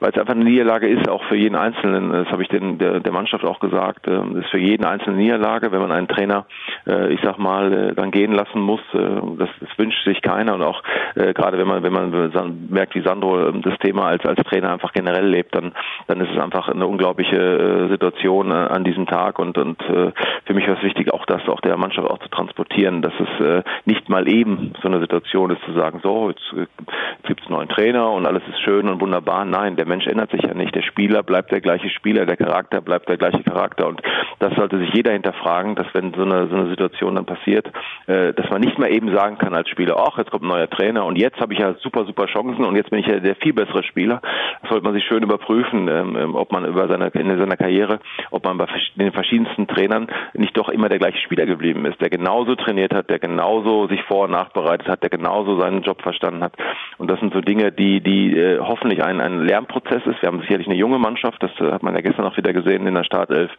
weil 0.00 0.10
es 0.10 0.18
einfach 0.18 0.34
eine 0.34 0.44
Niederlage 0.44 0.88
ist, 0.88 1.08
auch 1.08 1.22
für 1.24 1.36
jeden 1.36 1.54
Einzelnen. 1.54 2.10
Das 2.10 2.28
habe 2.28 2.42
ich 2.42 2.48
den, 2.48 2.78
der, 2.78 3.00
der 3.00 3.12
Mannschaft 3.12 3.44
auch 3.44 3.60
gesagt. 3.60 4.06
Es 4.08 4.12
ähm, 4.12 4.36
ist 4.36 4.50
für 4.50 4.58
jeden 4.58 4.84
Einzelne 4.84 5.16
Niederlage, 5.16 5.70
wenn 5.72 5.80
man 5.80 5.92
einen 5.92 6.08
Trainer, 6.08 6.46
äh, 6.86 7.12
ich 7.12 7.20
sag 7.22 7.38
mal, 7.38 7.72
äh, 7.72 7.94
dann 7.94 8.10
gehen 8.10 8.32
lassen 8.32 8.60
muss. 8.60 8.80
Äh, 8.94 8.98
das, 9.38 9.50
das 9.60 9.68
wünscht 9.78 10.02
sich 10.04 10.22
keiner 10.22 10.54
und 10.54 10.62
auch 10.62 10.82
gerade 11.14 11.58
wenn 11.58 11.66
man 11.66 11.82
wenn 11.82 11.92
man 11.92 12.68
merkt, 12.70 12.94
wie 12.94 13.02
Sandro 13.02 13.48
ähm, 13.48 13.62
das 13.62 13.76
Thema 13.78 14.06
als 14.06 14.24
als 14.24 14.38
Trainer 14.44 14.72
einfach 14.72 14.92
generell 14.92 15.26
lebt, 15.26 15.54
dann 15.54 15.72
dann 16.06 16.20
ist 16.20 16.30
es 16.30 16.38
einfach 16.38 16.68
eine 16.68 16.86
unglaubliche 16.86 17.88
Situation 17.90 18.52
an 18.52 18.84
diesem 18.84 19.06
Tag 19.06 19.38
und 19.38 19.58
und 19.58 19.82
für 19.82 20.54
mich 20.54 20.66
war 20.66 20.76
es 20.76 20.82
wichtig, 20.82 21.12
auch 21.12 21.26
das 21.26 21.46
auch 21.48 21.60
der 21.60 21.76
Mannschaft 21.76 22.08
auch 22.08 22.18
zu 22.18 22.28
transportieren, 22.28 23.02
dass 23.02 23.12
es 23.18 23.64
nicht 23.84 24.08
mal 24.08 24.28
eben 24.28 24.72
so 24.82 24.88
eine 24.88 25.00
Situation 25.00 25.50
ist 25.50 25.62
zu 25.64 25.72
sagen, 25.72 26.00
so 26.02 26.30
jetzt, 26.30 26.54
jetzt 26.54 27.26
gibt 27.26 27.40
es 27.40 27.46
einen 27.46 27.56
neuen 27.56 27.68
Trainer 27.68 28.10
und 28.10 28.26
alles 28.26 28.42
ist 28.48 28.60
schön 28.60 28.88
und 28.88 29.00
wunderbar. 29.00 29.44
Nein, 29.44 29.76
der 29.76 29.86
Mensch 29.90 30.06
ändert 30.06 30.30
sich 30.30 30.42
ja 30.42 30.54
nicht. 30.54 30.74
Der 30.74 30.82
Spieler 30.82 31.22
bleibt 31.22 31.50
der 31.50 31.60
gleiche 31.60 31.90
Spieler, 31.90 32.24
der 32.24 32.36
Charakter 32.36 32.80
bleibt 32.80 33.08
der 33.08 33.16
gleiche 33.16 33.42
Charakter. 33.42 33.88
Und 33.88 34.00
das 34.38 34.54
sollte 34.54 34.78
sich 34.78 34.90
jeder 34.94 35.12
hinterfragen, 35.12 35.74
dass 35.74 35.86
wenn 35.92 36.14
so 36.14 36.22
eine, 36.22 36.46
so 36.46 36.54
eine 36.54 36.70
Situation 36.70 37.16
dann 37.16 37.26
passiert, 37.26 37.66
äh, 38.06 38.32
dass 38.32 38.48
man 38.50 38.60
nicht 38.60 38.78
mehr 38.78 38.90
eben 38.90 39.12
sagen 39.14 39.36
kann 39.36 39.52
als 39.52 39.68
Spieler, 39.68 39.96
ach, 39.98 40.16
jetzt 40.16 40.30
kommt 40.30 40.44
ein 40.44 40.48
neuer 40.48 40.70
Trainer 40.70 41.04
und 41.04 41.16
jetzt 41.16 41.40
habe 41.40 41.52
ich 41.52 41.58
ja 41.58 41.74
super, 41.82 42.04
super 42.06 42.26
Chancen 42.26 42.64
und 42.64 42.76
jetzt 42.76 42.90
bin 42.90 43.00
ich 43.00 43.06
ja 43.06 43.18
der 43.18 43.34
viel 43.36 43.52
bessere 43.52 43.82
Spieler. 43.82 44.22
Das 44.62 44.70
sollte 44.70 44.84
man 44.84 44.94
sich 44.94 45.04
schön 45.04 45.22
überprüfen, 45.22 45.88
ähm, 45.88 46.16
ähm 46.16 46.34
ob 46.36 46.52
man 46.52 46.64
über 46.64 46.86
seine, 46.86 47.08
in 47.08 47.38
seiner 47.38 47.56
Karriere, 47.56 47.98
ob 48.30 48.44
man 48.44 48.56
bei 48.56 48.66
den 48.94 49.12
verschiedensten 49.12 49.66
Trainern 49.66 50.06
nicht 50.34 50.56
doch 50.56 50.68
immer 50.68 50.88
der 50.88 50.98
gleiche 50.98 51.18
Spieler 51.18 51.46
geblieben 51.46 51.84
ist, 51.84 52.00
der 52.00 52.10
genauso 52.10 52.54
trainiert 52.54 52.94
hat, 52.94 53.10
der 53.10 53.18
genauso 53.18 53.88
sich 53.88 54.02
vor- 54.04 54.24
und 54.24 54.30
nachbereitet 54.30 54.88
hat, 54.88 55.02
der 55.02 55.10
genauso 55.10 55.60
seinen 55.60 55.82
Job 55.82 56.00
verstanden 56.00 56.44
hat. 56.44 56.54
Und 56.98 57.10
das 57.10 57.18
sind 57.18 57.34
so 57.34 57.40
Dinge, 57.40 57.72
die, 57.72 58.00
die 58.00 58.36
äh, 58.36 58.60
hoffentlich 58.60 59.02
ein, 59.02 59.20
ein 59.20 59.44
Lernprozess 59.44 59.79
Prozess 59.80 60.06
ist. 60.06 60.22
Wir 60.22 60.28
haben 60.28 60.40
sicherlich 60.40 60.66
eine 60.66 60.76
junge 60.76 60.98
Mannschaft, 60.98 61.42
das 61.42 61.50
äh, 61.60 61.72
hat 61.72 61.82
man 61.82 61.94
ja 61.94 62.00
gestern 62.00 62.26
auch 62.26 62.36
wieder 62.36 62.52
gesehen 62.52 62.86
in 62.86 62.94
der 62.94 63.04
Startelf. 63.04 63.50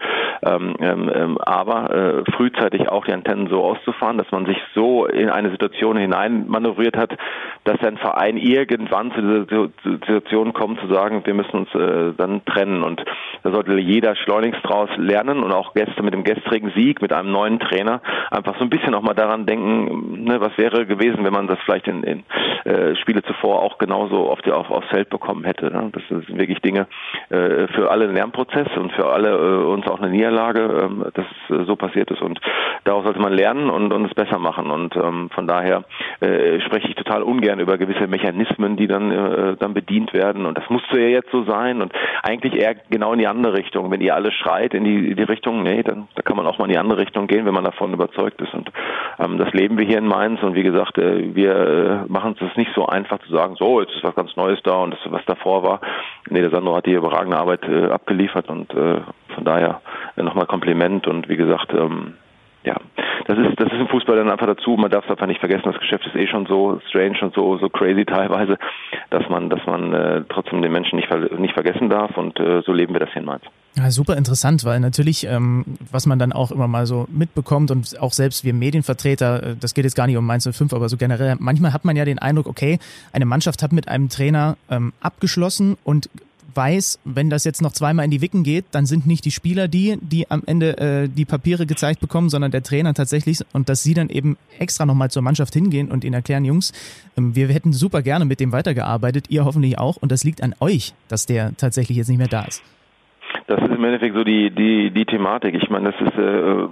Ähm, 0.44 0.76
ähm, 0.80 1.12
ähm, 1.14 1.38
aber 1.40 1.92
äh, 1.94 2.32
frühzeitig 2.32 2.90
auch 2.90 3.06
die 3.06 3.14
Antennen 3.14 3.48
so 3.48 3.64
auszufahren, 3.64 4.18
dass 4.18 4.32
man 4.32 4.46
sich 4.46 4.58
so 4.76 5.06
in 5.06 5.30
eine 5.30 5.52
Situation 5.52 5.98
hinein 5.98 6.48
manövriert 6.48 6.98
hat, 6.98 7.16
dass 7.64 7.80
ein 7.82 7.98
Verein 7.98 8.38
irgendwann 8.38 9.12
zu 9.12 9.22
dieser 9.22 9.70
Situation 9.84 10.54
kommt, 10.54 10.80
zu 10.80 10.88
sagen, 10.88 11.22
wir 11.26 11.34
müssen 11.34 11.58
uns 11.58 11.76
äh, 11.76 12.14
dann 12.18 12.44
trennen. 12.46 12.84
Und 12.84 13.04
da 13.44 13.52
sollte 13.52 13.74
jeder 13.78 14.16
schleunigst 14.16 14.62
draus 14.64 14.90
lernen 14.98 15.44
und 15.44 15.52
auch 15.52 15.74
gestern 15.74 16.06
mit 16.06 16.14
dem 16.14 16.24
gestrigen 16.24 16.72
Sieg, 16.76 17.02
mit 17.02 17.14
einem 17.14 17.32
neuen 17.32 17.60
Trainer, 17.60 18.02
einfach 18.32 18.58
so 18.58 18.64
ein 18.64 18.70
bisschen 18.70 18.96
auch 18.96 19.02
mal 19.02 19.14
daran 19.14 19.46
denken, 19.46 20.24
ne, 20.24 20.40
was 20.42 20.58
wäre 20.58 20.86
gewesen, 20.86 21.24
wenn 21.24 21.34
man 21.34 21.48
das 21.48 21.60
vielleicht 21.66 21.88
in, 21.88 22.04
in 22.04 22.24
äh, 22.64 22.96
Spiele 22.96 23.22
zuvor 23.24 23.62
auch 23.62 23.78
genauso 23.78 24.30
auf 24.30 24.42
die, 24.42 24.52
auf, 24.52 24.70
aufs 24.70 24.88
Feld 24.90 25.10
bekommen 25.10 25.44
hätte. 25.44 25.72
Ne? 25.72 25.90
Das 25.92 26.04
das 26.12 26.26
sind 26.26 26.38
wirklich 26.38 26.60
Dinge 26.60 26.88
äh, 27.30 27.68
für 27.68 27.90
alle 27.90 28.06
ein 28.06 28.14
Lernprozess 28.14 28.68
und 28.78 28.92
für 28.94 29.08
alle 29.08 29.30
äh, 29.30 29.66
uns 29.66 29.88
auch 29.88 30.00
eine 30.00 30.10
Niederlage, 30.10 30.62
ähm, 30.84 31.06
dass 31.14 31.26
es 31.26 31.56
äh, 31.56 31.66
so 31.66 31.76
passiert 31.76 32.12
ist. 32.12 32.22
Und 32.22 32.40
daraus 32.84 33.04
sollte 33.04 33.20
man 33.20 33.34
lernen 33.34 33.70
und, 33.70 33.92
und 33.94 34.06
es 34.06 34.14
besser 34.14 34.40
machen. 34.40 34.70
Und 34.70 34.96
ähm, 34.96 35.30
von 35.34 35.48
daher 35.48 35.84
äh, 36.20 36.60
spreche 36.62 36.90
ich 36.90 36.96
total 36.96 37.24
ungern 37.24 37.60
über 37.60 37.78
gewisse 37.78 38.08
Mechanismen, 38.08 38.76
die 38.76 38.88
dann, 38.88 39.12
äh, 39.12 39.56
dann 39.58 39.74
bedient 39.74 40.14
werden. 40.14 40.46
Und 40.46 40.58
das 40.58 40.70
musste 40.70 41.00
ja 41.00 41.08
jetzt 41.08 41.32
so 41.32 41.44
sein. 41.44 41.82
Und 41.82 41.94
eigentlich 42.24 42.56
eher 42.56 42.76
genau 42.90 43.14
in 43.14 43.20
die 43.20 43.28
andere 43.28 43.58
Richtung. 43.58 43.92
Wenn 43.92 44.02
ihr 44.02 44.16
alle 44.16 44.32
schreit 44.32 44.74
in 44.74 44.84
die, 44.84 45.16
die 45.16 45.24
Richtung, 45.24 45.64
nee, 45.64 45.84
dann 45.84 46.08
da 46.16 46.22
kann 46.22 46.38
man 46.38 46.48
auch 46.48 46.58
mal 46.58 46.66
in 46.66 46.72
die 46.72 46.78
andere 46.78 47.00
Richtung 47.00 47.28
gehen, 47.28 47.46
wenn 47.46 47.54
man 47.54 47.64
davon 47.64 47.94
überzeugt 47.94 48.42
ist. 48.42 48.54
Und 48.54 48.72
ähm, 49.20 49.38
das 49.38 49.54
leben 49.54 49.78
wir 49.78 49.86
hier 49.86 49.98
in 49.98 50.08
Mainz. 50.08 50.42
Und 50.44 50.56
wie 50.56 50.64
gesagt, 50.64 50.98
äh, 50.98 51.36
wir 51.36 51.56
äh, 51.56 52.12
machen 52.12 52.36
es 52.40 52.58
nicht 52.58 52.72
so 52.76 52.86
einfach 52.86 53.20
zu 53.20 53.32
sagen, 53.32 53.56
so, 53.58 53.82
jetzt 53.82 53.94
ist 53.96 54.04
was 54.04 54.16
ganz 54.16 54.36
Neues 54.36 54.60
da 54.64 54.76
und 54.76 54.92
das, 54.92 55.00
was 55.06 55.24
davor 55.26 55.64
war, 55.64 55.82
nee, 56.30 56.42
der 56.42 56.50
Sandro 56.50 56.76
hat 56.76 56.86
die 56.86 56.94
überragende 56.94 57.38
Arbeit 57.38 57.64
äh, 57.68 57.86
abgeliefert 57.88 58.50
und 58.50 58.74
äh, 58.74 59.02
von 59.34 59.44
daher 59.44 59.82
äh, 60.16 60.24
nochmal 60.24 60.46
Kompliment 60.46 61.08
und 61.08 61.30
wie 61.30 61.38
gesagt, 61.38 61.74
ähm, 61.74 62.14
ja, 62.64 62.76
das 63.28 63.38
ist, 63.38 63.60
das 63.60 63.72
ist 63.72 63.80
im 63.80 63.88
Fußball 63.88 64.18
dann 64.18 64.30
einfach 64.30 64.46
dazu. 64.46 64.72
Man 64.72 64.92
darf 64.92 65.06
es 65.06 65.12
einfach 65.12 65.28
nicht 65.28 65.40
vergessen. 65.40 65.64
Das 65.66 65.80
Geschäft 65.80 66.06
ist 66.06 66.16
eh 66.16 66.28
schon 66.28 66.46
so 66.46 66.80
strange 66.90 67.18
und 67.22 67.34
so, 67.34 67.58
so 67.58 67.70
crazy 67.70 68.06
teilweise, 68.08 68.58
dass 69.10 69.28
man, 69.30 69.50
dass 69.50 69.66
man 69.66 69.94
äh, 69.94 70.24
trotzdem 70.30 70.62
den 70.62 70.72
Menschen 70.72 70.98
nicht, 70.98 71.10
nicht 71.40 71.54
vergessen 71.54 71.90
darf. 71.90 72.18
Und 72.18 72.40
äh, 72.40 72.62
so 72.66 72.74
leben 72.74 72.94
wir 72.94 73.00
das 73.00 73.10
hier 73.10 73.22
in 73.22 73.26
Mainz. 73.26 73.44
Ja, 73.76 73.90
super 73.90 74.18
interessant, 74.18 74.66
weil 74.66 74.82
natürlich, 74.82 75.26
ähm, 75.26 75.64
was 75.92 76.06
man 76.06 76.20
dann 76.20 76.34
auch 76.34 76.52
immer 76.52 76.68
mal 76.68 76.86
so 76.86 77.08
mitbekommt 77.10 77.72
und 77.72 77.98
auch 78.02 78.12
selbst 78.12 78.44
wir 78.44 78.54
Medienvertreter, 78.54 79.44
äh, 79.44 79.56
das 79.58 79.74
geht 79.74 79.86
jetzt 79.86 79.96
gar 79.96 80.08
nicht 80.08 80.18
um 80.18 80.26
Mainz 80.26 80.48
05, 80.52 80.74
aber 80.74 80.90
so 80.90 80.98
generell, 80.98 81.38
manchmal 81.40 81.72
hat 81.72 81.86
man 81.86 81.96
ja 81.96 82.04
den 82.04 82.20
Eindruck, 82.20 82.48
okay, 82.48 82.80
eine 83.14 83.26
Mannschaft 83.26 83.64
hat 83.64 83.72
mit 83.72 83.88
einem 83.88 84.10
Trainer 84.10 84.58
ähm, 84.70 84.92
abgeschlossen 85.00 85.78
und 85.86 86.10
weiß, 86.54 87.00
wenn 87.06 87.30
das 87.30 87.44
jetzt 87.44 87.62
noch 87.62 87.72
zweimal 87.72 88.06
in 88.06 88.12
die 88.12 88.22
Wicken 88.22 88.44
geht, 88.44 88.66
dann 88.72 88.86
sind 88.86 89.08
nicht 89.08 89.26
die 89.26 89.32
Spieler 89.32 89.68
die, 89.68 89.98
die 90.02 90.30
am 90.30 90.44
Ende 90.46 90.78
äh, 90.78 91.08
die 91.10 91.26
Papiere 91.26 91.66
gezeigt 91.66 92.00
bekommen, 92.00 92.30
sondern 92.30 92.52
der 92.52 92.64
Trainer 92.64 92.94
tatsächlich 92.94 93.40
und 93.54 93.70
dass 93.70 93.84
sie 93.84 93.94
dann 93.94 94.10
eben 94.10 94.38
extra 94.60 94.86
nochmal 94.86 95.12
zur 95.12 95.22
Mannschaft 95.22 95.54
hingehen 95.54 95.92
und 95.92 96.04
ihnen 96.04 96.14
erklären, 96.14 96.46
Jungs, 96.46 96.72
ähm, 97.18 97.36
wir 97.36 97.48
hätten 97.48 97.74
super 97.74 98.02
gerne 98.02 98.26
mit 98.26 98.40
dem 98.40 98.52
weitergearbeitet, 98.52 99.26
ihr 99.30 99.46
hoffentlich 99.46 99.78
auch 99.78 99.98
und 99.98 100.12
das 100.12 100.24
liegt 100.24 100.42
an 100.44 100.56
euch, 100.60 100.94
dass 101.08 101.26
der 101.26 101.56
tatsächlich 101.58 101.98
jetzt 101.98 102.10
nicht 102.10 102.18
mehr 102.18 102.28
da 102.28 102.44
ist. 102.44 102.62
Das 103.48 103.62
ist 103.62 103.72
im 103.82 103.86
Endeffekt 103.86 104.16
so 104.16 104.24
die 104.24 104.52
die 104.52 104.92
die 104.92 105.06
Thematik. 105.06 105.56
Ich 105.56 105.70
meine, 105.70 105.92
das 105.92 106.02
ist 106.08 106.18
äh, 106.18 106.68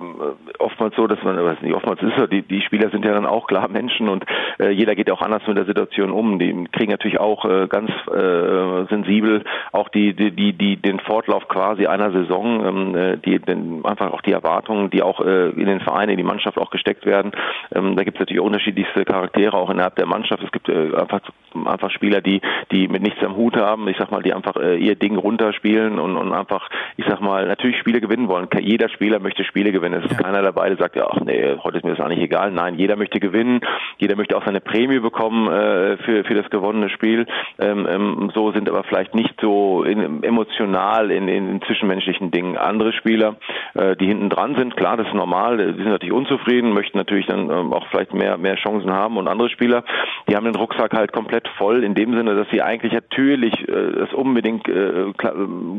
oftmals 0.60 0.96
so, 0.96 1.08
dass 1.08 1.22
man, 1.24 1.44
was 1.44 1.60
nicht 1.62 1.74
oftmals 1.74 2.02
ist, 2.04 2.16
so, 2.18 2.28
die 2.28 2.44
die 2.44 2.62
Spieler 2.62 2.90
sind 2.92 3.04
ja 3.04 3.14
dann 3.14 3.26
auch 3.26 3.48
klar 3.48 3.68
Menschen 3.68 4.10
und 4.10 4.26
äh, 4.60 4.70
jeder 4.70 4.96
geht 4.96 5.10
auch 5.10 5.22
anders 5.22 5.42
mit 5.48 5.58
der 5.58 5.66
Situation 5.66 6.12
um. 6.12 6.38
Die 6.38 6.68
kriegen 6.72 6.92
natürlich 6.92 7.20
auch 7.20 7.46
äh, 7.46 7.68
ganz 7.68 7.90
äh, 8.14 8.86
sensibel 8.90 9.44
auch 9.72 9.90
die 9.90 10.14
die 10.14 10.32
die, 10.32 10.54
die 10.54 10.78
den 10.78 11.00
Fortlauf 11.00 11.48
quasi 11.48 11.88
einer 11.88 12.12
Saison, 12.12 12.66
ähm, 12.66 12.96
äh, 12.96 13.18
die 13.18 13.40
den, 13.40 13.84
einfach 13.86 14.14
auch 14.14 14.22
die 14.22 14.32
Erwartungen, 14.32 14.92
die 14.92 15.02
auch 15.02 15.20
äh, 15.22 15.50
in 15.50 15.66
den 15.66 15.80
Vereinen, 15.80 16.12
in 16.12 16.18
die 16.18 16.24
Mannschaft 16.24 16.60
auch 16.60 16.70
gesteckt 16.70 17.08
werden. 17.08 17.32
Ähm, 17.74 17.96
da 17.96 18.04
gibt 18.04 18.18
es 18.18 18.20
natürlich 18.20 18.44
unterschiedlichste 18.44 19.04
Charaktere 19.06 19.58
auch 19.58 19.72
innerhalb 19.72 19.96
der 19.96 20.06
Mannschaft. 20.06 20.44
Es 20.44 20.52
gibt 20.52 20.70
äh, 20.70 20.96
einfach 20.96 21.22
einfach 21.66 21.90
Spieler, 21.90 22.22
die 22.22 22.42
die 22.72 22.88
mit 22.88 23.02
nichts 23.02 23.24
am 23.24 23.36
Hut 23.36 23.58
haben. 23.58 23.88
Ich 23.88 23.98
sag 23.98 24.12
mal, 24.12 24.22
die 24.22 24.34
einfach 24.34 24.56
äh, 24.56 24.78
ihr 24.78 24.96
Ding 24.96 25.18
runterspielen 25.18 25.98
und, 25.98 26.18
und 26.18 26.34
einfach, 26.34 26.70
ich 27.00 27.06
sag 27.08 27.22
mal, 27.22 27.48
natürlich 27.48 27.78
Spiele 27.78 28.02
gewinnen 28.02 28.28
wollen. 28.28 28.50
Jeder 28.60 28.90
Spieler 28.90 29.20
möchte 29.20 29.46
Spiele 29.46 29.72
gewinnen. 29.72 30.02
Es 30.04 30.12
ist 30.12 30.20
ja. 30.20 30.24
keiner 30.24 30.42
dabei, 30.42 30.68
der 30.68 30.78
sagt, 30.78 30.98
ja, 30.98 31.08
ach 31.10 31.22
nee, 31.22 31.56
heute 31.64 31.78
ist 31.78 31.86
mir 31.86 31.96
das 31.96 32.06
eigentlich 32.06 32.24
egal. 32.24 32.52
Nein, 32.52 32.76
jeder 32.76 32.98
möchte 32.98 33.22
gewinnen. 33.22 33.62
Jeder 34.00 34.18
möchte 34.18 34.36
auch 34.36 34.46
seine 34.46 34.60
Prämie 34.60 35.00
bekommen 35.00 35.48
äh, 35.48 35.96
für 35.98 36.26
für 36.26 36.34
das 36.34 36.50
gewonnene 36.50 36.90
Spiel. 36.90 37.26
Ähm, 37.58 37.88
ähm, 37.90 38.32
so 38.36 38.52
sind 38.52 38.70
aber 38.70 38.84
vielleicht 38.84 39.16
nicht 39.16 39.34
so 39.40 39.84
in, 39.84 40.24
emotional 40.24 41.10
in, 41.10 41.30
in, 41.30 41.50
in 41.50 41.62
zwischenmenschlichen 41.62 42.32
Dingen. 42.32 42.58
Andere 42.58 42.92
Spieler, 42.92 43.38
äh, 43.76 43.96
die 43.96 44.08
hinten 44.08 44.30
dran 44.30 44.56
sind, 44.56 44.76
klar, 44.76 44.98
das 44.98 45.08
ist 45.08 45.14
normal. 45.14 45.58
Die 45.58 45.82
sind 45.82 45.92
natürlich 45.92 46.14
unzufrieden, 46.14 46.74
möchten 46.74 46.98
natürlich 46.98 47.28
dann 47.28 47.50
ähm, 47.50 47.72
auch 47.72 47.88
vielleicht 47.88 48.14
mehr 48.14 48.38
mehr 48.38 48.56
Chancen 48.56 48.92
haben. 48.92 49.16
Und 49.16 49.30
andere 49.30 49.50
Spieler, 49.50 49.86
die 50.28 50.36
haben 50.36 50.44
den 50.44 50.56
Rucksack 50.56 50.94
halt 50.94 51.14
komplett 51.14 51.48
voll 51.58 51.86
in 51.86 51.96
dem 51.96 52.14
Sinne, 52.14 52.36
dass 52.36 52.50
sie 52.52 52.62
eigentlich 52.62 52.92
natürlich 52.92 53.54
äh, 53.70 53.92
das 54.00 54.14
unbedingt 54.14 54.68
äh, 54.68 55.14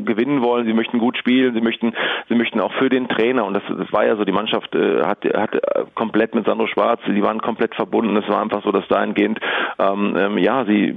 gewinnen 0.03 0.41
wollen. 0.41 0.65
Sie 0.65 0.73
möchten 0.73 0.97
gut 0.97 1.10
spielen. 1.17 1.53
Sie 1.53 1.61
möchten, 1.61 1.93
sie 2.29 2.35
möchten 2.35 2.59
auch 2.59 2.73
für 2.73 2.89
den 2.89 3.07
Trainer. 3.07 3.45
Und 3.45 3.53
das, 3.55 3.63
das 3.67 3.91
war 3.91 4.05
ja 4.05 4.15
so. 4.15 4.25
Die 4.25 4.31
Mannschaft 4.31 4.73
äh, 4.75 5.03
hat, 5.03 5.23
hat 5.25 5.61
komplett 5.95 6.35
mit 6.35 6.45
Sandro 6.45 6.67
Schwarz. 6.67 7.01
Die 7.07 7.23
waren 7.23 7.41
komplett 7.41 7.75
verbunden. 7.75 8.15
Es 8.17 8.27
war 8.29 8.41
einfach 8.41 8.63
so, 8.63 8.71
dass 8.71 8.87
dahingehend, 8.87 9.39
ähm, 9.79 10.15
ähm, 10.17 10.37
ja, 10.37 10.65
sie 10.65 10.95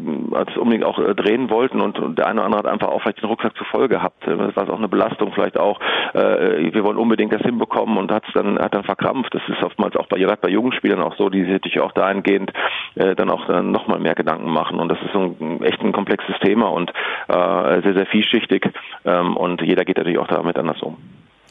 es 0.49 0.57
unbedingt 0.57 0.85
auch 0.85 0.99
äh, 0.99 1.15
drehen 1.15 1.51
wollten 1.51 1.81
und, 1.81 1.99
und 1.99 2.19
der 2.19 2.27
eine 2.27 2.41
oder 2.41 2.47
andere 2.47 2.59
hat 2.61 2.67
einfach 2.67 2.89
auch 2.89 3.03
vielleicht 3.03 3.23
den 3.23 3.29
Rucksack 3.29 3.57
zu 3.57 3.65
voll 3.65 3.89
gehabt. 3.89 4.27
Äh, 4.27 4.37
das 4.37 4.57
war 4.57 4.71
auch 4.71 4.79
eine 4.79 4.89
Belastung 4.89 5.33
vielleicht 5.33 5.59
auch. 5.59 5.81
Äh, 6.12 6.73
wir 6.73 6.85
wollen 6.85 6.97
unbedingt 6.97 7.33
das 7.33 7.43
hinbekommen 7.43 7.97
und 7.99 8.11
hat 8.11 8.25
dann 8.35 8.59
hat 8.59 8.75
dann 8.75 8.85
verkrampft. 8.85 9.35
Das 9.35 9.43
ist 9.49 9.62
oftmals 9.62 9.97
auch 9.97 10.07
bei 10.07 10.19
gerade 10.19 10.41
bei 10.41 10.49
jungen 10.49 10.73
auch 11.03 11.17
so, 11.17 11.29
die 11.29 11.45
sich 11.45 11.81
auch 11.81 11.93
dahingehend 11.93 12.53
äh, 12.95 13.15
dann 13.15 13.31
auch 13.31 13.47
dann 13.47 13.71
noch 13.71 13.87
mal 13.87 13.99
mehr 13.99 14.15
Gedanken 14.15 14.51
machen. 14.51 14.79
Und 14.79 14.89
das 14.89 14.99
ist 15.03 15.12
so 15.12 15.37
ein, 15.41 15.62
echt 15.62 15.81
ein 15.81 15.93
komplexes 15.93 16.35
Thema 16.41 16.71
und 16.71 16.91
äh, 17.29 17.83
sehr 17.83 17.95
sehr 17.95 18.07
vielschichtig 18.07 18.71
ähm, 19.05 19.37
und 19.37 19.62
jeder 19.62 19.85
geht 19.85 19.99
natürlich 20.05 20.18
auch 20.18 20.28
damit 20.28 20.57
anders. 20.57 20.76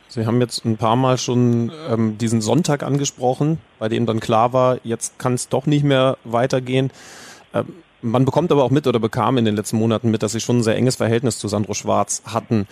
Sie 0.08 0.26
haben 0.28 0.40
jetzt 0.42 0.64
ein 0.64 0.78
paar 0.78 0.96
Mal 0.96 1.18
schon 1.18 1.72
ähm, 1.90 2.18
diesen 2.20 2.42
Sonntag 2.42 2.84
angesprochen, 2.84 3.58
bei 3.80 3.90
dem 3.90 4.06
dann 4.06 4.20
klar 4.20 4.54
war, 4.54 4.78
jetzt 4.84 5.18
kann 5.18 5.34
es 5.34 5.50
doch 5.50 5.66
nicht 5.66 5.84
mehr 5.84 6.18
weitergehen. 6.24 6.92
Ähm, 7.54 7.66
man 8.04 8.26
bekommt 8.26 8.52
aber 8.52 8.64
auch 8.64 8.70
mit 8.70 8.86
oder 8.86 9.00
bekam 9.00 9.38
in 9.38 9.46
den 9.46 9.56
letzten 9.56 9.78
Monaten 9.78 10.12
mit, 10.12 10.22
dass 10.22 10.34
Sie 10.34 10.40
schon 10.40 10.60
ein 10.60 10.64
sehr 10.64 10.76
enges 10.76 10.98
Verhältnis 10.98 11.40
zu 11.40 11.48
Sandro 11.48 11.74
Schwarz 11.74 12.22
hatten. 12.26 12.68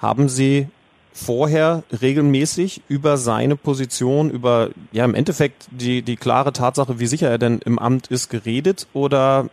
Haben 0.00 0.28
Sie 0.28 0.66
vorher 1.14 1.82
regelmäßig 2.00 2.82
über 2.88 3.16
seine 3.16 3.56
Position, 3.56 4.30
über 4.30 4.70
ja 4.90 5.04
im 5.04 5.14
Endeffekt 5.14 5.68
die, 5.70 6.02
die 6.02 6.16
klare 6.16 6.52
Tatsache, 6.52 6.98
wie 6.98 7.06
sicher 7.06 7.30
er 7.30 7.38
denn 7.38 7.60
im 7.64 7.78
Amt 7.78 8.08
ist, 8.08 8.28
geredet 8.28 8.86
oder, 8.92 9.48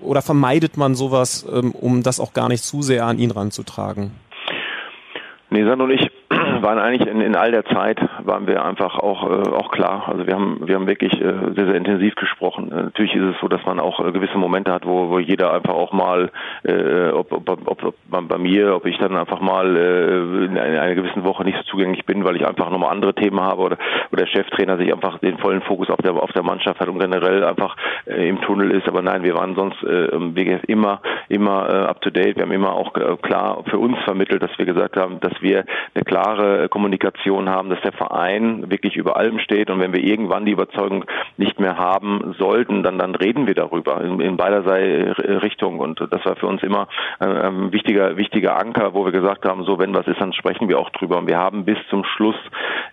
oder 0.00 0.22
vermeidet 0.22 0.76
man 0.76 0.94
sowas, 0.94 1.46
ähm, 1.50 1.72
um 1.72 2.02
das 2.02 2.20
auch 2.20 2.32
gar 2.32 2.48
nicht 2.48 2.64
zu 2.64 2.82
sehr 2.82 3.06
an 3.06 3.18
ihn 3.18 3.30
ranzutragen? 3.30 4.12
Nee, 5.50 5.64
Sandro 5.64 5.84
und 5.84 5.92
ich 5.92 6.10
waren 6.66 6.80
eigentlich 6.80 7.08
in, 7.08 7.20
in 7.20 7.36
all 7.36 7.52
der 7.52 7.64
Zeit 7.64 8.00
waren 8.24 8.48
wir 8.48 8.64
einfach 8.64 8.98
auch 8.98 9.22
äh, 9.30 9.50
auch 9.50 9.70
klar. 9.70 10.08
Also 10.08 10.26
wir 10.26 10.34
haben 10.34 10.66
wir 10.66 10.74
haben 10.74 10.88
wirklich 10.88 11.12
äh, 11.14 11.54
sehr 11.54 11.66
sehr 11.66 11.74
intensiv 11.76 12.16
gesprochen. 12.16 12.72
Äh, 12.72 12.82
natürlich 12.82 13.14
ist 13.14 13.22
es 13.22 13.40
so, 13.40 13.46
dass 13.46 13.64
man 13.64 13.78
auch 13.78 14.04
äh, 14.04 14.10
gewisse 14.10 14.36
Momente 14.36 14.72
hat, 14.72 14.84
wo, 14.84 15.08
wo 15.08 15.20
jeder 15.20 15.52
einfach 15.52 15.74
auch 15.74 15.92
mal, 15.92 16.30
äh, 16.64 17.10
ob, 17.10 17.30
ob, 17.32 17.48
ob, 17.48 17.84
ob 17.84 17.94
man 18.10 18.26
bei 18.26 18.38
mir, 18.38 18.74
ob 18.74 18.84
ich 18.86 18.98
dann 18.98 19.16
einfach 19.16 19.40
mal 19.40 19.76
äh, 19.76 20.44
in 20.46 20.58
einer, 20.58 20.82
einer 20.82 20.94
gewissen 20.96 21.22
Woche 21.22 21.44
nicht 21.44 21.56
so 21.58 21.62
zugänglich 21.70 22.04
bin, 22.04 22.24
weil 22.24 22.34
ich 22.34 22.44
einfach 22.44 22.68
nochmal 22.68 22.90
andere 22.90 23.14
Themen 23.14 23.40
habe 23.40 23.62
oder 23.62 23.78
oder 24.10 24.24
der 24.24 24.26
Cheftrainer 24.26 24.76
sich 24.76 24.92
einfach 24.92 25.18
den 25.20 25.38
vollen 25.38 25.62
Fokus 25.62 25.88
auf 25.88 25.98
der 25.98 26.14
auf 26.14 26.32
der 26.32 26.42
Mannschaft 26.42 26.80
hat 26.80 26.88
und 26.88 26.98
generell 26.98 27.44
einfach 27.44 27.76
äh, 28.06 28.28
im 28.28 28.40
Tunnel 28.40 28.72
ist. 28.72 28.88
Aber 28.88 29.02
nein, 29.02 29.22
wir 29.22 29.34
waren 29.34 29.54
sonst 29.54 29.80
äh, 29.84 30.06
immer 30.66 31.00
immer 31.28 31.68
äh, 31.68 31.90
up 31.90 32.00
to 32.00 32.10
date. 32.10 32.34
Wir 32.34 32.42
haben 32.42 32.52
immer 32.52 32.72
auch 32.72 32.92
äh, 32.96 33.16
klar 33.22 33.62
für 33.70 33.78
uns 33.78 33.96
vermittelt, 34.04 34.42
dass 34.42 34.58
wir 34.58 34.66
gesagt 34.66 34.96
haben, 34.96 35.20
dass 35.20 35.40
wir 35.40 35.64
eine 35.94 36.04
klare 36.04 36.55
äh, 36.64 36.68
Kommunikation 36.68 37.48
haben, 37.48 37.70
dass 37.70 37.80
der 37.82 37.92
Verein 37.92 38.70
wirklich 38.70 38.96
über 38.96 39.16
allem 39.16 39.38
steht. 39.38 39.70
Und 39.70 39.80
wenn 39.80 39.92
wir 39.92 40.02
irgendwann 40.02 40.44
die 40.44 40.52
Überzeugung 40.52 41.04
nicht 41.36 41.60
mehr 41.60 41.76
haben 41.76 42.34
sollten, 42.38 42.82
dann 42.82 42.98
dann 42.98 43.14
reden 43.14 43.46
wir 43.46 43.54
darüber 43.54 44.00
in, 44.02 44.20
in 44.20 44.36
beiderlei 44.36 45.12
Richtung. 45.12 45.80
Und 45.80 46.00
das 46.10 46.24
war 46.24 46.36
für 46.36 46.46
uns 46.46 46.62
immer 46.62 46.88
äh, 47.20 47.26
ein 47.26 47.72
wichtiger 47.72 48.16
wichtiger 48.16 48.58
Anker, 48.58 48.94
wo 48.94 49.04
wir 49.04 49.12
gesagt 49.12 49.46
haben, 49.46 49.64
so 49.64 49.78
wenn 49.78 49.94
was 49.94 50.06
ist, 50.06 50.20
dann 50.20 50.32
sprechen 50.32 50.68
wir 50.68 50.78
auch 50.78 50.90
drüber. 50.90 51.18
Und 51.18 51.28
wir 51.28 51.38
haben 51.38 51.64
bis 51.64 51.78
zum 51.90 52.04
Schluss, 52.04 52.36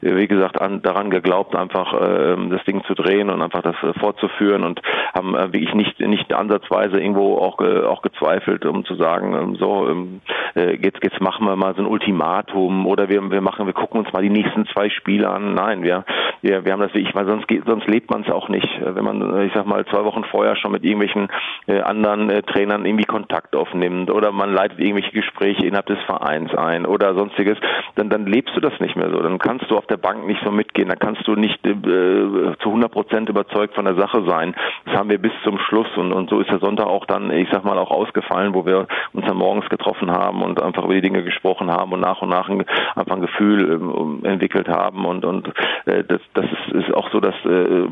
äh, 0.02 0.16
wie 0.16 0.28
gesagt, 0.28 0.62
an, 0.62 0.82
daran 0.82 1.10
geglaubt, 1.10 1.56
einfach 1.56 1.94
äh, 1.94 2.36
das 2.50 2.64
Ding 2.66 2.84
zu 2.86 2.94
drehen 2.94 3.30
und 3.30 3.42
einfach 3.42 3.62
das 3.62 3.76
äh, 3.84 3.98
fortzuführen 4.00 4.64
und 4.64 4.82
haben 5.14 5.36
äh, 5.36 5.54
wirklich 5.54 5.74
nicht 5.74 6.00
nicht 6.00 6.34
ansatzweise 6.34 7.00
irgendwo 7.00 7.38
auch 7.38 7.60
auch 7.60 8.02
gezweifelt, 8.02 8.66
um 8.66 8.86
zu 8.86 8.96
sagen, 8.96 9.34
ähm, 9.34 9.56
so 9.56 9.88
ähm, 9.88 10.22
äh, 10.56 10.76
jetzt 10.76 11.04
jetzt 11.04 11.22
machen 11.22 11.46
wir 11.46 11.56
mal 11.56 11.76
so 11.76 11.82
ein 11.82 11.88
Ultimatum 11.88 12.86
oder 12.88 13.10
wir 13.10 13.30
wir 13.32 13.42
machen, 13.44 13.66
wir 13.66 13.74
gucken 13.74 14.00
uns 14.00 14.12
mal 14.14 14.22
die 14.22 14.30
nächsten 14.30 14.66
zwei 14.68 14.90
Spiele 14.90 15.30
an. 15.30 15.54
Nein, 15.54 15.84
wir 15.84 16.06
wir, 16.42 16.66
wir 16.66 16.74
haben 16.74 16.82
das 16.82 16.94
wirklich, 16.94 17.16
weil 17.16 17.26
sonst 17.26 17.46
sonst 17.66 17.88
lebt 17.88 18.10
man 18.10 18.24
es 18.24 18.30
auch 18.30 18.50
nicht. 18.50 18.68
Wenn 18.82 19.04
man, 19.04 19.42
ich 19.46 19.54
sag 19.54 19.66
mal, 19.66 19.86
zwei 19.86 20.04
Wochen 20.04 20.24
vorher 20.26 20.56
schon 20.56 20.72
mit 20.72 20.84
irgendwelchen 20.84 21.30
äh, 21.68 21.80
anderen 21.82 22.30
äh, 22.30 22.44
Trainern 22.44 22.86
irgendwie 22.86 23.06
Kontakt 23.06 23.56
aufnimmt 23.56 24.12
oder 24.12 24.32
man 24.32 24.54
leitet 24.54 24.80
irgendwelche 24.80 25.12
Gespräche 25.12 25.66
innerhalb 25.66 25.86
des 25.86 26.00
Vereins 26.06 26.54
ein 26.54 26.86
oder 26.86 27.16
sonstiges, 27.16 27.58
dann 27.96 28.10
dann 28.10 28.26
lebst 28.26 28.56
du 28.56 28.60
das 28.60 28.78
nicht 28.80 28.96
mehr 28.96 29.10
so. 29.10 29.22
Dann 29.22 29.40
kannst 29.40 29.70
du 29.70 29.78
auf 29.78 29.88
der 29.88 29.98
Bank 29.98 30.26
nicht 30.26 30.42
so 30.44 30.52
mitgehen. 30.52 30.90
Dann 30.90 31.00
kannst 31.00 31.28
du 31.28 31.36
nicht 31.36 31.66
äh, 31.66 31.74
zu 31.74 32.70
100 32.70 32.92
Prozent 32.92 33.30
überzeugt 33.30 33.76
von 33.76 33.86
der 33.86 33.96
Sache 33.96 34.24
sein. 34.28 34.56
Das 34.86 34.96
haben 34.96 35.10
wir 35.10 35.20
bis 35.20 35.34
zum 35.44 35.58
Schluss 35.60 35.88
und 35.96 36.12
und 36.12 36.30
so 36.30 36.40
ist 36.40 36.50
der 36.50 36.60
Sonntag 36.60 36.88
auch 36.88 37.06
dann, 37.06 37.32
ich 37.32 37.48
sag 37.52 37.64
mal, 37.64 37.78
auch 37.78 37.92
ausgefallen, 37.92 38.54
wo 38.54 38.66
wir 38.66 38.88
uns 39.14 39.26
dann 39.26 39.38
morgens 39.38 39.70
getroffen 39.70 40.12
haben 40.12 40.42
und 40.42 40.62
einfach 40.62 40.84
über 40.84 40.94
die 40.94 41.02
Dinge 41.02 41.24
gesprochen 41.24 41.72
haben 41.72 41.92
und 41.94 42.02
nach 42.02 42.22
und 42.22 42.30
nach 42.30 42.50
einfach 42.50 43.16
ein 43.16 43.22
Gefühl 43.34 43.72
ähm, 43.72 44.20
entwickelt 44.24 44.68
haben 44.68 45.06
und 45.06 45.26
und 45.26 45.48
äh, 45.86 46.04
das 46.04 46.22
das 46.34 46.46
ist, 46.72 46.94
auch 46.94 47.10
so, 47.12 47.20
dass 47.20 47.36
äh, 47.46 47.88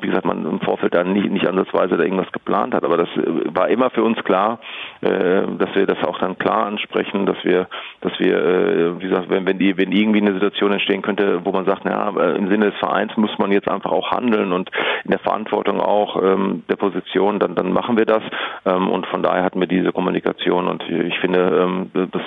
wie 0.00 0.06
gesagt 0.06 0.24
man 0.24 0.44
im 0.44 0.60
Vorfeld 0.60 0.94
dann 0.94 1.12
nicht 1.12 1.30
nicht 1.30 1.46
ansatzweise 1.46 1.96
da 1.96 2.04
irgendwas 2.04 2.32
geplant 2.32 2.74
hat, 2.74 2.84
aber 2.84 2.96
das 2.96 3.08
äh, 3.16 3.54
war 3.54 3.68
immer 3.68 3.90
für 3.90 4.02
uns 4.02 4.22
klar, 4.24 4.58
dass 5.00 5.74
wir 5.74 5.86
das 5.86 6.02
auch 6.04 6.18
dann 6.18 6.38
klar 6.38 6.66
ansprechen, 6.66 7.26
dass 7.26 7.36
wir 7.44 7.68
dass 8.00 8.12
wir 8.18 8.96
wie 8.98 9.08
gesagt 9.08 9.28
wenn 9.28 9.46
wenn 9.46 9.58
die 9.58 9.76
wenn 9.76 9.92
irgendwie 9.92 10.20
eine 10.20 10.32
Situation 10.32 10.72
entstehen 10.72 11.02
könnte, 11.02 11.44
wo 11.44 11.52
man 11.52 11.66
sagt, 11.66 11.84
ja 11.84 12.08
im 12.08 12.48
Sinne 12.48 12.70
des 12.70 12.78
Vereins 12.78 13.16
muss 13.16 13.36
man 13.38 13.52
jetzt 13.52 13.68
einfach 13.68 13.92
auch 13.92 14.10
handeln 14.10 14.52
und 14.52 14.70
in 15.04 15.10
der 15.10 15.20
Verantwortung 15.20 15.80
auch 15.80 16.22
ähm, 16.22 16.62
der 16.68 16.76
Position, 16.76 17.38
dann 17.38 17.54
dann 17.54 17.72
machen 17.72 17.96
wir 17.96 18.06
das 18.06 18.22
ähm, 18.64 18.88
und 18.88 19.06
von 19.06 19.22
daher 19.22 19.44
hatten 19.44 19.60
wir 19.60 19.68
diese 19.68 19.92
Kommunikation 19.92 20.66
und 20.66 20.82
ich 20.88 21.18
finde 21.18 21.86
das 21.94 22.22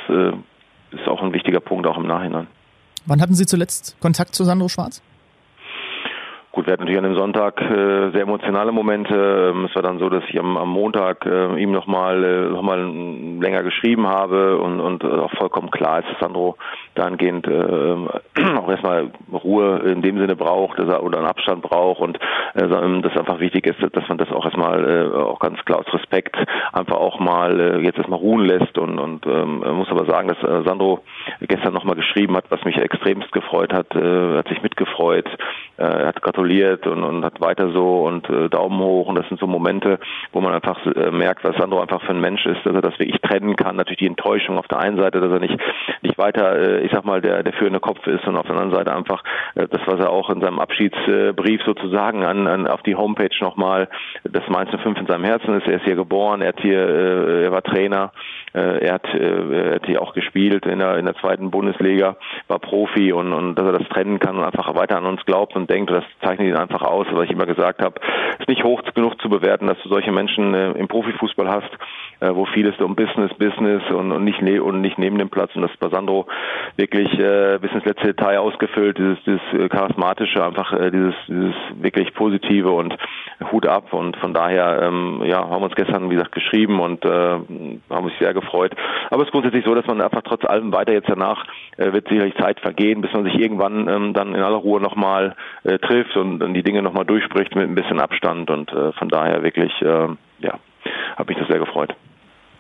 ist 0.91 1.07
auch 1.07 1.22
ein 1.22 1.34
wichtiger 1.34 1.59
Punkt 1.59 1.88
auch 1.88 1.97
im 1.97 2.07
Nachhinein. 2.07 2.47
Wann 3.10 3.22
hatten 3.22 3.34
Sie 3.34 3.47
zuletzt 3.47 3.95
Kontakt 4.01 4.36
zu 4.36 4.43
Sandro 4.43 4.70
Schwarz? 4.70 5.01
Gut, 6.52 6.66
wir 6.66 6.74
hatten 6.74 6.82
natürlich 6.82 6.97
an 6.97 7.12
dem 7.12 7.16
Sonntag 7.16 7.62
äh, 7.62 8.10
sehr 8.10 8.24
emotionale 8.24 8.72
Momente. 8.72 9.52
Ähm, 9.54 9.66
es 9.66 9.76
war 9.76 9.84
dann 9.84 10.00
so, 10.00 10.10
dass 10.10 10.24
ich 10.30 10.39
am, 10.39 10.58
am 10.58 10.70
Montag 10.70 11.24
äh, 11.28 11.62
ihm 11.62 11.72
nochmal 11.72 12.24
äh, 12.24 12.50
noch 12.50 12.64
mal 12.64 12.80
länger 13.39 13.62
geschrieben 13.62 14.08
habe 14.08 14.58
und, 14.58 14.80
und 14.80 15.06
auch 15.06 15.32
vollkommen 15.34 15.70
klar 15.70 16.00
ist, 16.00 16.10
dass 16.10 16.20
Sandro 16.20 16.58
dahingehend 16.95 17.47
äh, 17.47 17.95
auch 18.58 18.68
erstmal 18.68 19.12
Ruhe 19.32 19.78
in 19.86 20.02
dem 20.02 20.18
Sinne 20.18 20.36
braucht 20.36 20.80
dass 20.80 20.89
er, 20.89 21.04
oder 21.04 21.20
einen 21.20 21.28
Abstand 21.28 21.62
braucht 21.62 22.02
und 22.02 22.18
äh, 22.56 22.68
dass 22.68 23.16
einfach 23.16 23.39
wichtig 23.39 23.68
ist, 23.68 23.78
dass 23.95 24.10
man 24.10 24.18
das 24.18 24.32
auch 24.32 24.43
erstmal 24.43 24.89
äh, 24.89 25.16
auch 25.16 25.39
ganz 25.39 25.64
klar 25.66 25.80
aus 25.80 25.93
Respekt 25.93 26.36
einfach 26.74 26.97
auch 26.97 27.20
mal 27.20 27.60
äh, 27.60 27.78
jetzt 27.82 28.00
erstmal 28.00 28.20
ruhen 28.20 28.45
lässt 28.45 28.76
und, 28.80 28.97
und 28.97 29.24
ähm, 29.28 29.64
muss 29.76 29.89
aber 29.91 30.06
sagen, 30.06 30.30
dass 30.30 30.39
äh, 30.39 30.64
Sandro 30.68 31.04
gestern 31.41 31.74
nochmal 31.76 31.95
geschrieben 31.95 32.36
hat, 32.36 32.45
was 32.50 32.66
mich 32.66 32.78
extremst 32.78 33.32
gefreut 33.34 33.72
hat, 33.72 33.95
äh, 33.95 34.38
hat 34.38 34.47
sich 34.47 34.64
mitgefreut, 34.64 35.28
äh, 35.78 35.84
er 35.84 36.08
hat 36.08 36.22
gerade 36.24 36.39
gratuliert 36.40 36.88
und, 36.88 37.04
und 37.04 37.26
hat 37.26 37.42
weiter 37.42 37.72
so 37.72 38.04
und 38.06 38.30
äh, 38.30 38.50
Daumen 38.50 38.80
hoch 38.80 39.08
und 39.08 39.16
das 39.16 39.28
sind 39.28 39.40
so 39.40 39.48
Momente, 39.48 40.00
wo 40.32 40.42
man 40.42 40.54
einfach 40.54 40.86
äh, 40.86 41.12
merkt, 41.12 41.44
was 41.44 41.56
Sandro 41.58 41.82
einfach 41.82 42.02
für 42.02 42.12
ein 42.12 42.22
Mensch 42.22 42.46
ist, 42.46 42.66
dass 42.66 42.74
er 42.74 42.82
das 42.82 42.98
wirklich 42.98 43.20
trennen 43.22 43.56
kann. 43.56 43.76
Natürlich 43.76 44.00
die 44.00 44.08
Enttäuschung 44.08 44.58
auf 44.58 44.68
der 44.68 44.80
einen 44.80 44.98
Seite, 44.98 45.20
dass 45.20 45.32
er 45.32 45.40
nicht 45.40 45.58
nicht 46.02 46.18
weiter, 46.18 46.58
äh, 46.58 46.86
ich 46.86 46.92
sag 46.92 47.06
mal, 47.06 47.22
der 47.22 47.44
der 47.44 47.54
führende 47.54 47.80
Kopf 47.80 48.06
ist 48.08 48.26
und 48.26 48.38
auf 48.38 48.46
der 48.46 48.56
anderen 48.56 48.74
Seite 48.74 48.96
einfach 48.96 49.24
äh, 49.56 49.68
das, 49.68 49.82
was 49.86 50.00
er 50.00 50.12
auch 50.12 50.30
in 50.30 50.42
seinem 50.42 50.60
Abschiedsbrief 50.60 51.62
sozusagen 51.66 52.24
an, 52.24 52.48
an 52.48 52.68
auf 52.68 52.82
die 52.84 52.96
Homepage 52.96 53.36
nochmal, 53.42 53.90
das 54.24 54.48
Mainz 54.50 54.72
05 54.72 55.00
in 55.00 55.08
seinem 55.08 55.26
Herzen 55.26 55.56
ist. 55.60 55.68
Er 55.68 55.76
ist 55.76 55.86
hier 55.86 55.96
geboren, 55.96 56.42
er 56.42 56.50
hat 56.50 56.62
hier, 56.62 56.80
äh, 56.80 57.44
er 57.46 57.52
war 57.52 57.64
Trainer, 57.64 58.12
er 58.58 58.93
hat, 58.93 59.06
äh, 59.14 59.70
er 59.70 59.76
hat 59.76 59.86
hier 59.86 60.02
auch 60.02 60.14
gespielt 60.14 60.66
in 60.66 60.80
der 60.80 60.97
in 60.97 61.06
der 61.06 61.16
zweiten 61.16 61.52
Bundesliga, 61.52 62.18
war 62.47 62.60
Profi 62.60 63.14
und 63.14 63.34
und 63.34 63.56
dass 63.56 63.66
er 63.66 63.80
das 63.80 63.88
trennen 63.89 64.20
kann 64.20 64.38
und 64.38 64.43
einfach 64.43 64.74
weiter 64.76 64.97
an 64.97 65.06
uns 65.06 65.24
glaubt 65.26 65.56
und 65.56 65.70
denkt, 65.70 65.91
das 65.91 66.04
zeichnet 66.24 66.47
ihn 66.47 66.56
einfach 66.56 66.82
aus, 66.82 67.08
was 67.12 67.26
ich 67.26 67.32
immer 67.32 67.45
gesagt 67.45 67.82
habe, 67.82 68.00
ist 68.39 68.47
nicht 68.47 68.64
hoch 68.64 68.82
genug 68.93 69.22
zu 69.22 69.30
bewerten, 69.30 69.68
dass 69.68 69.78
du 69.84 69.89
solche 69.89 70.12
Menschen 70.12 70.54
äh, 70.54 70.72
im 70.72 70.88
Profifußball 70.88 71.50
hast, 71.50 71.70
äh, 72.20 72.34
wo 72.34 72.45
vieles 72.45 72.80
um 72.80 72.95
Business, 72.95 73.32
Business 73.36 73.84
und, 73.91 74.11
und 74.11 74.24
nicht 74.24 74.41
ne 74.41 74.59
und 74.59 74.82
nicht 74.82 74.97
neben 74.97 75.17
dem 75.17 75.30
Platz 75.30 75.55
und 75.55 75.61
das 75.61 75.72
ist 75.72 75.80
bei 75.80 75.89
Sandro 75.89 76.28
wirklich 76.76 77.07
äh, 77.20 77.57
bis 77.61 77.72
ins 77.72 77.86
letzte 77.86 78.07
Detail 78.07 78.39
ausgefüllt, 78.39 78.97
dieses, 78.97 79.17
dieses 79.26 79.41
äh, 79.53 79.70
charismatische, 79.70 80.43
einfach 80.43 80.74
äh, 80.74 80.91
dieses, 80.91 81.15
dieses 81.28 81.55
wirklich 81.82 82.13
positive 82.13 82.72
und 82.72 82.95
Hut 83.51 83.67
ab 83.67 83.93
und 83.93 84.17
von 84.17 84.34
daher 84.34 84.82
ähm, 84.84 85.22
ja 85.26 85.38
haben 85.38 85.61
wir 85.61 85.65
uns 85.65 85.76
gestern 85.76 86.09
wie 86.09 86.15
gesagt 86.15 86.34
geschrieben 86.34 86.80
und 86.80 87.05
äh, 87.05 87.09
haben 87.09 87.80
uns 87.89 88.13
sehr 88.20 88.34
gefreut. 88.34 88.76
Aber 89.09 89.22
es 89.22 89.28
ist 89.28 89.32
grundsätzlich 89.32 89.65
so, 89.65 89.74
dass 89.76 89.88
man 89.88 90.01
einfach 90.01 90.22
trotz 90.24 90.45
allem 90.45 90.74
weiter 90.74 90.93
jetzt 90.93 91.09
danach 91.09 91.45
äh, 91.78 91.93
wird 91.93 92.07
sicherlich 92.07 92.36
Zeit 92.36 92.59
vergehen, 92.59 93.01
bis 93.01 93.13
man 93.13 93.24
sich 93.24 93.36
irgendwann 93.36 93.88
ähm, 93.88 94.13
dann 94.13 94.36
in 94.36 94.41
aller 94.41 94.57
Ruhe 94.57 94.82
nochmal 94.82 95.36
äh, 95.63 95.78
trifft 95.80 96.15
und 96.17 96.39
dann 96.39 96.53
die 96.53 96.63
Dinge 96.63 96.82
nochmal 96.82 97.05
durchspricht 97.05 97.55
mit 97.55 97.67
ein 97.67 97.76
bisschen 97.76 97.99
Abstand 97.99 98.49
und 98.49 98.72
äh, 98.72 98.91
von 98.93 99.09
daher 99.09 99.43
wirklich 99.43 99.72
äh, 99.82 100.07
ja 100.39 100.59
habe 101.17 101.34
mich 101.34 101.38
das 101.38 101.47
sehr 101.47 101.59
gefreut. 101.59 101.95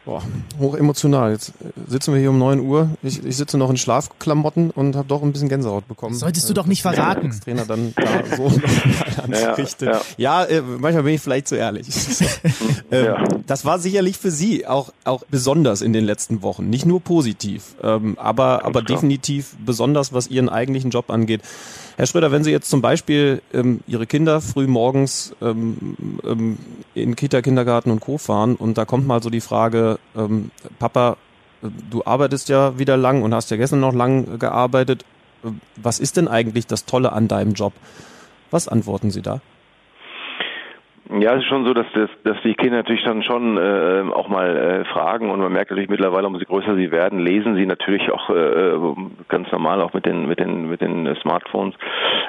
Boah, 0.09 0.23
hoch 0.57 0.75
emotional. 0.75 1.33
Jetzt 1.33 1.53
sitzen 1.85 2.15
wir 2.15 2.19
hier 2.19 2.31
um 2.31 2.39
9 2.39 2.61
Uhr. 2.61 2.89
Ich, 3.03 3.23
ich 3.23 3.37
sitze 3.37 3.59
noch 3.59 3.69
in 3.69 3.77
Schlafklamotten 3.77 4.71
und 4.71 4.95
habe 4.95 5.07
doch 5.07 5.21
ein 5.21 5.31
bisschen 5.31 5.49
Gänsehaut 5.49 5.87
bekommen. 5.87 6.13
Das 6.13 6.21
solltest 6.21 6.49
du 6.49 6.55
doch 6.55 6.65
nicht 6.65 6.81
verraten. 6.81 7.27
Als 7.27 7.41
Trainer 7.41 7.63
dann 7.65 7.93
da 7.95 8.35
so 8.35 8.45
anzurichten. 9.21 9.87
Ja, 9.87 10.01
ja. 10.17 10.45
ja 10.45 10.45
äh, 10.45 10.61
manchmal 10.61 11.03
bin 11.03 11.13
ich 11.13 11.21
vielleicht 11.21 11.47
zu 11.47 11.57
ehrlich. 11.57 11.85
ähm, 12.91 13.05
ja. 13.05 13.23
Das 13.45 13.65
war 13.65 13.77
sicherlich 13.77 14.17
für 14.17 14.31
Sie 14.31 14.65
auch, 14.65 14.91
auch 15.03 15.21
besonders 15.29 15.83
in 15.83 15.93
den 15.93 16.05
letzten 16.05 16.41
Wochen. 16.41 16.71
Nicht 16.71 16.87
nur 16.87 17.01
positiv, 17.01 17.75
ähm, 17.83 18.17
aber, 18.17 18.65
aber 18.65 18.81
definitiv 18.81 19.55
besonders, 19.63 20.11
was 20.11 20.27
Ihren 20.27 20.49
eigentlichen 20.49 20.89
Job 20.89 21.11
angeht. 21.11 21.43
Herr 21.99 22.05
Schröder, 22.05 22.31
wenn 22.31 22.45
Sie 22.45 22.51
jetzt 22.51 22.69
zum 22.69 22.81
Beispiel 22.81 23.41
ähm, 23.51 23.81
Ihre 23.85 24.07
Kinder 24.07 24.39
früh 24.39 24.67
morgens 24.67 25.35
ähm, 25.41 25.97
ähm, 26.23 26.57
in 26.95 27.17
Kita, 27.17 27.41
Kindergarten 27.41 27.91
und 27.91 27.99
Co. 27.99 28.17
fahren 28.17 28.55
und 28.55 28.77
da 28.77 28.85
kommt 28.85 29.05
mal 29.05 29.21
so 29.21 29.29
die 29.29 29.41
Frage, 29.41 29.99
ähm, 30.15 30.51
Papa, 30.79 31.17
du 31.61 32.05
arbeitest 32.05 32.47
ja 32.47 32.79
wieder 32.79 32.95
lang 32.95 33.21
und 33.21 33.33
hast 33.33 33.51
ja 33.51 33.57
gestern 33.57 33.81
noch 33.81 33.93
lang 33.93 34.39
gearbeitet. 34.39 35.03
Was 35.75 35.99
ist 35.99 36.15
denn 36.15 36.29
eigentlich 36.29 36.67
das 36.67 36.85
Tolle 36.85 37.11
an 37.11 37.27
deinem 37.27 37.51
Job? 37.51 37.73
Was 38.49 38.69
antworten 38.69 39.11
Sie 39.11 39.21
da? 39.21 39.41
Ja, 41.11 41.33
es 41.33 41.39
ist 41.39 41.47
schon 41.47 41.65
so, 41.65 41.73
dass, 41.73 41.87
das, 41.95 42.09
dass 42.23 42.37
die 42.43 42.53
Kinder 42.53 42.77
natürlich 42.77 43.03
dann 43.03 43.23
schon 43.23 43.57
äh, 43.57 44.03
auch 44.13 44.27
mal 44.27 44.55
äh, 44.55 44.85
fragen 44.85 45.31
und 45.31 45.39
man 45.39 45.51
merkt 45.51 45.71
natürlich 45.71 45.89
mittlerweile, 45.89 46.27
umso 46.27 46.45
größer 46.45 46.75
sie 46.75 46.91
werden, 46.91 47.17
lesen 47.17 47.55
sie 47.55 47.65
natürlich 47.65 48.11
auch 48.11 48.29
äh, 48.29 48.77
ganz 49.27 49.51
normal 49.51 49.81
auch 49.81 49.91
mit 49.93 50.05
den 50.05 50.27
mit 50.27 50.39
den 50.39 50.69
mit 50.69 50.81
den 50.81 51.15
Smartphones. 51.23 51.73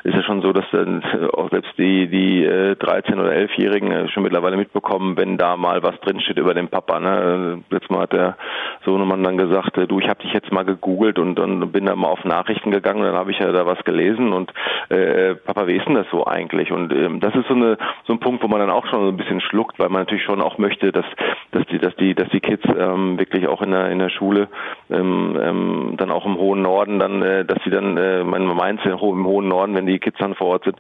Ist 0.05 0.15
ja 0.15 0.23
schon 0.23 0.41
so, 0.41 0.55
dass 0.55 0.65
dann 0.73 1.05
auch 1.35 1.51
selbst 1.51 1.73
die 1.77 2.09
die 2.09 2.43
äh, 2.43 2.75
13 2.77 3.21
oder 3.21 3.33
11-Jährigen 3.33 3.93
äh, 3.93 4.09
schon 4.09 4.23
mittlerweile 4.23 4.57
mitbekommen, 4.57 5.19
wenn 5.19 5.37
da 5.37 5.59
mal 5.59 5.83
was 5.83 6.01
drinsteht 6.01 6.39
über 6.39 6.55
den 6.55 6.69
Papa. 6.69 7.01
Ne? 7.01 7.63
Letztes 7.69 7.91
Mal 7.91 8.05
hat 8.05 8.15
der 8.15 8.39
Sohnemann 8.87 9.23
dann 9.23 9.37
gesagt, 9.37 9.77
äh, 9.77 9.87
du, 9.87 9.99
ich 10.01 10.09
habe 10.09 10.23
dich 10.23 10.33
jetzt 10.33 10.53
mal 10.53 10.65
gegoogelt 10.65 11.19
und, 11.19 11.39
und 11.39 11.71
bin 11.71 11.85
dann 11.85 11.99
mal 11.99 12.09
auf 12.09 12.25
Nachrichten 12.25 12.71
gegangen 12.71 13.01
und 13.01 13.09
dann 13.09 13.17
habe 13.17 13.31
ich 13.31 13.39
ja 13.41 13.53
da 13.53 13.67
was 13.67 13.85
gelesen 13.85 14.33
und 14.33 14.51
äh, 14.89 15.35
Papa, 15.35 15.67
wie 15.67 15.77
ist 15.77 15.87
denn 15.87 15.97
das 15.97 16.07
so 16.11 16.27
eigentlich? 16.27 16.73
Und 16.73 16.95
ähm, 16.95 17.21
das 17.21 17.35
ist 17.35 17.47
so 17.47 17.55
eine 17.55 17.77
so 18.07 18.15
ein 18.15 18.21
Punkt, 18.21 18.43
wo 18.43 18.49
man 18.49 18.61
dann 18.61 18.70
auch 18.71 18.87
schon 18.87 19.03
so 19.03 19.09
ein 19.09 19.17
bisschen 19.17 19.41
schluckt, 19.41 19.79
weil 19.79 19.89
man 19.89 20.03
natürlich 20.03 20.25
schon 20.25 20.41
auch 20.41 20.59
möchte, 20.59 20.93
dass, 20.93 21.05
dass 21.53 21.67
die, 21.67 21.79
dass 21.79 21.95
die, 21.97 22.15
dass 22.15 22.29
die 22.31 22.41
Kids 22.41 22.65
ähm, 22.77 23.19
wirklich 23.19 23.47
auch 23.49 23.63
in 23.63 23.71
der 23.71 23.91
in 23.91 23.99
der 23.99 24.11
Schule 24.11 24.49
ähm, 24.91 25.39
ähm, 25.41 25.95
dann 25.97 26.11
auch 26.11 26.27
im 26.27 26.37
hohen 26.37 26.63
Norden 26.63 26.99
dann, 26.99 27.23
äh, 27.23 27.45
dass 27.45 27.59
sie 27.65 27.71
dann, 27.71 27.97
äh, 27.97 28.25
man 28.25 28.45
meint 28.45 28.85
im 28.85 29.01
hohen 29.01 29.49
Norden, 29.49 29.75
wenn 29.75 29.87
die 29.87 29.99
Kids 29.99 30.19
dann 30.19 30.35
vor 30.35 30.49
Ort 30.49 30.65
sind, 30.65 30.77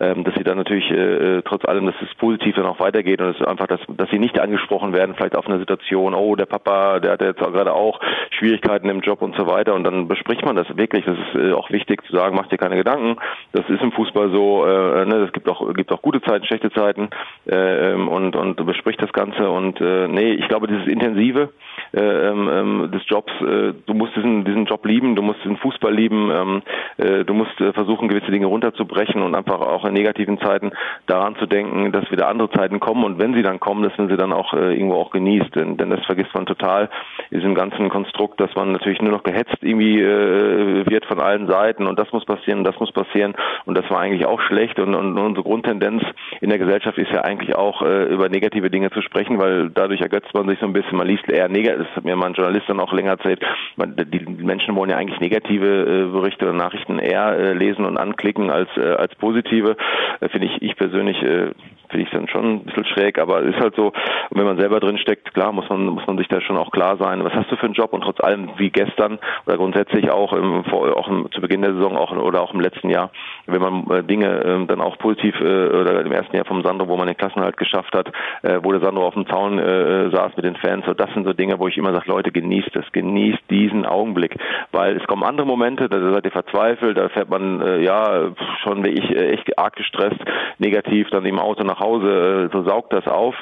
ähm, 0.00 0.24
dass 0.24 0.34
sie 0.34 0.44
dann 0.44 0.58
natürlich 0.58 0.90
äh, 0.90 1.38
äh, 1.38 1.42
trotz 1.42 1.64
allem, 1.64 1.86
dass 1.86 1.94
es 2.02 2.14
positiv 2.16 2.56
dann 2.56 2.66
auch 2.66 2.80
weitergeht 2.80 3.20
und 3.20 3.36
es 3.36 3.46
einfach, 3.46 3.66
dass, 3.66 3.80
dass 3.88 4.10
sie 4.10 4.18
nicht 4.18 4.38
angesprochen 4.38 4.92
werden, 4.92 5.14
vielleicht 5.14 5.36
auf 5.36 5.46
einer 5.46 5.58
Situation, 5.58 6.14
oh, 6.14 6.36
der 6.36 6.46
Papa, 6.46 7.00
der 7.00 7.12
hat 7.12 7.22
jetzt 7.22 7.42
auch 7.42 7.52
gerade 7.52 7.72
auch 7.72 8.00
Schwierigkeiten 8.30 8.88
im 8.88 9.00
Job 9.00 9.22
und 9.22 9.36
so 9.36 9.46
weiter 9.46 9.74
und 9.74 9.84
dann 9.84 10.08
bespricht 10.08 10.44
man 10.44 10.56
das 10.56 10.66
wirklich. 10.76 11.04
Das 11.04 11.16
ist 11.18 11.40
äh, 11.40 11.52
auch 11.52 11.70
wichtig 11.70 12.02
zu 12.06 12.16
sagen, 12.16 12.36
mach 12.36 12.48
dir 12.48 12.58
keine 12.58 12.76
Gedanken. 12.76 13.16
Das 13.52 13.68
ist 13.68 13.82
im 13.82 13.92
Fußball 13.92 14.30
so, 14.30 14.64
äh, 14.66 15.04
ne, 15.06 15.16
es 15.26 15.32
gibt 15.32 15.48
auch 15.48 15.72
gibt 15.74 15.92
auch 15.92 16.02
gute 16.02 16.20
Zeiten, 16.22 16.46
schlechte 16.46 16.70
Zeiten 16.70 17.04
äh, 17.04 17.29
und, 17.46 18.36
und 18.36 18.66
bespricht 18.66 19.02
das 19.02 19.12
Ganze. 19.12 19.50
Und 19.50 19.80
äh, 19.80 20.08
nee, 20.08 20.32
ich 20.32 20.46
glaube, 20.48 20.66
dieses 20.66 20.86
Intensive 20.86 21.50
äh, 21.92 22.00
ähm, 22.00 22.48
ähm, 22.48 22.90
des 22.92 23.02
Jobs, 23.06 23.32
äh, 23.40 23.72
du 23.86 23.94
musst 23.94 24.14
diesen, 24.14 24.44
diesen 24.44 24.66
Job 24.66 24.84
lieben, 24.86 25.16
du 25.16 25.22
musst 25.22 25.44
den 25.44 25.56
Fußball 25.56 25.92
lieben, 25.92 26.30
ähm, 26.30 26.62
äh, 26.98 27.24
du 27.24 27.34
musst 27.34 27.60
äh, 27.60 27.72
versuchen, 27.72 28.08
gewisse 28.08 28.30
Dinge 28.30 28.46
runterzubrechen 28.46 29.22
und 29.22 29.34
einfach 29.34 29.60
auch 29.60 29.84
in 29.84 29.94
negativen 29.94 30.38
Zeiten 30.38 30.70
daran 31.06 31.36
zu 31.36 31.46
denken, 31.46 31.92
dass 31.92 32.10
wieder 32.10 32.28
andere 32.28 32.50
Zeiten 32.50 32.78
kommen 32.78 33.04
und 33.04 33.18
wenn 33.18 33.34
sie 33.34 33.42
dann 33.42 33.58
kommen, 33.58 33.82
dass 33.82 33.96
man 33.98 34.08
sie 34.08 34.16
dann 34.16 34.32
auch 34.32 34.54
äh, 34.54 34.74
irgendwo 34.74 34.96
auch 34.96 35.10
genießt. 35.10 35.54
Denn, 35.56 35.76
denn 35.76 35.90
das 35.90 36.04
vergisst 36.06 36.34
man 36.34 36.46
total 36.46 36.90
diesem 37.30 37.54
ganzen 37.54 37.88
Konstrukt, 37.88 38.40
dass 38.40 38.54
man 38.54 38.72
natürlich 38.72 39.02
nur 39.02 39.12
noch 39.12 39.22
gehetzt 39.22 39.56
irgendwie 39.60 40.00
äh, 40.00 40.86
wird 40.88 41.06
von 41.06 41.20
allen 41.20 41.48
Seiten 41.48 41.86
und 41.86 41.98
das 41.98 42.12
muss 42.12 42.24
passieren 42.24 42.58
und 42.58 42.64
das 42.64 42.78
muss 42.78 42.92
passieren 42.92 43.34
und 43.64 43.76
das 43.76 43.88
war 43.90 44.00
eigentlich 44.00 44.26
auch 44.26 44.40
schlecht 44.42 44.78
und, 44.78 44.94
und 44.94 45.18
unsere 45.18 45.44
Grundtendenz 45.44 46.02
in 46.40 46.50
der 46.50 46.58
Gesellschaft 46.58 46.98
ist 46.98 47.10
ja 47.10 47.19
eigentlich 47.24 47.54
auch 47.54 47.82
äh, 47.82 48.04
über 48.04 48.28
negative 48.28 48.70
Dinge 48.70 48.90
zu 48.90 49.02
sprechen, 49.02 49.38
weil 49.38 49.70
dadurch 49.70 50.00
ergötzt 50.00 50.32
man 50.34 50.48
sich 50.48 50.58
so 50.58 50.66
ein 50.66 50.72
bisschen, 50.72 50.98
man 50.98 51.06
liest 51.06 51.28
eher 51.28 51.48
negativ, 51.48 51.86
das 51.86 51.96
hat 51.96 52.04
mir 52.04 52.16
mal 52.16 52.26
ein 52.26 52.34
Journalist 52.34 52.68
dann 52.68 52.80
auch 52.80 52.92
länger 52.92 53.12
erzählt, 53.12 53.40
man, 53.76 53.96
die 53.96 54.20
Menschen 54.42 54.74
wollen 54.76 54.90
ja 54.90 54.96
eigentlich 54.96 55.20
negative 55.20 55.66
äh, 55.66 56.12
Berichte 56.12 56.44
oder 56.44 56.54
Nachrichten 56.54 56.98
eher 56.98 57.32
äh, 57.38 57.52
lesen 57.52 57.84
und 57.84 57.96
anklicken 57.96 58.50
als, 58.50 58.68
äh, 58.76 58.94
als 58.94 59.14
positive, 59.16 59.76
äh, 60.20 60.28
finde 60.28 60.48
ich, 60.48 60.62
ich 60.62 60.76
persönlich 60.76 61.22
äh, 61.22 61.50
finde 61.90 62.06
ich 62.06 62.10
dann 62.10 62.28
schon 62.28 62.44
ein 62.44 62.64
bisschen 62.64 62.84
schräg, 62.86 63.18
aber 63.18 63.42
ist 63.42 63.60
halt 63.60 63.74
so, 63.76 63.92
wenn 64.30 64.44
man 64.44 64.58
selber 64.58 64.80
drin 64.80 64.98
steckt, 64.98 65.32
klar 65.34 65.52
muss 65.52 65.68
man 65.68 65.86
muss 65.86 66.06
man 66.06 66.18
sich 66.18 66.28
da 66.28 66.40
schon 66.40 66.56
auch 66.56 66.70
klar 66.70 66.96
sein, 66.98 67.24
was 67.24 67.32
hast 67.32 67.50
du 67.50 67.56
für 67.56 67.66
einen 67.66 67.74
Job? 67.74 67.92
Und 67.92 68.02
trotz 68.02 68.20
allem 68.20 68.50
wie 68.56 68.70
gestern 68.70 69.18
oder 69.46 69.56
grundsätzlich 69.56 70.10
auch 70.10 70.32
im, 70.32 70.64
auch 70.72 71.08
im, 71.08 71.30
zu 71.32 71.40
Beginn 71.40 71.62
der 71.62 71.74
Saison 71.74 71.96
auch 71.96 72.12
oder 72.12 72.42
auch 72.42 72.54
im 72.54 72.60
letzten 72.60 72.90
Jahr, 72.90 73.10
wenn 73.46 73.60
man 73.60 73.90
äh, 73.90 74.02
Dinge 74.04 74.26
äh, 74.26 74.66
dann 74.66 74.80
auch 74.80 74.98
positiv 74.98 75.34
äh, 75.40 75.68
oder 75.68 76.00
im 76.00 76.12
ersten 76.12 76.36
Jahr 76.36 76.44
vom 76.44 76.62
Sandro, 76.62 76.88
wo 76.88 76.96
man 76.96 77.06
den 77.06 77.16
Klassenhalt 77.16 77.56
geschafft 77.56 77.94
hat, 77.94 78.08
äh, 78.42 78.60
wo 78.62 78.72
der 78.72 78.80
Sandro 78.80 79.06
auf 79.06 79.14
dem 79.14 79.26
Zaun 79.26 79.58
äh, 79.58 80.10
saß 80.10 80.36
mit 80.36 80.44
den 80.44 80.56
Fans, 80.56 80.84
so 80.86 80.94
das 80.94 81.12
sind 81.14 81.26
so 81.26 81.32
Dinge, 81.32 81.58
wo 81.58 81.68
ich 81.68 81.76
immer 81.76 81.92
sage, 81.92 82.08
Leute, 82.08 82.30
genießt 82.30 82.74
es, 82.76 82.92
genießt 82.92 83.42
diesen 83.50 83.86
Augenblick, 83.86 84.36
weil 84.72 84.96
es 84.96 85.06
kommen 85.06 85.24
andere 85.24 85.46
Momente, 85.46 85.88
da 85.88 86.12
seid 86.12 86.24
ihr 86.24 86.30
verzweifelt, 86.30 86.96
da 86.96 87.08
fährt 87.08 87.30
man 87.30 87.60
äh, 87.60 87.80
ja 87.82 88.32
schon 88.62 88.84
wie 88.84 88.90
ich 88.90 89.10
äh, 89.10 89.30
echt 89.30 89.58
arg 89.58 89.76
gestresst, 89.76 90.20
negativ 90.58 91.08
dann 91.10 91.24
im 91.24 91.38
Auto 91.38 91.64
nach 91.64 91.79
Hause, 91.80 92.48
äh, 92.50 92.52
so 92.52 92.62
saugt 92.62 92.92
das 92.92 93.06
auf. 93.06 93.34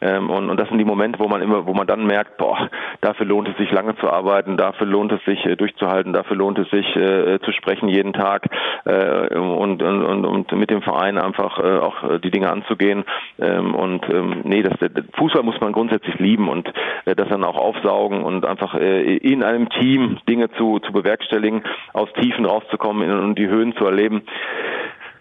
Ähm, 0.00 0.28
und, 0.28 0.50
und 0.50 0.60
das 0.60 0.68
sind 0.68 0.78
die 0.78 0.84
Momente, 0.84 1.18
wo 1.18 1.28
man 1.28 1.40
immer, 1.40 1.66
wo 1.66 1.72
man 1.72 1.86
dann 1.86 2.06
merkt, 2.06 2.36
boah, 2.36 2.68
dafür 3.00 3.24
lohnt 3.24 3.48
es 3.48 3.56
sich 3.56 3.70
lange 3.70 3.96
zu 3.96 4.10
arbeiten, 4.10 4.56
dafür 4.56 4.86
lohnt 4.86 5.12
es 5.12 5.24
sich 5.24 5.44
äh, 5.46 5.56
durchzuhalten, 5.56 6.12
dafür 6.12 6.36
lohnt 6.36 6.58
es 6.58 6.68
sich 6.70 6.96
äh, 6.96 7.38
zu 7.40 7.52
sprechen 7.52 7.88
jeden 7.88 8.12
Tag 8.12 8.46
äh, 8.84 9.34
und, 9.34 9.82
und, 9.82 10.04
und, 10.04 10.24
und 10.26 10.52
mit 10.52 10.70
dem 10.70 10.82
Verein 10.82 11.16
einfach 11.16 11.58
äh, 11.58 11.78
auch 11.78 12.20
die 12.20 12.30
Dinge 12.30 12.50
anzugehen. 12.50 13.04
Ähm, 13.38 13.74
und 13.74 14.06
ähm, 14.10 14.40
nee, 14.44 14.62
das, 14.62 14.74
Fußball 15.16 15.42
muss 15.42 15.60
man 15.60 15.72
grundsätzlich 15.72 16.18
lieben 16.18 16.48
und 16.48 16.70
äh, 17.06 17.14
das 17.14 17.28
dann 17.28 17.44
auch 17.44 17.56
aufsaugen 17.56 18.22
und 18.22 18.44
einfach 18.44 18.74
äh, 18.74 19.16
in 19.16 19.42
einem 19.42 19.70
Team 19.70 20.18
Dinge 20.28 20.50
zu, 20.52 20.78
zu 20.80 20.92
bewerkstelligen, 20.92 21.64
aus 21.94 22.12
Tiefen 22.20 22.44
rauszukommen 22.44 23.10
und 23.10 23.38
die 23.38 23.48
Höhen 23.48 23.74
zu 23.76 23.86
erleben 23.86 24.22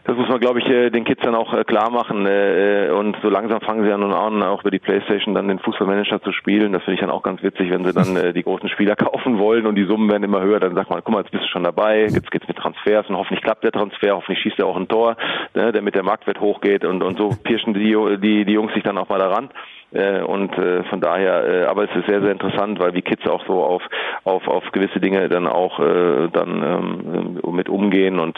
das 0.05 0.15
muss 0.15 0.29
man, 0.29 0.39
glaube 0.39 0.59
ich, 0.59 0.67
äh, 0.67 0.91
den 0.91 1.03
Kids 1.03 1.21
dann 1.23 1.33
auch 1.33 1.51
äh, 1.53 1.63
klar 1.63 1.89
machen. 1.89 2.27
Äh, 2.27 2.91
und 2.91 3.17
so 3.23 3.29
langsam 3.29 3.59
fangen 3.61 3.83
sie 3.83 3.89
ja 3.89 3.97
nun 3.97 4.13
an, 4.13 4.43
auch 4.43 4.61
über 4.61 4.69
die 4.69 4.79
Playstation 4.79 5.33
dann 5.33 5.47
den 5.47 5.57
Fußballmanager 5.57 6.21
zu 6.21 6.31
spielen. 6.31 6.73
Das 6.73 6.83
finde 6.83 6.95
ich 6.95 6.99
dann 6.99 7.09
auch 7.09 7.23
ganz 7.23 7.41
witzig, 7.41 7.71
wenn 7.71 7.83
sie 7.83 7.91
dann 7.91 8.33
die 8.33 8.43
großen 8.43 8.69
Spieler 8.69 8.95
kaufen 8.95 9.39
wollen 9.39 9.65
und 9.65 9.75
die 9.75 9.85
Summen 9.85 10.09
werden 10.11 10.23
immer 10.23 10.41
höher. 10.41 10.59
Dann 10.59 10.75
sagt 10.75 10.91
man, 10.91 11.01
guck 11.03 11.13
mal, 11.13 11.21
jetzt 11.21 11.31
bist 11.31 11.45
du 11.45 11.49
schon 11.49 11.63
dabei, 11.63 12.01
jetzt 12.01 12.29
geht's 12.29 12.47
mit 12.47 12.57
Transfers 12.57 13.09
und 13.09 13.17
hoffentlich 13.17 13.43
klappt 13.43 13.63
der 13.63 13.71
Transfer, 13.71 14.15
hoffentlich 14.15 14.39
schießt 14.43 14.59
er 14.59 14.67
auch 14.67 14.77
ein 14.77 14.87
Tor, 14.87 15.17
ne, 15.55 15.71
damit 15.71 15.95
der 15.95 16.03
Marktwert 16.03 16.39
hochgeht 16.39 16.85
und, 16.85 17.01
und 17.01 17.17
so 17.17 17.29
pirschen 17.43 17.73
die, 17.73 17.95
die, 18.19 18.45
die 18.45 18.53
Jungs 18.53 18.73
sich 18.73 18.83
dann 18.83 18.97
auch 18.97 19.09
mal 19.09 19.19
daran. 19.19 19.49
Und 20.27 20.53
von 20.89 20.99
daher, 20.99 21.69
aber 21.69 21.85
es 21.85 21.95
ist 21.95 22.07
sehr, 22.07 22.19
sehr 22.19 22.31
interessant, 22.31 22.79
weil 22.79 22.91
die 22.91 23.01
Kids 23.01 23.25
auch 23.29 23.45
so 23.47 23.63
auf, 23.63 23.81
auf, 24.25 24.45
auf 24.45 24.63
gewisse 24.73 24.99
Dinge 24.99 25.29
dann 25.29 25.47
auch 25.47 25.79
dann 25.79 27.39
ähm, 27.41 27.55
mit 27.55 27.69
umgehen 27.69 28.19
und 28.19 28.37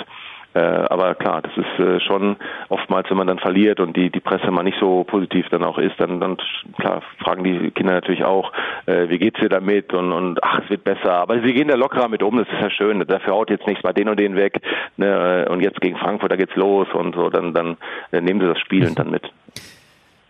aber 0.57 1.15
klar, 1.15 1.41
das 1.41 1.51
ist 1.57 1.79
äh, 1.79 1.99
schon 1.99 2.37
oftmals, 2.69 3.09
wenn 3.09 3.17
man 3.17 3.27
dann 3.27 3.39
verliert 3.39 3.79
und 3.79 3.95
die, 3.95 4.09
die 4.09 4.19
Presse 4.19 4.51
mal 4.51 4.63
nicht 4.63 4.79
so 4.79 5.03
positiv 5.03 5.47
dann 5.49 5.63
auch 5.63 5.77
ist, 5.77 5.99
dann, 5.99 6.19
dann 6.19 6.37
klar 6.79 7.01
fragen 7.19 7.43
die 7.43 7.71
Kinder 7.71 7.93
natürlich 7.93 8.23
auch, 8.23 8.51
äh, 8.85 9.09
wie 9.09 9.17
geht's 9.17 9.39
dir 9.39 9.49
damit 9.49 9.93
und, 9.93 10.11
und 10.11 10.43
ach, 10.43 10.61
es 10.63 10.69
wird 10.69 10.83
besser. 10.83 11.13
Aber 11.13 11.41
sie 11.41 11.53
gehen 11.53 11.67
da 11.67 11.75
lockerer 11.75 12.07
mit 12.07 12.23
um, 12.23 12.37
das 12.37 12.47
ist 12.47 12.61
ja 12.61 12.69
schön. 12.69 13.03
Dafür 13.07 13.33
haut 13.33 13.49
jetzt 13.49 13.67
nichts 13.67 13.83
mal 13.83 13.93
den 13.93 14.09
und 14.09 14.19
den 14.19 14.35
weg. 14.35 14.61
Ne? 14.97 15.45
Und 15.49 15.61
jetzt 15.61 15.81
gegen 15.81 15.97
Frankfurt, 15.97 16.31
da 16.31 16.35
geht's 16.35 16.55
los 16.55 16.87
und 16.93 17.15
so, 17.15 17.29
dann, 17.29 17.53
dann 17.53 17.77
nehmen 18.11 18.39
sie 18.39 18.47
das 18.47 18.59
Spielen 18.59 18.95
dann 18.95 19.09
mit. 19.09 19.31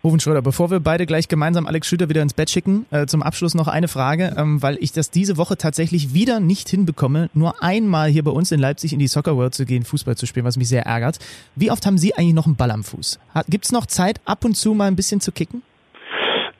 Rufen 0.04 0.20
Schröder, 0.20 0.42
bevor 0.42 0.70
wir 0.70 0.78
beide 0.78 1.06
gleich 1.06 1.26
gemeinsam 1.26 1.66
Alex 1.66 1.88
Schüter 1.88 2.08
wieder 2.08 2.22
ins 2.22 2.32
Bett 2.32 2.50
schicken, 2.50 2.86
äh, 2.90 3.06
zum 3.06 3.22
Abschluss 3.22 3.54
noch 3.54 3.66
eine 3.66 3.88
Frage, 3.88 4.34
ähm, 4.36 4.62
weil 4.62 4.78
ich 4.80 4.92
das 4.92 5.10
diese 5.10 5.36
Woche 5.36 5.56
tatsächlich 5.56 6.14
wieder 6.14 6.38
nicht 6.38 6.68
hinbekomme, 6.68 7.30
nur 7.34 7.62
einmal 7.64 8.08
hier 8.08 8.22
bei 8.22 8.30
uns 8.30 8.52
in 8.52 8.60
Leipzig 8.60 8.92
in 8.92 9.00
die 9.00 9.08
Soccer 9.08 9.36
World 9.36 9.54
zu 9.54 9.64
gehen, 9.64 9.84
Fußball 9.84 10.16
zu 10.16 10.26
spielen, 10.26 10.46
was 10.46 10.56
mich 10.56 10.68
sehr 10.68 10.86
ärgert. 10.86 11.18
Wie 11.56 11.72
oft 11.72 11.84
haben 11.84 11.98
Sie 11.98 12.14
eigentlich 12.14 12.34
noch 12.34 12.46
einen 12.46 12.54
Ball 12.54 12.70
am 12.70 12.84
Fuß? 12.84 13.18
Gibt 13.48 13.64
es 13.64 13.72
noch 13.72 13.86
Zeit, 13.86 14.20
ab 14.24 14.44
und 14.44 14.56
zu 14.56 14.72
mal 14.74 14.86
ein 14.86 14.96
bisschen 14.96 15.20
zu 15.20 15.32
kicken? 15.32 15.62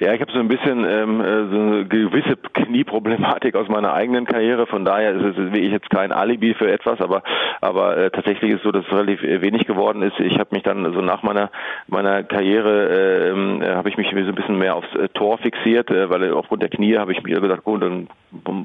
Ja, 0.01 0.13
ich 0.13 0.21
habe 0.21 0.31
so 0.31 0.39
ein 0.39 0.47
bisschen 0.47 0.85
ähm, 0.89 1.21
äh, 1.21 1.49
so 1.51 1.61
eine 1.61 1.85
gewisse 1.87 2.37
Knieproblematik 2.37 3.57
aus 3.57 3.69
meiner 3.69 3.93
eigenen 3.93 4.27
Karriere. 4.27 4.67
Von 4.67 4.85
daher 4.85 5.13
ist 5.15 5.37
es 5.37 5.53
wie 5.53 5.59
ich 5.59 5.73
jetzt 5.73 5.91
kein 5.91 6.13
Alibi 6.13 6.55
für 6.55 6.71
etwas, 6.71 7.01
aber 7.01 7.25
aber 7.61 7.97
äh, 7.97 8.11
tatsächlich 8.11 8.53
ist 8.53 8.59
es 8.59 8.63
so, 8.63 8.71
dass 8.71 8.85
es 8.87 8.93
relativ 8.93 9.23
wenig 9.23 9.67
geworden 9.67 10.03
ist. 10.03 10.21
Ich 10.21 10.39
habe 10.39 10.51
mich 10.53 10.63
dann 10.63 10.85
so 10.93 11.01
nach 11.01 11.25
meiner 11.25 11.51
meiner 11.89 12.23
Karriere 12.23 13.31
ähm, 13.33 13.61
äh, 13.61 13.75
habe 13.75 13.89
ich 13.89 13.97
mich 13.97 14.09
so 14.11 14.17
ein 14.17 14.35
bisschen 14.37 14.59
mehr 14.59 14.77
aufs 14.77 14.95
äh, 14.95 15.09
Tor 15.09 15.39
fixiert, 15.39 15.91
äh, 15.91 16.09
weil 16.09 16.33
aufgrund 16.33 16.63
der 16.63 16.71
Knie 16.71 16.97
habe 16.97 17.13
ich 17.13 17.23
mir 17.25 17.41
gesagt, 17.41 17.65
gut, 17.65 17.83
dann 17.83 18.07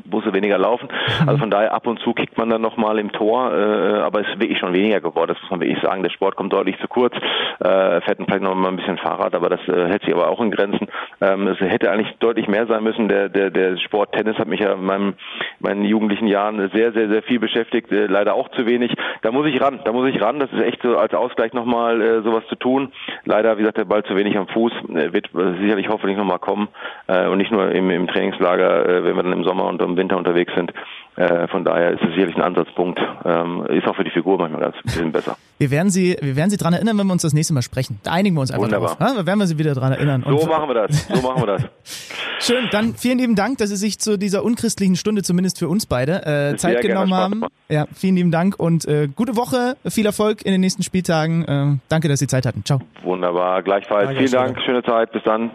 muss 0.10 0.26
er 0.26 0.34
weniger 0.34 0.58
laufen. 0.58 0.90
Mhm. 1.22 1.30
Also 1.30 1.40
von 1.40 1.50
daher 1.50 1.74
ab 1.74 1.88
und 1.88 2.00
zu 2.00 2.14
kickt 2.14 2.38
man 2.38 2.50
dann 2.50 2.62
nochmal 2.62 3.00
im 3.00 3.12
Tor, 3.12 3.52
äh, 3.52 4.02
aber 4.02 4.22
es 4.22 4.28
ist 4.28 4.40
wirklich 4.40 4.60
schon 4.60 4.74
weniger 4.74 5.02
geworden. 5.02 5.32
Das 5.34 5.42
muss 5.42 5.52
man 5.52 5.62
wirklich 5.62 5.82
sagen. 5.82 6.04
Der 6.04 6.10
Sport 6.10 6.36
kommt 6.36 6.54
deutlich 6.54 6.78
zu 6.80 6.88
kurz. 6.88 7.16
Äh, 7.60 8.02
fährt 8.02 8.20
vielleicht 8.24 8.42
noch 8.42 8.54
mal 8.56 8.70
ein 8.70 8.76
bisschen 8.76 8.98
Fahrrad, 8.98 9.34
aber 9.34 9.50
das 9.50 9.62
äh, 9.68 9.88
hält 9.88 10.04
sich 10.04 10.14
aber 10.14 10.30
auch 10.30 10.42
in 10.42 10.52
Grenzen. 10.52 10.88
Ähm, 11.24 11.48
es 11.48 11.60
hätte 11.60 11.90
eigentlich 11.90 12.16
deutlich 12.20 12.48
mehr 12.48 12.68
sein 12.68 12.84
müssen. 12.84 13.08
Der, 13.08 13.30
der, 13.30 13.50
der 13.50 13.78
Sport 13.78 14.12
Tennis 14.12 14.38
hat 14.38 14.48
mich 14.48 14.60
ja 14.60 14.74
in 14.74 14.84
meinem, 14.84 15.14
meinen 15.60 15.86
jugendlichen 15.86 16.28
Jahren 16.28 16.70
sehr, 16.74 16.92
sehr, 16.92 17.08
sehr 17.08 17.24
viel 17.24 17.40
beschäftigt. 17.40 17.92
Äh, 17.92 18.08
leider 18.08 18.34
auch 18.34 18.50
zu 18.50 18.66
wenig. 18.66 18.94
Da 19.22 19.32
muss 19.32 19.48
ich 19.48 19.62
ran. 19.62 19.80
Da 19.86 19.94
muss 19.94 20.10
ich 20.10 20.22
ran. 20.22 20.40
Das 20.40 20.52
ist 20.52 20.62
echt 20.62 20.82
so 20.82 20.98
als 20.98 21.14
Ausgleich 21.14 21.54
nochmal 21.54 22.02
äh, 22.02 22.22
sowas 22.24 22.44
zu 22.50 22.56
tun. 22.56 22.92
Leider, 23.24 23.58
wie 23.58 23.62
gesagt, 23.62 23.78
der 23.78 23.86
Ball 23.86 24.04
zu 24.04 24.16
wenig 24.18 24.38
am 24.38 24.48
Fuß. 24.48 24.74
Äh, 24.90 25.14
wird 25.14 25.30
sicherlich 25.62 25.88
hoffentlich 25.88 26.18
nochmal 26.18 26.40
kommen. 26.40 26.68
Äh, 27.08 27.28
und 27.28 27.38
nicht 27.38 27.52
nur 27.52 27.72
im, 27.72 27.90
im 27.90 28.08
Trainingslager, 28.08 28.90
äh, 28.90 29.04
wenn 29.06 29.16
wir 29.16 29.24
dann 29.24 29.34
im 29.34 29.46
Sommer 29.46 29.68
und 29.68 29.82
im 29.82 29.96
Winter 29.96 30.18
unterwegs 30.18 30.54
sind. 30.56 30.74
Äh, 31.16 31.48
von 31.48 31.64
daher 31.64 31.92
ist 31.92 32.02
es 32.02 32.10
sicherlich 32.10 32.36
ein 32.36 32.42
Ansatzpunkt. 32.42 33.00
Ähm, 33.26 33.66
ist 33.68 33.88
auch 33.88 33.96
für 33.96 34.04
die 34.04 34.10
Figur 34.10 34.38
manchmal 34.38 34.62
ganz 34.62 34.76
ein 34.78 34.82
bisschen 34.84 35.12
besser. 35.12 35.38
Wir 35.60 35.72
werden 35.72 35.92
Sie, 35.92 36.18
wir 36.20 36.36
werden 36.36 36.50
Sie 36.50 36.58
daran 36.58 36.74
erinnern, 36.74 36.98
wenn 36.98 37.08
wir 37.08 37.14
uns 37.14 37.22
das 37.22 37.32
nächste 37.32 37.54
Mal 37.54 37.62
sprechen. 37.62 37.98
Da 38.04 38.12
einigen 38.12 38.36
wir 38.36 38.42
uns 38.42 38.52
einfach 38.52 38.66
Wunderbar. 38.66 38.98
drauf. 38.98 39.16
Ja, 39.18 39.26
werden 39.26 39.40
wir 39.40 39.48
Sie 39.48 39.58
wieder 39.58 39.74
daran 39.74 39.94
erinnern. 39.94 40.26
So 40.28 40.46
machen 40.46 40.68
wir 40.68 40.74
das. 40.74 41.08
So 41.08 41.22
machen 41.22 41.42
wir 41.42 41.46
das. 41.46 41.62
Schön, 42.40 42.68
dann 42.72 42.96
vielen 42.96 43.20
lieben 43.20 43.36
Dank, 43.36 43.60
dass 43.60 43.70
Sie 43.70 43.78
sich 43.78 43.98
zu 43.98 44.18
dieser 44.18 44.44
unchristlichen 44.44 44.98
Stunde, 44.98 45.24
zumindest 45.24 45.60
für 45.60 45.70
uns 45.70 45.86
beide, 45.86 46.26
äh, 46.26 46.58
Zeit 46.58 46.82
genommen 46.82 47.14
haben. 47.14 47.46
Ja, 47.70 47.86
vielen 47.94 48.18
lieben 48.18 48.32
Dank 48.32 48.60
und 48.60 48.84
äh, 48.86 49.08
gute 49.08 49.38
Woche, 49.38 49.78
viel 49.88 50.06
Erfolg 50.06 50.44
in 50.46 50.52
den 50.52 50.60
nächsten 50.60 50.84
Spieltagen. 50.84 51.46
Äh, 51.46 51.78
danke, 51.88 52.10
dass 52.10 52.20
Sie 52.20 52.28
Zeit 52.28 52.46
hatten. 52.46 52.66
Ciao. 52.66 52.82
Wunderbar, 53.04 53.64
gleichfalls. 53.64 54.08
Danke, 54.08 54.20
vielen 54.28 54.32
Dank, 54.34 54.62
schöne 54.66 54.84
Zeit, 54.84 55.14
bis 55.14 55.24
dann. 55.24 55.52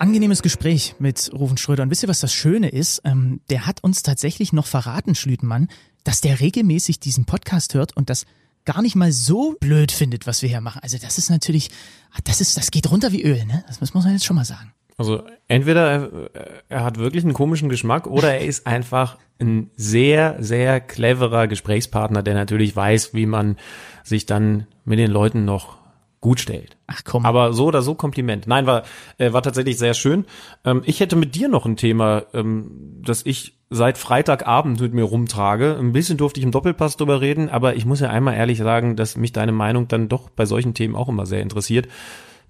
Angenehmes 0.00 0.42
Gespräch 0.42 0.94
mit 0.98 1.30
Rufen 1.32 1.56
Schröder. 1.56 1.82
Und 1.82 1.90
wisst 1.90 2.02
ihr, 2.02 2.08
was 2.08 2.20
das 2.20 2.32
Schöne 2.32 2.68
ist? 2.68 3.02
Ähm, 3.04 3.40
der 3.50 3.66
hat 3.66 3.82
uns 3.82 4.02
tatsächlich 4.02 4.52
noch 4.52 4.66
verraten, 4.66 5.14
Schlütenmann, 5.14 5.68
dass 6.04 6.20
der 6.20 6.40
regelmäßig 6.40 7.00
diesen 7.00 7.24
Podcast 7.24 7.74
hört 7.74 7.96
und 7.96 8.10
das 8.10 8.26
gar 8.64 8.82
nicht 8.82 8.96
mal 8.96 9.12
so 9.12 9.56
blöd 9.60 9.92
findet, 9.92 10.26
was 10.26 10.42
wir 10.42 10.48
hier 10.48 10.60
machen. 10.60 10.80
Also 10.82 10.98
das 10.98 11.18
ist 11.18 11.30
natürlich, 11.30 11.70
ah, 12.12 12.18
das 12.24 12.40
ist, 12.40 12.56
das 12.56 12.70
geht 12.70 12.90
runter 12.90 13.12
wie 13.12 13.22
Öl, 13.22 13.44
ne? 13.44 13.64
Das 13.66 13.80
muss 13.80 13.92
man 13.92 14.10
jetzt 14.12 14.24
schon 14.24 14.36
mal 14.36 14.44
sagen. 14.44 14.72
Also 14.96 15.24
entweder 15.48 15.90
er, 16.34 16.64
er 16.68 16.84
hat 16.84 16.98
wirklich 16.98 17.24
einen 17.24 17.34
komischen 17.34 17.68
Geschmack 17.68 18.06
oder 18.06 18.34
er 18.34 18.44
ist 18.44 18.66
einfach 18.66 19.18
ein 19.40 19.70
sehr, 19.76 20.36
sehr 20.38 20.80
cleverer 20.80 21.48
Gesprächspartner, 21.48 22.22
der 22.22 22.34
natürlich 22.34 22.74
weiß, 22.74 23.12
wie 23.12 23.26
man 23.26 23.56
sich 24.04 24.26
dann 24.26 24.66
mit 24.84 24.98
den 24.98 25.10
Leuten 25.10 25.44
noch 25.44 25.78
gut 26.24 26.40
stellt. 26.40 26.78
Ach 26.86 27.02
komm. 27.04 27.26
Aber 27.26 27.52
so 27.52 27.66
oder 27.66 27.82
so 27.82 27.94
Kompliment. 27.94 28.46
Nein, 28.46 28.64
war, 28.64 28.84
äh, 29.18 29.34
war 29.34 29.42
tatsächlich 29.42 29.76
sehr 29.76 29.92
schön. 29.92 30.24
Ähm, 30.64 30.80
ich 30.86 31.00
hätte 31.00 31.16
mit 31.16 31.34
dir 31.34 31.48
noch 31.48 31.66
ein 31.66 31.76
Thema, 31.76 32.22
ähm, 32.32 32.70
das 33.02 33.26
ich 33.26 33.58
seit 33.68 33.98
Freitagabend 33.98 34.80
mit 34.80 34.94
mir 34.94 35.02
rumtrage. 35.02 35.76
Ein 35.78 35.92
bisschen 35.92 36.16
durfte 36.16 36.40
ich 36.40 36.44
im 36.46 36.50
Doppelpass 36.50 36.96
drüber 36.96 37.20
reden, 37.20 37.50
aber 37.50 37.76
ich 37.76 37.84
muss 37.84 38.00
ja 38.00 38.08
einmal 38.08 38.36
ehrlich 38.36 38.56
sagen, 38.56 38.96
dass 38.96 39.18
mich 39.18 39.32
deine 39.32 39.52
Meinung 39.52 39.86
dann 39.86 40.08
doch 40.08 40.30
bei 40.30 40.46
solchen 40.46 40.72
Themen 40.72 40.96
auch 40.96 41.10
immer 41.10 41.26
sehr 41.26 41.42
interessiert. 41.42 41.88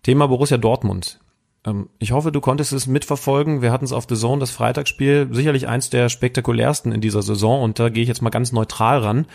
Thema 0.04 0.28
Borussia 0.28 0.56
Dortmund. 0.56 1.18
Ähm, 1.66 1.88
ich 1.98 2.12
hoffe, 2.12 2.30
du 2.30 2.40
konntest 2.40 2.72
es 2.72 2.86
mitverfolgen. 2.86 3.60
Wir 3.60 3.72
hatten 3.72 3.86
es 3.86 3.92
auf 3.92 4.06
The 4.08 4.14
Zone, 4.14 4.38
das 4.38 4.52
Freitagsspiel, 4.52 5.30
sicherlich 5.32 5.66
eins 5.66 5.90
der 5.90 6.10
spektakulärsten 6.10 6.92
in 6.92 7.00
dieser 7.00 7.22
Saison 7.22 7.60
und 7.60 7.80
da 7.80 7.88
gehe 7.88 8.04
ich 8.04 8.08
jetzt 8.08 8.22
mal 8.22 8.30
ganz 8.30 8.52
neutral 8.52 9.00
ran. 9.00 9.26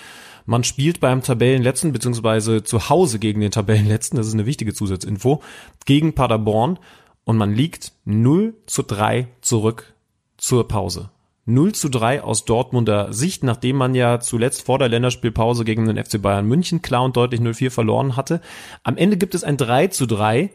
Man 0.50 0.64
spielt 0.64 1.00
beim 1.00 1.22
Tabellenletzten, 1.22 1.94
beziehungsweise 1.94 2.64
zu 2.64 2.90
Hause 2.90 3.20
gegen 3.20 3.40
den 3.40 3.52
Tabellenletzten, 3.52 4.18
das 4.18 4.26
ist 4.26 4.34
eine 4.34 4.48
wichtige 4.48 4.74
Zusatzinfo, 4.74 5.44
gegen 5.86 6.16
Paderborn 6.16 6.80
und 7.24 7.38
man 7.38 7.54
liegt 7.54 7.92
0 8.06 8.56
zu 8.66 8.82
3 8.82 9.28
zurück 9.42 9.94
zur 10.38 10.68
Pause. 10.68 11.12
0 11.46 11.74
zu 11.74 11.88
3 11.88 12.24
aus 12.24 12.46
Dortmunder 12.46 13.14
Sicht, 13.14 13.44
nachdem 13.44 13.76
man 13.76 13.94
ja 13.94 14.20
zuletzt 14.22 14.66
vor 14.66 14.80
der 14.80 14.90
Länderspielpause 14.90 15.66
gegen 15.66 15.86
den 15.86 16.04
FC 16.04 16.20
Bayern 16.20 16.48
München 16.48 16.82
klar 16.82 17.04
und 17.04 17.16
deutlich 17.16 17.42
0-4 17.42 17.70
verloren 17.70 18.16
hatte. 18.16 18.42
Am 18.82 18.98
Ende 18.98 19.18
gibt 19.18 19.36
es 19.36 19.44
ein 19.44 19.56
3 19.56 19.90
zu 19.90 20.08
3 20.08 20.50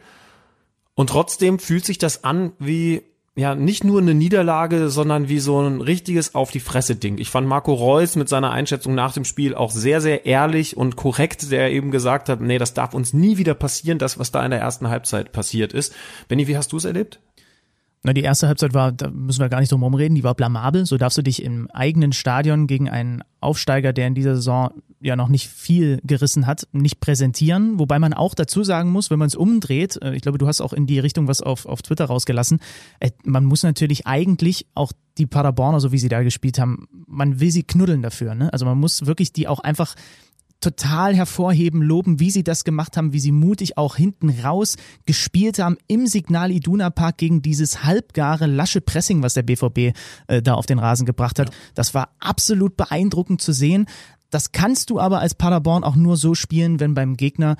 und 0.95 1.09
trotzdem 1.09 1.57
fühlt 1.57 1.85
sich 1.85 1.99
das 1.99 2.25
an 2.25 2.51
wie 2.59 3.03
ja, 3.37 3.53
nicht 3.53 3.83
nur 3.83 3.99
eine 3.99 4.13
Niederlage, 4.13 4.89
sondern 4.89 5.27
wie 5.27 5.39
so 5.39 5.59
ein 5.59 5.81
richtiges 5.81 6.35
auf 6.35 6.51
die 6.51 6.61
Fresse 6.61 6.95
Ding. 6.95 7.17
Ich 7.17 7.29
fand 7.29 7.47
Marco 7.47 7.73
Reus 7.73 8.15
mit 8.15 8.29
seiner 8.29 8.51
Einschätzung 8.51 8.95
nach 8.95 9.13
dem 9.13 9.25
Spiel 9.25 9.53
auch 9.53 9.71
sehr, 9.71 9.99
sehr 9.99 10.25
ehrlich 10.25 10.77
und 10.77 10.95
korrekt, 10.95 11.51
der 11.51 11.71
eben 11.71 11.91
gesagt 11.91 12.29
hat, 12.29 12.39
nee, 12.39 12.57
das 12.57 12.73
darf 12.73 12.93
uns 12.93 13.13
nie 13.13 13.37
wieder 13.37 13.53
passieren, 13.53 13.99
das, 13.99 14.17
was 14.17 14.31
da 14.31 14.43
in 14.45 14.51
der 14.51 14.61
ersten 14.61 14.87
Halbzeit 14.87 15.33
passiert 15.33 15.73
ist. 15.73 15.93
Benny, 16.29 16.47
wie 16.47 16.55
hast 16.55 16.71
du 16.71 16.77
es 16.77 16.85
erlebt? 16.85 17.19
Na, 18.05 18.13
die 18.13 18.21
erste 18.21 18.47
Halbzeit 18.47 18.75
war, 18.75 18.91
da 18.91 19.09
müssen 19.09 19.39
wir 19.39 19.49
gar 19.49 19.59
nicht 19.61 19.71
drum 19.71 19.81
herum 19.81 19.95
reden, 19.95 20.13
die 20.13 20.23
war 20.23 20.35
blamabel. 20.35 20.85
So 20.85 20.95
darfst 20.95 21.17
du 21.17 21.23
dich 21.23 21.41
im 21.41 21.71
eigenen 21.71 22.13
Stadion 22.13 22.67
gegen 22.67 22.87
einen 22.87 23.23
Aufsteiger, 23.41 23.93
der 23.93 24.05
in 24.05 24.13
dieser 24.13 24.35
Saison 24.35 24.69
ja 25.01 25.15
noch 25.15 25.27
nicht 25.27 25.47
viel 25.47 25.99
gerissen 26.03 26.45
hat, 26.45 26.67
nicht 26.71 26.99
präsentieren. 26.99 27.79
Wobei 27.79 27.97
man 27.97 28.13
auch 28.13 28.35
dazu 28.35 28.63
sagen 28.63 28.91
muss, 28.91 29.09
wenn 29.09 29.17
man 29.17 29.25
es 29.25 29.35
umdreht, 29.35 29.99
äh, 30.03 30.13
ich 30.13 30.21
glaube, 30.21 30.37
du 30.37 30.45
hast 30.45 30.61
auch 30.61 30.71
in 30.71 30.85
die 30.85 30.99
Richtung 30.99 31.27
was 31.27 31.41
auf, 31.41 31.65
auf 31.65 31.81
Twitter 31.81 32.05
rausgelassen, 32.05 32.59
äh, 32.99 33.09
man 33.23 33.43
muss 33.43 33.63
natürlich 33.63 34.05
eigentlich 34.05 34.67
auch 34.75 34.91
die 35.17 35.25
Paderborner, 35.25 35.79
so 35.79 35.91
wie 35.91 35.97
sie 35.97 36.09
da 36.09 36.21
gespielt 36.21 36.59
haben, 36.59 36.87
man 37.07 37.39
will 37.39 37.49
sie 37.49 37.63
knuddeln 37.63 38.03
dafür. 38.03 38.35
Ne? 38.35 38.53
Also 38.53 38.65
man 38.65 38.77
muss 38.77 39.07
wirklich 39.07 39.33
die 39.33 39.47
auch 39.47 39.61
einfach 39.61 39.95
total 40.65 41.15
hervorheben, 41.15 41.83
loben, 41.83 42.19
wie 42.19 42.31
sie 42.31 42.43
das 42.43 42.63
gemacht 42.63 42.97
haben, 42.97 43.13
wie 43.13 43.19
sie 43.19 43.31
mutig 43.31 43.77
auch 43.77 43.97
hinten 43.97 44.31
raus 44.31 44.77
gespielt 45.05 45.59
haben 45.59 45.77
im 45.85 46.07
Signal 46.07 46.49
Iduna 46.49 46.89
Park 46.89 47.17
gegen 47.17 47.43
dieses 47.43 47.83
halbgare, 47.83 48.47
lasche 48.47 48.81
Pressing, 48.81 49.21
was 49.21 49.35
der 49.35 49.43
BVB 49.43 49.95
äh, 50.27 50.41
da 50.41 50.55
auf 50.55 50.65
den 50.65 50.79
Rasen 50.79 51.05
gebracht 51.05 51.37
hat. 51.37 51.49
Ja. 51.49 51.55
Das 51.75 51.93
war 51.93 52.09
absolut 52.19 52.77
beeindruckend 52.77 53.41
zu 53.41 53.51
sehen. 53.51 53.85
Das 54.31 54.51
kannst 54.51 54.89
du 54.89 54.99
aber 54.99 55.19
als 55.19 55.35
Paderborn 55.35 55.83
auch 55.83 55.95
nur 55.95 56.17
so 56.17 56.33
spielen, 56.33 56.79
wenn 56.79 56.95
beim 56.95 57.15
Gegner 57.15 57.57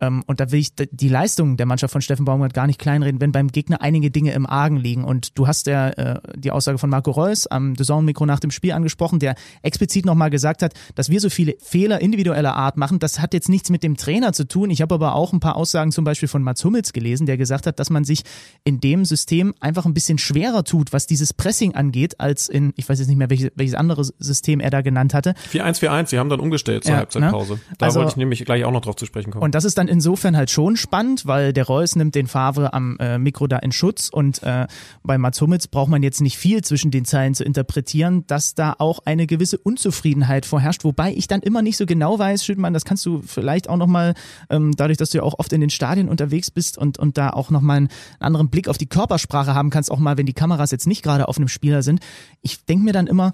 und 0.00 0.38
da 0.40 0.52
will 0.52 0.60
ich 0.60 0.70
die 0.74 1.08
Leistung 1.08 1.56
der 1.56 1.66
Mannschaft 1.66 1.92
von 1.92 2.00
Steffen 2.00 2.24
Baumgart 2.24 2.54
gar 2.54 2.66
nicht 2.66 2.78
kleinreden, 2.78 3.20
wenn 3.20 3.32
beim 3.32 3.48
Gegner 3.48 3.82
einige 3.82 4.10
Dinge 4.10 4.32
im 4.32 4.46
Argen 4.46 4.76
liegen. 4.76 5.04
Und 5.04 5.36
du 5.36 5.46
hast 5.48 5.66
ja 5.66 5.88
äh, 5.88 6.20
die 6.36 6.52
Aussage 6.52 6.78
von 6.78 6.88
Marco 6.88 7.10
Reus 7.10 7.46
am 7.48 7.74
Dessau-Mikro 7.74 8.24
nach 8.24 8.38
dem 8.38 8.52
Spiel 8.52 8.72
angesprochen, 8.72 9.18
der 9.18 9.34
explizit 9.62 10.06
nochmal 10.06 10.30
gesagt 10.30 10.62
hat, 10.62 10.74
dass 10.94 11.10
wir 11.10 11.20
so 11.20 11.30
viele 11.30 11.56
Fehler 11.60 12.00
individueller 12.00 12.54
Art 12.54 12.76
machen. 12.76 13.00
Das 13.00 13.18
hat 13.18 13.34
jetzt 13.34 13.48
nichts 13.48 13.70
mit 13.70 13.82
dem 13.82 13.96
Trainer 13.96 14.32
zu 14.32 14.46
tun. 14.46 14.70
Ich 14.70 14.82
habe 14.82 14.94
aber 14.94 15.14
auch 15.14 15.32
ein 15.32 15.40
paar 15.40 15.56
Aussagen 15.56 15.90
zum 15.90 16.04
Beispiel 16.04 16.28
von 16.28 16.42
Mats 16.42 16.64
Hummels 16.64 16.92
gelesen, 16.92 17.26
der 17.26 17.36
gesagt 17.36 17.66
hat, 17.66 17.80
dass 17.80 17.90
man 17.90 18.04
sich 18.04 18.22
in 18.62 18.80
dem 18.80 19.04
System 19.04 19.54
einfach 19.58 19.84
ein 19.84 19.94
bisschen 19.94 20.18
schwerer 20.18 20.62
tut, 20.62 20.92
was 20.92 21.06
dieses 21.06 21.34
Pressing 21.34 21.74
angeht, 21.74 22.20
als 22.20 22.48
in, 22.48 22.72
ich 22.76 22.88
weiß 22.88 23.00
jetzt 23.00 23.08
nicht 23.08 23.16
mehr, 23.16 23.30
welches, 23.30 23.50
welches 23.56 23.74
andere 23.74 24.04
System 24.04 24.60
er 24.60 24.70
da 24.70 24.80
genannt 24.82 25.12
hatte. 25.12 25.34
4-1-4-1, 25.52 26.06
sie 26.06 26.18
haben 26.18 26.28
dann 26.28 26.40
umgestellt 26.40 26.84
zur 26.84 26.92
ja, 26.92 26.98
Halbzeitpause. 26.98 27.54
Ne? 27.54 27.60
Da 27.78 27.86
also, 27.86 28.00
wollte 28.00 28.12
ich 28.12 28.16
nämlich 28.16 28.44
gleich 28.44 28.64
auch 28.64 28.70
noch 28.70 28.82
drauf 28.82 28.96
zu 28.96 29.06
sprechen 29.06 29.32
kommen. 29.32 29.42
Und 29.42 29.54
das 29.54 29.64
ist 29.64 29.76
dann 29.76 29.87
insofern 29.88 30.36
halt 30.36 30.50
schon 30.50 30.76
spannend, 30.76 31.26
weil 31.26 31.52
der 31.52 31.66
Reus 31.66 31.96
nimmt 31.96 32.14
den 32.14 32.26
Favre 32.26 32.72
am 32.72 32.96
äh, 32.98 33.18
Mikro 33.18 33.46
da 33.46 33.58
in 33.58 33.72
Schutz 33.72 34.08
und 34.08 34.42
äh, 34.42 34.66
bei 35.02 35.18
Mats 35.18 35.40
Hummels 35.40 35.68
braucht 35.68 35.88
man 35.88 36.02
jetzt 36.02 36.20
nicht 36.20 36.38
viel 36.38 36.62
zwischen 36.62 36.90
den 36.90 37.04
Zeilen 37.04 37.34
zu 37.34 37.44
interpretieren, 37.44 38.26
dass 38.26 38.54
da 38.54 38.74
auch 38.78 39.00
eine 39.04 39.26
gewisse 39.26 39.58
Unzufriedenheit 39.58 40.46
vorherrscht, 40.46 40.84
wobei 40.84 41.12
ich 41.12 41.26
dann 41.26 41.40
immer 41.40 41.62
nicht 41.62 41.76
so 41.76 41.86
genau 41.86 42.18
weiß, 42.18 42.44
Schüttmann, 42.44 42.74
das 42.74 42.84
kannst 42.84 43.04
du 43.06 43.22
vielleicht 43.22 43.68
auch 43.68 43.76
nochmal, 43.76 44.14
ähm, 44.50 44.74
dadurch, 44.76 44.98
dass 44.98 45.10
du 45.10 45.18
ja 45.18 45.24
auch 45.24 45.38
oft 45.38 45.52
in 45.52 45.60
den 45.60 45.70
Stadien 45.70 46.08
unterwegs 46.08 46.50
bist 46.50 46.78
und, 46.78 46.98
und 46.98 47.18
da 47.18 47.30
auch 47.30 47.50
nochmal 47.50 47.78
einen 47.78 47.88
anderen 48.20 48.50
Blick 48.50 48.68
auf 48.68 48.78
die 48.78 48.86
Körpersprache 48.86 49.54
haben 49.54 49.70
kannst, 49.70 49.90
auch 49.90 49.98
mal, 49.98 50.18
wenn 50.18 50.26
die 50.26 50.32
Kameras 50.32 50.70
jetzt 50.70 50.86
nicht 50.86 51.02
gerade 51.02 51.28
auf 51.28 51.36
einem 51.36 51.48
Spieler 51.48 51.82
sind. 51.82 52.00
Ich 52.42 52.64
denke 52.64 52.84
mir 52.84 52.92
dann 52.92 53.06
immer, 53.06 53.32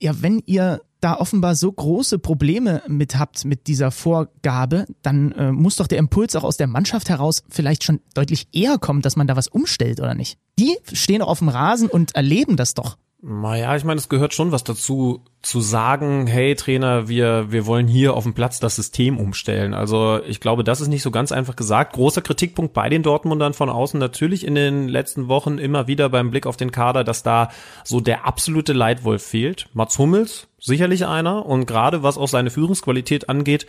ja, 0.00 0.12
wenn 0.20 0.42
ihr 0.46 0.80
da 1.00 1.18
offenbar 1.18 1.54
so 1.54 1.70
große 1.70 2.18
Probleme 2.18 2.82
mit 2.88 3.18
habt 3.18 3.44
mit 3.44 3.66
dieser 3.66 3.90
Vorgabe, 3.90 4.86
dann 5.02 5.32
äh, 5.32 5.52
muss 5.52 5.76
doch 5.76 5.86
der 5.86 5.98
Impuls 5.98 6.34
auch 6.36 6.44
aus 6.44 6.56
der 6.56 6.66
Mannschaft 6.66 7.08
heraus 7.08 7.42
vielleicht 7.48 7.84
schon 7.84 8.00
deutlich 8.14 8.48
eher 8.52 8.78
kommen, 8.78 9.02
dass 9.02 9.16
man 9.16 9.26
da 9.26 9.36
was 9.36 9.48
umstellt, 9.48 10.00
oder 10.00 10.14
nicht? 10.14 10.38
Die 10.58 10.76
stehen 10.92 11.22
auf 11.22 11.38
dem 11.40 11.48
Rasen 11.48 11.88
und 11.88 12.14
erleben 12.14 12.56
das 12.56 12.74
doch. 12.74 12.96
Naja, 13.28 13.74
ich 13.74 13.82
meine, 13.82 13.98
es 13.98 14.08
gehört 14.08 14.34
schon 14.34 14.52
was 14.52 14.62
dazu, 14.62 15.24
zu 15.42 15.60
sagen, 15.60 16.28
hey 16.28 16.54
Trainer, 16.54 17.08
wir, 17.08 17.50
wir 17.50 17.66
wollen 17.66 17.88
hier 17.88 18.14
auf 18.14 18.22
dem 18.22 18.34
Platz 18.34 18.60
das 18.60 18.76
System 18.76 19.18
umstellen. 19.18 19.74
Also 19.74 20.20
ich 20.28 20.38
glaube, 20.38 20.62
das 20.62 20.80
ist 20.80 20.86
nicht 20.86 21.02
so 21.02 21.10
ganz 21.10 21.32
einfach 21.32 21.56
gesagt. 21.56 21.94
Großer 21.94 22.22
Kritikpunkt 22.22 22.72
bei 22.72 22.88
den 22.88 23.02
Dortmundern 23.02 23.52
von 23.52 23.68
außen 23.68 23.98
natürlich 23.98 24.46
in 24.46 24.54
den 24.54 24.86
letzten 24.86 25.26
Wochen 25.26 25.58
immer 25.58 25.88
wieder 25.88 26.08
beim 26.08 26.30
Blick 26.30 26.46
auf 26.46 26.56
den 26.56 26.70
Kader, 26.70 27.02
dass 27.02 27.24
da 27.24 27.48
so 27.82 27.98
der 27.98 28.26
absolute 28.26 28.72
Leitwolf 28.72 29.24
fehlt. 29.24 29.70
Mats 29.72 29.98
Hummels, 29.98 30.46
sicherlich 30.60 31.04
einer. 31.04 31.46
Und 31.46 31.66
gerade 31.66 32.04
was 32.04 32.18
auch 32.18 32.28
seine 32.28 32.50
Führungsqualität 32.50 33.28
angeht, 33.28 33.66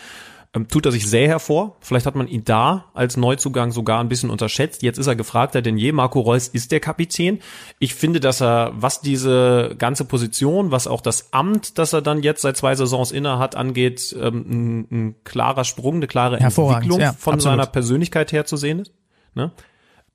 ähm, 0.53 0.67
tut 0.67 0.85
er 0.85 0.91
sich 0.91 1.07
sehr 1.07 1.27
hervor. 1.27 1.77
Vielleicht 1.81 2.05
hat 2.05 2.15
man 2.15 2.27
ihn 2.27 2.43
da 2.43 2.85
als 2.93 3.17
Neuzugang 3.17 3.71
sogar 3.71 3.99
ein 3.99 4.09
bisschen 4.09 4.29
unterschätzt. 4.29 4.81
Jetzt 4.81 4.97
ist 4.97 5.07
er 5.07 5.15
gefragter 5.15 5.61
denn 5.61 5.77
je. 5.77 5.91
Marco 5.91 6.19
Reus 6.19 6.47
ist 6.47 6.71
der 6.71 6.79
Kapitän. 6.79 7.39
Ich 7.79 7.95
finde, 7.95 8.19
dass 8.19 8.41
er, 8.41 8.71
was 8.75 9.01
diese 9.01 9.75
ganze 9.77 10.05
Position, 10.05 10.71
was 10.71 10.87
auch 10.87 11.01
das 11.01 11.33
Amt, 11.33 11.77
das 11.77 11.93
er 11.93 12.01
dann 12.01 12.23
jetzt 12.23 12.41
seit 12.41 12.57
zwei 12.57 12.75
Saisons 12.75 13.11
inne 13.11 13.39
hat, 13.39 13.55
angeht, 13.55 14.15
ähm, 14.19 14.45
ein, 14.49 14.87
ein 14.91 15.15
klarer 15.23 15.63
Sprung, 15.63 15.95
eine 15.95 16.07
klare 16.07 16.39
Entwicklung 16.39 16.99
ja, 16.99 17.13
von 17.13 17.35
absolut. 17.35 17.41
seiner 17.41 17.65
Persönlichkeit 17.65 18.31
her 18.31 18.45
zu 18.45 18.57
sehen 18.57 18.79
ist. 18.79 18.93
Ne? 19.35 19.51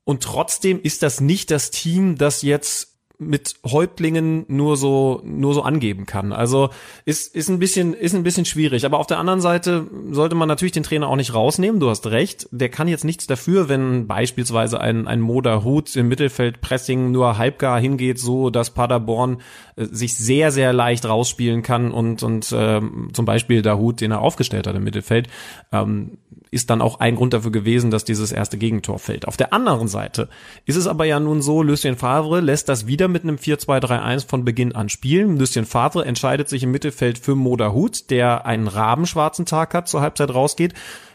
Und 0.03 0.23
trotzdem 0.23 0.81
ist 0.81 1.03
das 1.03 1.21
nicht 1.21 1.51
das 1.51 1.71
Team, 1.71 2.17
das 2.17 2.41
jetzt 2.41 2.92
mit 3.19 3.55
Häuptlingen 3.65 4.45
nur 4.47 4.75
so 4.75 5.21
nur 5.23 5.53
so 5.53 5.61
angeben 5.61 6.05
kann. 6.05 6.33
Also 6.33 6.69
ist 7.05 7.35
ist 7.35 7.49
ein 7.49 7.59
bisschen 7.59 7.93
ist 7.93 8.15
ein 8.15 8.23
bisschen 8.23 8.45
schwierig, 8.45 8.85
aber 8.85 8.99
auf 8.99 9.07
der 9.07 9.19
anderen 9.19 9.39
Seite 9.39 9.87
sollte 10.11 10.35
man 10.35 10.47
natürlich 10.47 10.71
den 10.71 10.83
Trainer 10.83 11.07
auch 11.07 11.15
nicht 11.15 11.33
rausnehmen, 11.33 11.79
du 11.79 11.89
hast 11.89 12.07
recht, 12.07 12.47
der 12.51 12.69
kann 12.69 12.87
jetzt 12.87 13.05
nichts 13.05 13.27
dafür, 13.27 13.69
wenn 13.69 14.07
beispielsweise 14.07 14.81
ein 14.81 15.07
ein 15.07 15.21
Moda 15.21 15.63
Hut 15.63 15.95
im 15.95 16.07
Mittelfeld 16.07 16.61
Pressing 16.61 17.11
nur 17.11 17.37
halbgar 17.37 17.79
hingeht, 17.79 18.19
so 18.19 18.49
dass 18.49 18.71
Paderborn 18.71 19.41
äh, 19.75 19.85
sich 19.85 20.17
sehr 20.17 20.51
sehr 20.51 20.73
leicht 20.73 21.05
rausspielen 21.05 21.61
kann 21.61 21.91
und 21.91 22.23
und 22.23 22.51
äh, 22.51 22.81
zum 23.13 23.25
Beispiel 23.25 23.61
der 23.61 23.77
Hut, 23.77 24.01
den 24.01 24.11
er 24.11 24.21
aufgestellt 24.21 24.65
hat 24.65 24.75
im 24.75 24.83
Mittelfeld, 24.83 25.27
ähm, 25.71 26.17
ist 26.53 26.69
dann 26.69 26.81
auch 26.81 26.99
ein 26.99 27.15
Grund 27.15 27.33
dafür 27.33 27.51
gewesen, 27.51 27.91
dass 27.91 28.05
dieses 28.05 28.31
erste 28.31 28.57
Gegentor 28.57 28.99
fällt. 28.99 29.27
Auf 29.27 29.37
der 29.37 29.51
anderen 29.53 29.87
Seite 29.87 30.29
ist 30.65 30.75
es 30.75 30.87
aber 30.87 31.05
ja 31.05 31.19
nun 31.19 31.41
so, 31.41 31.63
Lucien 31.63 31.97
Favre 31.97 32.39
lässt 32.39 32.69
das 32.69 32.87
wieder 32.87 33.07
mit 33.07 33.23
einem 33.23 33.37
4-2-3-1 33.37 34.27
von 34.27 34.45
Beginn 34.45 34.73
an 34.73 34.89
spielen. 34.89 35.37
Lucien 35.37 35.65
Favre 35.65 36.05
entscheidet 36.05 36.49
sich 36.49 36.63
im 36.63 36.71
Mittelfeld 36.71 37.17
für 37.17 37.35
Moda 37.35 37.73
Hut, 37.73 38.09
der 38.09 38.45
einen 38.45 38.67
rabenschwarzen 38.67 39.45
Tag 39.45 39.73
hat, 39.73 39.87
zur 39.87 40.01
Halbzeit 40.01 40.33
rausgeht. 40.33 40.73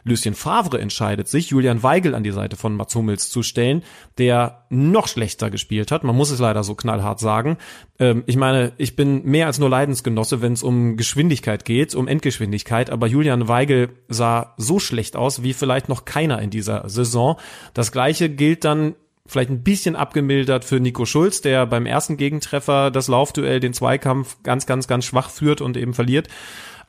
Lucien 0.08 0.34
Favre 0.34 0.80
entscheidet 0.80 1.28
sich, 1.28 1.50
Julian 1.50 1.82
Weigel 1.82 2.14
an 2.14 2.24
die 2.24 2.32
Seite 2.32 2.56
von 2.56 2.74
Mats 2.74 2.94
Hummels 2.94 3.28
zu 3.28 3.42
stellen, 3.42 3.82
der 4.18 4.64
noch 4.70 5.08
schlechter 5.08 5.50
gespielt 5.50 5.92
hat. 5.92 6.04
Man 6.04 6.16
muss 6.16 6.30
es 6.30 6.40
leider 6.40 6.64
so 6.64 6.74
knallhart 6.74 7.20
sagen. 7.20 7.58
Ähm, 7.98 8.24
ich 8.26 8.36
meine, 8.36 8.72
ich 8.78 8.96
bin 8.96 9.24
mehr 9.24 9.46
als 9.46 9.58
nur 9.58 9.70
Leidensgenosse, 9.70 10.42
wenn 10.42 10.52
es 10.54 10.62
um 10.62 10.96
Geschwindigkeit 10.96 11.64
geht, 11.64 11.94
um 11.94 12.08
Endgeschwindigkeit, 12.08 12.90
aber 12.90 13.06
Julian 13.06 13.48
Weigel 13.48 13.90
sah 14.08 14.54
so 14.56 14.78
schlecht 14.78 15.16
aus 15.16 15.42
wie 15.42 15.52
vielleicht 15.52 15.88
noch 15.88 16.04
keiner 16.04 16.40
in 16.40 16.50
dieser 16.50 16.88
Saison. 16.88 17.36
Das 17.74 17.92
gleiche 17.92 18.28
gilt 18.28 18.64
dann 18.64 18.94
vielleicht 19.28 19.50
ein 19.50 19.62
bisschen 19.62 19.94
abgemildert 19.94 20.64
für 20.64 20.80
Nico 20.80 21.04
Schulz, 21.04 21.42
der 21.42 21.66
beim 21.66 21.86
ersten 21.86 22.16
Gegentreffer 22.16 22.90
das 22.90 23.08
Laufduell, 23.08 23.60
den 23.60 23.74
Zweikampf 23.74 24.38
ganz, 24.42 24.66
ganz, 24.66 24.88
ganz 24.88 25.04
schwach 25.04 25.30
führt 25.30 25.60
und 25.60 25.76
eben 25.76 25.94
verliert. 25.94 26.28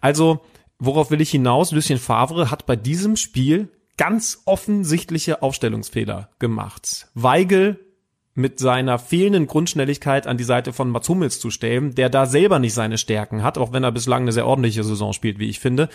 Also, 0.02 0.40
worauf 0.80 1.12
will 1.12 1.22
ich 1.22 1.32
hinaus? 1.32 1.72
Lucien 1.72 2.00
Favre 2.00 2.50
hat 2.50 2.66
bei 2.66 2.76
diesem 2.76 3.16
Spiel 3.16 3.70
ganz 3.98 4.42
offensichtliche 4.46 5.42
Aufstellungsfehler 5.42 6.30
gemacht. 6.40 7.10
Weigel 7.14 7.89
mit 8.40 8.58
seiner 8.58 8.98
fehlenden 8.98 9.48
Grundschnelligkeit 9.48 10.26
an 10.26 10.38
die 10.38 10.44
Seite 10.44 10.72
von 10.72 10.90
Mats 10.90 11.10
Hummels 11.10 11.40
zu 11.40 11.52
stellen, 11.52 11.94
der 11.94 12.10
da 12.10 12.26
selber 12.26 12.58
nicht 12.58 12.74
seine 12.74 12.98
Stärken 12.98 13.44
hat, 13.44 13.58
auch 13.58 13.74
wenn 13.74 13.84
er 13.84 13.92
bislang 13.92 14.24
eine 14.24 14.32
sehr 14.32 14.48
ordentliche 14.48 14.84
Saison 14.84 15.14
spielt, 15.14 15.40
wie 15.40 15.50
ich 15.50 15.60
finde, 15.60 15.90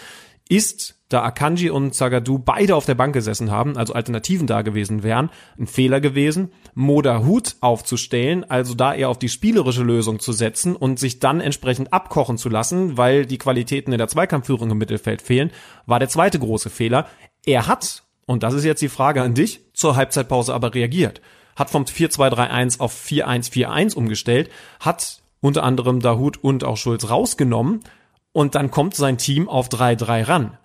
ist, 0.49 1.01
da 1.09 1.23
Akanji 1.23 1.71
und 1.71 1.95
Zagadou 1.95 2.39
beide 2.39 2.77
auf 2.77 2.85
der 2.85 2.97
Bank 2.97 3.15
gesessen 3.15 3.51
haben, 3.51 3.79
also 3.79 3.95
Alternativen 3.95 4.47
da 4.47 4.61
gewesen 4.61 5.03
wären, 5.03 5.31
ein 5.59 5.67
Fehler 5.67 6.03
gewesen, 6.03 6.51
Moda 6.75 7.25
Hut 7.25 7.57
aufzustellen, 7.61 8.45
also 8.45 8.75
da 8.75 8.93
eher 8.93 9.09
auf 9.09 9.19
die 9.19 9.31
spielerische 9.31 9.83
Lösung 9.83 10.21
zu 10.21 10.33
setzen 10.33 10.77
und 10.77 10.99
sich 10.99 11.19
dann 11.19 11.41
entsprechend 11.41 11.95
abkochen 11.95 12.37
zu 12.37 12.51
lassen, 12.51 12.99
weil 12.99 13.25
die 13.25 13.39
Qualitäten 13.39 13.93
in 13.93 13.99
der 13.99 14.09
Zweikampfführung 14.09 14.71
im 14.71 14.79
Mittelfeld 14.79 15.23
fehlen, 15.23 15.51
war 15.87 15.99
der 15.99 16.11
zweite 16.11 16.39
große 16.39 16.69
Fehler. 16.69 17.07
Er 17.47 17.67
hat, 17.67 18.03
und 18.27 18.43
das 18.43 18.53
ist 18.53 18.65
jetzt 18.65 18.83
die 18.83 18.89
Frage 18.89 19.23
an 19.23 19.35
dich, 19.35 19.61
zur 19.73 19.97
Halbzeitpause 19.97 20.53
aber 20.53 20.75
reagiert. 20.75 21.23
Hat 21.57 21.71
vom 21.71 21.85
4-2-3-1 21.85 22.81
auf 22.81 22.95
4-1-4-1 22.95 23.95
umgestellt, 23.95 24.51
hat 24.81 25.23
unter 25.41 25.63
anderem 25.63 26.01
Dahut 26.01 26.43
und 26.43 26.65
auch 26.65 26.77
Schulz 26.77 27.09
rausgenommen, 27.11 27.81
und 28.33 28.57
dann 28.57 28.71
kommt 28.71 28.95
sein 28.97 29.17
Team 29.17 29.49
auf 29.49 29.69
3-3 29.69 30.29
ran. 30.29 30.59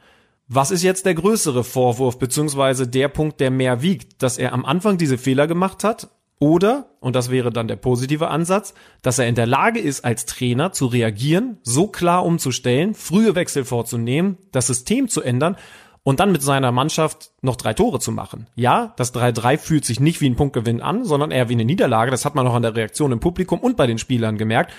Was 0.48 0.72
ist 0.72 0.82
jetzt 0.82 1.06
der 1.06 1.14
größere 1.14 1.64
Vorwurf, 1.64 2.18
beziehungsweise 2.18 2.88
der 2.88 3.08
Punkt, 3.08 3.40
der 3.40 3.52
mehr 3.52 3.84
wiegt, 3.84 4.24
dass 4.24 4.40
er 4.40 4.52
am 4.52 4.66
Anfang 4.66 4.98
diese 4.98 5.20
Fehler 5.20 5.46
gemacht 5.46 5.84
hat? 5.84 6.10
Oder, 6.40 6.90
und 7.02 7.16
das 7.16 7.30
wäre 7.30 7.52
dann 7.52 7.68
der 7.68 7.76
positive 7.76 8.30
Ansatz, 8.30 8.74
dass 9.04 9.20
er 9.20 9.28
in 9.28 9.36
der 9.36 9.46
Lage 9.46 9.80
ist, 9.80 10.04
als 10.04 10.26
Trainer 10.26 10.72
zu 10.72 10.88
reagieren, 10.88 11.60
so 11.64 11.88
klar 11.88 12.26
umzustellen, 12.26 12.96
frühe 12.96 13.36
Wechsel 13.36 13.66
vorzunehmen, 13.66 14.38
das 14.52 14.68
System 14.68 15.08
zu 15.10 15.22
ändern 15.22 15.58
und 16.04 16.20
dann 16.20 16.32
mit 16.32 16.41
seiner 16.41 16.72
Mannschaft 16.72 17.32
noch 17.41 17.56
drei 17.56 17.74
Tore 17.74 18.00
zu 18.00 18.12
machen. 18.12 18.47
Ja, 18.56 18.93
das 18.97 19.14
3-3 19.14 19.58
fühlt 19.58 19.86
sich 19.86 20.00
nicht 20.00 20.22
wie 20.22 20.30
ein 20.30 20.36
Punktgewinn 20.36 20.82
an, 20.82 21.06
sondern 21.06 21.32
eher 21.32 21.50
wie 21.50 21.54
eine 21.54 21.66
Niederlage. 21.66 22.12
Das 22.12 22.26
hat 22.26 22.36
man 22.36 22.47
auch 22.47 22.54
an 22.54 22.62
der 22.62 22.76
Reaktion 22.76 23.12
im 23.12 23.20
Publikum 23.20 23.60
und 23.60 23.78
bei 23.78 23.88
den 23.88 23.97
Spielern 23.97 24.38
gemerkt. 24.38 24.72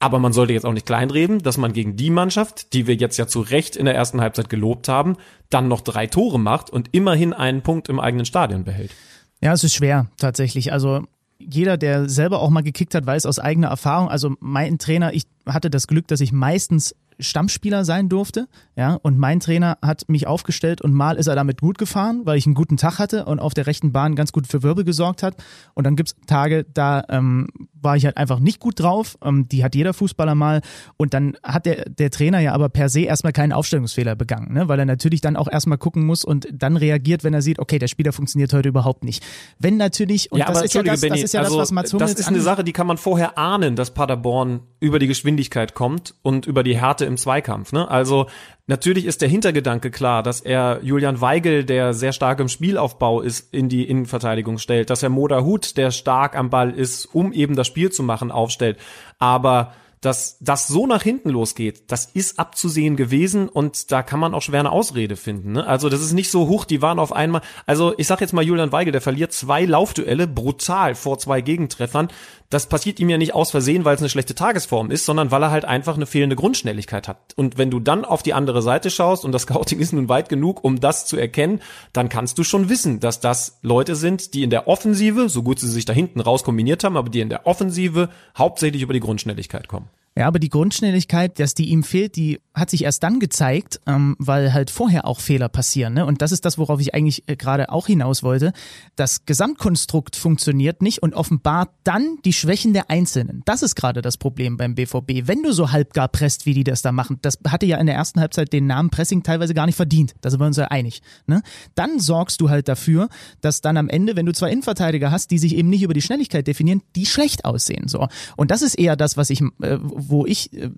Aber 0.00 0.20
man 0.20 0.32
sollte 0.32 0.52
jetzt 0.52 0.64
auch 0.64 0.72
nicht 0.72 0.86
kleinreden, 0.86 1.40
dass 1.42 1.56
man 1.56 1.72
gegen 1.72 1.96
die 1.96 2.10
Mannschaft, 2.10 2.72
die 2.72 2.86
wir 2.86 2.94
jetzt 2.94 3.16
ja 3.16 3.26
zu 3.26 3.40
Recht 3.40 3.74
in 3.74 3.84
der 3.84 3.96
ersten 3.96 4.20
Halbzeit 4.20 4.48
gelobt 4.48 4.88
haben, 4.88 5.16
dann 5.50 5.66
noch 5.66 5.80
drei 5.80 6.06
Tore 6.06 6.38
macht 6.38 6.70
und 6.70 6.90
immerhin 6.92 7.32
einen 7.32 7.62
Punkt 7.62 7.88
im 7.88 7.98
eigenen 7.98 8.24
Stadion 8.24 8.62
behält. 8.62 8.92
Ja, 9.40 9.52
es 9.52 9.64
ist 9.64 9.74
schwer 9.74 10.06
tatsächlich. 10.16 10.72
Also 10.72 11.02
jeder, 11.38 11.76
der 11.76 12.08
selber 12.08 12.40
auch 12.40 12.50
mal 12.50 12.62
gekickt 12.62 12.94
hat, 12.94 13.06
weiß 13.06 13.26
aus 13.26 13.38
eigener 13.38 13.68
Erfahrung, 13.68 14.08
also 14.08 14.34
mein 14.40 14.78
Trainer, 14.78 15.12
ich 15.14 15.24
hatte 15.46 15.70
das 15.70 15.86
Glück, 15.86 16.06
dass 16.08 16.20
ich 16.20 16.32
meistens 16.32 16.94
Stammspieler 17.20 17.84
sein 17.84 18.08
durfte, 18.08 18.48
ja, 18.76 18.94
und 18.94 19.18
mein 19.18 19.40
Trainer 19.40 19.78
hat 19.82 20.08
mich 20.08 20.26
aufgestellt 20.26 20.80
und 20.80 20.92
mal 20.92 21.16
ist 21.16 21.26
er 21.26 21.34
damit 21.34 21.60
gut 21.60 21.78
gefahren, 21.78 22.22
weil 22.24 22.38
ich 22.38 22.46
einen 22.46 22.54
guten 22.54 22.76
Tag 22.76 22.98
hatte 22.98 23.24
und 23.24 23.40
auf 23.40 23.54
der 23.54 23.66
rechten 23.66 23.92
Bahn 23.92 24.14
ganz 24.14 24.32
gut 24.32 24.46
für 24.46 24.62
Wirbel 24.62 24.84
gesorgt 24.84 25.22
hat. 25.22 25.36
Und 25.74 25.84
dann 25.84 25.96
gibt's 25.96 26.14
Tage, 26.26 26.64
da 26.72 27.02
ähm, 27.08 27.48
war 27.82 27.96
ich 27.96 28.04
halt 28.04 28.16
einfach 28.16 28.38
nicht 28.38 28.60
gut 28.60 28.80
drauf. 28.80 29.18
Ähm, 29.22 29.48
die 29.48 29.64
hat 29.64 29.74
jeder 29.74 29.94
Fußballer 29.94 30.34
mal. 30.34 30.60
Und 30.96 31.14
dann 31.14 31.36
hat 31.42 31.66
der, 31.66 31.88
der 31.88 32.10
Trainer 32.10 32.40
ja 32.40 32.52
aber 32.52 32.68
per 32.68 32.88
se 32.88 33.00
erstmal 33.00 33.32
keinen 33.32 33.52
Aufstellungsfehler 33.52 34.14
begangen, 34.14 34.52
ne? 34.52 34.68
weil 34.68 34.78
er 34.78 34.86
natürlich 34.86 35.20
dann 35.20 35.36
auch 35.36 35.48
erstmal 35.50 35.78
gucken 35.78 36.06
muss 36.06 36.24
und 36.24 36.48
dann 36.52 36.76
reagiert, 36.76 37.24
wenn 37.24 37.34
er 37.34 37.42
sieht, 37.42 37.58
okay, 37.58 37.78
der 37.78 37.88
Spieler 37.88 38.12
funktioniert 38.12 38.52
heute 38.52 38.68
überhaupt 38.68 39.04
nicht. 39.04 39.24
Wenn 39.58 39.76
natürlich, 39.76 40.30
und 40.32 40.38
ja, 40.38 40.46
das, 40.46 40.62
ist 40.62 40.74
ja 40.74 40.82
das, 40.82 41.00
Benni, 41.00 41.16
das 41.16 41.24
ist 41.24 41.34
ja 41.34 41.40
also, 41.40 41.54
das, 41.54 41.62
was 41.62 41.72
Mats 41.72 41.92
Hummels 41.92 42.12
Das 42.12 42.20
ist 42.20 42.28
eine 42.28 42.40
Sache, 42.40 42.64
die 42.64 42.72
kann 42.72 42.86
man 42.86 42.96
vorher 42.96 43.38
ahnen, 43.38 43.76
dass 43.76 43.92
Paderborn 43.92 44.60
über 44.80 44.98
die 44.98 45.06
Geschwindigkeit 45.06 45.74
kommt 45.74 46.14
und 46.22 46.46
über 46.46 46.62
die 46.62 46.78
Härte 46.78 47.07
im 47.08 47.16
Zweikampf. 47.16 47.72
Ne? 47.72 47.90
Also 47.90 48.26
natürlich 48.68 49.04
ist 49.04 49.20
der 49.20 49.28
Hintergedanke 49.28 49.90
klar, 49.90 50.22
dass 50.22 50.40
er 50.40 50.78
Julian 50.82 51.20
Weigel, 51.20 51.64
der 51.64 51.94
sehr 51.94 52.12
stark 52.12 52.38
im 52.38 52.48
Spielaufbau 52.48 53.20
ist, 53.20 53.52
in 53.52 53.68
die 53.68 53.88
Innenverteidigung 53.88 54.58
stellt, 54.58 54.90
dass 54.90 55.02
er 55.02 55.08
Moda 55.08 55.42
Hut, 55.42 55.76
der 55.76 55.90
stark 55.90 56.36
am 56.36 56.50
Ball 56.50 56.70
ist, 56.70 57.06
um 57.06 57.32
eben 57.32 57.56
das 57.56 57.66
Spiel 57.66 57.90
zu 57.90 58.04
machen, 58.04 58.30
aufstellt. 58.30 58.78
Aber 59.18 59.72
dass 60.00 60.38
das 60.40 60.68
so 60.68 60.86
nach 60.86 61.02
hinten 61.02 61.30
losgeht, 61.30 61.90
das 61.90 62.06
ist 62.06 62.38
abzusehen 62.38 62.96
gewesen 62.96 63.48
und 63.48 63.90
da 63.90 64.02
kann 64.02 64.20
man 64.20 64.34
auch 64.34 64.42
schwer 64.42 64.60
eine 64.60 64.70
Ausrede 64.70 65.16
finden. 65.16 65.52
Ne? 65.52 65.66
Also 65.66 65.88
das 65.88 66.00
ist 66.00 66.12
nicht 66.12 66.30
so 66.30 66.46
hoch, 66.46 66.64
die 66.64 66.82
waren 66.82 66.98
auf 66.98 67.12
einmal. 67.12 67.42
Also 67.66 67.94
ich 67.96 68.06
sag 68.06 68.20
jetzt 68.20 68.32
mal 68.32 68.44
Julian 68.44 68.72
Weigel, 68.72 68.92
der 68.92 69.00
verliert 69.00 69.32
zwei 69.32 69.64
Laufduelle 69.64 70.26
brutal 70.26 70.94
vor 70.94 71.18
zwei 71.18 71.40
Gegentreffern. 71.40 72.08
Das 72.50 72.66
passiert 72.66 72.98
ihm 72.98 73.10
ja 73.10 73.18
nicht 73.18 73.34
aus 73.34 73.50
Versehen, 73.50 73.84
weil 73.84 73.94
es 73.94 74.00
eine 74.00 74.08
schlechte 74.08 74.34
Tagesform 74.34 74.90
ist, 74.90 75.04
sondern 75.04 75.30
weil 75.30 75.42
er 75.42 75.50
halt 75.50 75.66
einfach 75.66 75.96
eine 75.96 76.06
fehlende 76.06 76.34
Grundschnelligkeit 76.34 77.06
hat. 77.06 77.34
Und 77.36 77.58
wenn 77.58 77.70
du 77.70 77.78
dann 77.78 78.06
auf 78.06 78.22
die 78.22 78.32
andere 78.32 78.62
Seite 78.62 78.90
schaust 78.90 79.24
und 79.26 79.32
das 79.32 79.42
Scouting 79.48 79.80
ist 79.80 79.92
nun 79.92 80.08
weit 80.08 80.28
genug, 80.30 80.64
um 80.64 80.80
das 80.80 81.06
zu 81.06 81.18
erkennen, 81.18 81.60
dann 81.92 82.08
kannst 82.08 82.38
du 82.38 82.44
schon 82.44 82.70
wissen, 82.70 83.00
dass 83.00 83.20
das 83.20 83.58
Leute 83.62 83.96
sind, 83.96 84.32
die 84.32 84.42
in 84.42 84.50
der 84.50 84.66
Offensive, 84.66 85.28
so 85.28 85.42
gut 85.42 85.60
sie 85.60 85.68
sich 85.68 85.84
da 85.84 85.92
hinten 85.92 86.20
raus 86.20 86.42
kombiniert 86.42 86.84
haben, 86.84 86.96
aber 86.96 87.10
die 87.10 87.20
in 87.20 87.28
der 87.28 87.46
Offensive 87.46 88.08
hauptsächlich 88.36 88.82
über 88.82 88.94
die 88.94 89.00
Grundschnelligkeit 89.00 89.68
kommen. 89.68 89.90
Ja, 90.18 90.26
aber 90.26 90.40
die 90.40 90.48
Grundschnelligkeit, 90.48 91.38
dass 91.38 91.54
die 91.54 91.68
ihm 91.68 91.84
fehlt, 91.84 92.16
die 92.16 92.40
hat 92.52 92.70
sich 92.70 92.82
erst 92.82 93.04
dann 93.04 93.20
gezeigt, 93.20 93.78
ähm, 93.86 94.16
weil 94.18 94.52
halt 94.52 94.68
vorher 94.68 95.06
auch 95.06 95.20
Fehler 95.20 95.48
passieren. 95.48 95.94
Ne? 95.94 96.04
Und 96.04 96.22
das 96.22 96.32
ist 96.32 96.44
das, 96.44 96.58
worauf 96.58 96.80
ich 96.80 96.92
eigentlich 96.92 97.22
äh, 97.28 97.36
gerade 97.36 97.70
auch 97.70 97.86
hinaus 97.86 98.24
wollte. 98.24 98.52
Das 98.96 99.26
Gesamtkonstrukt 99.26 100.16
funktioniert 100.16 100.82
nicht 100.82 101.04
und 101.04 101.14
offenbart 101.14 101.70
dann 101.84 102.18
die 102.24 102.32
Schwächen 102.32 102.72
der 102.72 102.90
Einzelnen. 102.90 103.42
Das 103.44 103.62
ist 103.62 103.76
gerade 103.76 104.02
das 104.02 104.16
Problem 104.16 104.56
beim 104.56 104.74
BVB. 104.74 105.28
Wenn 105.28 105.44
du 105.44 105.52
so 105.52 105.70
halbgar 105.70 106.08
presst, 106.08 106.46
wie 106.46 106.54
die 106.54 106.64
das 106.64 106.82
da 106.82 106.90
machen, 106.90 107.18
das 107.22 107.38
hatte 107.46 107.66
ja 107.66 107.78
in 107.78 107.86
der 107.86 107.94
ersten 107.94 108.18
Halbzeit 108.18 108.52
den 108.52 108.66
Namen 108.66 108.90
Pressing 108.90 109.22
teilweise 109.22 109.54
gar 109.54 109.66
nicht 109.66 109.76
verdient. 109.76 110.16
Da 110.20 110.30
sind 110.30 110.40
wir 110.40 110.46
uns 110.46 110.56
ja 110.56 110.64
einig. 110.64 111.00
Ne? 111.28 111.42
Dann 111.76 112.00
sorgst 112.00 112.40
du 112.40 112.50
halt 112.50 112.66
dafür, 112.66 113.08
dass 113.40 113.60
dann 113.60 113.76
am 113.76 113.88
Ende, 113.88 114.16
wenn 114.16 114.26
du 114.26 114.32
zwei 114.32 114.50
Innenverteidiger 114.50 115.12
hast, 115.12 115.30
die 115.30 115.38
sich 115.38 115.54
eben 115.54 115.70
nicht 115.70 115.84
über 115.84 115.94
die 115.94 116.02
Schnelligkeit 116.02 116.48
definieren, 116.48 116.82
die 116.96 117.06
schlecht 117.06 117.44
aussehen. 117.44 117.86
So. 117.86 118.08
Und 118.36 118.50
das 118.50 118.62
ist 118.62 118.74
eher 118.74 118.96
das, 118.96 119.16
was 119.16 119.30
ich, 119.30 119.42
äh, 119.62 119.78
wo 120.08 120.26
ich 120.26 120.52
äh, 120.52 120.70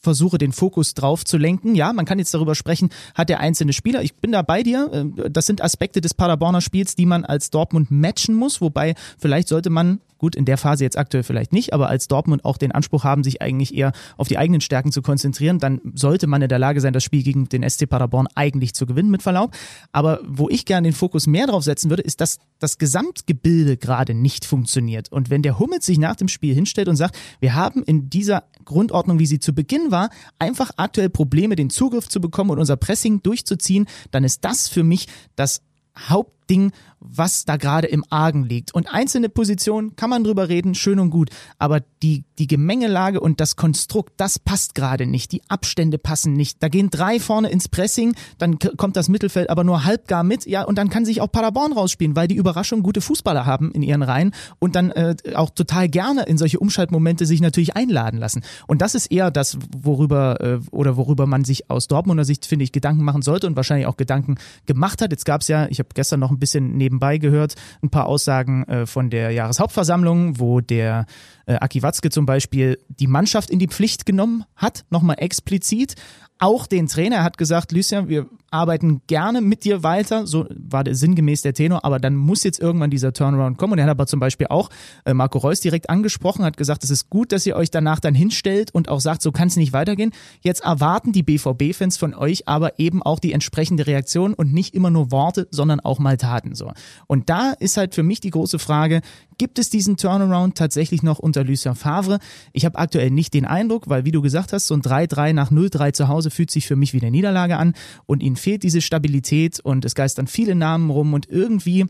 versuche, 0.00 0.38
den 0.38 0.52
Fokus 0.52 0.94
drauf 0.94 1.24
zu 1.24 1.38
lenken. 1.38 1.74
Ja, 1.74 1.92
man 1.92 2.04
kann 2.04 2.18
jetzt 2.18 2.32
darüber 2.32 2.54
sprechen, 2.54 2.90
hat 3.14 3.28
der 3.28 3.40
einzelne 3.40 3.72
Spieler, 3.72 4.02
ich 4.02 4.14
bin 4.16 4.32
da 4.32 4.42
bei 4.42 4.62
dir, 4.62 4.90
äh, 4.92 5.30
das 5.30 5.46
sind 5.46 5.62
Aspekte 5.62 6.00
des 6.00 6.14
Paderborner 6.14 6.60
Spiels, 6.60 6.94
die 6.94 7.06
man 7.06 7.24
als 7.24 7.50
Dortmund 7.50 7.90
matchen 7.90 8.34
muss, 8.34 8.60
wobei 8.60 8.94
vielleicht 9.18 9.48
sollte 9.48 9.70
man 9.70 10.00
Gut, 10.18 10.34
in 10.34 10.44
der 10.44 10.58
Phase 10.58 10.84
jetzt 10.84 10.98
aktuell 10.98 11.22
vielleicht 11.22 11.52
nicht, 11.52 11.72
aber 11.72 11.88
als 11.88 12.08
Dortmund 12.08 12.44
auch 12.44 12.58
den 12.58 12.72
Anspruch 12.72 13.04
haben, 13.04 13.22
sich 13.22 13.40
eigentlich 13.40 13.74
eher 13.74 13.92
auf 14.16 14.26
die 14.26 14.36
eigenen 14.36 14.60
Stärken 14.60 14.90
zu 14.90 15.00
konzentrieren, 15.00 15.60
dann 15.60 15.80
sollte 15.94 16.26
man 16.26 16.42
in 16.42 16.48
der 16.48 16.58
Lage 16.58 16.80
sein, 16.80 16.92
das 16.92 17.04
Spiel 17.04 17.22
gegen 17.22 17.48
den 17.48 17.68
SC 17.68 17.88
Paderborn 17.88 18.26
eigentlich 18.34 18.74
zu 18.74 18.84
gewinnen, 18.84 19.10
mit 19.10 19.22
Verlaub. 19.22 19.54
Aber 19.92 20.20
wo 20.26 20.48
ich 20.48 20.64
gerne 20.64 20.88
den 20.88 20.94
Fokus 20.94 21.28
mehr 21.28 21.46
drauf 21.46 21.62
setzen 21.62 21.88
würde, 21.88 22.02
ist, 22.02 22.20
dass 22.20 22.38
das 22.58 22.78
Gesamtgebilde 22.78 23.76
gerade 23.76 24.12
nicht 24.12 24.44
funktioniert. 24.44 25.12
Und 25.12 25.30
wenn 25.30 25.42
der 25.42 25.60
Hummels 25.60 25.86
sich 25.86 25.98
nach 25.98 26.16
dem 26.16 26.28
Spiel 26.28 26.52
hinstellt 26.52 26.88
und 26.88 26.96
sagt, 26.96 27.16
wir 27.38 27.54
haben 27.54 27.84
in 27.84 28.10
dieser 28.10 28.42
Grundordnung, 28.68 29.18
wie 29.18 29.26
sie 29.26 29.40
zu 29.40 29.52
Beginn 29.54 29.90
war, 29.90 30.10
einfach 30.38 30.70
aktuell 30.76 31.10
Probleme, 31.10 31.56
den 31.56 31.70
Zugriff 31.70 32.08
zu 32.08 32.20
bekommen 32.20 32.50
und 32.50 32.58
unser 32.58 32.76
Pressing 32.76 33.22
durchzuziehen, 33.22 33.88
dann 34.10 34.24
ist 34.24 34.44
das 34.44 34.68
für 34.68 34.84
mich 34.84 35.08
das 35.34 35.62
Hauptding, 36.48 36.72
was 37.00 37.44
da 37.44 37.56
gerade 37.56 37.86
im 37.86 38.04
Argen 38.10 38.44
liegt. 38.44 38.74
Und 38.74 38.92
einzelne 38.92 39.28
Positionen 39.28 39.94
kann 39.94 40.10
man 40.10 40.24
drüber 40.24 40.48
reden, 40.48 40.74
schön 40.74 40.98
und 40.98 41.10
gut. 41.10 41.30
Aber 41.58 41.80
die, 42.02 42.24
die 42.38 42.48
Gemengelage 42.48 43.20
und 43.20 43.40
das 43.40 43.54
Konstrukt, 43.54 44.14
das 44.16 44.38
passt 44.38 44.74
gerade 44.74 45.06
nicht. 45.06 45.30
Die 45.30 45.42
Abstände 45.48 45.98
passen 45.98 46.32
nicht. 46.32 46.62
Da 46.62 46.68
gehen 46.68 46.90
drei 46.90 47.20
vorne 47.20 47.50
ins 47.50 47.68
Pressing, 47.68 48.14
dann 48.38 48.58
kommt 48.58 48.96
das 48.96 49.08
Mittelfeld 49.08 49.48
aber 49.50 49.62
nur 49.62 49.84
halbgar 49.84 50.24
mit. 50.24 50.46
Ja, 50.46 50.64
und 50.64 50.76
dann 50.76 50.90
kann 50.90 51.04
sich 51.04 51.20
auch 51.20 51.30
Paderborn 51.30 51.72
rausspielen, 51.72 52.16
weil 52.16 52.26
die 52.26 52.34
Überraschung 52.34 52.82
gute 52.82 53.00
Fußballer 53.00 53.46
haben 53.46 53.70
in 53.72 53.82
ihren 53.82 54.02
Reihen 54.02 54.32
und 54.58 54.74
dann 54.74 54.90
äh, 54.90 55.14
auch 55.34 55.50
total 55.50 55.88
gerne 55.88 56.24
in 56.24 56.36
solche 56.36 56.58
Umschaltmomente 56.58 57.26
sich 57.26 57.40
natürlich 57.40 57.76
einladen 57.76 58.18
lassen. 58.18 58.42
Und 58.66 58.82
das 58.82 58.94
ist 58.94 59.06
eher 59.06 59.30
das, 59.30 59.58
worüber 59.76 60.40
äh, 60.40 60.58
oder 60.72 60.96
worüber 60.96 61.26
man 61.26 61.44
sich 61.44 61.70
aus 61.70 61.86
Dortmunder 61.86 62.24
Sicht, 62.24 62.46
finde 62.46 62.64
ich, 62.64 62.72
Gedanken 62.72 63.04
machen 63.04 63.22
sollte 63.22 63.46
und 63.46 63.54
wahrscheinlich 63.54 63.86
auch 63.86 63.96
Gedanken 63.96 64.36
gemacht 64.66 65.00
hat. 65.00 65.12
Jetzt 65.12 65.24
gab 65.24 65.42
es 65.42 65.48
ja, 65.48 65.66
ich 65.70 65.78
habe 65.78 65.90
gestern 65.94 66.20
noch 66.20 66.30
ein 66.30 66.37
bisschen 66.38 66.76
neben 66.76 66.98
nebenbei 66.98 67.18
gehört, 67.18 67.54
ein 67.82 67.90
paar 67.90 68.06
Aussagen 68.06 68.64
äh, 68.64 68.86
von 68.86 69.10
der 69.10 69.30
Jahreshauptversammlung, 69.30 70.38
wo 70.38 70.60
der 70.60 71.06
äh, 71.46 71.54
Aki 71.54 71.82
Watzke 71.82 72.10
zum 72.10 72.26
Beispiel 72.26 72.78
die 72.88 73.06
Mannschaft 73.06 73.50
in 73.50 73.58
die 73.58 73.68
Pflicht 73.68 74.06
genommen 74.06 74.44
hat, 74.56 74.84
nochmal 74.90 75.16
explizit. 75.18 75.94
Auch 76.38 76.66
den 76.66 76.86
Trainer 76.86 77.24
hat 77.24 77.36
gesagt, 77.38 77.72
Lucien, 77.72 78.08
wir 78.08 78.26
arbeiten 78.50 79.02
gerne 79.06 79.40
mit 79.40 79.64
dir 79.64 79.82
weiter, 79.82 80.26
so 80.26 80.46
war 80.50 80.84
der 80.84 80.94
sinngemäß 80.94 81.42
der 81.42 81.54
Tenor, 81.54 81.84
aber 81.84 81.98
dann 81.98 82.16
muss 82.16 82.44
jetzt 82.44 82.60
irgendwann 82.60 82.90
dieser 82.90 83.12
Turnaround 83.12 83.58
kommen. 83.58 83.74
Und 83.74 83.78
er 83.78 83.84
hat 83.84 83.90
aber 83.90 84.06
zum 84.06 84.20
Beispiel 84.20 84.46
auch 84.48 84.70
äh, 85.04 85.14
Marco 85.14 85.38
Reus 85.38 85.60
direkt 85.60 85.90
angesprochen, 85.90 86.44
hat 86.44 86.56
gesagt, 86.56 86.84
es 86.84 86.90
ist 86.90 87.10
gut, 87.10 87.32
dass 87.32 87.46
ihr 87.46 87.56
euch 87.56 87.70
danach 87.70 88.00
dann 88.00 88.14
hinstellt 88.14 88.74
und 88.74 88.88
auch 88.88 89.00
sagt, 89.00 89.22
so 89.22 89.32
kann 89.32 89.48
es 89.48 89.56
nicht 89.56 89.72
weitergehen. 89.72 90.12
Jetzt 90.40 90.64
erwarten 90.64 91.12
die 91.12 91.22
BVB-Fans 91.22 91.96
von 91.98 92.14
euch 92.14 92.48
aber 92.48 92.78
eben 92.78 93.02
auch 93.02 93.18
die 93.18 93.32
entsprechende 93.32 93.86
Reaktion 93.86 94.34
und 94.34 94.52
nicht 94.52 94.74
immer 94.74 94.90
nur 94.90 95.10
Worte, 95.10 95.48
sondern 95.50 95.80
auch 95.80 95.98
mal 95.98 96.16
Taten 96.16 96.54
so. 96.54 96.72
Und 97.06 97.28
da 97.28 97.52
ist 97.52 97.76
halt 97.76 97.94
für 97.94 98.02
mich 98.02 98.20
die 98.20 98.30
große 98.30 98.58
Frage, 98.58 99.02
gibt 99.36 99.58
es 99.58 99.70
diesen 99.70 99.96
Turnaround 99.96 100.56
tatsächlich 100.56 101.02
noch 101.02 101.18
unter 101.18 101.44
Lucien 101.44 101.74
Favre? 101.74 102.18
Ich 102.52 102.64
habe 102.64 102.78
aktuell 102.78 103.10
nicht 103.10 103.34
den 103.34 103.44
Eindruck, 103.44 103.88
weil 103.88 104.04
wie 104.04 104.12
du 104.12 104.20
gesagt 104.20 104.52
hast, 104.52 104.66
so 104.66 104.74
ein 104.74 104.82
3-3 104.82 105.32
nach 105.32 105.52
0-3 105.52 105.92
zu 105.92 106.08
Hause 106.08 106.30
fühlt 106.30 106.50
sich 106.50 106.66
für 106.66 106.76
mich 106.76 106.92
wie 106.92 107.00
eine 107.00 107.10
Niederlage 107.10 107.56
an 107.56 107.74
und 108.06 108.22
ihn 108.22 108.36
fehlt 108.38 108.62
diese 108.62 108.80
Stabilität 108.80 109.60
und 109.60 109.84
es 109.84 109.94
geistern 109.94 110.26
viele 110.26 110.54
Namen 110.54 110.90
rum 110.90 111.12
und 111.12 111.28
irgendwie 111.28 111.86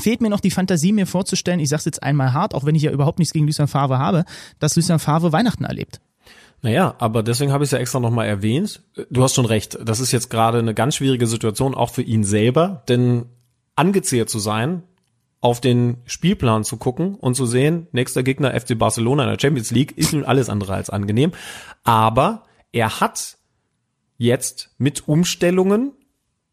fehlt 0.00 0.20
mir 0.20 0.30
noch 0.30 0.40
die 0.40 0.50
Fantasie, 0.50 0.92
mir 0.92 1.06
vorzustellen, 1.06 1.60
ich 1.60 1.68
sag's 1.68 1.84
jetzt 1.84 2.02
einmal 2.02 2.32
hart, 2.32 2.54
auch 2.54 2.64
wenn 2.64 2.74
ich 2.74 2.82
ja 2.82 2.90
überhaupt 2.90 3.18
nichts 3.18 3.32
gegen 3.32 3.46
Lucien 3.46 3.68
Favre 3.68 3.98
habe, 3.98 4.24
dass 4.58 4.76
Lucien 4.76 4.98
Favre 4.98 5.32
Weihnachten 5.32 5.64
erlebt. 5.64 6.00
Naja, 6.62 6.94
aber 6.98 7.22
deswegen 7.22 7.52
habe 7.52 7.62
ich 7.62 7.68
es 7.68 7.72
ja 7.72 7.78
extra 7.78 8.00
nochmal 8.00 8.26
erwähnt. 8.26 8.82
Du 9.10 9.22
hast 9.22 9.34
schon 9.34 9.44
recht, 9.44 9.78
das 9.82 10.00
ist 10.00 10.12
jetzt 10.12 10.30
gerade 10.30 10.58
eine 10.58 10.74
ganz 10.74 10.96
schwierige 10.96 11.26
Situation, 11.26 11.74
auch 11.74 11.90
für 11.90 12.02
ihn 12.02 12.24
selber, 12.24 12.82
denn 12.88 13.26
angezählt 13.76 14.30
zu 14.30 14.38
sein, 14.38 14.82
auf 15.40 15.60
den 15.60 15.98
Spielplan 16.06 16.64
zu 16.64 16.78
gucken 16.78 17.16
und 17.16 17.34
zu 17.34 17.44
sehen, 17.44 17.86
nächster 17.92 18.22
Gegner 18.22 18.58
FC 18.58 18.78
Barcelona 18.78 19.24
in 19.24 19.30
der 19.30 19.38
Champions 19.38 19.70
League, 19.72 19.92
ist 19.98 20.14
nun 20.14 20.24
alles 20.24 20.48
andere 20.48 20.72
als 20.72 20.88
angenehm. 20.88 21.32
Aber 21.82 22.44
er 22.72 23.00
hat 23.00 23.36
jetzt 24.16 24.70
mit 24.78 25.08
Umstellungen 25.08 25.92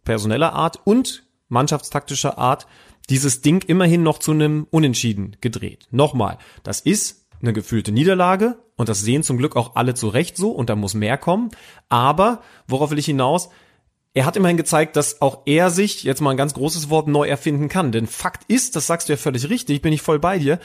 personeller 0.04 0.54
Art 0.54 0.80
und 0.86 1.24
mannschaftstaktischer 1.48 2.38
Art 2.38 2.68
dieses 3.10 3.42
Ding 3.42 3.64
immerhin 3.68 4.04
noch 4.04 4.20
zu 4.20 4.32
einem 4.32 4.68
Unentschieden 4.70 5.38
gedreht. 5.42 5.88
Nochmal, 5.92 6.38
das 6.64 6.82
ist 6.82 7.28
eine 7.42 7.54
gefühlte 7.54 7.92
Niederlage 7.92 8.58
und 8.78 8.90
das 8.90 9.02
sehen 9.02 9.24
zum 9.24 9.38
Glück 9.38 9.56
auch 9.56 9.76
alle 9.76 9.94
zu 9.94 10.08
Recht 10.08 10.38
so 10.38 10.52
und 10.52 10.70
da 10.70 10.76
muss 10.76 10.94
mehr 10.94 11.18
kommen. 11.18 11.50
Aber, 11.90 12.42
worauf 12.68 12.92
will 12.92 13.00
ich 13.00 13.06
hinaus? 13.06 13.50
Er 14.14 14.26
hat 14.26 14.36
immerhin 14.36 14.58
gezeigt, 14.58 14.96
dass 14.96 15.22
auch 15.22 15.44
er 15.46 15.70
sich, 15.70 16.04
jetzt 16.04 16.22
mal 16.22 16.32
ein 16.32 16.38
ganz 16.38 16.54
großes 16.54 16.90
Wort, 16.90 17.08
neu 17.08 17.28
erfinden 17.28 17.70
kann. 17.70 17.92
Denn 17.92 18.08
Fakt 18.08 18.44
ist, 18.50 18.76
das 18.76 18.88
sagst 18.88 19.08
du 19.08 19.14
ja 19.14 19.18
völlig 19.18 19.50
richtig, 19.50 19.82
bin 19.82 19.94
ich 19.94 20.02
voll 20.02 20.20
bei 20.20 20.38
dir, 20.38 20.60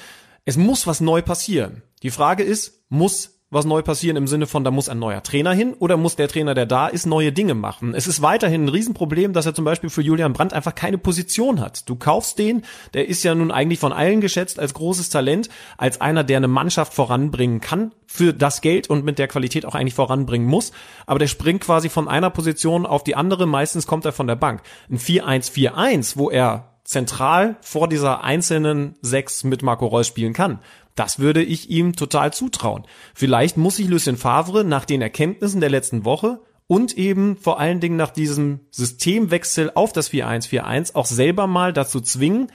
es 0.44 0.56
muss 0.56 0.86
was 0.86 1.00
neu 1.00 1.22
passieren. 1.22 1.82
Die 2.02 2.10
Frage 2.10 2.42
ist, 2.42 2.84
muss 2.88 3.35
was 3.48 3.64
neu 3.64 3.82
passieren 3.82 4.16
im 4.16 4.26
Sinne 4.26 4.46
von, 4.46 4.64
da 4.64 4.72
muss 4.72 4.88
ein 4.88 4.98
neuer 4.98 5.22
Trainer 5.22 5.52
hin 5.52 5.74
oder 5.78 5.96
muss 5.96 6.16
der 6.16 6.26
Trainer, 6.26 6.54
der 6.54 6.66
da 6.66 6.88
ist, 6.88 7.06
neue 7.06 7.32
Dinge 7.32 7.54
machen. 7.54 7.94
Es 7.94 8.08
ist 8.08 8.20
weiterhin 8.20 8.64
ein 8.64 8.68
Riesenproblem, 8.68 9.32
dass 9.32 9.46
er 9.46 9.54
zum 9.54 9.64
Beispiel 9.64 9.88
für 9.88 10.02
Julian 10.02 10.32
Brandt 10.32 10.52
einfach 10.52 10.74
keine 10.74 10.98
Position 10.98 11.60
hat. 11.60 11.88
Du 11.88 11.94
kaufst 11.94 12.38
den, 12.40 12.62
der 12.92 13.08
ist 13.08 13.22
ja 13.22 13.34
nun 13.34 13.52
eigentlich 13.52 13.78
von 13.78 13.92
allen 13.92 14.20
geschätzt 14.20 14.58
als 14.58 14.74
großes 14.74 15.10
Talent, 15.10 15.48
als 15.76 16.00
einer, 16.00 16.24
der 16.24 16.38
eine 16.38 16.48
Mannschaft 16.48 16.92
voranbringen 16.92 17.60
kann, 17.60 17.92
für 18.06 18.32
das 18.32 18.62
Geld 18.62 18.90
und 18.90 19.04
mit 19.04 19.18
der 19.18 19.28
Qualität 19.28 19.64
auch 19.64 19.74
eigentlich 19.74 19.94
voranbringen 19.94 20.48
muss, 20.48 20.72
aber 21.06 21.18
der 21.18 21.26
springt 21.28 21.62
quasi 21.62 21.88
von 21.88 22.08
einer 22.08 22.30
Position 22.30 22.86
auf 22.86 23.04
die 23.04 23.14
andere, 23.14 23.46
meistens 23.46 23.86
kommt 23.86 24.04
er 24.04 24.12
von 24.12 24.26
der 24.26 24.36
Bank. 24.36 24.62
Ein 24.90 24.98
4-1-4-1, 24.98 26.16
wo 26.16 26.30
er 26.30 26.72
zentral 26.86 27.56
vor 27.60 27.88
dieser 27.88 28.22
einzelnen 28.22 28.94
Sechs 29.02 29.44
mit 29.44 29.62
Marco 29.62 29.86
Reus 29.86 30.06
spielen 30.06 30.32
kann. 30.32 30.60
Das 30.96 31.18
würde 31.18 31.42
ich 31.42 31.70
ihm 31.70 31.94
total 31.94 32.32
zutrauen. 32.32 32.84
Vielleicht 33.14 33.56
muss 33.56 33.76
sich 33.76 33.86
Lucien 33.86 34.16
Favre 34.16 34.64
nach 34.64 34.84
den 34.84 35.02
Erkenntnissen 35.02 35.60
der 35.60 35.70
letzten 35.70 36.04
Woche 36.04 36.40
und 36.66 36.96
eben 36.98 37.36
vor 37.36 37.60
allen 37.60 37.80
Dingen 37.80 37.96
nach 37.96 38.10
diesem 38.10 38.60
Systemwechsel 38.70 39.70
auf 39.74 39.92
das 39.92 40.10
4-1-4-1 40.10 40.94
auch 40.94 41.06
selber 41.06 41.46
mal 41.46 41.72
dazu 41.72 42.00
zwingen, 42.00 42.48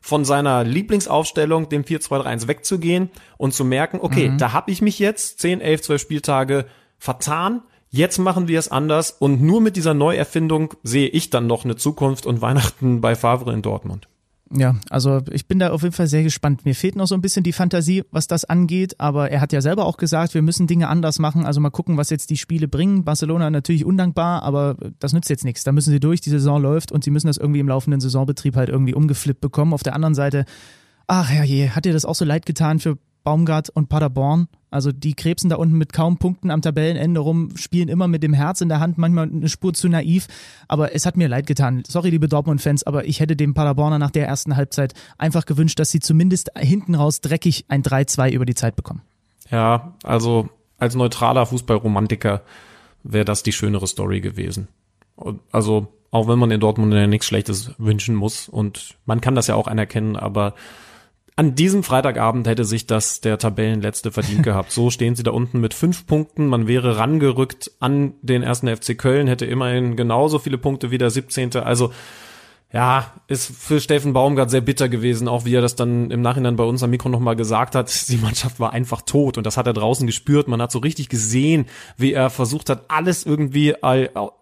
von 0.00 0.24
seiner 0.24 0.64
Lieblingsaufstellung, 0.64 1.68
dem 1.68 1.84
4-2-3-1 1.84 2.48
wegzugehen 2.48 3.10
und 3.36 3.52
zu 3.52 3.64
merken, 3.64 3.98
okay, 4.00 4.30
mhm. 4.30 4.38
da 4.38 4.52
habe 4.52 4.70
ich 4.70 4.80
mich 4.80 4.98
jetzt 4.98 5.40
10, 5.40 5.60
11, 5.60 5.82
12 5.82 6.02
Spieltage 6.02 6.66
vertan, 6.98 7.62
jetzt 7.90 8.18
machen 8.18 8.48
wir 8.48 8.58
es 8.58 8.70
anders 8.70 9.10
und 9.10 9.42
nur 9.42 9.60
mit 9.60 9.76
dieser 9.76 9.94
Neuerfindung 9.94 10.74
sehe 10.82 11.08
ich 11.08 11.30
dann 11.30 11.46
noch 11.46 11.64
eine 11.64 11.76
Zukunft 11.76 12.26
und 12.26 12.40
Weihnachten 12.40 13.00
bei 13.00 13.16
Favre 13.16 13.52
in 13.52 13.62
Dortmund. 13.62 14.08
Ja, 14.50 14.76
also 14.88 15.20
ich 15.30 15.46
bin 15.46 15.58
da 15.58 15.70
auf 15.70 15.82
jeden 15.82 15.94
Fall 15.94 16.06
sehr 16.06 16.22
gespannt. 16.22 16.64
Mir 16.64 16.74
fehlt 16.74 16.96
noch 16.96 17.06
so 17.06 17.14
ein 17.14 17.20
bisschen 17.20 17.42
die 17.42 17.52
Fantasie, 17.52 18.04
was 18.10 18.28
das 18.28 18.46
angeht, 18.46 18.98
aber 18.98 19.30
er 19.30 19.42
hat 19.42 19.52
ja 19.52 19.60
selber 19.60 19.84
auch 19.84 19.98
gesagt, 19.98 20.32
wir 20.32 20.40
müssen 20.40 20.66
Dinge 20.66 20.88
anders 20.88 21.18
machen. 21.18 21.44
Also 21.44 21.60
mal 21.60 21.70
gucken, 21.70 21.98
was 21.98 22.08
jetzt 22.08 22.30
die 22.30 22.38
Spiele 22.38 22.66
bringen. 22.66 23.04
Barcelona 23.04 23.50
natürlich 23.50 23.84
undankbar, 23.84 24.42
aber 24.42 24.76
das 24.98 25.12
nützt 25.12 25.28
jetzt 25.28 25.44
nichts. 25.44 25.64
Da 25.64 25.72
müssen 25.72 25.90
sie 25.90 26.00
durch, 26.00 26.22
die 26.22 26.30
Saison 26.30 26.62
läuft 26.62 26.92
und 26.92 27.04
sie 27.04 27.10
müssen 27.10 27.26
das 27.26 27.36
irgendwie 27.36 27.60
im 27.60 27.68
laufenden 27.68 28.00
Saisonbetrieb 28.00 28.56
halt 28.56 28.70
irgendwie 28.70 28.94
umgeflippt 28.94 29.40
bekommen. 29.40 29.74
Auf 29.74 29.82
der 29.82 29.94
anderen 29.94 30.14
Seite, 30.14 30.46
ach 31.06 31.30
ja 31.30 31.44
je, 31.44 31.68
hat 31.70 31.84
dir 31.84 31.92
das 31.92 32.06
auch 32.06 32.14
so 32.14 32.24
leid 32.24 32.46
getan 32.46 32.78
für 32.78 32.96
Baumgart 33.28 33.68
und 33.68 33.90
Paderborn. 33.90 34.48
Also 34.70 34.90
die 34.90 35.12
krebsen 35.12 35.50
da 35.50 35.56
unten 35.56 35.76
mit 35.76 35.92
kaum 35.92 36.16
Punkten 36.16 36.50
am 36.50 36.62
Tabellenende 36.62 37.20
rum, 37.20 37.54
spielen 37.56 37.88
immer 37.90 38.08
mit 38.08 38.22
dem 38.22 38.32
Herz 38.32 38.62
in 38.62 38.70
der 38.70 38.80
Hand, 38.80 38.96
manchmal 38.96 39.28
eine 39.28 39.50
Spur 39.50 39.74
zu 39.74 39.86
naiv. 39.86 40.28
Aber 40.66 40.94
es 40.94 41.04
hat 41.04 41.18
mir 41.18 41.28
leid 41.28 41.46
getan. 41.46 41.82
Sorry, 41.86 42.08
liebe 42.08 42.26
Dortmund-Fans, 42.26 42.84
aber 42.84 43.04
ich 43.04 43.20
hätte 43.20 43.36
dem 43.36 43.52
Paderborner 43.52 43.98
nach 43.98 44.10
der 44.10 44.26
ersten 44.26 44.56
Halbzeit 44.56 44.94
einfach 45.18 45.44
gewünscht, 45.44 45.78
dass 45.78 45.90
sie 45.90 46.00
zumindest 46.00 46.52
hinten 46.56 46.94
raus 46.94 47.20
dreckig 47.20 47.66
ein 47.68 47.82
3-2 47.82 48.30
über 48.30 48.46
die 48.46 48.54
Zeit 48.54 48.76
bekommen. 48.76 49.02
Ja, 49.50 49.92
also 50.04 50.48
als 50.78 50.94
neutraler 50.94 51.44
Fußballromantiker 51.44 52.40
wäre 53.02 53.26
das 53.26 53.42
die 53.42 53.52
schönere 53.52 53.86
Story 53.86 54.22
gewesen. 54.22 54.68
Also 55.52 55.88
auch 56.10 56.28
wenn 56.28 56.38
man 56.38 56.50
in 56.50 56.60
Dortmund 56.60 56.94
ja 56.94 57.06
nichts 57.06 57.26
Schlechtes 57.26 57.72
wünschen 57.76 58.14
muss 58.14 58.48
und 58.48 58.96
man 59.04 59.20
kann 59.20 59.34
das 59.34 59.48
ja 59.48 59.54
auch 59.54 59.66
anerkennen, 59.66 60.16
aber 60.16 60.54
an 61.38 61.54
diesem 61.54 61.84
Freitagabend 61.84 62.48
hätte 62.48 62.64
sich 62.64 62.86
das 62.86 63.20
der 63.20 63.38
Tabellenletzte 63.38 64.10
verdient 64.10 64.42
gehabt. 64.42 64.72
So 64.72 64.90
stehen 64.90 65.14
sie 65.14 65.22
da 65.22 65.30
unten 65.30 65.60
mit 65.60 65.72
fünf 65.72 66.04
Punkten. 66.04 66.48
Man 66.48 66.66
wäre 66.66 66.98
rangerückt 66.98 67.70
an 67.78 68.14
den 68.22 68.42
ersten 68.42 68.66
FC 68.66 68.98
Köln, 68.98 69.28
hätte 69.28 69.46
immerhin 69.46 69.94
genauso 69.94 70.40
viele 70.40 70.58
Punkte 70.58 70.90
wie 70.90 70.98
der 70.98 71.10
17. 71.10 71.54
Also 71.58 71.92
ja, 72.70 73.14
ist 73.28 73.46
für 73.46 73.80
Steffen 73.80 74.12
Baumgart 74.12 74.50
sehr 74.50 74.60
bitter 74.60 74.90
gewesen, 74.90 75.26
auch 75.26 75.46
wie 75.46 75.54
er 75.54 75.62
das 75.62 75.74
dann 75.74 76.10
im 76.10 76.20
Nachhinein 76.20 76.56
bei 76.56 76.64
uns 76.64 76.82
am 76.82 76.90
Mikro 76.90 77.08
nochmal 77.08 77.34
gesagt 77.34 77.74
hat. 77.74 77.90
Die 78.08 78.18
Mannschaft 78.18 78.60
war 78.60 78.74
einfach 78.74 79.00
tot 79.00 79.38
und 79.38 79.46
das 79.46 79.56
hat 79.56 79.66
er 79.66 79.72
draußen 79.72 80.06
gespürt. 80.06 80.48
Man 80.48 80.60
hat 80.60 80.70
so 80.70 80.78
richtig 80.80 81.08
gesehen, 81.08 81.64
wie 81.96 82.12
er 82.12 82.28
versucht 82.28 82.68
hat, 82.68 82.84
alles 82.88 83.24
irgendwie 83.24 83.74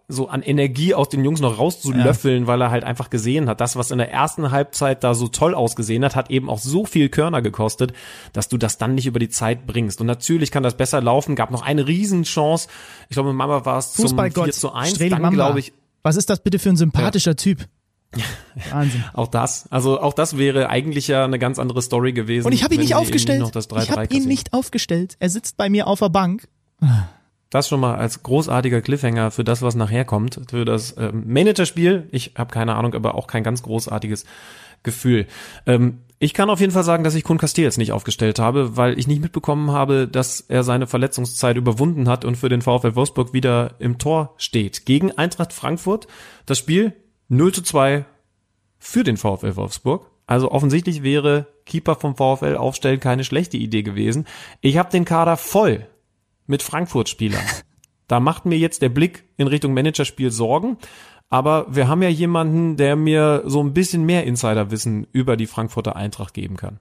so 0.09 0.27
an 0.27 0.41
Energie 0.41 0.93
aus 0.93 1.07
den 1.07 1.23
Jungs 1.23 1.39
noch 1.39 1.57
rauszulöffeln, 1.57 2.43
ja. 2.43 2.47
weil 2.47 2.61
er 2.61 2.69
halt 2.69 2.83
einfach 2.83 3.09
gesehen 3.09 3.47
hat, 3.47 3.61
das, 3.61 3.77
was 3.77 3.91
in 3.91 3.97
der 3.97 4.11
ersten 4.11 4.51
Halbzeit 4.51 5.05
da 5.05 5.13
so 5.13 5.29
toll 5.29 5.55
ausgesehen 5.55 6.03
hat, 6.03 6.17
hat 6.17 6.29
eben 6.29 6.49
auch 6.49 6.59
so 6.59 6.85
viel 6.85 7.07
Körner 7.07 7.41
gekostet, 7.41 7.93
dass 8.33 8.49
du 8.49 8.57
das 8.57 8.77
dann 8.77 8.93
nicht 8.93 9.07
über 9.07 9.19
die 9.19 9.29
Zeit 9.29 9.65
bringst. 9.65 10.01
Und 10.01 10.07
natürlich 10.07 10.51
kann 10.51 10.63
das 10.63 10.75
besser 10.75 11.01
laufen. 11.01 11.35
Gab 11.35 11.49
noch 11.51 11.61
eine 11.61 11.87
Riesenchance. 11.87 12.67
Ich 13.07 13.13
glaube, 13.15 13.29
mit 13.29 13.37
Mama 13.37 13.63
war 13.63 13.77
es 13.77 13.93
zum 13.93 14.17
4 14.19 14.51
zu 14.51 14.73
1. 14.73 14.97
Dann 14.97 15.31
glaube 15.31 15.59
ich. 15.59 15.71
Was 16.03 16.17
ist 16.17 16.29
das 16.29 16.41
bitte 16.41 16.59
für 16.59 16.69
ein 16.69 16.77
sympathischer 16.77 17.31
ja. 17.31 17.35
Typ? 17.35 17.67
Wahnsinn. 18.71 19.03
auch 19.13 19.27
das, 19.27 19.67
also 19.71 19.99
auch 20.01 20.13
das 20.13 20.37
wäre 20.37 20.69
eigentlich 20.69 21.07
ja 21.07 21.25
eine 21.25 21.39
ganz 21.39 21.59
andere 21.59 21.81
Story 21.81 22.13
gewesen. 22.13 22.47
Und 22.47 22.53
ich 22.53 22.63
habe 22.63 22.73
ihn 22.75 22.81
nicht 22.81 22.95
aufgestellt. 22.95 23.43
ich 23.55 23.91
habe 23.91 24.05
ihn 24.13 24.25
nicht 24.25 24.53
aufgestellt. 24.53 25.15
Er 25.19 25.29
sitzt 25.29 25.57
bei 25.57 25.69
mir 25.69 25.87
auf 25.87 25.99
der 25.99 26.09
Bank. 26.09 26.47
Das 27.49 27.69
schon 27.69 27.79
mal 27.79 27.95
als 27.95 28.23
großartiger 28.23 28.81
Cliffhanger 28.81 29.31
für 29.31 29.43
das, 29.43 29.61
was 29.61 29.75
nachher 29.75 30.05
kommt, 30.05 30.41
für 30.49 30.65
das 30.65 30.95
ähm, 30.97 31.23
Managerspiel. 31.27 32.07
Ich 32.11 32.33
habe 32.37 32.51
keine 32.51 32.75
Ahnung, 32.75 32.93
aber 32.93 33.15
auch 33.15 33.27
kein 33.27 33.43
ganz 33.43 33.63
großartiges 33.63 34.25
Gefühl. 34.83 35.27
Ähm, 35.65 35.99
ich 36.19 36.33
kann 36.33 36.49
auf 36.49 36.59
jeden 36.59 36.71
Fall 36.71 36.83
sagen, 36.83 37.03
dass 37.03 37.13
ich 37.13 37.23
Kun 37.23 37.37
Castells 37.37 37.77
nicht 37.77 37.91
aufgestellt 37.91 38.39
habe, 38.39 38.75
weil 38.75 38.97
ich 38.97 39.07
nicht 39.07 39.21
mitbekommen 39.21 39.71
habe, 39.71 40.07
dass 40.07 40.41
er 40.41 40.63
seine 40.63 40.87
Verletzungszeit 40.87 41.57
überwunden 41.57 42.09
hat 42.09 42.25
und 42.25 42.35
für 42.35 42.49
den 42.49 42.61
VfL 42.61 42.95
Wolfsburg 42.95 43.33
wieder 43.33 43.75
im 43.79 43.97
Tor 43.97 44.33
steht. 44.37 44.85
Gegen 44.85 45.11
Eintracht 45.11 45.53
Frankfurt. 45.53 46.07
Das 46.47 46.57
Spiel 46.57 46.93
0 47.29 47.53
zu 47.53 47.61
2 47.61 48.05
für 48.79 49.03
den 49.03 49.17
VfL 49.17 49.55
Wolfsburg. 49.55 50.09
Also 50.25 50.51
offensichtlich 50.51 51.03
wäre 51.03 51.47
Keeper 51.65 51.95
vom 51.95 52.15
VfL 52.15 52.57
aufstellen 52.57 52.99
keine 52.99 53.23
schlechte 53.23 53.57
Idee 53.57 53.83
gewesen. 53.83 54.25
Ich 54.61 54.77
habe 54.77 54.91
den 54.91 55.05
Kader 55.05 55.37
voll 55.37 55.87
mit 56.45 56.63
Frankfurt-Spielern. 56.63 57.43
Da 58.09 58.21
macht 58.21 58.45
mir 58.45 58.57
jetzt 58.57 58.81
der 58.81 58.87
Blick 58.87 59.25
in 59.35 59.47
Richtung 59.47 59.73
Managerspiel 59.73 60.31
Sorgen. 60.31 60.77
Aber 61.29 61.65
wir 61.69 61.89
haben 61.89 62.01
ja 62.01 62.07
jemanden, 62.07 62.77
der 62.77 62.95
mir 62.95 63.43
so 63.45 63.61
ein 63.61 63.73
bisschen 63.73 64.05
mehr 64.05 64.23
Insiderwissen 64.23 65.07
über 65.11 65.35
die 65.35 65.45
Frankfurter 65.45 65.97
Eintracht 65.97 66.33
geben 66.33 66.55
kann. 66.55 66.79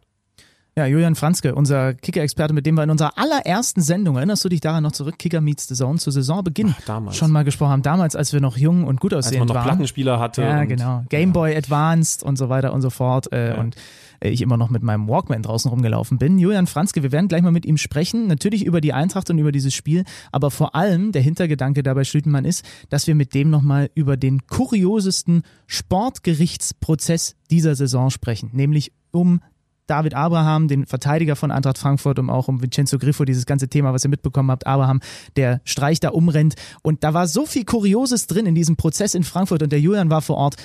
Ja, 0.78 0.84
Julian 0.84 1.14
Franzke, 1.14 1.54
unser 1.54 1.94
Kicker-Experte, 1.94 2.52
mit 2.52 2.66
dem 2.66 2.74
wir 2.74 2.82
in 2.82 2.90
unserer 2.90 3.16
allerersten 3.16 3.80
Sendung, 3.80 4.16
erinnerst 4.16 4.44
du 4.44 4.50
dich 4.50 4.60
daran 4.60 4.82
noch 4.82 4.92
zurück, 4.92 5.18
Kicker 5.18 5.40
Meets 5.40 5.66
the 5.68 5.74
Zone, 5.74 5.98
zu 5.98 6.10
Saisonbeginn 6.10 6.74
Ach, 6.86 7.14
schon 7.14 7.30
mal 7.30 7.44
gesprochen 7.44 7.70
haben. 7.70 7.82
Damals, 7.82 8.14
als 8.14 8.34
wir 8.34 8.42
noch 8.42 8.58
jung 8.58 8.84
und 8.84 9.00
gut 9.00 9.14
aussehend 9.14 9.36
waren. 9.36 9.40
Als 9.40 9.48
man 9.48 9.48
noch 9.48 9.54
waren. 9.54 9.64
Plattenspieler 9.64 10.20
hatte. 10.20 10.42
Ja, 10.42 10.64
genau. 10.64 11.02
Gameboy 11.08 11.52
ja. 11.52 11.56
Advanced 11.56 12.22
und 12.22 12.36
so 12.36 12.50
weiter 12.50 12.74
und 12.74 12.82
so 12.82 12.90
fort. 12.90 13.32
Äh, 13.32 13.54
ja. 13.54 13.58
Und 13.58 13.76
äh, 14.20 14.28
ich 14.28 14.42
immer 14.42 14.58
noch 14.58 14.68
mit 14.68 14.82
meinem 14.82 15.08
Walkman 15.08 15.40
draußen 15.40 15.70
rumgelaufen 15.70 16.18
bin. 16.18 16.38
Julian 16.38 16.66
Franzke, 16.66 17.02
wir 17.02 17.10
werden 17.10 17.28
gleich 17.28 17.40
mal 17.40 17.52
mit 17.52 17.64
ihm 17.64 17.78
sprechen. 17.78 18.26
Natürlich 18.26 18.66
über 18.66 18.82
die 18.82 18.92
Eintracht 18.92 19.30
und 19.30 19.38
über 19.38 19.52
dieses 19.52 19.72
Spiel. 19.72 20.04
Aber 20.30 20.50
vor 20.50 20.74
allem 20.74 21.10
der 21.10 21.22
Hintergedanke 21.22 21.82
dabei, 21.84 22.04
Schlütenmann, 22.04 22.44
ist, 22.44 22.66
dass 22.90 23.06
wir 23.06 23.14
mit 23.14 23.32
dem 23.32 23.48
nochmal 23.48 23.88
über 23.94 24.18
den 24.18 24.46
kuriosesten 24.46 25.42
Sportgerichtsprozess 25.68 27.34
dieser 27.50 27.74
Saison 27.74 28.10
sprechen. 28.10 28.50
Nämlich 28.52 28.92
um 29.10 29.40
David 29.86 30.14
Abraham, 30.14 30.68
den 30.68 30.86
Verteidiger 30.86 31.36
von 31.36 31.50
Eintracht 31.50 31.78
Frankfurt, 31.78 32.18
um 32.18 32.30
auch 32.30 32.48
um 32.48 32.62
Vincenzo 32.62 32.98
Griffo, 32.98 33.24
dieses 33.24 33.46
ganze 33.46 33.68
Thema, 33.68 33.92
was 33.92 34.04
ihr 34.04 34.10
mitbekommen 34.10 34.50
habt, 34.50 34.66
Abraham, 34.66 35.00
der 35.36 35.60
Streich 35.64 36.00
da 36.00 36.10
umrennt. 36.10 36.54
Und 36.82 37.04
da 37.04 37.14
war 37.14 37.28
so 37.28 37.46
viel 37.46 37.64
Kurioses 37.64 38.26
drin 38.26 38.46
in 38.46 38.54
diesem 38.54 38.76
Prozess 38.76 39.14
in 39.14 39.24
Frankfurt 39.24 39.62
und 39.62 39.70
der 39.70 39.80
Julian 39.80 40.10
war 40.10 40.22
vor 40.22 40.36
Ort. 40.36 40.56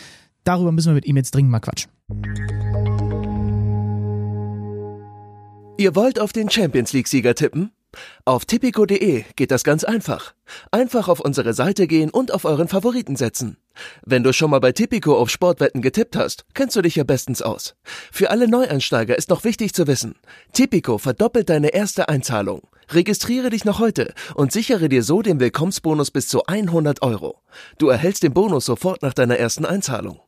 Darüber 0.44 0.72
müssen 0.72 0.90
wir 0.90 0.96
mit 0.96 1.06
ihm 1.06 1.18
jetzt 1.18 1.36
dringend 1.36 1.52
mal 1.52 1.60
quatschen. 1.60 1.92
Ihr 5.78 5.96
wollt 5.96 6.20
auf 6.20 6.34
den 6.34 6.50
Champions 6.50 6.94
League-Sieger 6.94 7.36
tippen? 7.36 7.72
Auf 8.26 8.46
tipico.de 8.46 9.26
geht 9.36 9.52
das 9.52 9.64
ganz 9.64 9.84
einfach. 9.84 10.34
Einfach 10.72 11.08
auf 11.08 11.20
unsere 11.20 11.54
Seite 11.54 11.88
gehen 11.88 12.10
und 12.10 12.34
auf 12.34 12.46
euren 12.46 12.68
Favoriten 12.68 13.16
setzen. 13.16 13.58
Wenn 14.06 14.24
du 14.24 14.34
schon 14.34 14.52
mal 14.52 14.60
bei 14.60 14.72
Tipico 14.72 15.18
auf 15.18 15.30
Sportwetten 15.30 15.82
getippt 15.82 16.16
hast, 16.16 16.46
kennst 16.54 16.76
du 16.76 16.82
dich 16.82 16.96
ja 16.96 17.04
bestens 17.04 17.42
aus. 17.42 17.76
Für 18.12 18.30
alle 18.30 18.48
Neueinsteiger 18.48 19.18
ist 19.18 19.30
noch 19.30 19.44
wichtig 19.44 19.74
zu 19.74 19.88
wissen, 19.88 20.16
Tipico 20.54 20.98
verdoppelt 20.98 21.50
deine 21.50 21.74
erste 21.74 22.10
Einzahlung. 22.10 22.68
Registriere 22.90 23.50
dich 23.50 23.64
noch 23.64 23.80
heute 23.80 24.14
und 24.36 24.52
sichere 24.52 24.90
dir 24.90 25.04
so 25.04 25.22
den 25.22 25.40
Willkommensbonus 25.40 26.12
bis 26.12 26.28
zu 26.28 26.46
100 26.46 27.02
Euro. 27.02 27.42
Du 27.78 27.88
erhältst 27.88 28.24
den 28.24 28.34
Bonus 28.34 28.66
sofort 28.66 29.02
nach 29.02 29.14
deiner 29.14 29.38
ersten 29.38 29.66
Einzahlung. 29.66 30.20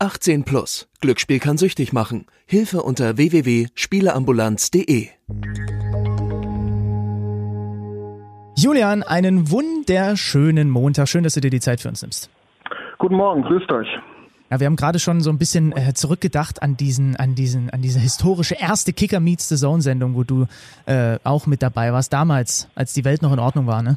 18 0.00 0.44
plus. 0.44 0.88
Glücksspiel 1.00 1.40
kann 1.40 1.58
süchtig 1.58 1.92
machen. 1.92 2.26
Hilfe 2.46 2.82
unter 2.82 3.16
www.spieleambulanz.de. 3.16 5.08
Julian, 8.60 9.04
einen 9.04 9.52
wunderschönen 9.52 10.68
Montag. 10.68 11.06
Schön, 11.08 11.22
dass 11.22 11.34
du 11.34 11.40
dir 11.40 11.50
die 11.50 11.60
Zeit 11.60 11.80
für 11.80 11.88
uns 11.88 12.02
nimmst. 12.02 12.28
Guten 12.98 13.14
Morgen, 13.14 13.42
grüßt 13.42 13.70
euch. 13.70 13.86
Ja, 14.50 14.58
wir 14.58 14.66
haben 14.66 14.74
gerade 14.74 14.98
schon 14.98 15.20
so 15.20 15.30
ein 15.30 15.38
bisschen 15.38 15.70
äh, 15.76 15.94
zurückgedacht 15.94 16.60
an 16.60 16.76
diesen, 16.76 17.14
an 17.14 17.36
diesen, 17.36 17.70
an 17.70 17.82
diese 17.82 18.00
historische 18.00 18.56
erste 18.56 18.92
Kicker 18.92 19.20
Meets 19.20 19.48
the 19.48 19.54
Zone 19.54 19.80
Sendung, 19.80 20.16
wo 20.16 20.24
du 20.24 20.46
äh, 20.86 21.20
auch 21.22 21.46
mit 21.46 21.62
dabei 21.62 21.92
warst, 21.92 22.12
damals, 22.12 22.68
als 22.74 22.92
die 22.94 23.04
Welt 23.04 23.22
noch 23.22 23.32
in 23.32 23.38
Ordnung 23.38 23.68
war, 23.68 23.80
ne? 23.80 23.96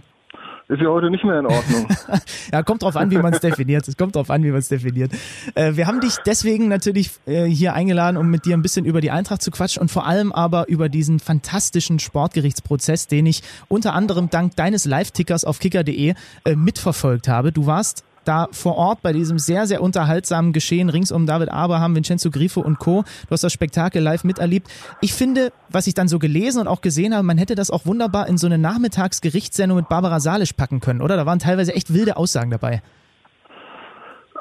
Ist 0.67 0.81
ja 0.81 0.87
heute 0.87 1.09
nicht 1.09 1.23
mehr 1.23 1.39
in 1.39 1.45
Ordnung. 1.45 1.87
ja, 2.51 2.63
kommt 2.63 2.83
drauf 2.83 2.95
an, 2.95 3.11
wie 3.11 3.17
man 3.17 3.33
es 3.33 3.39
definiert. 3.39 3.87
Es 3.87 3.97
kommt 3.97 4.15
drauf 4.15 4.29
an, 4.29 4.43
wie 4.43 4.51
man 4.51 4.59
es 4.59 4.69
definiert. 4.69 5.11
Äh, 5.55 5.75
wir 5.75 5.87
haben 5.87 5.99
dich 5.99 6.17
deswegen 6.25 6.67
natürlich 6.67 7.11
äh, 7.25 7.45
hier 7.45 7.73
eingeladen, 7.73 8.17
um 8.17 8.29
mit 8.29 8.45
dir 8.45 8.55
ein 8.55 8.61
bisschen 8.61 8.85
über 8.85 9.01
die 9.01 9.11
Eintracht 9.11 9.41
zu 9.41 9.51
quatschen 9.51 9.81
und 9.81 9.91
vor 9.91 10.05
allem 10.05 10.31
aber 10.31 10.69
über 10.69 10.87
diesen 10.87 11.19
fantastischen 11.19 11.99
Sportgerichtsprozess, 11.99 13.07
den 13.07 13.25
ich 13.25 13.43
unter 13.67 13.93
anderem 13.93 14.29
dank 14.29 14.55
deines 14.55 14.85
Live-Tickers 14.85 15.43
auf 15.43 15.59
kicker.de 15.59 16.13
äh, 16.45 16.55
mitverfolgt 16.55 17.27
habe. 17.27 17.51
Du 17.51 17.65
warst 17.65 18.03
da 18.31 18.47
vor 18.51 18.77
Ort 18.77 19.01
bei 19.01 19.11
diesem 19.11 19.37
sehr, 19.37 19.67
sehr 19.67 19.81
unterhaltsamen 19.81 20.53
Geschehen 20.53 20.89
rings 20.89 21.11
um 21.11 21.25
David 21.25 21.51
Abraham, 21.51 21.95
Vincenzo 21.95 22.31
Grifo 22.31 22.61
und 22.61 22.79
Co. 22.79 23.03
Du 23.27 23.31
hast 23.31 23.43
das 23.43 23.51
Spektakel 23.51 24.01
live 24.01 24.23
miterlebt. 24.23 24.67
Ich 25.01 25.13
finde, 25.13 25.51
was 25.69 25.85
ich 25.87 25.95
dann 25.95 26.07
so 26.07 26.17
gelesen 26.17 26.61
und 26.61 26.67
auch 26.69 26.79
gesehen 26.79 27.13
habe, 27.13 27.23
man 27.23 27.37
hätte 27.37 27.55
das 27.55 27.69
auch 27.69 27.85
wunderbar 27.85 28.29
in 28.29 28.37
so 28.37 28.47
eine 28.47 28.57
Nachmittagsgerichtssendung 28.57 29.77
mit 29.77 29.89
Barbara 29.89 30.21
Salisch 30.21 30.53
packen 30.53 30.79
können, 30.79 31.01
oder? 31.01 31.17
Da 31.17 31.25
waren 31.25 31.39
teilweise 31.39 31.75
echt 31.75 31.93
wilde 31.93 32.15
Aussagen 32.15 32.51
dabei. 32.51 32.81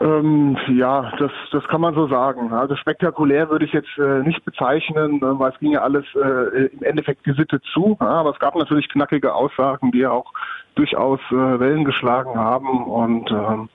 Ähm, 0.01 0.57
ja, 0.69 1.13
das, 1.19 1.31
das 1.51 1.63
kann 1.65 1.83
man 1.83 1.95
so 1.95 2.09
sagen. 2.09 2.53
Also 2.53 2.75
spektakulär 2.77 3.51
würde 3.51 3.67
ich 3.67 3.73
jetzt 3.73 3.99
äh, 3.99 4.23
nicht 4.23 4.43
bezeichnen, 4.47 5.19
äh, 5.19 5.39
weil 5.39 5.53
es 5.53 5.59
ging 5.59 5.73
ja 5.73 5.83
alles 5.83 6.07
äh, 6.15 6.69
im 6.69 6.83
Endeffekt 6.83 7.25
gesittet 7.25 7.63
zu. 7.75 7.99
Ja, 8.01 8.07
aber 8.07 8.31
es 8.31 8.39
gab 8.39 8.55
natürlich 8.55 8.89
knackige 8.89 9.35
Aussagen, 9.35 9.91
die 9.91 9.99
ja 9.99 10.11
auch 10.11 10.33
durchaus 10.81 11.21
äh, 11.31 11.61
Wellen 11.61 11.85
geschlagen 11.85 12.35
haben 12.37 12.85
und 12.85 13.31
ähm, 13.31 13.69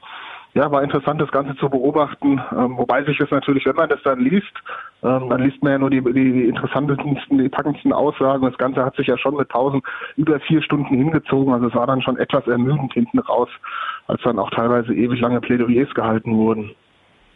ja, 0.55 0.71
war 0.71 0.81
interessant, 0.81 1.21
das 1.21 1.31
Ganze 1.31 1.55
zu 1.57 1.69
beobachten, 1.69 2.41
ähm, 2.51 2.77
wobei 2.77 3.03
sich 3.03 3.17
das 3.17 3.29
natürlich, 3.29 3.65
wenn 3.65 3.75
man 3.75 3.89
das 3.89 4.01
dann 4.03 4.21
liest, 4.21 4.53
ähm, 5.03 5.29
dann 5.29 5.43
liest 5.43 5.61
man 5.61 5.73
ja 5.73 5.77
nur 5.77 5.89
die, 5.91 6.01
die, 6.01 6.13
die 6.13 6.47
interessantesten, 6.47 7.37
die 7.37 7.49
packendsten 7.49 7.91
Aussagen. 7.93 8.45
Das 8.45 8.57
Ganze 8.57 8.83
hat 8.83 8.95
sich 8.95 9.05
ja 9.05 9.17
schon 9.17 9.35
mit 9.35 9.49
Pausen 9.49 9.81
über 10.15 10.39
vier 10.39 10.63
Stunden 10.63 10.95
hingezogen, 10.95 11.53
also 11.53 11.67
es 11.67 11.75
war 11.75 11.85
dann 11.85 12.01
schon 12.01 12.17
etwas 12.17 12.47
ermüdend 12.47 12.93
hinten 12.93 13.19
raus, 13.19 13.49
als 14.07 14.21
dann 14.23 14.39
auch 14.39 14.49
teilweise 14.49 14.95
ewig 14.95 15.19
lange 15.19 15.41
Plädoyers 15.41 15.93
gehalten 15.93 16.35
wurden. 16.37 16.71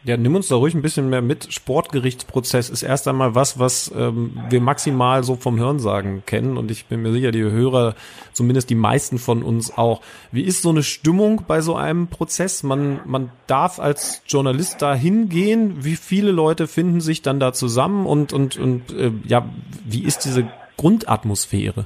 Ja, 0.02 0.16
nimm 0.16 0.34
uns 0.34 0.48
da 0.48 0.54
ruhig 0.54 0.74
ein 0.74 0.80
bisschen 0.80 1.10
mehr 1.10 1.20
mit. 1.20 1.52
Sportgerichtsprozess 1.52 2.70
ist 2.70 2.82
erst 2.82 3.06
einmal 3.06 3.34
was, 3.34 3.58
was 3.58 3.92
ähm, 3.94 4.32
wir 4.48 4.62
maximal 4.62 5.22
so 5.24 5.36
vom 5.36 5.58
Hörensagen 5.58 6.22
kennen 6.24 6.56
und 6.56 6.70
ich 6.70 6.86
bin 6.86 7.02
mir 7.02 7.12
sicher, 7.12 7.32
die 7.32 7.42
Hörer, 7.42 7.94
zumindest 8.32 8.70
die 8.70 8.74
meisten 8.76 9.18
von 9.18 9.42
uns 9.42 9.76
auch. 9.76 10.00
Wie 10.32 10.42
ist 10.42 10.62
so 10.62 10.70
eine 10.70 10.82
Stimmung 10.82 11.42
bei 11.46 11.60
so 11.60 11.76
einem 11.76 12.08
Prozess? 12.08 12.62
Man, 12.62 13.00
man 13.04 13.30
darf 13.46 13.78
als 13.78 14.22
Journalist 14.26 14.80
da 14.80 14.94
hingehen. 14.94 15.84
Wie 15.84 15.96
viele 15.96 16.30
Leute 16.30 16.66
finden 16.66 17.02
sich 17.02 17.20
dann 17.20 17.38
da 17.38 17.52
zusammen 17.52 18.06
und, 18.06 18.32
und, 18.32 18.56
und 18.56 18.92
äh, 18.92 19.12
ja, 19.26 19.50
wie 19.84 20.02
ist 20.04 20.24
diese 20.24 20.48
Grundatmosphäre? 20.78 21.84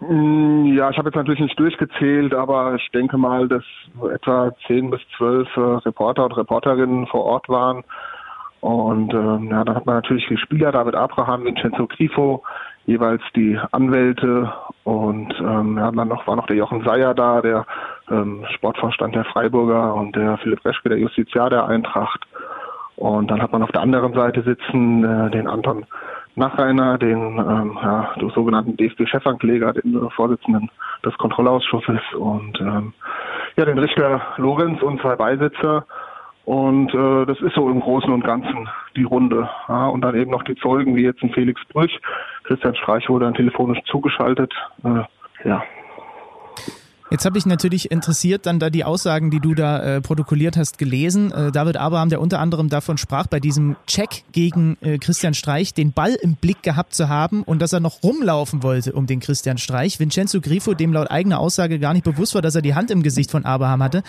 Mm, 0.00 0.76
ja, 0.76 0.90
ich 0.90 0.98
habe 0.98 1.08
jetzt 1.08 1.16
natürlich 1.16 1.40
nicht 1.40 1.58
durchgezählt, 1.58 2.32
aber 2.32 2.74
ich 2.76 2.88
denke 2.92 3.18
mal, 3.18 3.48
dass 3.48 3.64
etwa 4.14 4.52
zehn 4.66 4.90
bis 4.90 5.00
zwölf 5.16 5.48
äh, 5.56 5.60
Reporter 5.60 6.24
und 6.24 6.36
Reporterinnen 6.36 7.06
vor 7.08 7.24
Ort 7.24 7.48
waren. 7.48 7.82
Und 8.60 9.12
ähm, 9.14 9.48
ja, 9.50 9.64
dann 9.64 9.76
hat 9.76 9.86
man 9.86 9.96
natürlich 9.96 10.26
die 10.28 10.36
Spieler, 10.36 10.72
David 10.72 10.94
Abraham, 10.94 11.44
Vincenzo 11.44 11.86
Grifo, 11.86 12.42
jeweils 12.86 13.22
die 13.36 13.58
Anwälte 13.70 14.52
und 14.82 15.32
ähm, 15.38 15.76
ja, 15.76 15.90
dann 15.92 16.08
noch 16.08 16.26
war 16.26 16.36
noch 16.36 16.46
der 16.46 16.56
Jochen 16.56 16.82
Seyer 16.84 17.14
da, 17.14 17.40
der 17.40 17.66
ähm, 18.10 18.44
Sportvorstand 18.54 19.14
der 19.14 19.24
Freiburger 19.26 19.94
und 19.94 20.16
der 20.16 20.38
Philipp 20.38 20.64
Reschke, 20.64 20.88
der 20.88 20.98
Justiziar 20.98 21.50
der 21.50 21.66
Eintracht. 21.66 22.24
Und 22.96 23.30
dann 23.30 23.40
hat 23.40 23.52
man 23.52 23.62
auf 23.62 23.70
der 23.70 23.82
anderen 23.82 24.12
Seite 24.14 24.42
sitzen 24.42 25.04
äh, 25.04 25.30
den 25.30 25.46
Anton 25.46 25.86
Nachreiner, 26.38 26.98
den 26.98 27.38
ähm, 27.38 27.78
ja, 27.82 28.14
sogenannten 28.34 28.76
DFB-Chefankläger, 28.76 29.74
den 29.74 29.94
äh, 29.94 30.10
Vorsitzenden 30.10 30.70
des 31.04 31.16
Kontrollausschusses 31.18 32.00
und 32.16 32.60
ähm, 32.60 32.92
ja, 33.56 33.64
den 33.64 33.78
Richter 33.78 34.22
Lorenz 34.36 34.80
und 34.82 35.00
zwei 35.00 35.16
Beisitzer. 35.16 35.84
Und 36.44 36.94
äh, 36.94 37.26
das 37.26 37.38
ist 37.40 37.54
so 37.54 37.68
im 37.68 37.80
Großen 37.80 38.10
und 38.10 38.24
Ganzen 38.24 38.68
die 38.96 39.02
Runde. 39.02 39.50
Ja, 39.68 39.88
und 39.88 40.00
dann 40.00 40.14
eben 40.14 40.30
noch 40.30 40.44
die 40.44 40.56
Zeugen, 40.56 40.96
wie 40.96 41.02
jetzt 41.04 41.22
ein 41.22 41.30
Felix 41.30 41.60
Brüch. 41.66 42.00
Christian 42.44 42.74
Streich 42.76 43.08
wurde 43.10 43.26
dann 43.26 43.34
telefonisch 43.34 43.82
zugeschaltet. 43.84 44.54
Äh, 44.82 45.02
ja, 45.46 45.62
Jetzt 47.10 47.24
habe 47.24 47.38
ich 47.38 47.46
natürlich 47.46 47.90
interessiert 47.90 48.44
dann 48.44 48.58
da 48.58 48.68
die 48.68 48.84
Aussagen, 48.84 49.30
die 49.30 49.40
du 49.40 49.54
da 49.54 49.80
äh, 49.80 50.00
protokolliert 50.02 50.58
hast, 50.58 50.76
gelesen. 50.76 51.32
Äh, 51.32 51.50
David 51.52 51.78
Abraham, 51.78 52.10
der 52.10 52.20
unter 52.20 52.38
anderem 52.38 52.68
davon 52.68 52.98
sprach, 52.98 53.26
bei 53.26 53.40
diesem 53.40 53.76
Check 53.86 54.24
gegen 54.32 54.76
äh, 54.82 54.98
Christian 54.98 55.32
Streich 55.32 55.72
den 55.72 55.92
Ball 55.92 56.14
im 56.14 56.34
Blick 56.34 56.62
gehabt 56.62 56.94
zu 56.94 57.08
haben 57.08 57.44
und 57.44 57.62
dass 57.62 57.72
er 57.72 57.80
noch 57.80 58.02
rumlaufen 58.02 58.62
wollte 58.62 58.92
um 58.92 59.06
den 59.06 59.20
Christian 59.20 59.56
Streich. 59.56 59.98
Vincenzo 59.98 60.42
Grifo, 60.42 60.74
dem 60.74 60.92
laut 60.92 61.10
eigener 61.10 61.38
Aussage 61.38 61.78
gar 61.78 61.94
nicht 61.94 62.04
bewusst 62.04 62.34
war, 62.34 62.42
dass 62.42 62.54
er 62.54 62.60
die 62.60 62.74
Hand 62.74 62.90
im 62.90 63.02
Gesicht 63.02 63.30
von 63.30 63.46
Abraham 63.46 63.82
hatte. 63.82 64.02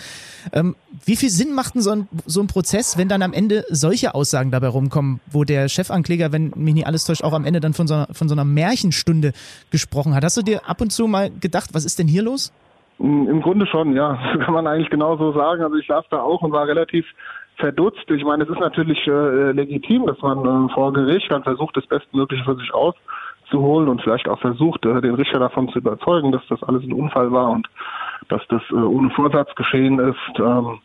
Ähm, 0.52 0.76
wie 1.06 1.16
viel 1.16 1.30
Sinn 1.30 1.54
macht 1.54 1.76
denn 1.76 1.82
so 1.82 1.92
ein, 1.92 2.08
so 2.26 2.42
ein 2.42 2.48
Prozess, 2.48 2.98
wenn 2.98 3.08
dann 3.08 3.22
am 3.22 3.32
Ende 3.32 3.64
solche 3.70 4.14
Aussagen 4.14 4.50
dabei 4.50 4.68
rumkommen, 4.68 5.20
wo 5.30 5.44
der 5.44 5.70
Chefankläger, 5.70 6.32
wenn 6.32 6.52
mich 6.54 6.74
nicht 6.74 6.86
alles 6.86 7.04
täuscht, 7.04 7.24
auch 7.24 7.32
am 7.32 7.46
Ende 7.46 7.60
dann 7.60 7.72
von 7.72 7.88
so, 7.88 8.04
von 8.12 8.28
so 8.28 8.34
einer 8.34 8.44
Märchenstunde 8.44 9.32
gesprochen 9.70 10.14
hat? 10.14 10.22
Hast 10.22 10.36
du 10.36 10.42
dir 10.42 10.68
ab 10.68 10.82
und 10.82 10.92
zu 10.92 11.06
mal 11.06 11.30
gedacht, 11.30 11.70
was 11.72 11.86
ist 11.86 11.98
denn 11.98 12.06
hier 12.06 12.22
los? 12.22 12.52
Im 13.00 13.40
Grunde 13.40 13.66
schon, 13.66 13.96
ja. 13.96 14.18
Das 14.34 14.40
kann 14.44 14.54
man 14.54 14.66
eigentlich 14.66 14.90
genauso 14.90 15.32
sagen. 15.32 15.62
Also 15.62 15.76
ich 15.76 15.86
saß 15.86 16.04
da 16.10 16.20
auch 16.20 16.42
und 16.42 16.52
war 16.52 16.66
relativ 16.66 17.06
verdutzt. 17.56 18.10
Ich 18.10 18.24
meine, 18.24 18.44
es 18.44 18.50
ist 18.50 18.60
natürlich 18.60 19.06
äh, 19.06 19.52
legitim, 19.52 20.06
dass 20.06 20.20
man 20.20 20.68
äh, 20.68 20.72
vor 20.74 20.92
Gericht 20.92 21.30
dann 21.30 21.42
versucht, 21.42 21.76
das 21.76 21.86
Bestmögliche 21.86 22.44
für 22.44 22.56
sich 22.56 22.72
auszuholen 22.74 23.88
und 23.88 24.02
vielleicht 24.02 24.28
auch 24.28 24.40
versucht, 24.40 24.84
äh, 24.84 25.00
den 25.00 25.14
Richter 25.14 25.38
davon 25.38 25.68
zu 25.70 25.78
überzeugen, 25.78 26.32
dass 26.32 26.46
das 26.48 26.62
alles 26.62 26.82
ein 26.82 26.92
Unfall 26.92 27.32
war 27.32 27.50
und 27.50 27.68
dass 28.28 28.42
das 28.48 28.62
äh, 28.70 28.74
ohne 28.74 29.10
Vorsatz 29.10 29.54
geschehen 29.54 29.98
ist. 29.98 30.38
Ähm, 30.38 30.78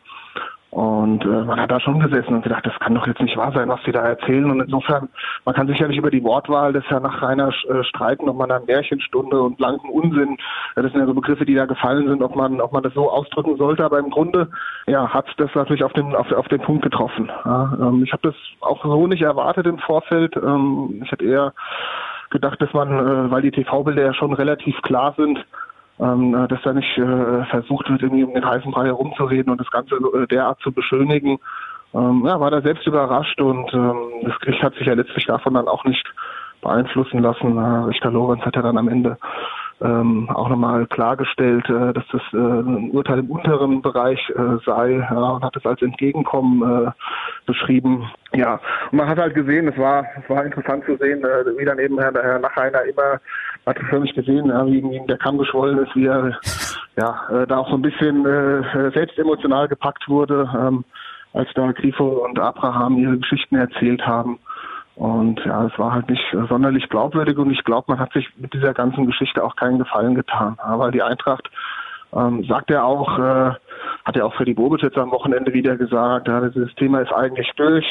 und 0.76 1.24
äh, 1.24 1.46
man 1.46 1.58
hat 1.58 1.72
da 1.72 1.80
schon 1.80 2.02
gesessen 2.02 2.36
und 2.36 2.42
gedacht, 2.42 2.66
das 2.66 2.78
kann 2.82 2.94
doch 2.94 3.08
jetzt 3.08 3.22
nicht 3.22 3.38
wahr 3.38 3.54
sein, 3.54 3.70
was 3.70 3.80
sie 3.86 3.94
da 3.94 4.02
erzählen. 4.02 4.52
Und 4.52 4.60
insofern, 4.60 5.08
man 5.46 5.56
kann 5.56 5.70
sicherlich 5.70 5.98
über 5.98 6.12
die 6.12 6.22
Wortwahl 6.22 6.74
des 6.74 6.84
Herrn 6.90 7.04
Nachreiner 7.04 7.48
äh, 7.48 7.82
streiten, 7.86 8.28
ob 8.28 8.36
man 8.36 8.50
da 8.50 8.60
Märchenstunde 8.60 9.42
und 9.42 9.56
blanken 9.56 9.90
Unsinn, 9.90 10.36
äh, 10.76 10.82
das 10.82 10.92
sind 10.92 11.00
ja 11.00 11.08
so 11.08 11.14
Begriffe, 11.14 11.46
die 11.46 11.56
da 11.56 11.66
gefallen 11.66 12.10
sind, 12.10 12.22
ob 12.22 12.36
man, 12.36 12.60
ob 12.60 12.74
man 12.74 12.84
das 12.84 12.94
so 12.94 13.10
ausdrücken 13.10 13.56
sollte. 13.56 13.86
Aber 13.86 14.00
im 14.00 14.10
Grunde, 14.10 14.50
ja, 14.86 15.08
hat 15.08 15.28
das 15.38 15.50
natürlich 15.56 15.86
auf 15.86 15.94
den, 15.94 16.14
auf, 16.14 16.30
auf 16.34 16.50
den 16.50 16.60
Punkt 16.60 16.84
getroffen. 16.84 17.32
Ja, 17.46 17.78
ähm, 17.80 18.04
ich 18.04 18.12
habe 18.12 18.28
das 18.28 18.36
auch 18.60 18.84
so 18.84 19.08
nicht 19.08 19.22
erwartet 19.22 19.68
im 19.68 19.80
Vorfeld. 19.80 20.36
Ähm, 20.36 21.00
ich 21.06 21.10
hätte 21.10 21.24
eher 21.24 21.54
gedacht, 22.32 22.62
dass 22.62 22.74
man, 22.74 22.90
äh, 22.92 23.32
weil 23.32 23.44
die 23.44 23.52
TV-Bilder 23.52 24.04
ja 24.04 24.14
schon 24.14 24.34
relativ 24.34 24.82
klar 24.82 25.14
sind, 25.16 25.40
ähm, 26.00 26.36
äh, 26.36 26.48
dass 26.48 26.62
da 26.64 26.74
nicht 26.74 26.98
äh, 26.98 27.46
versucht 27.46 27.90
wird, 27.90 28.02
irgendwie 28.02 28.24
um 28.24 28.34
den 28.34 28.46
heißen 28.46 28.72
Brei 28.72 28.86
herumzureden 28.86 29.52
und 29.52 29.62
das 29.62 29.72
Ganze 29.72 29.96
äh, 29.96 30.28
derart 30.28 30.60
zu 30.62 30.72
beschönigen. 30.72 31.40
Ähm, 31.94 32.24
ja, 32.26 32.40
war 32.40 32.52
da 32.52 32.62
selbst 32.62 32.86
überrascht 32.86 33.40
und 33.40 33.74
ähm, 33.74 33.96
das 34.24 34.38
Gericht 34.40 34.62
hat 34.64 34.76
sich 34.76 34.88
ja 34.88 34.94
letztlich 34.94 35.26
davon 35.26 35.54
dann 35.54 35.68
auch 35.68 35.86
nicht 35.86 36.06
beeinflussen 36.62 37.20
lassen. 37.20 37.58
Äh, 37.58 37.86
Richter 37.86 38.12
Lorenz 38.12 38.44
hat 38.44 38.56
ja 38.56 38.62
dann 38.62 38.78
am 38.78 38.90
Ende 38.90 39.18
ähm, 39.82 40.30
auch 40.30 40.48
nochmal 40.48 40.86
klargestellt, 40.88 41.70
äh, 41.70 41.94
dass 41.94 42.06
das 42.12 42.22
äh, 42.34 42.38
ein 42.38 42.92
Urteil 42.92 43.20
im 43.20 43.30
unteren 43.30 43.82
Bereich 43.82 44.20
äh, 44.30 44.58
sei 44.66 44.92
ja, 44.92 45.18
und 45.18 45.44
hat 45.44 45.56
es 45.56 45.66
als 45.66 45.82
Entgegenkommen 45.82 46.88
äh, 46.88 46.92
beschrieben. 47.46 48.10
Ja, 48.34 48.60
und 48.92 48.98
man 48.98 49.08
hat 49.08 49.18
halt 49.18 49.36
gesehen, 49.36 49.68
es 49.68 49.78
war, 49.78 50.06
es 50.22 50.30
war 50.30 50.46
interessant 50.46 50.86
zu 50.86 50.96
sehen, 50.98 51.24
äh, 51.24 51.58
wie 51.58 51.66
dann 51.66 51.80
eben 51.80 52.00
Herr, 52.00 52.14
Herr 52.14 52.40
Nachreiner 52.40 52.84
immer, 52.84 53.20
hat 53.66 53.78
es 53.78 53.88
förmlich 53.90 54.14
gesehen, 54.14 54.48
ja, 54.48 54.66
wie 54.66 54.80
ihm 54.80 55.08
der 55.08 55.18
Kamm 55.18 55.38
geschwollen 55.38 55.80
ist, 55.80 55.96
wie 55.96 56.06
er 56.06 56.40
ja, 56.96 57.28
äh, 57.32 57.48
da 57.48 57.58
auch 57.58 57.70
so 57.70 57.76
ein 57.76 57.82
bisschen 57.82 58.24
selbst 58.94 59.20
emotional 59.20 59.68
gepackt 59.68 60.08
wurde, 60.08 60.50
ähm, 60.58 60.86
als 61.34 61.50
da 61.54 61.72
Grifo 61.74 62.26
und 62.26 62.40
Abraham 62.40 62.98
ihre 62.98 63.18
Geschichten 63.18 63.56
erzählt 63.56 64.06
haben. 64.08 64.40
Und 64.96 65.44
ja, 65.44 65.66
es 65.66 65.78
war 65.78 65.92
halt 65.92 66.10
nicht 66.10 66.24
sonderlich 66.48 66.88
glaubwürdig 66.90 67.38
und 67.38 67.52
ich 67.52 67.64
glaube, 67.64 67.92
man 67.92 68.00
hat 68.00 68.14
sich 68.14 68.30
mit 68.38 68.54
dieser 68.54 68.74
ganzen 68.74 69.06
Geschichte 69.06 69.44
auch 69.44 69.56
keinen 69.56 69.78
Gefallen 69.78 70.16
getan. 70.16 70.58
Ja, 70.58 70.80
weil 70.80 70.92
die 70.92 71.04
Eintracht, 71.04 71.50
ähm, 72.14 72.46
sagt 72.46 72.72
er 72.72 72.86
auch, 72.86 73.20
äh, 73.20 73.52
hat 74.06 74.16
er 74.16 74.26
auch 74.26 74.34
für 74.36 74.46
die 74.46 74.54
Bobic 74.54 74.84
jetzt 74.84 74.98
am 74.98 75.12
Wochenende 75.12 75.54
wieder 75.54 75.76
gesagt, 75.76 76.30
ja, 76.30 76.40
dieses 76.48 76.74
Thema 76.76 77.02
ist 77.02 77.12
eigentlich 77.12 77.52
durch. 77.58 77.86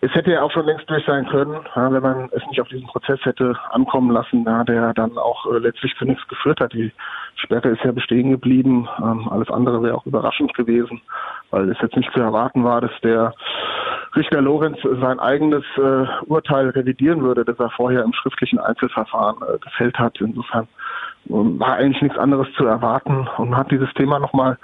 Es 0.00 0.14
hätte 0.14 0.30
ja 0.30 0.42
auch 0.42 0.52
schon 0.52 0.66
längst 0.66 0.88
durch 0.88 1.04
sein 1.06 1.26
können, 1.28 1.56
wenn 1.74 2.02
man 2.02 2.28
es 2.32 2.46
nicht 2.46 2.60
auf 2.60 2.68
diesen 2.68 2.86
Prozess 2.86 3.18
hätte 3.24 3.56
ankommen 3.70 4.12
lassen, 4.12 4.44
der 4.44 4.94
dann 4.94 5.18
auch 5.18 5.46
äh, 5.46 5.58
letztlich 5.58 5.94
zu 5.96 6.04
nichts 6.04 6.26
geführt 6.28 6.60
hat. 6.60 6.72
Die 6.72 6.92
Sperre 7.34 7.70
ist 7.70 7.82
ja 7.82 7.90
bestehen 7.90 8.30
geblieben. 8.30 8.88
Ähm, 8.98 9.28
alles 9.28 9.50
andere 9.50 9.82
wäre 9.82 9.96
auch 9.96 10.06
überraschend 10.06 10.54
gewesen, 10.54 11.00
weil 11.50 11.68
es 11.70 11.78
jetzt 11.80 11.96
nicht 11.96 12.12
zu 12.12 12.20
erwarten 12.20 12.62
war, 12.62 12.80
dass 12.80 12.92
der 13.02 13.34
Richter 14.14 14.40
Lorenz 14.40 14.78
sein 15.00 15.18
eigenes 15.18 15.64
äh, 15.76 16.06
Urteil 16.26 16.70
revidieren 16.70 17.22
würde, 17.22 17.44
das 17.44 17.58
er 17.58 17.70
vorher 17.70 18.04
im 18.04 18.12
schriftlichen 18.12 18.58
Einzelverfahren 18.58 19.36
äh, 19.42 19.58
gefällt 19.58 19.98
hat. 19.98 20.20
Insofern 20.20 20.64
äh, 21.26 21.30
war 21.30 21.74
eigentlich 21.74 22.02
nichts 22.02 22.18
anderes 22.18 22.46
zu 22.56 22.64
erwarten 22.64 23.28
und 23.36 23.56
hat 23.56 23.70
dieses 23.70 23.92
Thema 23.94 24.18
nochmal 24.20 24.58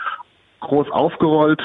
groß 0.60 0.90
aufgerollt 0.90 1.62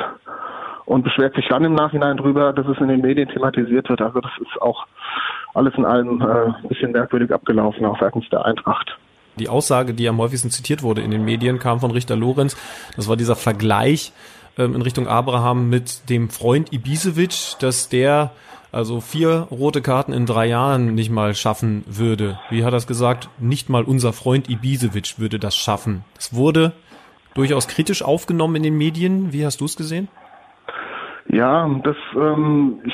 und 0.89 1.03
beschwert 1.03 1.35
sich 1.35 1.47
dann 1.47 1.63
im 1.63 1.75
Nachhinein 1.75 2.17
drüber, 2.17 2.51
dass 2.51 2.65
es 2.65 2.79
in 2.79 2.87
den 2.87 3.01
Medien 3.01 3.29
thematisiert 3.29 3.87
wird. 3.89 4.01
Also 4.01 4.21
das 4.21 4.31
ist 4.41 4.59
auch 4.59 4.87
alles 5.53 5.75
in 5.77 5.85
allem 5.85 6.19
äh, 6.19 6.25
ein 6.25 6.67
bisschen 6.67 6.91
merkwürdig 6.91 7.31
abgelaufen, 7.31 7.85
auch 7.85 7.99
seitens 7.99 8.27
der 8.29 8.43
Eintracht. 8.43 8.97
Die 9.37 9.49
Aussage, 9.49 9.93
die 9.93 10.09
am 10.09 10.17
häufigsten 10.17 10.49
zitiert 10.49 10.81
wurde 10.81 11.01
in 11.01 11.11
den 11.11 11.23
Medien, 11.23 11.59
kam 11.59 11.79
von 11.79 11.91
Richter 11.91 12.15
Lorenz. 12.15 12.57
Das 12.95 13.07
war 13.07 13.17
dieser 13.17 13.35
Vergleich 13.35 14.13
ähm, 14.57 14.73
in 14.73 14.81
Richtung 14.81 15.07
Abraham 15.07 15.69
mit 15.69 16.09
dem 16.09 16.31
Freund 16.31 16.73
Ibisevic, 16.73 17.59
dass 17.59 17.87
der 17.89 18.31
also 18.71 18.99
vier 18.99 19.47
rote 19.51 19.83
Karten 19.83 20.11
in 20.11 20.25
drei 20.25 20.47
Jahren 20.47 20.95
nicht 20.95 21.11
mal 21.11 21.35
schaffen 21.35 21.83
würde. 21.85 22.39
Wie 22.49 22.63
hat 22.63 22.73
er 22.73 22.77
es 22.77 22.87
gesagt? 22.87 23.29
Nicht 23.37 23.69
mal 23.69 23.83
unser 23.83 24.11
Freund 24.11 24.49
Ibisevic 24.49 25.19
würde 25.19 25.37
das 25.37 25.55
schaffen. 25.55 26.03
Es 26.17 26.33
wurde 26.33 26.73
durchaus 27.35 27.67
kritisch 27.67 28.01
aufgenommen 28.01 28.55
in 28.55 28.63
den 28.63 28.77
Medien. 28.77 29.31
Wie 29.33 29.45
hast 29.45 29.61
du 29.61 29.65
es 29.65 29.75
gesehen? 29.75 30.07
Ja, 31.31 31.69
das 31.83 31.95
ähm, 32.15 32.81
ich 32.83 32.93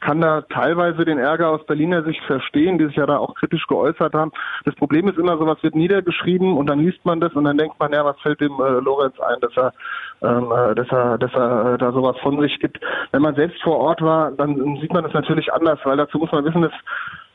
kann 0.00 0.20
da 0.20 0.40
teilweise 0.40 1.04
den 1.04 1.18
Ärger 1.18 1.50
aus 1.50 1.64
Berliner 1.66 2.02
Sicht 2.02 2.22
verstehen, 2.24 2.78
die 2.78 2.86
sich 2.86 2.96
ja 2.96 3.06
da 3.06 3.18
auch 3.18 3.34
kritisch 3.34 3.66
geäußert 3.66 4.14
haben. 4.14 4.32
Das 4.64 4.74
Problem 4.74 5.08
ist 5.08 5.18
immer, 5.18 5.36
sowas 5.36 5.62
wird 5.62 5.74
niedergeschrieben 5.74 6.56
und 6.56 6.68
dann 6.68 6.80
liest 6.80 7.04
man 7.04 7.20
das 7.20 7.34
und 7.34 7.44
dann 7.44 7.58
denkt 7.58 7.78
man, 7.78 7.92
ja, 7.92 8.04
was 8.04 8.18
fällt 8.20 8.40
dem 8.40 8.52
äh, 8.52 8.80
Lorenz 8.80 9.20
ein, 9.20 9.40
dass 9.40 9.56
er, 9.56 9.72
ähm, 10.22 10.50
äh, 10.50 10.74
dass 10.74 10.88
er, 10.90 11.18
dass 11.18 11.32
er 11.34 11.74
äh, 11.74 11.78
da 11.78 11.92
sowas 11.92 12.16
von 12.22 12.40
sich 12.40 12.58
gibt. 12.60 12.80
Wenn 13.12 13.22
man 13.22 13.34
selbst 13.34 13.62
vor 13.62 13.76
Ort 13.76 14.00
war, 14.00 14.30
dann 14.30 14.78
sieht 14.80 14.92
man 14.92 15.04
das 15.04 15.12
natürlich 15.12 15.52
anders, 15.52 15.78
weil 15.84 15.98
dazu 15.98 16.18
muss 16.18 16.32
man 16.32 16.44
wissen, 16.44 16.62
dass 16.62 16.72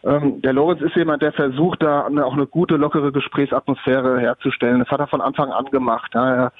ähm, 0.04 0.42
der 0.42 0.54
Lorenz 0.54 0.82
ist 0.82 0.96
jemand, 0.96 1.22
der 1.22 1.34
versucht, 1.34 1.82
da 1.82 2.02
auch 2.06 2.34
eine 2.34 2.48
gute, 2.48 2.78
lockere 2.78 3.12
Gesprächsatmosphäre 3.12 4.20
herzustellen. 4.20 4.80
Das 4.80 4.90
hat 4.90 5.00
er 5.00 5.08
von 5.08 5.22
Anfang 5.22 5.52
an 5.52 5.66
gemacht. 5.66 6.12
Ja, 6.14 6.36
er, 6.36 6.52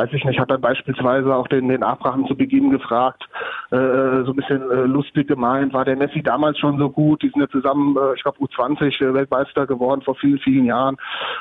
weiß 0.00 0.12
ich 0.12 0.24
nicht, 0.24 0.40
hat 0.40 0.50
dann 0.50 0.60
beispielsweise 0.60 1.34
auch 1.34 1.46
den, 1.48 1.68
den 1.68 1.82
Abraham 1.82 2.26
zu 2.26 2.34
Beginn 2.34 2.70
gefragt, 2.70 3.22
äh, 3.70 3.76
so 4.24 4.32
ein 4.32 4.36
bisschen 4.36 4.62
äh, 4.70 4.86
lustig 4.86 5.28
gemeint, 5.28 5.74
war 5.74 5.84
der 5.84 5.96
Messi 5.96 6.22
damals 6.22 6.58
schon 6.58 6.78
so 6.78 6.88
gut? 6.88 7.22
Die 7.22 7.28
sind 7.28 7.40
ja 7.40 7.48
zusammen, 7.48 7.96
äh, 7.96 8.14
ich 8.14 8.22
glaube, 8.22 8.38
U20 8.38 9.02
äh, 9.02 9.14
Weltmeister 9.14 9.66
geworden 9.66 10.00
vor 10.02 10.14
vielen, 10.14 10.38
vielen 10.38 10.64
Jahren. 10.64 10.96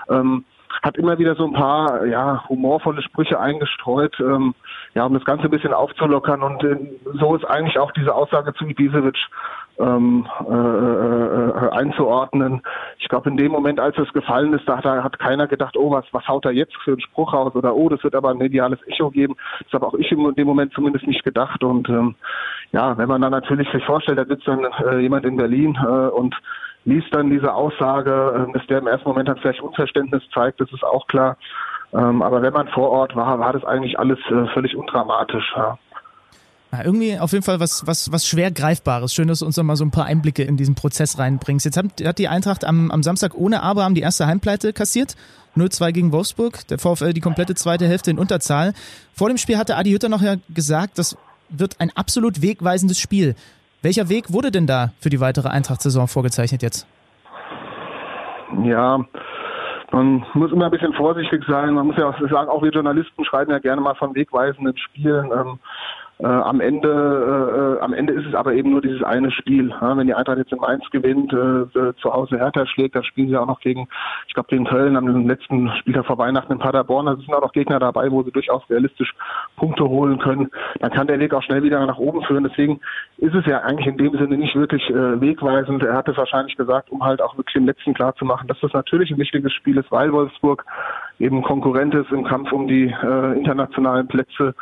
Ähm, 0.09 0.43
hat 0.83 0.97
immer 0.97 1.17
wieder 1.17 1.35
so 1.35 1.45
ein 1.45 1.53
paar 1.53 2.05
ja 2.05 2.43
humorvolle 2.47 3.01
Sprüche 3.01 3.39
eingestreut, 3.39 4.15
ähm, 4.19 4.53
ja, 4.93 5.05
um 5.05 5.13
das 5.13 5.25
Ganze 5.25 5.45
ein 5.45 5.51
bisschen 5.51 5.73
aufzulockern. 5.73 6.43
Und 6.43 6.63
äh, 6.63 6.77
so 7.19 7.35
ist 7.35 7.45
eigentlich 7.45 7.79
auch 7.79 7.91
diese 7.91 8.13
Aussage 8.13 8.53
zu 8.53 8.65
Ibisevic 8.65 9.17
ähm, 9.79 10.27
äh, 10.49 10.53
äh, 10.53 11.69
einzuordnen. 11.71 12.61
Ich 12.99 13.07
glaube, 13.07 13.29
in 13.29 13.37
dem 13.37 13.51
Moment, 13.51 13.79
als 13.79 13.97
es 13.97 14.11
gefallen 14.13 14.53
ist, 14.53 14.67
da 14.67 14.77
hat, 14.77 14.85
hat 14.85 15.19
keiner 15.19 15.47
gedacht, 15.47 15.77
oh, 15.77 15.91
was, 15.91 16.05
was 16.11 16.27
haut 16.27 16.45
er 16.45 16.51
jetzt 16.51 16.75
für 16.83 16.91
einen 16.91 17.01
Spruch 17.01 17.33
raus 17.33 17.55
oder 17.55 17.75
oh, 17.75 17.89
das 17.89 18.03
wird 18.03 18.15
aber 18.15 18.29
ein 18.29 18.37
mediales 18.37 18.79
Echo 18.87 19.09
geben. 19.09 19.35
Das 19.63 19.73
habe 19.73 19.87
auch 19.87 19.93
ich 19.93 20.11
in 20.11 20.35
dem 20.35 20.47
Moment 20.47 20.73
zumindest 20.73 21.07
nicht 21.07 21.23
gedacht. 21.23 21.63
Und 21.63 21.87
ähm, 21.89 22.15
ja, 22.71 22.97
wenn 22.97 23.07
man 23.07 23.21
dann 23.21 23.31
natürlich 23.31 23.69
sich 23.71 23.83
vorstellt, 23.85 24.19
da 24.19 24.25
sitzt 24.25 24.47
dann 24.47 24.65
äh, 24.85 24.99
jemand 24.99 25.25
in 25.25 25.37
Berlin 25.37 25.77
äh, 25.81 25.87
und 25.87 26.35
liest 26.85 27.13
dann 27.13 27.29
diese 27.29 27.53
Aussage, 27.53 28.47
äh, 28.49 28.53
dass 28.53 28.67
der 28.67 28.79
im 28.79 28.87
ersten 28.87 29.07
Moment 29.07 29.29
dann 29.29 29.37
vielleicht 29.37 29.61
Unverständnis 29.61 30.23
zeigt, 30.33 30.59
das 30.59 30.71
ist 30.71 30.83
auch 30.83 31.07
klar. 31.07 31.37
Ähm, 31.93 32.21
aber 32.21 32.41
wenn 32.41 32.53
man 32.53 32.67
vor 32.67 32.89
Ort 32.91 33.15
war, 33.15 33.39
war 33.39 33.53
das 33.53 33.63
eigentlich 33.65 33.97
alles 33.97 34.19
äh, 34.29 34.45
völlig 34.53 34.75
undramatisch. 34.75 35.53
Ja. 35.55 35.77
Ja, 36.71 36.83
irgendwie 36.83 37.17
auf 37.17 37.31
jeden 37.31 37.43
Fall 37.43 37.59
was, 37.59 37.87
was, 37.87 38.11
was 38.11 38.27
schwer 38.27 38.51
greifbares. 38.51 39.13
Schön, 39.13 39.27
dass 39.27 39.39
du 39.39 39.45
uns 39.45 39.57
noch 39.57 39.63
mal 39.63 39.75
so 39.75 39.83
ein 39.83 39.91
paar 39.91 40.05
Einblicke 40.05 40.43
in 40.43 40.55
diesen 40.55 40.75
Prozess 40.75 41.17
reinbringst. 41.17 41.65
Jetzt 41.65 41.77
hat, 41.77 41.85
hat 42.03 42.19
die 42.19 42.27
Eintracht 42.27 42.63
am, 42.63 42.91
am 42.91 43.01
Samstag 43.01 43.33
ohne 43.33 43.63
Abraham 43.63 43.95
die 43.95 44.01
erste 44.01 44.27
Heimpleite 44.27 44.71
kassiert. 44.71 45.15
0-2 45.57 45.91
gegen 45.91 46.11
Wolfsburg. 46.11 46.67
Der 46.67 46.77
VfL 46.77 47.13
die 47.13 47.21
komplette 47.21 47.55
zweite 47.55 47.87
Hälfte 47.87 48.11
in 48.11 48.19
Unterzahl. 48.19 48.73
Vor 49.13 49.29
dem 49.29 49.37
Spiel 49.37 49.57
hatte 49.57 49.77
Adi 49.77 49.91
Hütter 49.91 50.09
noch 50.09 50.21
ja 50.21 50.35
gesagt, 50.49 50.99
das 50.99 51.17
wird 51.49 51.77
ein 51.79 51.91
absolut 51.95 52.43
wegweisendes 52.43 52.99
Spiel. 52.99 53.35
Welcher 53.81 54.09
Weg 54.09 54.31
wurde 54.31 54.51
denn 54.51 54.67
da 54.67 54.91
für 54.99 55.09
die 55.09 55.19
weitere 55.19 55.47
Eintracht-Saison 55.47 56.07
vorgezeichnet 56.07 56.61
jetzt? 56.61 56.85
Ja, 58.63 59.03
man 59.91 60.25
muss 60.33 60.51
immer 60.51 60.65
ein 60.65 60.71
bisschen 60.71 60.93
vorsichtig 60.93 61.43
sein. 61.47 61.73
Man 61.73 61.87
muss 61.87 61.97
ja 61.97 62.09
auch 62.09 62.29
sagen, 62.29 62.49
auch 62.49 62.61
wir 62.61 62.71
Journalisten 62.71 63.25
schreiben 63.25 63.51
ja 63.51 63.59
gerne 63.59 63.81
mal 63.81 63.95
von 63.95 64.13
wegweisenden 64.13 64.77
Spielen. 64.77 65.31
Äh, 66.21 66.27
am 66.27 66.59
Ende, 66.59 66.89
äh, 66.89 67.77
äh, 67.77 67.79
am 67.81 67.93
Ende 67.93 68.11
ist 68.11 68.27
es 68.27 68.35
aber 68.35 68.53
eben 68.53 68.71
nur 68.71 68.81
dieses 68.81 69.01
eine 69.03 69.31
Spiel. 69.31 69.69
Ja, 69.69 69.95
wenn 69.95 70.05
die 70.05 70.13
Eintracht 70.13 70.37
jetzt 70.37 70.51
in 70.51 70.59
Mainz 70.59 70.83
gewinnt, 70.91 71.31
äh, 71.31 71.61
äh, 71.79 71.93
zu 72.01 72.13
Hause 72.13 72.37
Hertha 72.37 72.65
schlägt, 72.65 72.95
dann 72.95 73.05
spielen 73.05 73.29
sie 73.29 73.37
auch 73.37 73.47
noch 73.47 73.61
gegen, 73.61 73.87
ich 74.27 74.33
glaube 74.33 74.49
gegen 74.49 74.65
Köln 74.65 74.97
am 74.97 75.27
letzten 75.27 75.69
Spieltag 75.77 76.05
vor 76.07 76.17
Weihnachten 76.17 76.51
in 76.51 76.59
Paderborn. 76.59 77.05
Da 77.05 77.15
sind 77.15 77.33
auch 77.33 77.41
noch 77.41 77.53
Gegner 77.53 77.79
dabei, 77.79 78.11
wo 78.11 78.21
sie 78.23 78.31
durchaus 78.31 78.69
realistisch 78.69 79.15
Punkte 79.55 79.87
holen 79.87 80.19
können. 80.19 80.49
Dann 80.81 80.91
kann 80.91 81.07
der 81.07 81.19
Weg 81.19 81.33
auch 81.33 81.43
schnell 81.43 81.63
wieder 81.63 81.85
nach 81.85 81.99
oben 81.99 82.21
führen. 82.23 82.43
Deswegen 82.43 82.81
ist 83.19 83.35
es 83.35 83.45
ja 83.45 83.61
eigentlich 83.61 83.87
in 83.87 83.97
dem 83.97 84.17
Sinne 84.17 84.37
nicht 84.37 84.55
wirklich 84.57 84.89
äh, 84.89 85.21
wegweisend. 85.21 85.83
Er 85.83 85.95
hat 85.95 86.09
es 86.09 86.17
wahrscheinlich 86.17 86.57
gesagt, 86.57 86.89
um 86.89 87.01
halt 87.01 87.21
auch 87.21 87.37
wirklich 87.37 87.55
im 87.55 87.65
letzten 87.65 87.93
klar 87.93 88.13
zu 88.15 88.25
machen, 88.25 88.49
dass 88.49 88.59
das 88.59 88.73
natürlich 88.73 89.09
ein 89.09 89.17
wichtiges 89.19 89.53
Spiel 89.53 89.77
ist, 89.77 89.89
weil 89.89 90.11
Wolfsburg 90.11 90.65
eben 91.17 91.43
Konkurrent 91.43 91.95
ist 91.95 92.11
im 92.11 92.25
Kampf 92.25 92.51
um 92.51 92.67
die 92.67 92.87
äh, 92.87 93.37
internationalen 93.37 94.07
Plätze 94.07 94.53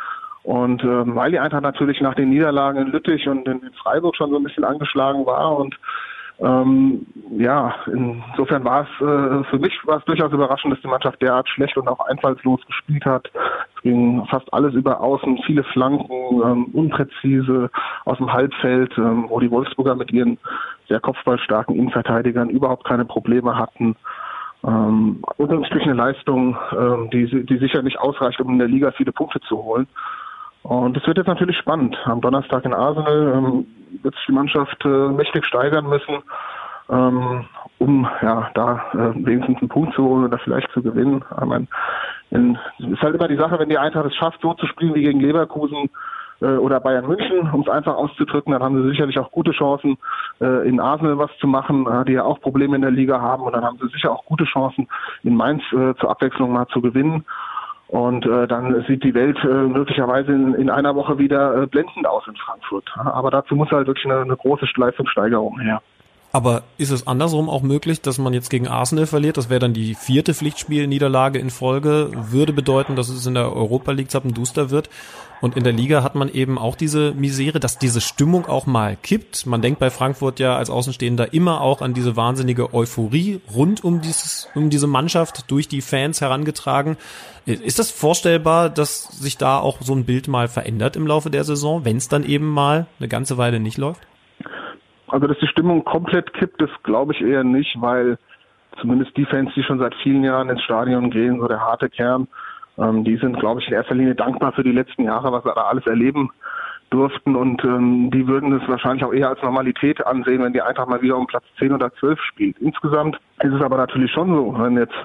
und 0.47 0.81
äh, 0.81 1.13
weil 1.13 1.31
die 1.31 1.39
Eintracht 1.39 1.63
natürlich 1.63 1.99
nach 1.99 2.15
den 2.15 2.29
Niederlagen 2.29 2.81
in 2.81 2.87
Lüttich 2.93 3.27
und 3.27 3.45
in, 3.49 3.59
in 3.59 3.73
Freiburg 3.73 4.15
schon 4.15 4.29
so 4.29 4.37
ein 4.37 4.43
bisschen 4.43 4.63
angeschlagen 4.63 5.25
war 5.25 5.57
und 5.57 5.77
ähm, 6.39 7.05
ja, 7.37 7.75
insofern 7.87 8.63
war 8.63 8.83
es 8.83 9.01
äh, 9.05 9.43
für 9.49 9.59
mich 9.59 9.73
war 9.83 9.97
es 9.97 10.05
durchaus 10.05 10.31
überraschend, 10.31 10.71
dass 10.71 10.81
die 10.81 10.87
Mannschaft 10.87 11.21
derart 11.21 11.49
schlecht 11.49 11.75
und 11.75 11.89
auch 11.89 11.99
einfallslos 12.07 12.61
gespielt 12.65 13.03
hat. 13.03 13.29
Es 13.75 13.81
ging 13.81 14.25
fast 14.27 14.53
alles 14.53 14.73
über 14.73 15.01
außen, 15.01 15.37
viele 15.45 15.65
Flanken, 15.65 16.41
ähm, 16.41 16.65
unpräzise 16.71 17.69
aus 18.05 18.17
dem 18.17 18.31
Halbfeld, 18.31 18.97
ähm, 18.97 19.25
wo 19.27 19.41
die 19.41 19.51
Wolfsburger 19.51 19.95
mit 19.95 20.13
ihren 20.13 20.37
sehr 20.87 21.01
kopfballstarken 21.01 21.75
Innenverteidigern 21.75 22.49
überhaupt 22.49 22.85
keine 22.85 23.03
Probleme 23.03 23.57
hatten. 23.57 23.97
Ähm, 24.65 25.23
unterm 25.35 25.65
Strich 25.65 25.83
eine 25.83 25.93
Leistung, 25.93 26.57
ähm, 26.71 27.09
die, 27.11 27.45
die 27.45 27.57
sicher 27.57 27.81
nicht 27.81 27.99
ausreicht, 27.99 28.39
um 28.39 28.53
in 28.53 28.59
der 28.59 28.69
Liga 28.69 28.91
viele 28.91 29.11
Punkte 29.11 29.41
zu 29.41 29.57
holen. 29.61 29.87
Und 30.67 30.97
es 30.97 31.07
wird 31.07 31.17
jetzt 31.17 31.27
natürlich 31.27 31.57
spannend. 31.57 31.97
Am 32.03 32.19
Donnerstag 32.19 32.65
in 32.65 32.73
Arsenal 32.73 33.35
ähm, 33.37 33.67
wird 34.03 34.13
sich 34.15 34.25
die 34.25 34.33
Mannschaft 34.33 34.83
äh, 34.83 35.07
mächtig 35.07 35.45
steigern 35.45 35.87
müssen, 35.87 36.17
ähm, 36.89 37.45
um 37.79 38.05
ja 38.21 38.49
da 38.53 38.83
äh, 38.91 39.25
wenigstens 39.25 39.59
einen 39.59 39.69
Punkt 39.69 39.93
zu 39.93 40.03
holen 40.03 40.25
oder 40.25 40.37
vielleicht 40.39 40.69
zu 40.73 40.81
gewinnen. 40.81 41.23
Ich 41.39 41.45
meine, 41.45 41.67
es 42.31 42.85
ist 42.85 43.01
halt 43.01 43.15
immer 43.15 43.29
die 43.29 43.37
Sache, 43.37 43.57
wenn 43.59 43.69
die 43.69 43.77
Eintracht 43.77 44.07
es 44.07 44.15
schafft, 44.15 44.41
so 44.41 44.55
zu 44.55 44.67
spielen 44.67 44.93
wie 44.93 45.03
gegen 45.03 45.21
Leverkusen 45.21 45.89
äh, 46.41 46.57
oder 46.57 46.81
Bayern 46.81 47.07
München, 47.07 47.49
um 47.49 47.61
es 47.61 47.69
einfach 47.69 47.95
auszudrücken, 47.95 48.51
dann 48.51 48.61
haben 48.61 48.83
sie 48.83 48.89
sicherlich 48.89 49.17
auch 49.19 49.31
gute 49.31 49.51
Chancen, 49.51 49.97
äh, 50.41 50.67
in 50.67 50.81
Arsenal 50.81 51.17
was 51.17 51.31
zu 51.39 51.47
machen, 51.47 51.87
äh, 51.87 52.03
die 52.03 52.13
ja 52.13 52.23
auch 52.23 52.41
Probleme 52.41 52.75
in 52.75 52.81
der 52.81 52.91
Liga 52.91 53.21
haben. 53.21 53.43
Und 53.43 53.53
dann 53.53 53.63
haben 53.63 53.77
sie 53.81 53.87
sicher 53.87 54.11
auch 54.11 54.25
gute 54.25 54.43
Chancen, 54.43 54.89
in 55.23 55.33
Mainz 55.33 55.63
äh, 55.71 55.95
zur 55.95 56.09
Abwechslung 56.09 56.51
mal 56.51 56.67
zu 56.67 56.81
gewinnen. 56.81 57.23
Und 57.87 58.25
äh, 58.25 58.47
dann 58.47 58.83
sieht 58.87 59.03
die 59.03 59.13
Welt 59.13 59.37
äh, 59.43 59.47
möglicherweise 59.47 60.33
in, 60.33 60.53
in 60.55 60.69
einer 60.69 60.95
Woche 60.95 61.17
wieder 61.17 61.63
äh, 61.63 61.67
blendend 61.67 62.05
aus 62.05 62.27
in 62.27 62.35
Frankfurt. 62.35 62.89
Aber 62.97 63.31
dazu 63.31 63.55
muss 63.55 63.71
halt 63.71 63.87
wirklich 63.87 64.05
eine, 64.05 64.21
eine 64.21 64.35
große 64.35 64.67
Leistungssteigerung 64.75 65.59
her. 65.59 65.81
Aber 66.37 66.61
ist 66.77 66.91
es 66.91 67.07
andersrum 67.07 67.49
auch 67.49 67.63
möglich, 67.63 67.99
dass 68.01 68.19
man 68.19 68.31
jetzt 68.31 68.51
gegen 68.51 68.67
Arsenal 68.67 69.07
verliert? 69.07 69.37
Das 69.37 69.49
wäre 69.49 69.59
dann 69.59 69.73
die 69.73 69.95
vierte 69.95 70.35
Pflichtspielniederlage 70.35 71.39
in 71.39 71.49
Folge. 71.49 72.11
Würde 72.13 72.53
bedeuten, 72.53 72.95
dass 72.95 73.09
es 73.09 73.25
in 73.25 73.33
der 73.33 73.51
Europa 73.51 73.91
League 73.91 74.11
zappenduster 74.11 74.69
wird. 74.69 74.87
Und 75.41 75.57
in 75.57 75.63
der 75.63 75.73
Liga 75.73 76.03
hat 76.03 76.13
man 76.13 76.29
eben 76.29 76.59
auch 76.59 76.75
diese 76.75 77.11
Misere, 77.13 77.59
dass 77.59 77.79
diese 77.79 78.01
Stimmung 78.01 78.45
auch 78.45 78.67
mal 78.67 78.95
kippt. 79.01 79.47
Man 79.47 79.63
denkt 79.63 79.79
bei 79.79 79.89
Frankfurt 79.89 80.39
ja 80.39 80.55
als 80.55 80.69
Außenstehender 80.69 81.33
immer 81.33 81.61
auch 81.61 81.81
an 81.81 81.95
diese 81.95 82.15
wahnsinnige 82.15 82.71
Euphorie 82.71 83.41
rund 83.51 83.83
um 83.83 84.01
dieses, 84.01 84.47
um 84.53 84.69
diese 84.69 84.85
Mannschaft 84.85 85.49
durch 85.49 85.67
die 85.67 85.81
Fans 85.81 86.21
herangetragen. 86.21 86.97
Ist 87.47 87.79
das 87.79 87.89
vorstellbar, 87.89 88.69
dass 88.69 89.05
sich 89.05 89.37
da 89.37 89.57
auch 89.57 89.81
so 89.81 89.95
ein 89.95 90.05
Bild 90.05 90.27
mal 90.27 90.47
verändert 90.47 90.97
im 90.97 91.07
Laufe 91.07 91.31
der 91.31 91.43
Saison, 91.43 91.83
wenn 91.83 91.97
es 91.97 92.09
dann 92.09 92.23
eben 92.23 92.47
mal 92.47 92.85
eine 92.99 93.07
ganze 93.07 93.39
Weile 93.39 93.59
nicht 93.59 93.79
läuft? 93.79 94.01
Also, 95.07 95.27
dass 95.27 95.39
die 95.39 95.47
Stimmung 95.47 95.83
komplett 95.83 96.33
kippt, 96.33 96.61
das 96.61 96.69
glaube 96.83 97.13
ich 97.13 97.21
eher 97.21 97.43
nicht, 97.43 97.79
weil 97.79 98.17
zumindest 98.79 99.15
die 99.15 99.25
Fans, 99.25 99.51
die 99.55 99.63
schon 99.63 99.79
seit 99.79 99.95
vielen 99.95 100.23
Jahren 100.23 100.49
ins 100.49 100.63
Stadion 100.63 101.09
gehen, 101.09 101.39
so 101.39 101.47
der 101.47 101.61
harte 101.61 101.89
Kern, 101.89 102.27
ähm, 102.77 103.03
die 103.03 103.17
sind, 103.17 103.39
glaube 103.39 103.61
ich, 103.61 103.67
in 103.67 103.73
erster 103.73 103.95
Linie 103.95 104.15
dankbar 104.15 104.51
für 104.51 104.63
die 104.63 104.71
letzten 104.71 105.03
Jahre, 105.03 105.31
was 105.31 105.45
wir 105.45 105.53
da 105.53 105.63
alles 105.63 105.85
erleben 105.87 106.29
durften 106.89 107.35
und 107.35 107.63
ähm, 107.65 108.11
die 108.11 108.27
würden 108.27 108.53
es 108.53 108.67
wahrscheinlich 108.67 109.03
auch 109.03 109.13
eher 109.13 109.29
als 109.29 109.41
Normalität 109.41 110.05
ansehen, 110.05 110.41
wenn 110.41 110.53
die 110.53 110.61
Eintracht 110.61 110.87
mal 110.87 111.01
wieder 111.01 111.17
um 111.17 111.27
Platz 111.27 111.43
10 111.59 111.73
oder 111.73 111.93
12 111.95 112.19
spielt. 112.21 112.57
Insgesamt 112.59 113.17
ist 113.43 113.53
es 113.53 113.61
aber 113.61 113.77
natürlich 113.77 114.11
schon 114.11 114.33
so, 114.33 114.55
wenn 114.57 114.77
jetzt 114.77 114.95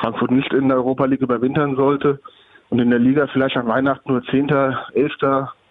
Frankfurt 0.00 0.30
nicht 0.30 0.52
in 0.54 0.68
der 0.68 0.78
Europa 0.78 1.04
League 1.04 1.20
überwintern 1.20 1.76
sollte 1.76 2.20
und 2.70 2.78
in 2.78 2.88
der 2.88 2.98
Liga 2.98 3.26
vielleicht 3.26 3.56
an 3.56 3.66
Weihnachten 3.68 4.10
nur 4.10 4.22
10., 4.24 4.48
11., 4.94 5.12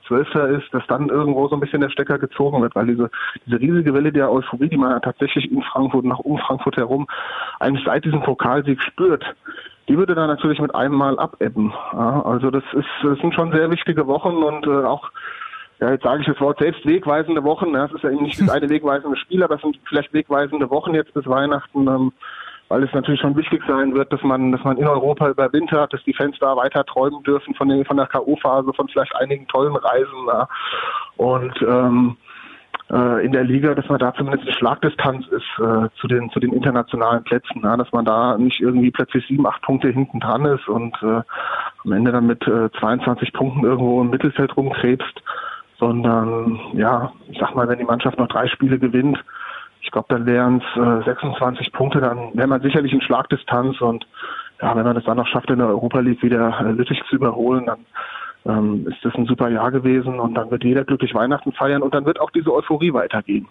Zwölfter 0.09 0.49
ist, 0.49 0.73
dass 0.73 0.85
dann 0.87 1.07
irgendwo 1.07 1.47
so 1.47 1.55
ein 1.55 1.61
bisschen 1.61 1.81
der 1.81 1.89
Stecker 1.89 2.17
gezogen 2.17 2.61
wird, 2.61 2.75
weil 2.75 2.87
diese, 2.87 3.09
diese 3.45 3.59
riesige 3.59 3.93
Welle 3.93 4.11
der 4.11 4.31
Euphorie, 4.31 4.67
die 4.67 4.77
man 4.77 5.01
tatsächlich 5.01 5.49
in 5.49 5.61
Frankfurt, 5.61 6.03
nach 6.03 6.19
um 6.19 6.37
Frankfurt 6.39 6.75
herum, 6.75 7.07
eigentlich 7.59 7.85
seit 7.85 8.03
diesem 8.03 8.21
Pokalsieg 8.23 8.81
spürt, 8.81 9.23
die 9.87 9.97
würde 9.97 10.15
dann 10.15 10.27
natürlich 10.27 10.59
mit 10.59 10.73
einem 10.75 10.95
Mal 10.95 11.17
abebben. 11.17 11.73
Ja, 11.93 12.21
also 12.23 12.51
das 12.51 12.63
ist, 12.73 12.87
das 13.03 13.19
sind 13.19 13.33
schon 13.33 13.51
sehr 13.51 13.71
wichtige 13.71 14.07
Wochen 14.07 14.35
und 14.35 14.67
äh, 14.67 14.85
auch 14.85 15.09
ja, 15.79 15.91
jetzt 15.91 16.03
sage 16.03 16.21
ich 16.21 16.27
das 16.27 16.41
Wort 16.41 16.59
selbst 16.59 16.85
wegweisende 16.85 17.43
Wochen. 17.43 17.73
Ja, 17.73 17.85
es 17.85 17.93
ist 17.93 18.03
ja 18.03 18.11
eben 18.11 18.23
nicht 18.23 18.41
das 18.41 18.49
eine 18.49 18.69
wegweisende 18.69 19.15
Spiel, 19.15 19.43
aber 19.43 19.55
es 19.55 19.61
sind 19.61 19.79
vielleicht 19.87 20.11
wegweisende 20.11 20.69
Wochen 20.69 20.93
jetzt 20.93 21.13
bis 21.13 21.25
Weihnachten, 21.25 21.87
ähm, 21.87 22.11
weil 22.69 22.83
es 22.83 22.93
natürlich 22.93 23.19
schon 23.19 23.35
wichtig 23.35 23.61
sein 23.67 23.93
wird, 23.93 24.13
dass 24.13 24.21
man, 24.21 24.51
dass 24.51 24.63
man 24.63 24.77
in 24.77 24.87
Europa 24.87 25.29
überwintert, 25.29 25.91
dass 25.91 26.03
die 26.03 26.13
Fans 26.13 26.37
da 26.39 26.55
weiter 26.55 26.85
träumen 26.85 27.23
dürfen 27.23 27.55
von, 27.55 27.67
den, 27.67 27.83
von 27.83 27.97
der 27.97 28.05
K.O.-Phase, 28.05 28.73
von 28.75 28.87
vielleicht 28.87 29.15
einigen 29.15 29.47
tollen 29.47 29.75
Reisen. 29.75 30.27
Ja. 30.27 30.47
Und 31.17 31.53
ähm, 31.63 32.15
äh, 32.91 33.25
in 33.25 33.31
der 33.31 33.43
Liga, 33.43 33.73
dass 33.73 33.89
man 33.89 33.99
da 33.99 34.13
zumindest 34.13 34.43
eine 34.43 34.55
Schlagdistanz 34.55 35.27
ist 35.27 35.47
äh, 35.59 35.89
zu 35.99 36.07
den 36.07 36.29
zu 36.29 36.39
den 36.39 36.53
internationalen 36.53 37.23
Plätzen, 37.23 37.61
ja, 37.63 37.75
dass 37.75 37.91
man 37.91 38.05
da 38.05 38.37
nicht 38.37 38.59
irgendwie 38.61 38.91
plötzlich 38.91 39.25
sieben, 39.27 39.47
acht 39.47 39.61
Punkte 39.63 39.89
hinten 39.89 40.19
dran 40.19 40.45
ist 40.45 40.67
und 40.67 40.95
äh, 41.01 41.21
am 41.85 41.91
Ende 41.91 42.11
dann 42.11 42.27
mit 42.27 42.45
äh, 42.47 42.69
22 42.79 43.33
Punkten 43.33 43.63
irgendwo 43.63 44.01
im 44.01 44.09
Mittelfeld 44.09 44.55
rumkrebst, 44.55 45.23
sondern 45.79 46.59
ja, 46.73 47.11
ich 47.29 47.39
sag 47.39 47.55
mal, 47.55 47.67
wenn 47.67 47.79
die 47.79 47.85
Mannschaft 47.85 48.19
noch 48.19 48.27
drei 48.27 48.47
Spiele 48.47 48.77
gewinnt, 48.77 49.23
ich 49.81 49.91
glaube, 49.91 50.07
dann 50.09 50.25
wären 50.25 50.61
es 50.61 51.03
äh, 51.03 51.05
26 51.05 51.71
Punkte, 51.71 52.01
dann 52.01 52.31
wäre 52.33 52.47
man 52.47 52.61
sicherlich 52.61 52.93
in 52.93 53.01
Schlagdistanz 53.01 53.79
und 53.81 54.05
ja, 54.61 54.75
wenn 54.75 54.83
man 54.83 54.97
es 54.97 55.05
dann 55.05 55.17
noch 55.17 55.27
schafft, 55.27 55.49
in 55.49 55.59
der 55.59 55.67
Europa 55.67 55.99
League 55.99 56.21
wieder 56.21 56.59
äh, 56.59 56.71
Lüttich 56.71 57.01
zu 57.09 57.15
überholen, 57.15 57.65
dann 57.65 57.85
ähm, 58.45 58.87
ist 58.87 59.03
das 59.03 59.13
ein 59.15 59.25
super 59.25 59.49
Jahr 59.49 59.71
gewesen 59.71 60.19
und 60.19 60.35
dann 60.35 60.51
wird 60.51 60.63
jeder 60.63 60.83
glücklich 60.83 61.13
Weihnachten 61.13 61.51
feiern 61.53 61.81
und 61.81 61.93
dann 61.93 62.05
wird 62.05 62.19
auch 62.19 62.31
diese 62.31 62.53
Euphorie 62.53 62.93
weitergehen. 62.93 63.47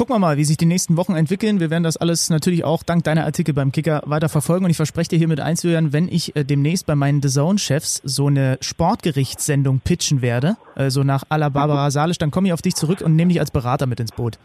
Gucken 0.00 0.14
wir 0.14 0.18
mal, 0.18 0.38
wie 0.38 0.44
sich 0.44 0.56
die 0.56 0.64
nächsten 0.64 0.96
Wochen 0.96 1.14
entwickeln. 1.14 1.60
Wir 1.60 1.68
werden 1.68 1.82
das 1.82 1.98
alles 1.98 2.30
natürlich 2.30 2.64
auch 2.64 2.82
dank 2.82 3.04
deiner 3.04 3.26
Artikel 3.26 3.52
beim 3.52 3.70
Kicker 3.70 4.00
weiter 4.06 4.30
verfolgen. 4.30 4.64
Und 4.64 4.70
ich 4.70 4.78
verspreche 4.78 5.10
dir 5.10 5.18
hiermit 5.18 5.40
einzuhören, 5.40 5.92
wenn 5.92 6.08
ich 6.08 6.34
äh, 6.36 6.44
demnächst 6.44 6.86
bei 6.86 6.94
meinen 6.94 7.20
The 7.20 7.28
Zone-Chefs 7.28 8.00
so 8.04 8.28
eine 8.28 8.56
Sportgerichtssendung 8.62 9.80
pitchen 9.80 10.22
werde, 10.22 10.56
also 10.74 11.02
nach 11.02 11.24
à 11.24 11.36
la 11.36 11.50
Barbara 11.50 11.90
Salisch, 11.90 12.16
dann 12.16 12.30
komme 12.30 12.46
ich 12.46 12.54
auf 12.54 12.62
dich 12.62 12.76
zurück 12.76 13.02
und 13.02 13.14
nehme 13.14 13.28
dich 13.28 13.40
als 13.40 13.50
Berater 13.50 13.86
mit 13.86 14.00
ins 14.00 14.12
Boot. 14.12 14.38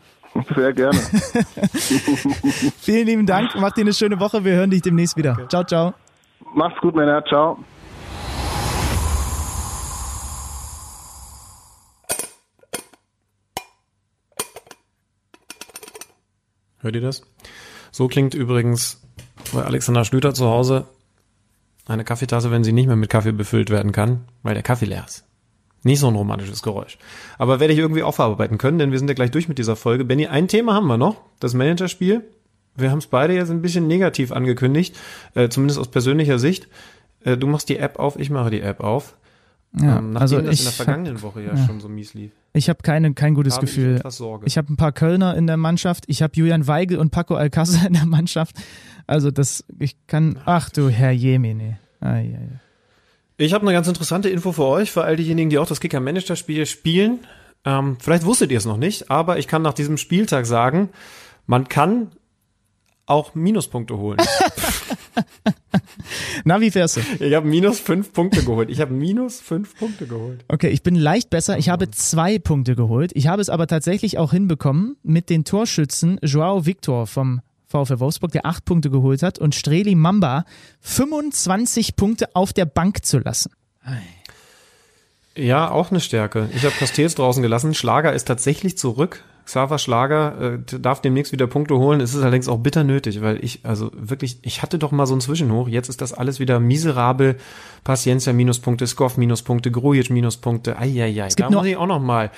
Sehr 0.55 0.73
gerne. 0.73 0.99
Vielen 2.81 3.07
lieben 3.07 3.25
Dank. 3.25 3.51
Mach 3.55 3.71
dir 3.71 3.81
eine 3.81 3.93
schöne 3.93 4.19
Woche. 4.19 4.43
Wir 4.43 4.53
hören 4.53 4.69
dich 4.69 4.81
demnächst 4.81 5.15
wieder. 5.15 5.47
Ciao, 5.49 5.63
ciao. 5.63 5.93
Mach's 6.53 6.79
gut, 6.81 6.95
Männer. 6.95 7.23
Ciao. 7.25 7.57
Hört 16.79 16.95
ihr 16.95 17.01
das? 17.01 17.23
So 17.91 18.07
klingt 18.07 18.33
übrigens 18.33 19.01
bei 19.53 19.63
Alexander 19.63 20.05
Schlüter 20.05 20.33
zu 20.33 20.47
Hause 20.47 20.85
eine 21.87 22.03
Kaffeetasse, 22.03 22.51
wenn 22.51 22.63
sie 22.63 22.73
nicht 22.73 22.87
mehr 22.87 22.95
mit 22.95 23.09
Kaffee 23.09 23.31
befüllt 23.31 23.69
werden 23.69 23.91
kann, 23.91 24.25
weil 24.43 24.53
der 24.53 24.63
Kaffee 24.63 24.85
leer 24.85 25.05
ist. 25.05 25.25
Nicht 25.85 25.99
so 25.99 26.07
ein 26.07 26.15
romantisches 26.15 26.63
Geräusch. 26.63 26.97
Aber 27.37 27.59
werde 27.59 27.71
ich 27.71 27.77
irgendwie 27.77 28.01
aufarbeiten 28.01 28.57
können, 28.57 28.79
denn 28.79 28.91
wir 28.91 28.97
sind 28.97 29.07
ja 29.07 29.13
gleich 29.13 29.29
durch 29.29 29.47
mit 29.47 29.59
dieser 29.59 29.75
Folge. 29.75 30.03
Benny, 30.03 30.25
ein 30.25 30.47
Thema 30.47 30.73
haben 30.73 30.87
wir 30.87 30.97
noch, 30.97 31.21
das 31.39 31.53
Managerspiel. 31.53 32.23
Wir 32.75 32.89
haben 32.89 32.97
es 32.97 33.05
beide 33.05 33.35
jetzt 33.35 33.51
ein 33.51 33.61
bisschen 33.61 33.85
negativ 33.85 34.31
angekündigt, 34.31 34.97
äh, 35.35 35.47
zumindest 35.47 35.79
aus 35.79 35.87
persönlicher 35.87 36.39
Sicht. 36.39 36.67
Äh, 37.23 37.37
du 37.37 37.45
machst 37.45 37.69
die 37.69 37.77
App 37.77 37.99
auf, 37.99 38.17
ich 38.17 38.31
mache 38.31 38.49
die 38.49 38.61
App 38.61 38.79
auf. 38.79 39.15
Ja, 39.79 39.99
ähm, 39.99 40.13
nachdem 40.13 40.21
also 40.21 40.41
das 40.41 40.55
ich 40.55 40.59
in 40.61 40.65
der 40.65 40.73
vergangenen 40.73 41.21
Woche 41.21 41.43
ja, 41.43 41.53
ja. 41.53 41.65
schon 41.67 41.79
so 41.79 41.87
mies 41.87 42.15
lief. 42.15 42.31
Ich 42.53 42.67
habe 42.67 42.79
keine, 42.81 43.13
kein 43.13 43.35
gutes 43.35 43.57
habe 43.57 43.67
Gefühl. 43.67 44.01
Ich, 44.03 44.47
ich 44.47 44.57
habe 44.57 44.73
ein 44.73 44.77
paar 44.77 44.91
Kölner 44.91 45.37
in 45.37 45.45
der 45.45 45.57
Mannschaft. 45.57 46.05
Ich 46.07 46.23
habe 46.23 46.33
Julian 46.35 46.65
Weigel 46.65 46.97
und 46.97 47.11
Paco 47.11 47.35
Alcázar 47.35 47.85
in 47.85 47.93
der 47.93 48.07
Mannschaft. 48.07 48.55
Also 49.05 49.29
das, 49.29 49.63
ich 49.77 49.97
kann, 50.07 50.39
ach 50.45 50.71
du 50.71 50.89
Herr 50.89 51.11
Jemine. 51.11 51.77
Ai, 51.99 52.07
ai, 52.09 52.39
ai. 52.53 52.59
Ich 53.37 53.53
habe 53.53 53.63
eine 53.63 53.73
ganz 53.73 53.87
interessante 53.87 54.29
Info 54.29 54.53
für 54.53 54.63
euch, 54.63 54.91
für 54.91 55.03
all 55.03 55.17
diejenigen, 55.17 55.49
die 55.49 55.57
auch 55.57 55.67
das 55.67 55.81
Kicker-Manager-Spiel 55.81 56.65
spielen. 56.65 57.19
Ähm, 57.65 57.97
vielleicht 57.99 58.25
wusstet 58.25 58.51
ihr 58.51 58.57
es 58.57 58.65
noch 58.65 58.77
nicht, 58.77 59.11
aber 59.11 59.39
ich 59.39 59.47
kann 59.47 59.61
nach 59.61 59.73
diesem 59.73 59.97
Spieltag 59.97 60.45
sagen, 60.45 60.89
man 61.45 61.67
kann 61.67 62.11
auch 63.05 63.35
Minuspunkte 63.35 63.97
holen. 63.97 64.19
Na, 66.45 66.61
wie 66.61 66.71
fährst 66.71 66.97
du? 66.97 67.01
ich 67.19 67.33
habe 67.33 67.47
minus 67.47 67.79
fünf 67.79 68.13
Punkte 68.13 68.43
geholt. 68.43 68.69
Ich 68.69 68.79
habe 68.79 68.93
minus 68.93 69.41
fünf 69.41 69.77
Punkte 69.77 70.07
geholt. 70.07 70.45
Okay, 70.47 70.69
ich 70.69 70.81
bin 70.81 70.95
leicht 70.95 71.29
besser. 71.29 71.57
Ich 71.57 71.69
habe 71.69 71.91
zwei 71.91 72.39
Punkte 72.39 72.75
geholt. 72.75 73.11
Ich 73.15 73.27
habe 73.27 73.41
es 73.41 73.49
aber 73.49 73.67
tatsächlich 73.67 74.17
auch 74.17 74.31
hinbekommen, 74.31 74.95
mit 75.03 75.29
den 75.29 75.43
Torschützen 75.43 76.19
Joao 76.23 76.65
Victor 76.65 77.05
vom 77.05 77.41
VfL 77.67 77.99
Wolfsburg, 77.99 78.31
der 78.31 78.45
acht 78.45 78.65
Punkte 78.65 78.89
geholt 78.89 79.23
hat, 79.23 79.39
und 79.39 79.55
Streli 79.55 79.95
Mamba 79.95 80.45
25 80.81 81.95
Punkte 81.95 82.35
auf 82.35 82.53
der 82.53 82.65
Bank 82.65 83.05
zu 83.05 83.19
lassen. 83.19 83.51
Ja, 85.35 85.69
auch 85.69 85.91
eine 85.91 85.99
Stärke. 85.99 86.49
Ich 86.55 86.63
habe 86.63 86.73
Castells 86.77 87.15
draußen 87.15 87.43
gelassen. 87.43 87.73
Schlager 87.73 88.13
ist 88.13 88.25
tatsächlich 88.25 88.77
zurück. 88.77 89.23
Xaver 89.45 89.77
Schlager 89.77 90.55
äh, 90.55 90.79
darf 90.79 91.01
demnächst 91.01 91.31
wieder 91.31 91.45
Punkte 91.45 91.77
holen. 91.77 92.01
Es 92.01 92.15
ist 92.15 92.21
allerdings 92.21 92.47
auch 92.47 92.57
bitter 92.57 92.83
nötig, 92.83 93.21
weil 93.21 93.43
ich, 93.43 93.59
also 93.63 93.91
wirklich, 93.93 94.39
ich 94.41 94.63
hatte 94.63 94.79
doch 94.79 94.91
mal 94.91 95.05
so 95.05 95.13
einen 95.13 95.21
Zwischenhoch. 95.21 95.67
Jetzt 95.67 95.87
ist 95.87 96.01
das 96.01 96.13
alles 96.13 96.39
wieder 96.39 96.59
miserabel. 96.59 97.37
Paciencia 97.83 98.33
Minuspunkte, 98.33 98.87
Skoff 98.87 99.17
Minuspunkte, 99.17 99.69
Grujic 99.69 100.09
Minuspunkte. 100.09 100.79
Eieiei, 100.79 101.29
da 101.37 101.49
muss 101.51 101.65
ich 101.67 101.77
auch 101.77 101.85
noch 101.85 101.99
mal 102.01 102.31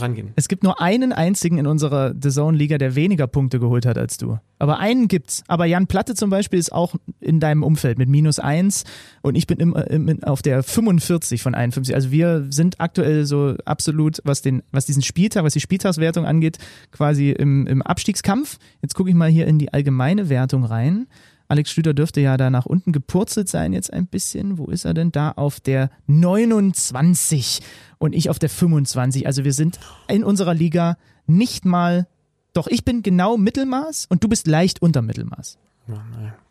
rangehen. 0.00 0.32
Es 0.36 0.48
gibt 0.48 0.62
nur 0.62 0.80
einen 0.80 1.12
einzigen 1.12 1.58
in 1.58 1.66
unserer 1.66 2.14
The 2.20 2.30
Zone-Liga, 2.30 2.78
der 2.78 2.94
weniger 2.94 3.26
Punkte 3.26 3.58
geholt 3.58 3.86
hat 3.86 3.98
als 3.98 4.16
du. 4.16 4.38
Aber 4.58 4.78
einen 4.78 5.08
gibt's. 5.08 5.44
Aber 5.46 5.66
Jan 5.66 5.86
Platte 5.86 6.14
zum 6.14 6.30
Beispiel 6.30 6.58
ist 6.58 6.72
auch 6.72 6.94
in 7.20 7.40
deinem 7.40 7.62
Umfeld 7.62 7.98
mit 7.98 8.08
minus 8.08 8.38
eins 8.38 8.84
und 9.22 9.36
ich 9.36 9.46
bin 9.46 9.58
im, 9.58 9.74
im, 9.74 10.22
auf 10.24 10.42
der 10.42 10.62
45 10.62 11.42
von 11.42 11.54
51. 11.54 11.94
Also 11.94 12.10
wir 12.10 12.46
sind 12.50 12.80
aktuell 12.80 13.24
so 13.24 13.54
absolut, 13.64 14.18
was 14.24 14.42
den, 14.42 14.62
was 14.72 14.86
diesen 14.86 15.02
Spieltag, 15.02 15.44
was 15.44 15.52
die 15.52 15.60
Spieltagswertung 15.60 16.26
angeht, 16.26 16.58
quasi 16.90 17.30
im, 17.30 17.66
im 17.66 17.82
Abstiegskampf. 17.82 18.58
Jetzt 18.82 18.94
gucke 18.94 19.10
ich 19.10 19.16
mal 19.16 19.30
hier 19.30 19.46
in 19.46 19.58
die 19.58 19.72
allgemeine 19.72 20.28
Wertung 20.28 20.64
rein. 20.64 21.06
Alex 21.48 21.70
Schlüter 21.70 21.94
dürfte 21.94 22.20
ja 22.20 22.36
da 22.36 22.50
nach 22.50 22.66
unten 22.66 22.92
gepurzelt 22.92 23.48
sein 23.48 23.72
jetzt 23.72 23.90
ein 23.90 24.06
bisschen. 24.06 24.58
Wo 24.58 24.66
ist 24.66 24.84
er 24.84 24.92
denn? 24.92 25.12
Da 25.12 25.30
auf 25.32 25.60
der 25.60 25.90
29 26.06 27.60
und 27.98 28.14
ich 28.14 28.30
auf 28.30 28.38
der 28.38 28.48
25. 28.48 29.26
Also 29.26 29.44
wir 29.44 29.52
sind 29.52 29.78
in 30.08 30.24
unserer 30.24 30.54
Liga 30.54 30.96
nicht 31.26 31.64
mal, 31.64 32.06
doch 32.52 32.66
ich 32.66 32.84
bin 32.84 33.02
genau 33.02 33.36
Mittelmaß 33.36 34.06
und 34.08 34.24
du 34.24 34.28
bist 34.28 34.46
leicht 34.46 34.82
unter 34.82 35.02
Mittelmaß. 35.02 35.58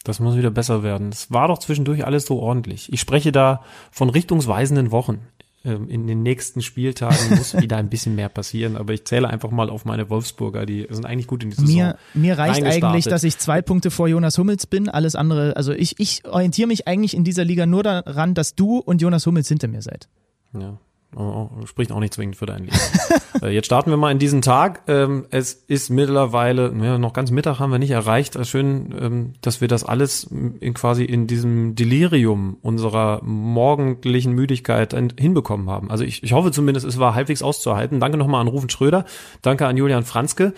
Das 0.03 0.19
muss 0.19 0.35
wieder 0.35 0.51
besser 0.51 0.83
werden. 0.83 1.09
Es 1.09 1.31
war 1.31 1.47
doch 1.47 1.59
zwischendurch 1.59 2.05
alles 2.05 2.25
so 2.25 2.39
ordentlich. 2.39 2.91
Ich 2.91 3.01
spreche 3.01 3.31
da 3.31 3.61
von 3.91 4.09
richtungsweisenden 4.09 4.91
Wochen. 4.91 5.19
Ähm, 5.63 5.89
In 5.89 6.07
den 6.07 6.23
nächsten 6.23 6.61
Spieltagen 6.61 7.29
muss 7.37 7.55
wieder 7.55 7.77
ein 7.77 7.89
bisschen 7.89 8.15
mehr 8.15 8.29
passieren, 8.29 8.77
aber 8.77 8.93
ich 8.93 9.05
zähle 9.05 9.27
einfach 9.29 9.51
mal 9.51 9.69
auf 9.69 9.85
meine 9.85 10.09
Wolfsburger, 10.09 10.65
die 10.65 10.87
sind 10.89 11.05
eigentlich 11.05 11.27
gut 11.27 11.43
in 11.43 11.49
die 11.51 11.55
Saison. 11.55 11.75
Mir, 11.75 11.97
mir 12.13 12.37
reicht 12.37 12.63
eigentlich, 12.63 13.05
dass 13.05 13.23
ich 13.23 13.37
zwei 13.37 13.61
Punkte 13.61 13.91
vor 13.91 14.07
Jonas 14.07 14.37
Hummels 14.37 14.65
bin. 14.65 14.89
Alles 14.89 15.15
andere, 15.15 15.55
also 15.55 15.71
ich, 15.71 15.99
ich 15.99 16.25
orientiere 16.25 16.67
mich 16.67 16.87
eigentlich 16.87 17.15
in 17.15 17.23
dieser 17.23 17.43
Liga 17.43 17.65
nur 17.65 17.83
daran, 17.83 18.33
dass 18.33 18.55
du 18.55 18.77
und 18.77 19.01
Jonas 19.01 19.25
Hummels 19.25 19.47
hinter 19.47 19.67
mir 19.67 19.81
seid. 19.81 20.07
Ja. 20.53 20.79
Oh, 21.15 21.49
spricht 21.65 21.91
auch 21.91 21.99
nicht 21.99 22.13
zwingend 22.13 22.35
für 22.35 22.45
dein 22.45 22.65
Leben. 22.65 22.77
äh, 23.41 23.49
jetzt 23.49 23.65
starten 23.65 23.89
wir 23.89 23.97
mal 23.97 24.11
in 24.11 24.19
diesen 24.19 24.41
Tag. 24.41 24.81
Ähm, 24.87 25.25
es 25.31 25.53
ist 25.53 25.89
mittlerweile, 25.89 26.73
ja, 26.83 26.97
noch 26.97 27.13
ganz 27.13 27.31
Mittag 27.31 27.59
haben 27.59 27.71
wir 27.71 27.79
nicht 27.79 27.91
erreicht. 27.91 28.35
Äh, 28.35 28.43
Schön, 28.43 28.93
ähm, 28.99 29.33
dass 29.41 29.61
wir 29.61 29.69
das 29.69 29.83
alles 29.83 30.25
in, 30.25 30.73
quasi 30.73 31.05
in 31.05 31.25
diesem 31.25 31.75
Delirium 31.75 32.57
unserer 32.61 33.23
morgendlichen 33.23 34.33
Müdigkeit 34.33 34.93
hinbekommen 34.93 35.69
haben. 35.69 35.89
Also 35.89 36.03
ich, 36.03 36.23
ich 36.23 36.33
hoffe 36.33 36.51
zumindest, 36.51 36.85
es 36.85 36.99
war 36.99 37.15
halbwegs 37.15 37.41
auszuhalten. 37.41 37.99
Danke 37.99 38.17
nochmal 38.17 38.41
an 38.41 38.47
Rufen 38.47 38.69
Schröder. 38.69 39.05
Danke 39.41 39.65
an 39.65 39.77
Julian 39.77 40.03
Franzke. 40.03 40.53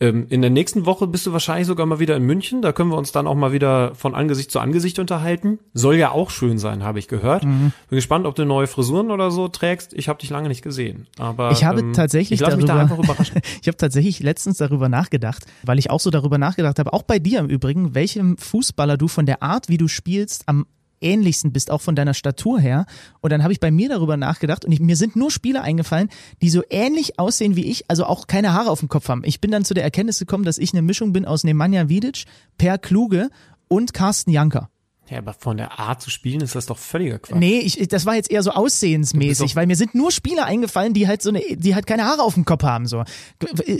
Ähm, 0.00 0.26
in 0.30 0.42
der 0.42 0.50
nächsten 0.50 0.86
Woche 0.86 1.08
bist 1.08 1.26
du 1.26 1.32
wahrscheinlich 1.32 1.66
sogar 1.66 1.84
mal 1.84 1.98
wieder 1.98 2.14
in 2.16 2.22
München. 2.22 2.62
Da 2.62 2.70
können 2.72 2.90
wir 2.90 2.96
uns 2.96 3.10
dann 3.10 3.26
auch 3.26 3.34
mal 3.34 3.52
wieder 3.52 3.94
von 3.96 4.14
Angesicht 4.14 4.50
zu 4.52 4.60
Angesicht 4.60 4.98
unterhalten. 5.00 5.58
Soll 5.74 5.96
ja 5.96 6.12
auch 6.12 6.30
schön 6.30 6.58
sein, 6.58 6.84
habe 6.84 7.00
ich 7.00 7.08
gehört. 7.08 7.44
Mhm. 7.44 7.72
Bin 7.90 7.96
gespannt, 7.96 8.24
ob 8.26 8.36
du 8.36 8.44
neue 8.44 8.68
Frisuren 8.68 9.10
oder 9.10 9.30
so 9.32 9.48
trägst. 9.48 9.92
Ich 9.94 10.08
habe 10.08 10.20
dich 10.20 10.30
lange 10.30 10.48
nicht 10.48 10.62
gesehen. 10.62 11.08
Aber 11.18 11.50
Ich 11.50 11.64
habe 11.64 11.80
ähm, 11.80 11.92
tatsächlich 11.94 12.40
ich 12.40 12.46
lass 12.46 12.54
mich 12.56 12.64
da 12.66 12.76
darüber- 12.76 12.92
einfach 12.94 13.04
überraschen. 13.04 13.40
Ich 13.60 13.66
habe 13.66 13.76
tatsächlich 13.76 14.20
letztens 14.20 14.58
darüber 14.58 14.88
nachgedacht, 14.88 15.44
weil 15.64 15.78
ich 15.80 15.90
auch 15.90 16.00
so 16.00 16.10
darüber 16.10 16.38
nachgedacht 16.38 16.78
habe, 16.78 16.92
auch 16.92 17.02
bei 17.02 17.18
dir 17.18 17.40
im 17.40 17.46
Übrigen, 17.48 17.94
welchem 17.94 18.36
Fußballer 18.38 18.96
du 18.96 19.08
von 19.08 19.26
der 19.26 19.42
Art, 19.42 19.68
wie 19.68 19.78
du 19.78 19.88
spielst, 19.88 20.44
am 20.46 20.66
ähnlichsten 21.00 21.52
bist, 21.52 21.70
auch 21.70 21.80
von 21.80 21.96
deiner 21.96 22.14
Statur 22.14 22.60
her. 22.60 22.86
Und 23.20 23.30
dann 23.30 23.42
habe 23.42 23.52
ich 23.52 23.60
bei 23.60 23.70
mir 23.70 23.88
darüber 23.88 24.16
nachgedacht 24.16 24.64
und 24.64 24.72
ich, 24.72 24.80
mir 24.80 24.96
sind 24.96 25.16
nur 25.16 25.30
Spieler 25.30 25.62
eingefallen, 25.62 26.08
die 26.42 26.50
so 26.50 26.62
ähnlich 26.70 27.18
aussehen 27.18 27.56
wie 27.56 27.64
ich, 27.64 27.90
also 27.90 28.04
auch 28.04 28.26
keine 28.26 28.52
Haare 28.52 28.70
auf 28.70 28.80
dem 28.80 28.88
Kopf 28.88 29.08
haben. 29.08 29.22
Ich 29.24 29.40
bin 29.40 29.50
dann 29.50 29.64
zu 29.64 29.74
der 29.74 29.84
Erkenntnis 29.84 30.18
gekommen, 30.18 30.44
dass 30.44 30.58
ich 30.58 30.72
eine 30.72 30.82
Mischung 30.82 31.12
bin 31.12 31.24
aus 31.24 31.44
Nemanja 31.44 31.88
Vidic, 31.88 32.24
Per 32.56 32.78
Kluge 32.78 33.30
und 33.68 33.92
Carsten 33.92 34.30
Janker. 34.30 34.70
Ja, 35.10 35.18
aber 35.18 35.32
von 35.32 35.56
der 35.56 35.78
Art 35.78 36.02
zu 36.02 36.10
spielen 36.10 36.42
ist 36.42 36.54
das 36.54 36.66
doch 36.66 36.76
völliger 36.76 37.18
Quatsch. 37.18 37.38
Nee, 37.38 37.60
ich, 37.60 37.88
das 37.88 38.04
war 38.04 38.14
jetzt 38.14 38.30
eher 38.30 38.42
so 38.42 38.50
aussehensmäßig, 38.50 39.56
weil 39.56 39.66
mir 39.66 39.76
sind 39.76 39.94
nur 39.94 40.10
Spieler 40.10 40.44
eingefallen, 40.44 40.92
die 40.92 41.08
halt 41.08 41.22
so 41.22 41.30
eine, 41.30 41.40
die 41.56 41.74
halt 41.74 41.86
keine 41.86 42.04
Haare 42.04 42.22
auf 42.22 42.34
dem 42.34 42.44
Kopf 42.44 42.62
haben. 42.62 42.86
So. 42.86 43.04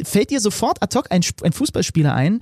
Fällt 0.04 0.30
dir 0.30 0.40
sofort 0.40 0.82
ad 0.82 0.96
hoc 0.96 1.10
ein, 1.10 1.22
ein 1.42 1.52
Fußballspieler 1.52 2.14
ein, 2.14 2.40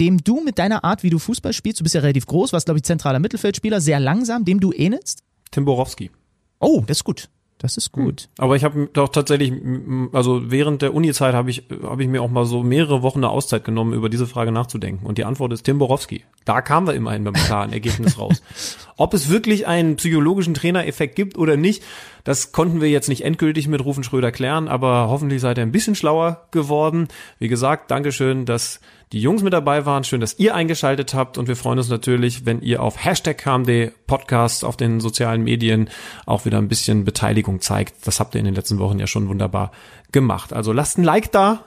dem 0.00 0.18
du 0.24 0.40
mit 0.42 0.58
deiner 0.58 0.82
Art, 0.82 1.02
wie 1.02 1.10
du 1.10 1.18
Fußball 1.18 1.52
spielst, 1.52 1.78
du 1.80 1.84
bist 1.84 1.94
ja 1.94 2.00
relativ 2.00 2.26
groß, 2.26 2.52
warst, 2.52 2.66
glaube 2.66 2.78
ich, 2.78 2.84
zentraler 2.84 3.18
Mittelfeldspieler, 3.20 3.80
sehr 3.80 4.00
langsam, 4.00 4.44
dem 4.44 4.58
du 4.60 4.72
ähnelst? 4.72 5.22
Tim 5.50 5.64
Borowski. 5.66 6.10
Oh, 6.58 6.82
das 6.86 6.98
ist 6.98 7.04
gut. 7.04 7.28
Das 7.62 7.76
ist 7.76 7.92
gut. 7.92 8.30
Aber 8.38 8.56
ich 8.56 8.64
habe 8.64 8.88
doch 8.90 9.10
tatsächlich, 9.10 9.50
m- 9.50 10.08
also 10.14 10.50
während 10.50 10.80
der 10.80 10.94
Uni-Zeit 10.94 11.34
habe 11.34 11.50
ich, 11.50 11.64
habe 11.82 12.02
ich 12.02 12.08
mir 12.08 12.22
auch 12.22 12.30
mal 12.30 12.46
so 12.46 12.62
mehrere 12.62 13.02
Wochen 13.02 13.18
eine 13.18 13.28
Auszeit 13.28 13.64
genommen, 13.64 13.92
über 13.92 14.08
diese 14.08 14.26
Frage 14.26 14.50
nachzudenken. 14.50 15.04
Und 15.04 15.18
die 15.18 15.26
Antwort 15.26 15.52
ist 15.52 15.64
Tim 15.64 15.76
Borowski. 15.78 16.24
Da 16.46 16.62
kamen 16.62 16.86
wir 16.86 16.94
immerhin 16.94 17.22
beim 17.24 17.34
klaren 17.34 17.70
Ergebnis 17.74 18.18
raus. 18.18 18.40
Ob 18.96 19.12
es 19.12 19.28
wirklich 19.28 19.66
einen 19.66 19.96
psychologischen 19.96 20.54
Trainereffekt 20.54 21.16
gibt 21.16 21.36
oder 21.36 21.58
nicht, 21.58 21.82
das 22.24 22.52
konnten 22.52 22.80
wir 22.80 22.88
jetzt 22.88 23.10
nicht 23.10 23.24
endgültig 23.26 23.68
mit 23.68 23.84
Rufen 23.84 24.04
Schröder 24.04 24.32
klären, 24.32 24.66
aber 24.66 25.08
hoffentlich 25.10 25.42
seid 25.42 25.58
ihr 25.58 25.62
ein 25.62 25.72
bisschen 25.72 25.94
schlauer 25.94 26.46
geworden. 26.52 27.08
Wie 27.38 27.48
gesagt, 27.48 27.90
Dankeschön, 27.90 28.46
dass 28.46 28.80
die 29.12 29.20
Jungs 29.20 29.42
mit 29.42 29.52
dabei 29.52 29.86
waren. 29.86 30.04
Schön, 30.04 30.20
dass 30.20 30.38
ihr 30.38 30.54
eingeschaltet 30.54 31.14
habt 31.14 31.36
und 31.38 31.48
wir 31.48 31.56
freuen 31.56 31.78
uns 31.78 31.88
natürlich, 31.88 32.46
wenn 32.46 32.62
ihr 32.62 32.82
auf 32.82 33.04
Hashtag 33.04 33.38
KMD 33.38 33.92
Podcast 34.06 34.64
auf 34.64 34.76
den 34.76 35.00
sozialen 35.00 35.42
Medien 35.42 35.90
auch 36.26 36.44
wieder 36.44 36.58
ein 36.58 36.68
bisschen 36.68 37.04
Beteiligung 37.04 37.60
zeigt. 37.60 38.06
Das 38.06 38.20
habt 38.20 38.34
ihr 38.34 38.38
in 38.38 38.44
den 38.44 38.54
letzten 38.54 38.78
Wochen 38.78 38.98
ja 38.98 39.06
schon 39.06 39.28
wunderbar 39.28 39.72
gemacht. 40.12 40.52
Also 40.52 40.72
lasst 40.72 40.98
ein 40.98 41.04
Like 41.04 41.32
da, 41.32 41.64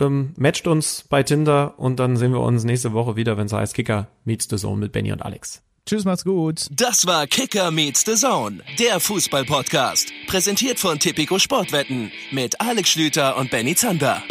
ähm, 0.00 0.34
matcht 0.36 0.66
uns 0.66 1.04
bei 1.08 1.22
Tinder 1.22 1.74
und 1.78 2.00
dann 2.00 2.16
sehen 2.16 2.32
wir 2.32 2.40
uns 2.40 2.64
nächste 2.64 2.92
Woche 2.92 3.16
wieder, 3.16 3.36
wenn 3.36 3.46
es 3.46 3.52
heißt 3.52 3.74
Kicker 3.74 4.08
meets 4.24 4.48
the 4.50 4.56
Zone 4.56 4.78
mit 4.78 4.92
Benny 4.92 5.12
und 5.12 5.22
Alex. 5.22 5.62
Tschüss, 5.86 6.04
macht's 6.04 6.24
gut. 6.24 6.66
Das 6.70 7.06
war 7.06 7.26
Kicker 7.26 7.70
meets 7.70 8.04
the 8.04 8.14
Zone, 8.14 8.60
der 8.78 9.00
Fußball-Podcast. 9.00 10.12
Präsentiert 10.26 10.78
von 10.78 10.98
Tipico 10.98 11.38
Sportwetten 11.38 12.10
mit 12.30 12.60
Alex 12.60 12.90
Schlüter 12.90 13.36
und 13.36 13.50
Benny 13.50 13.74
Zander. 13.74 14.22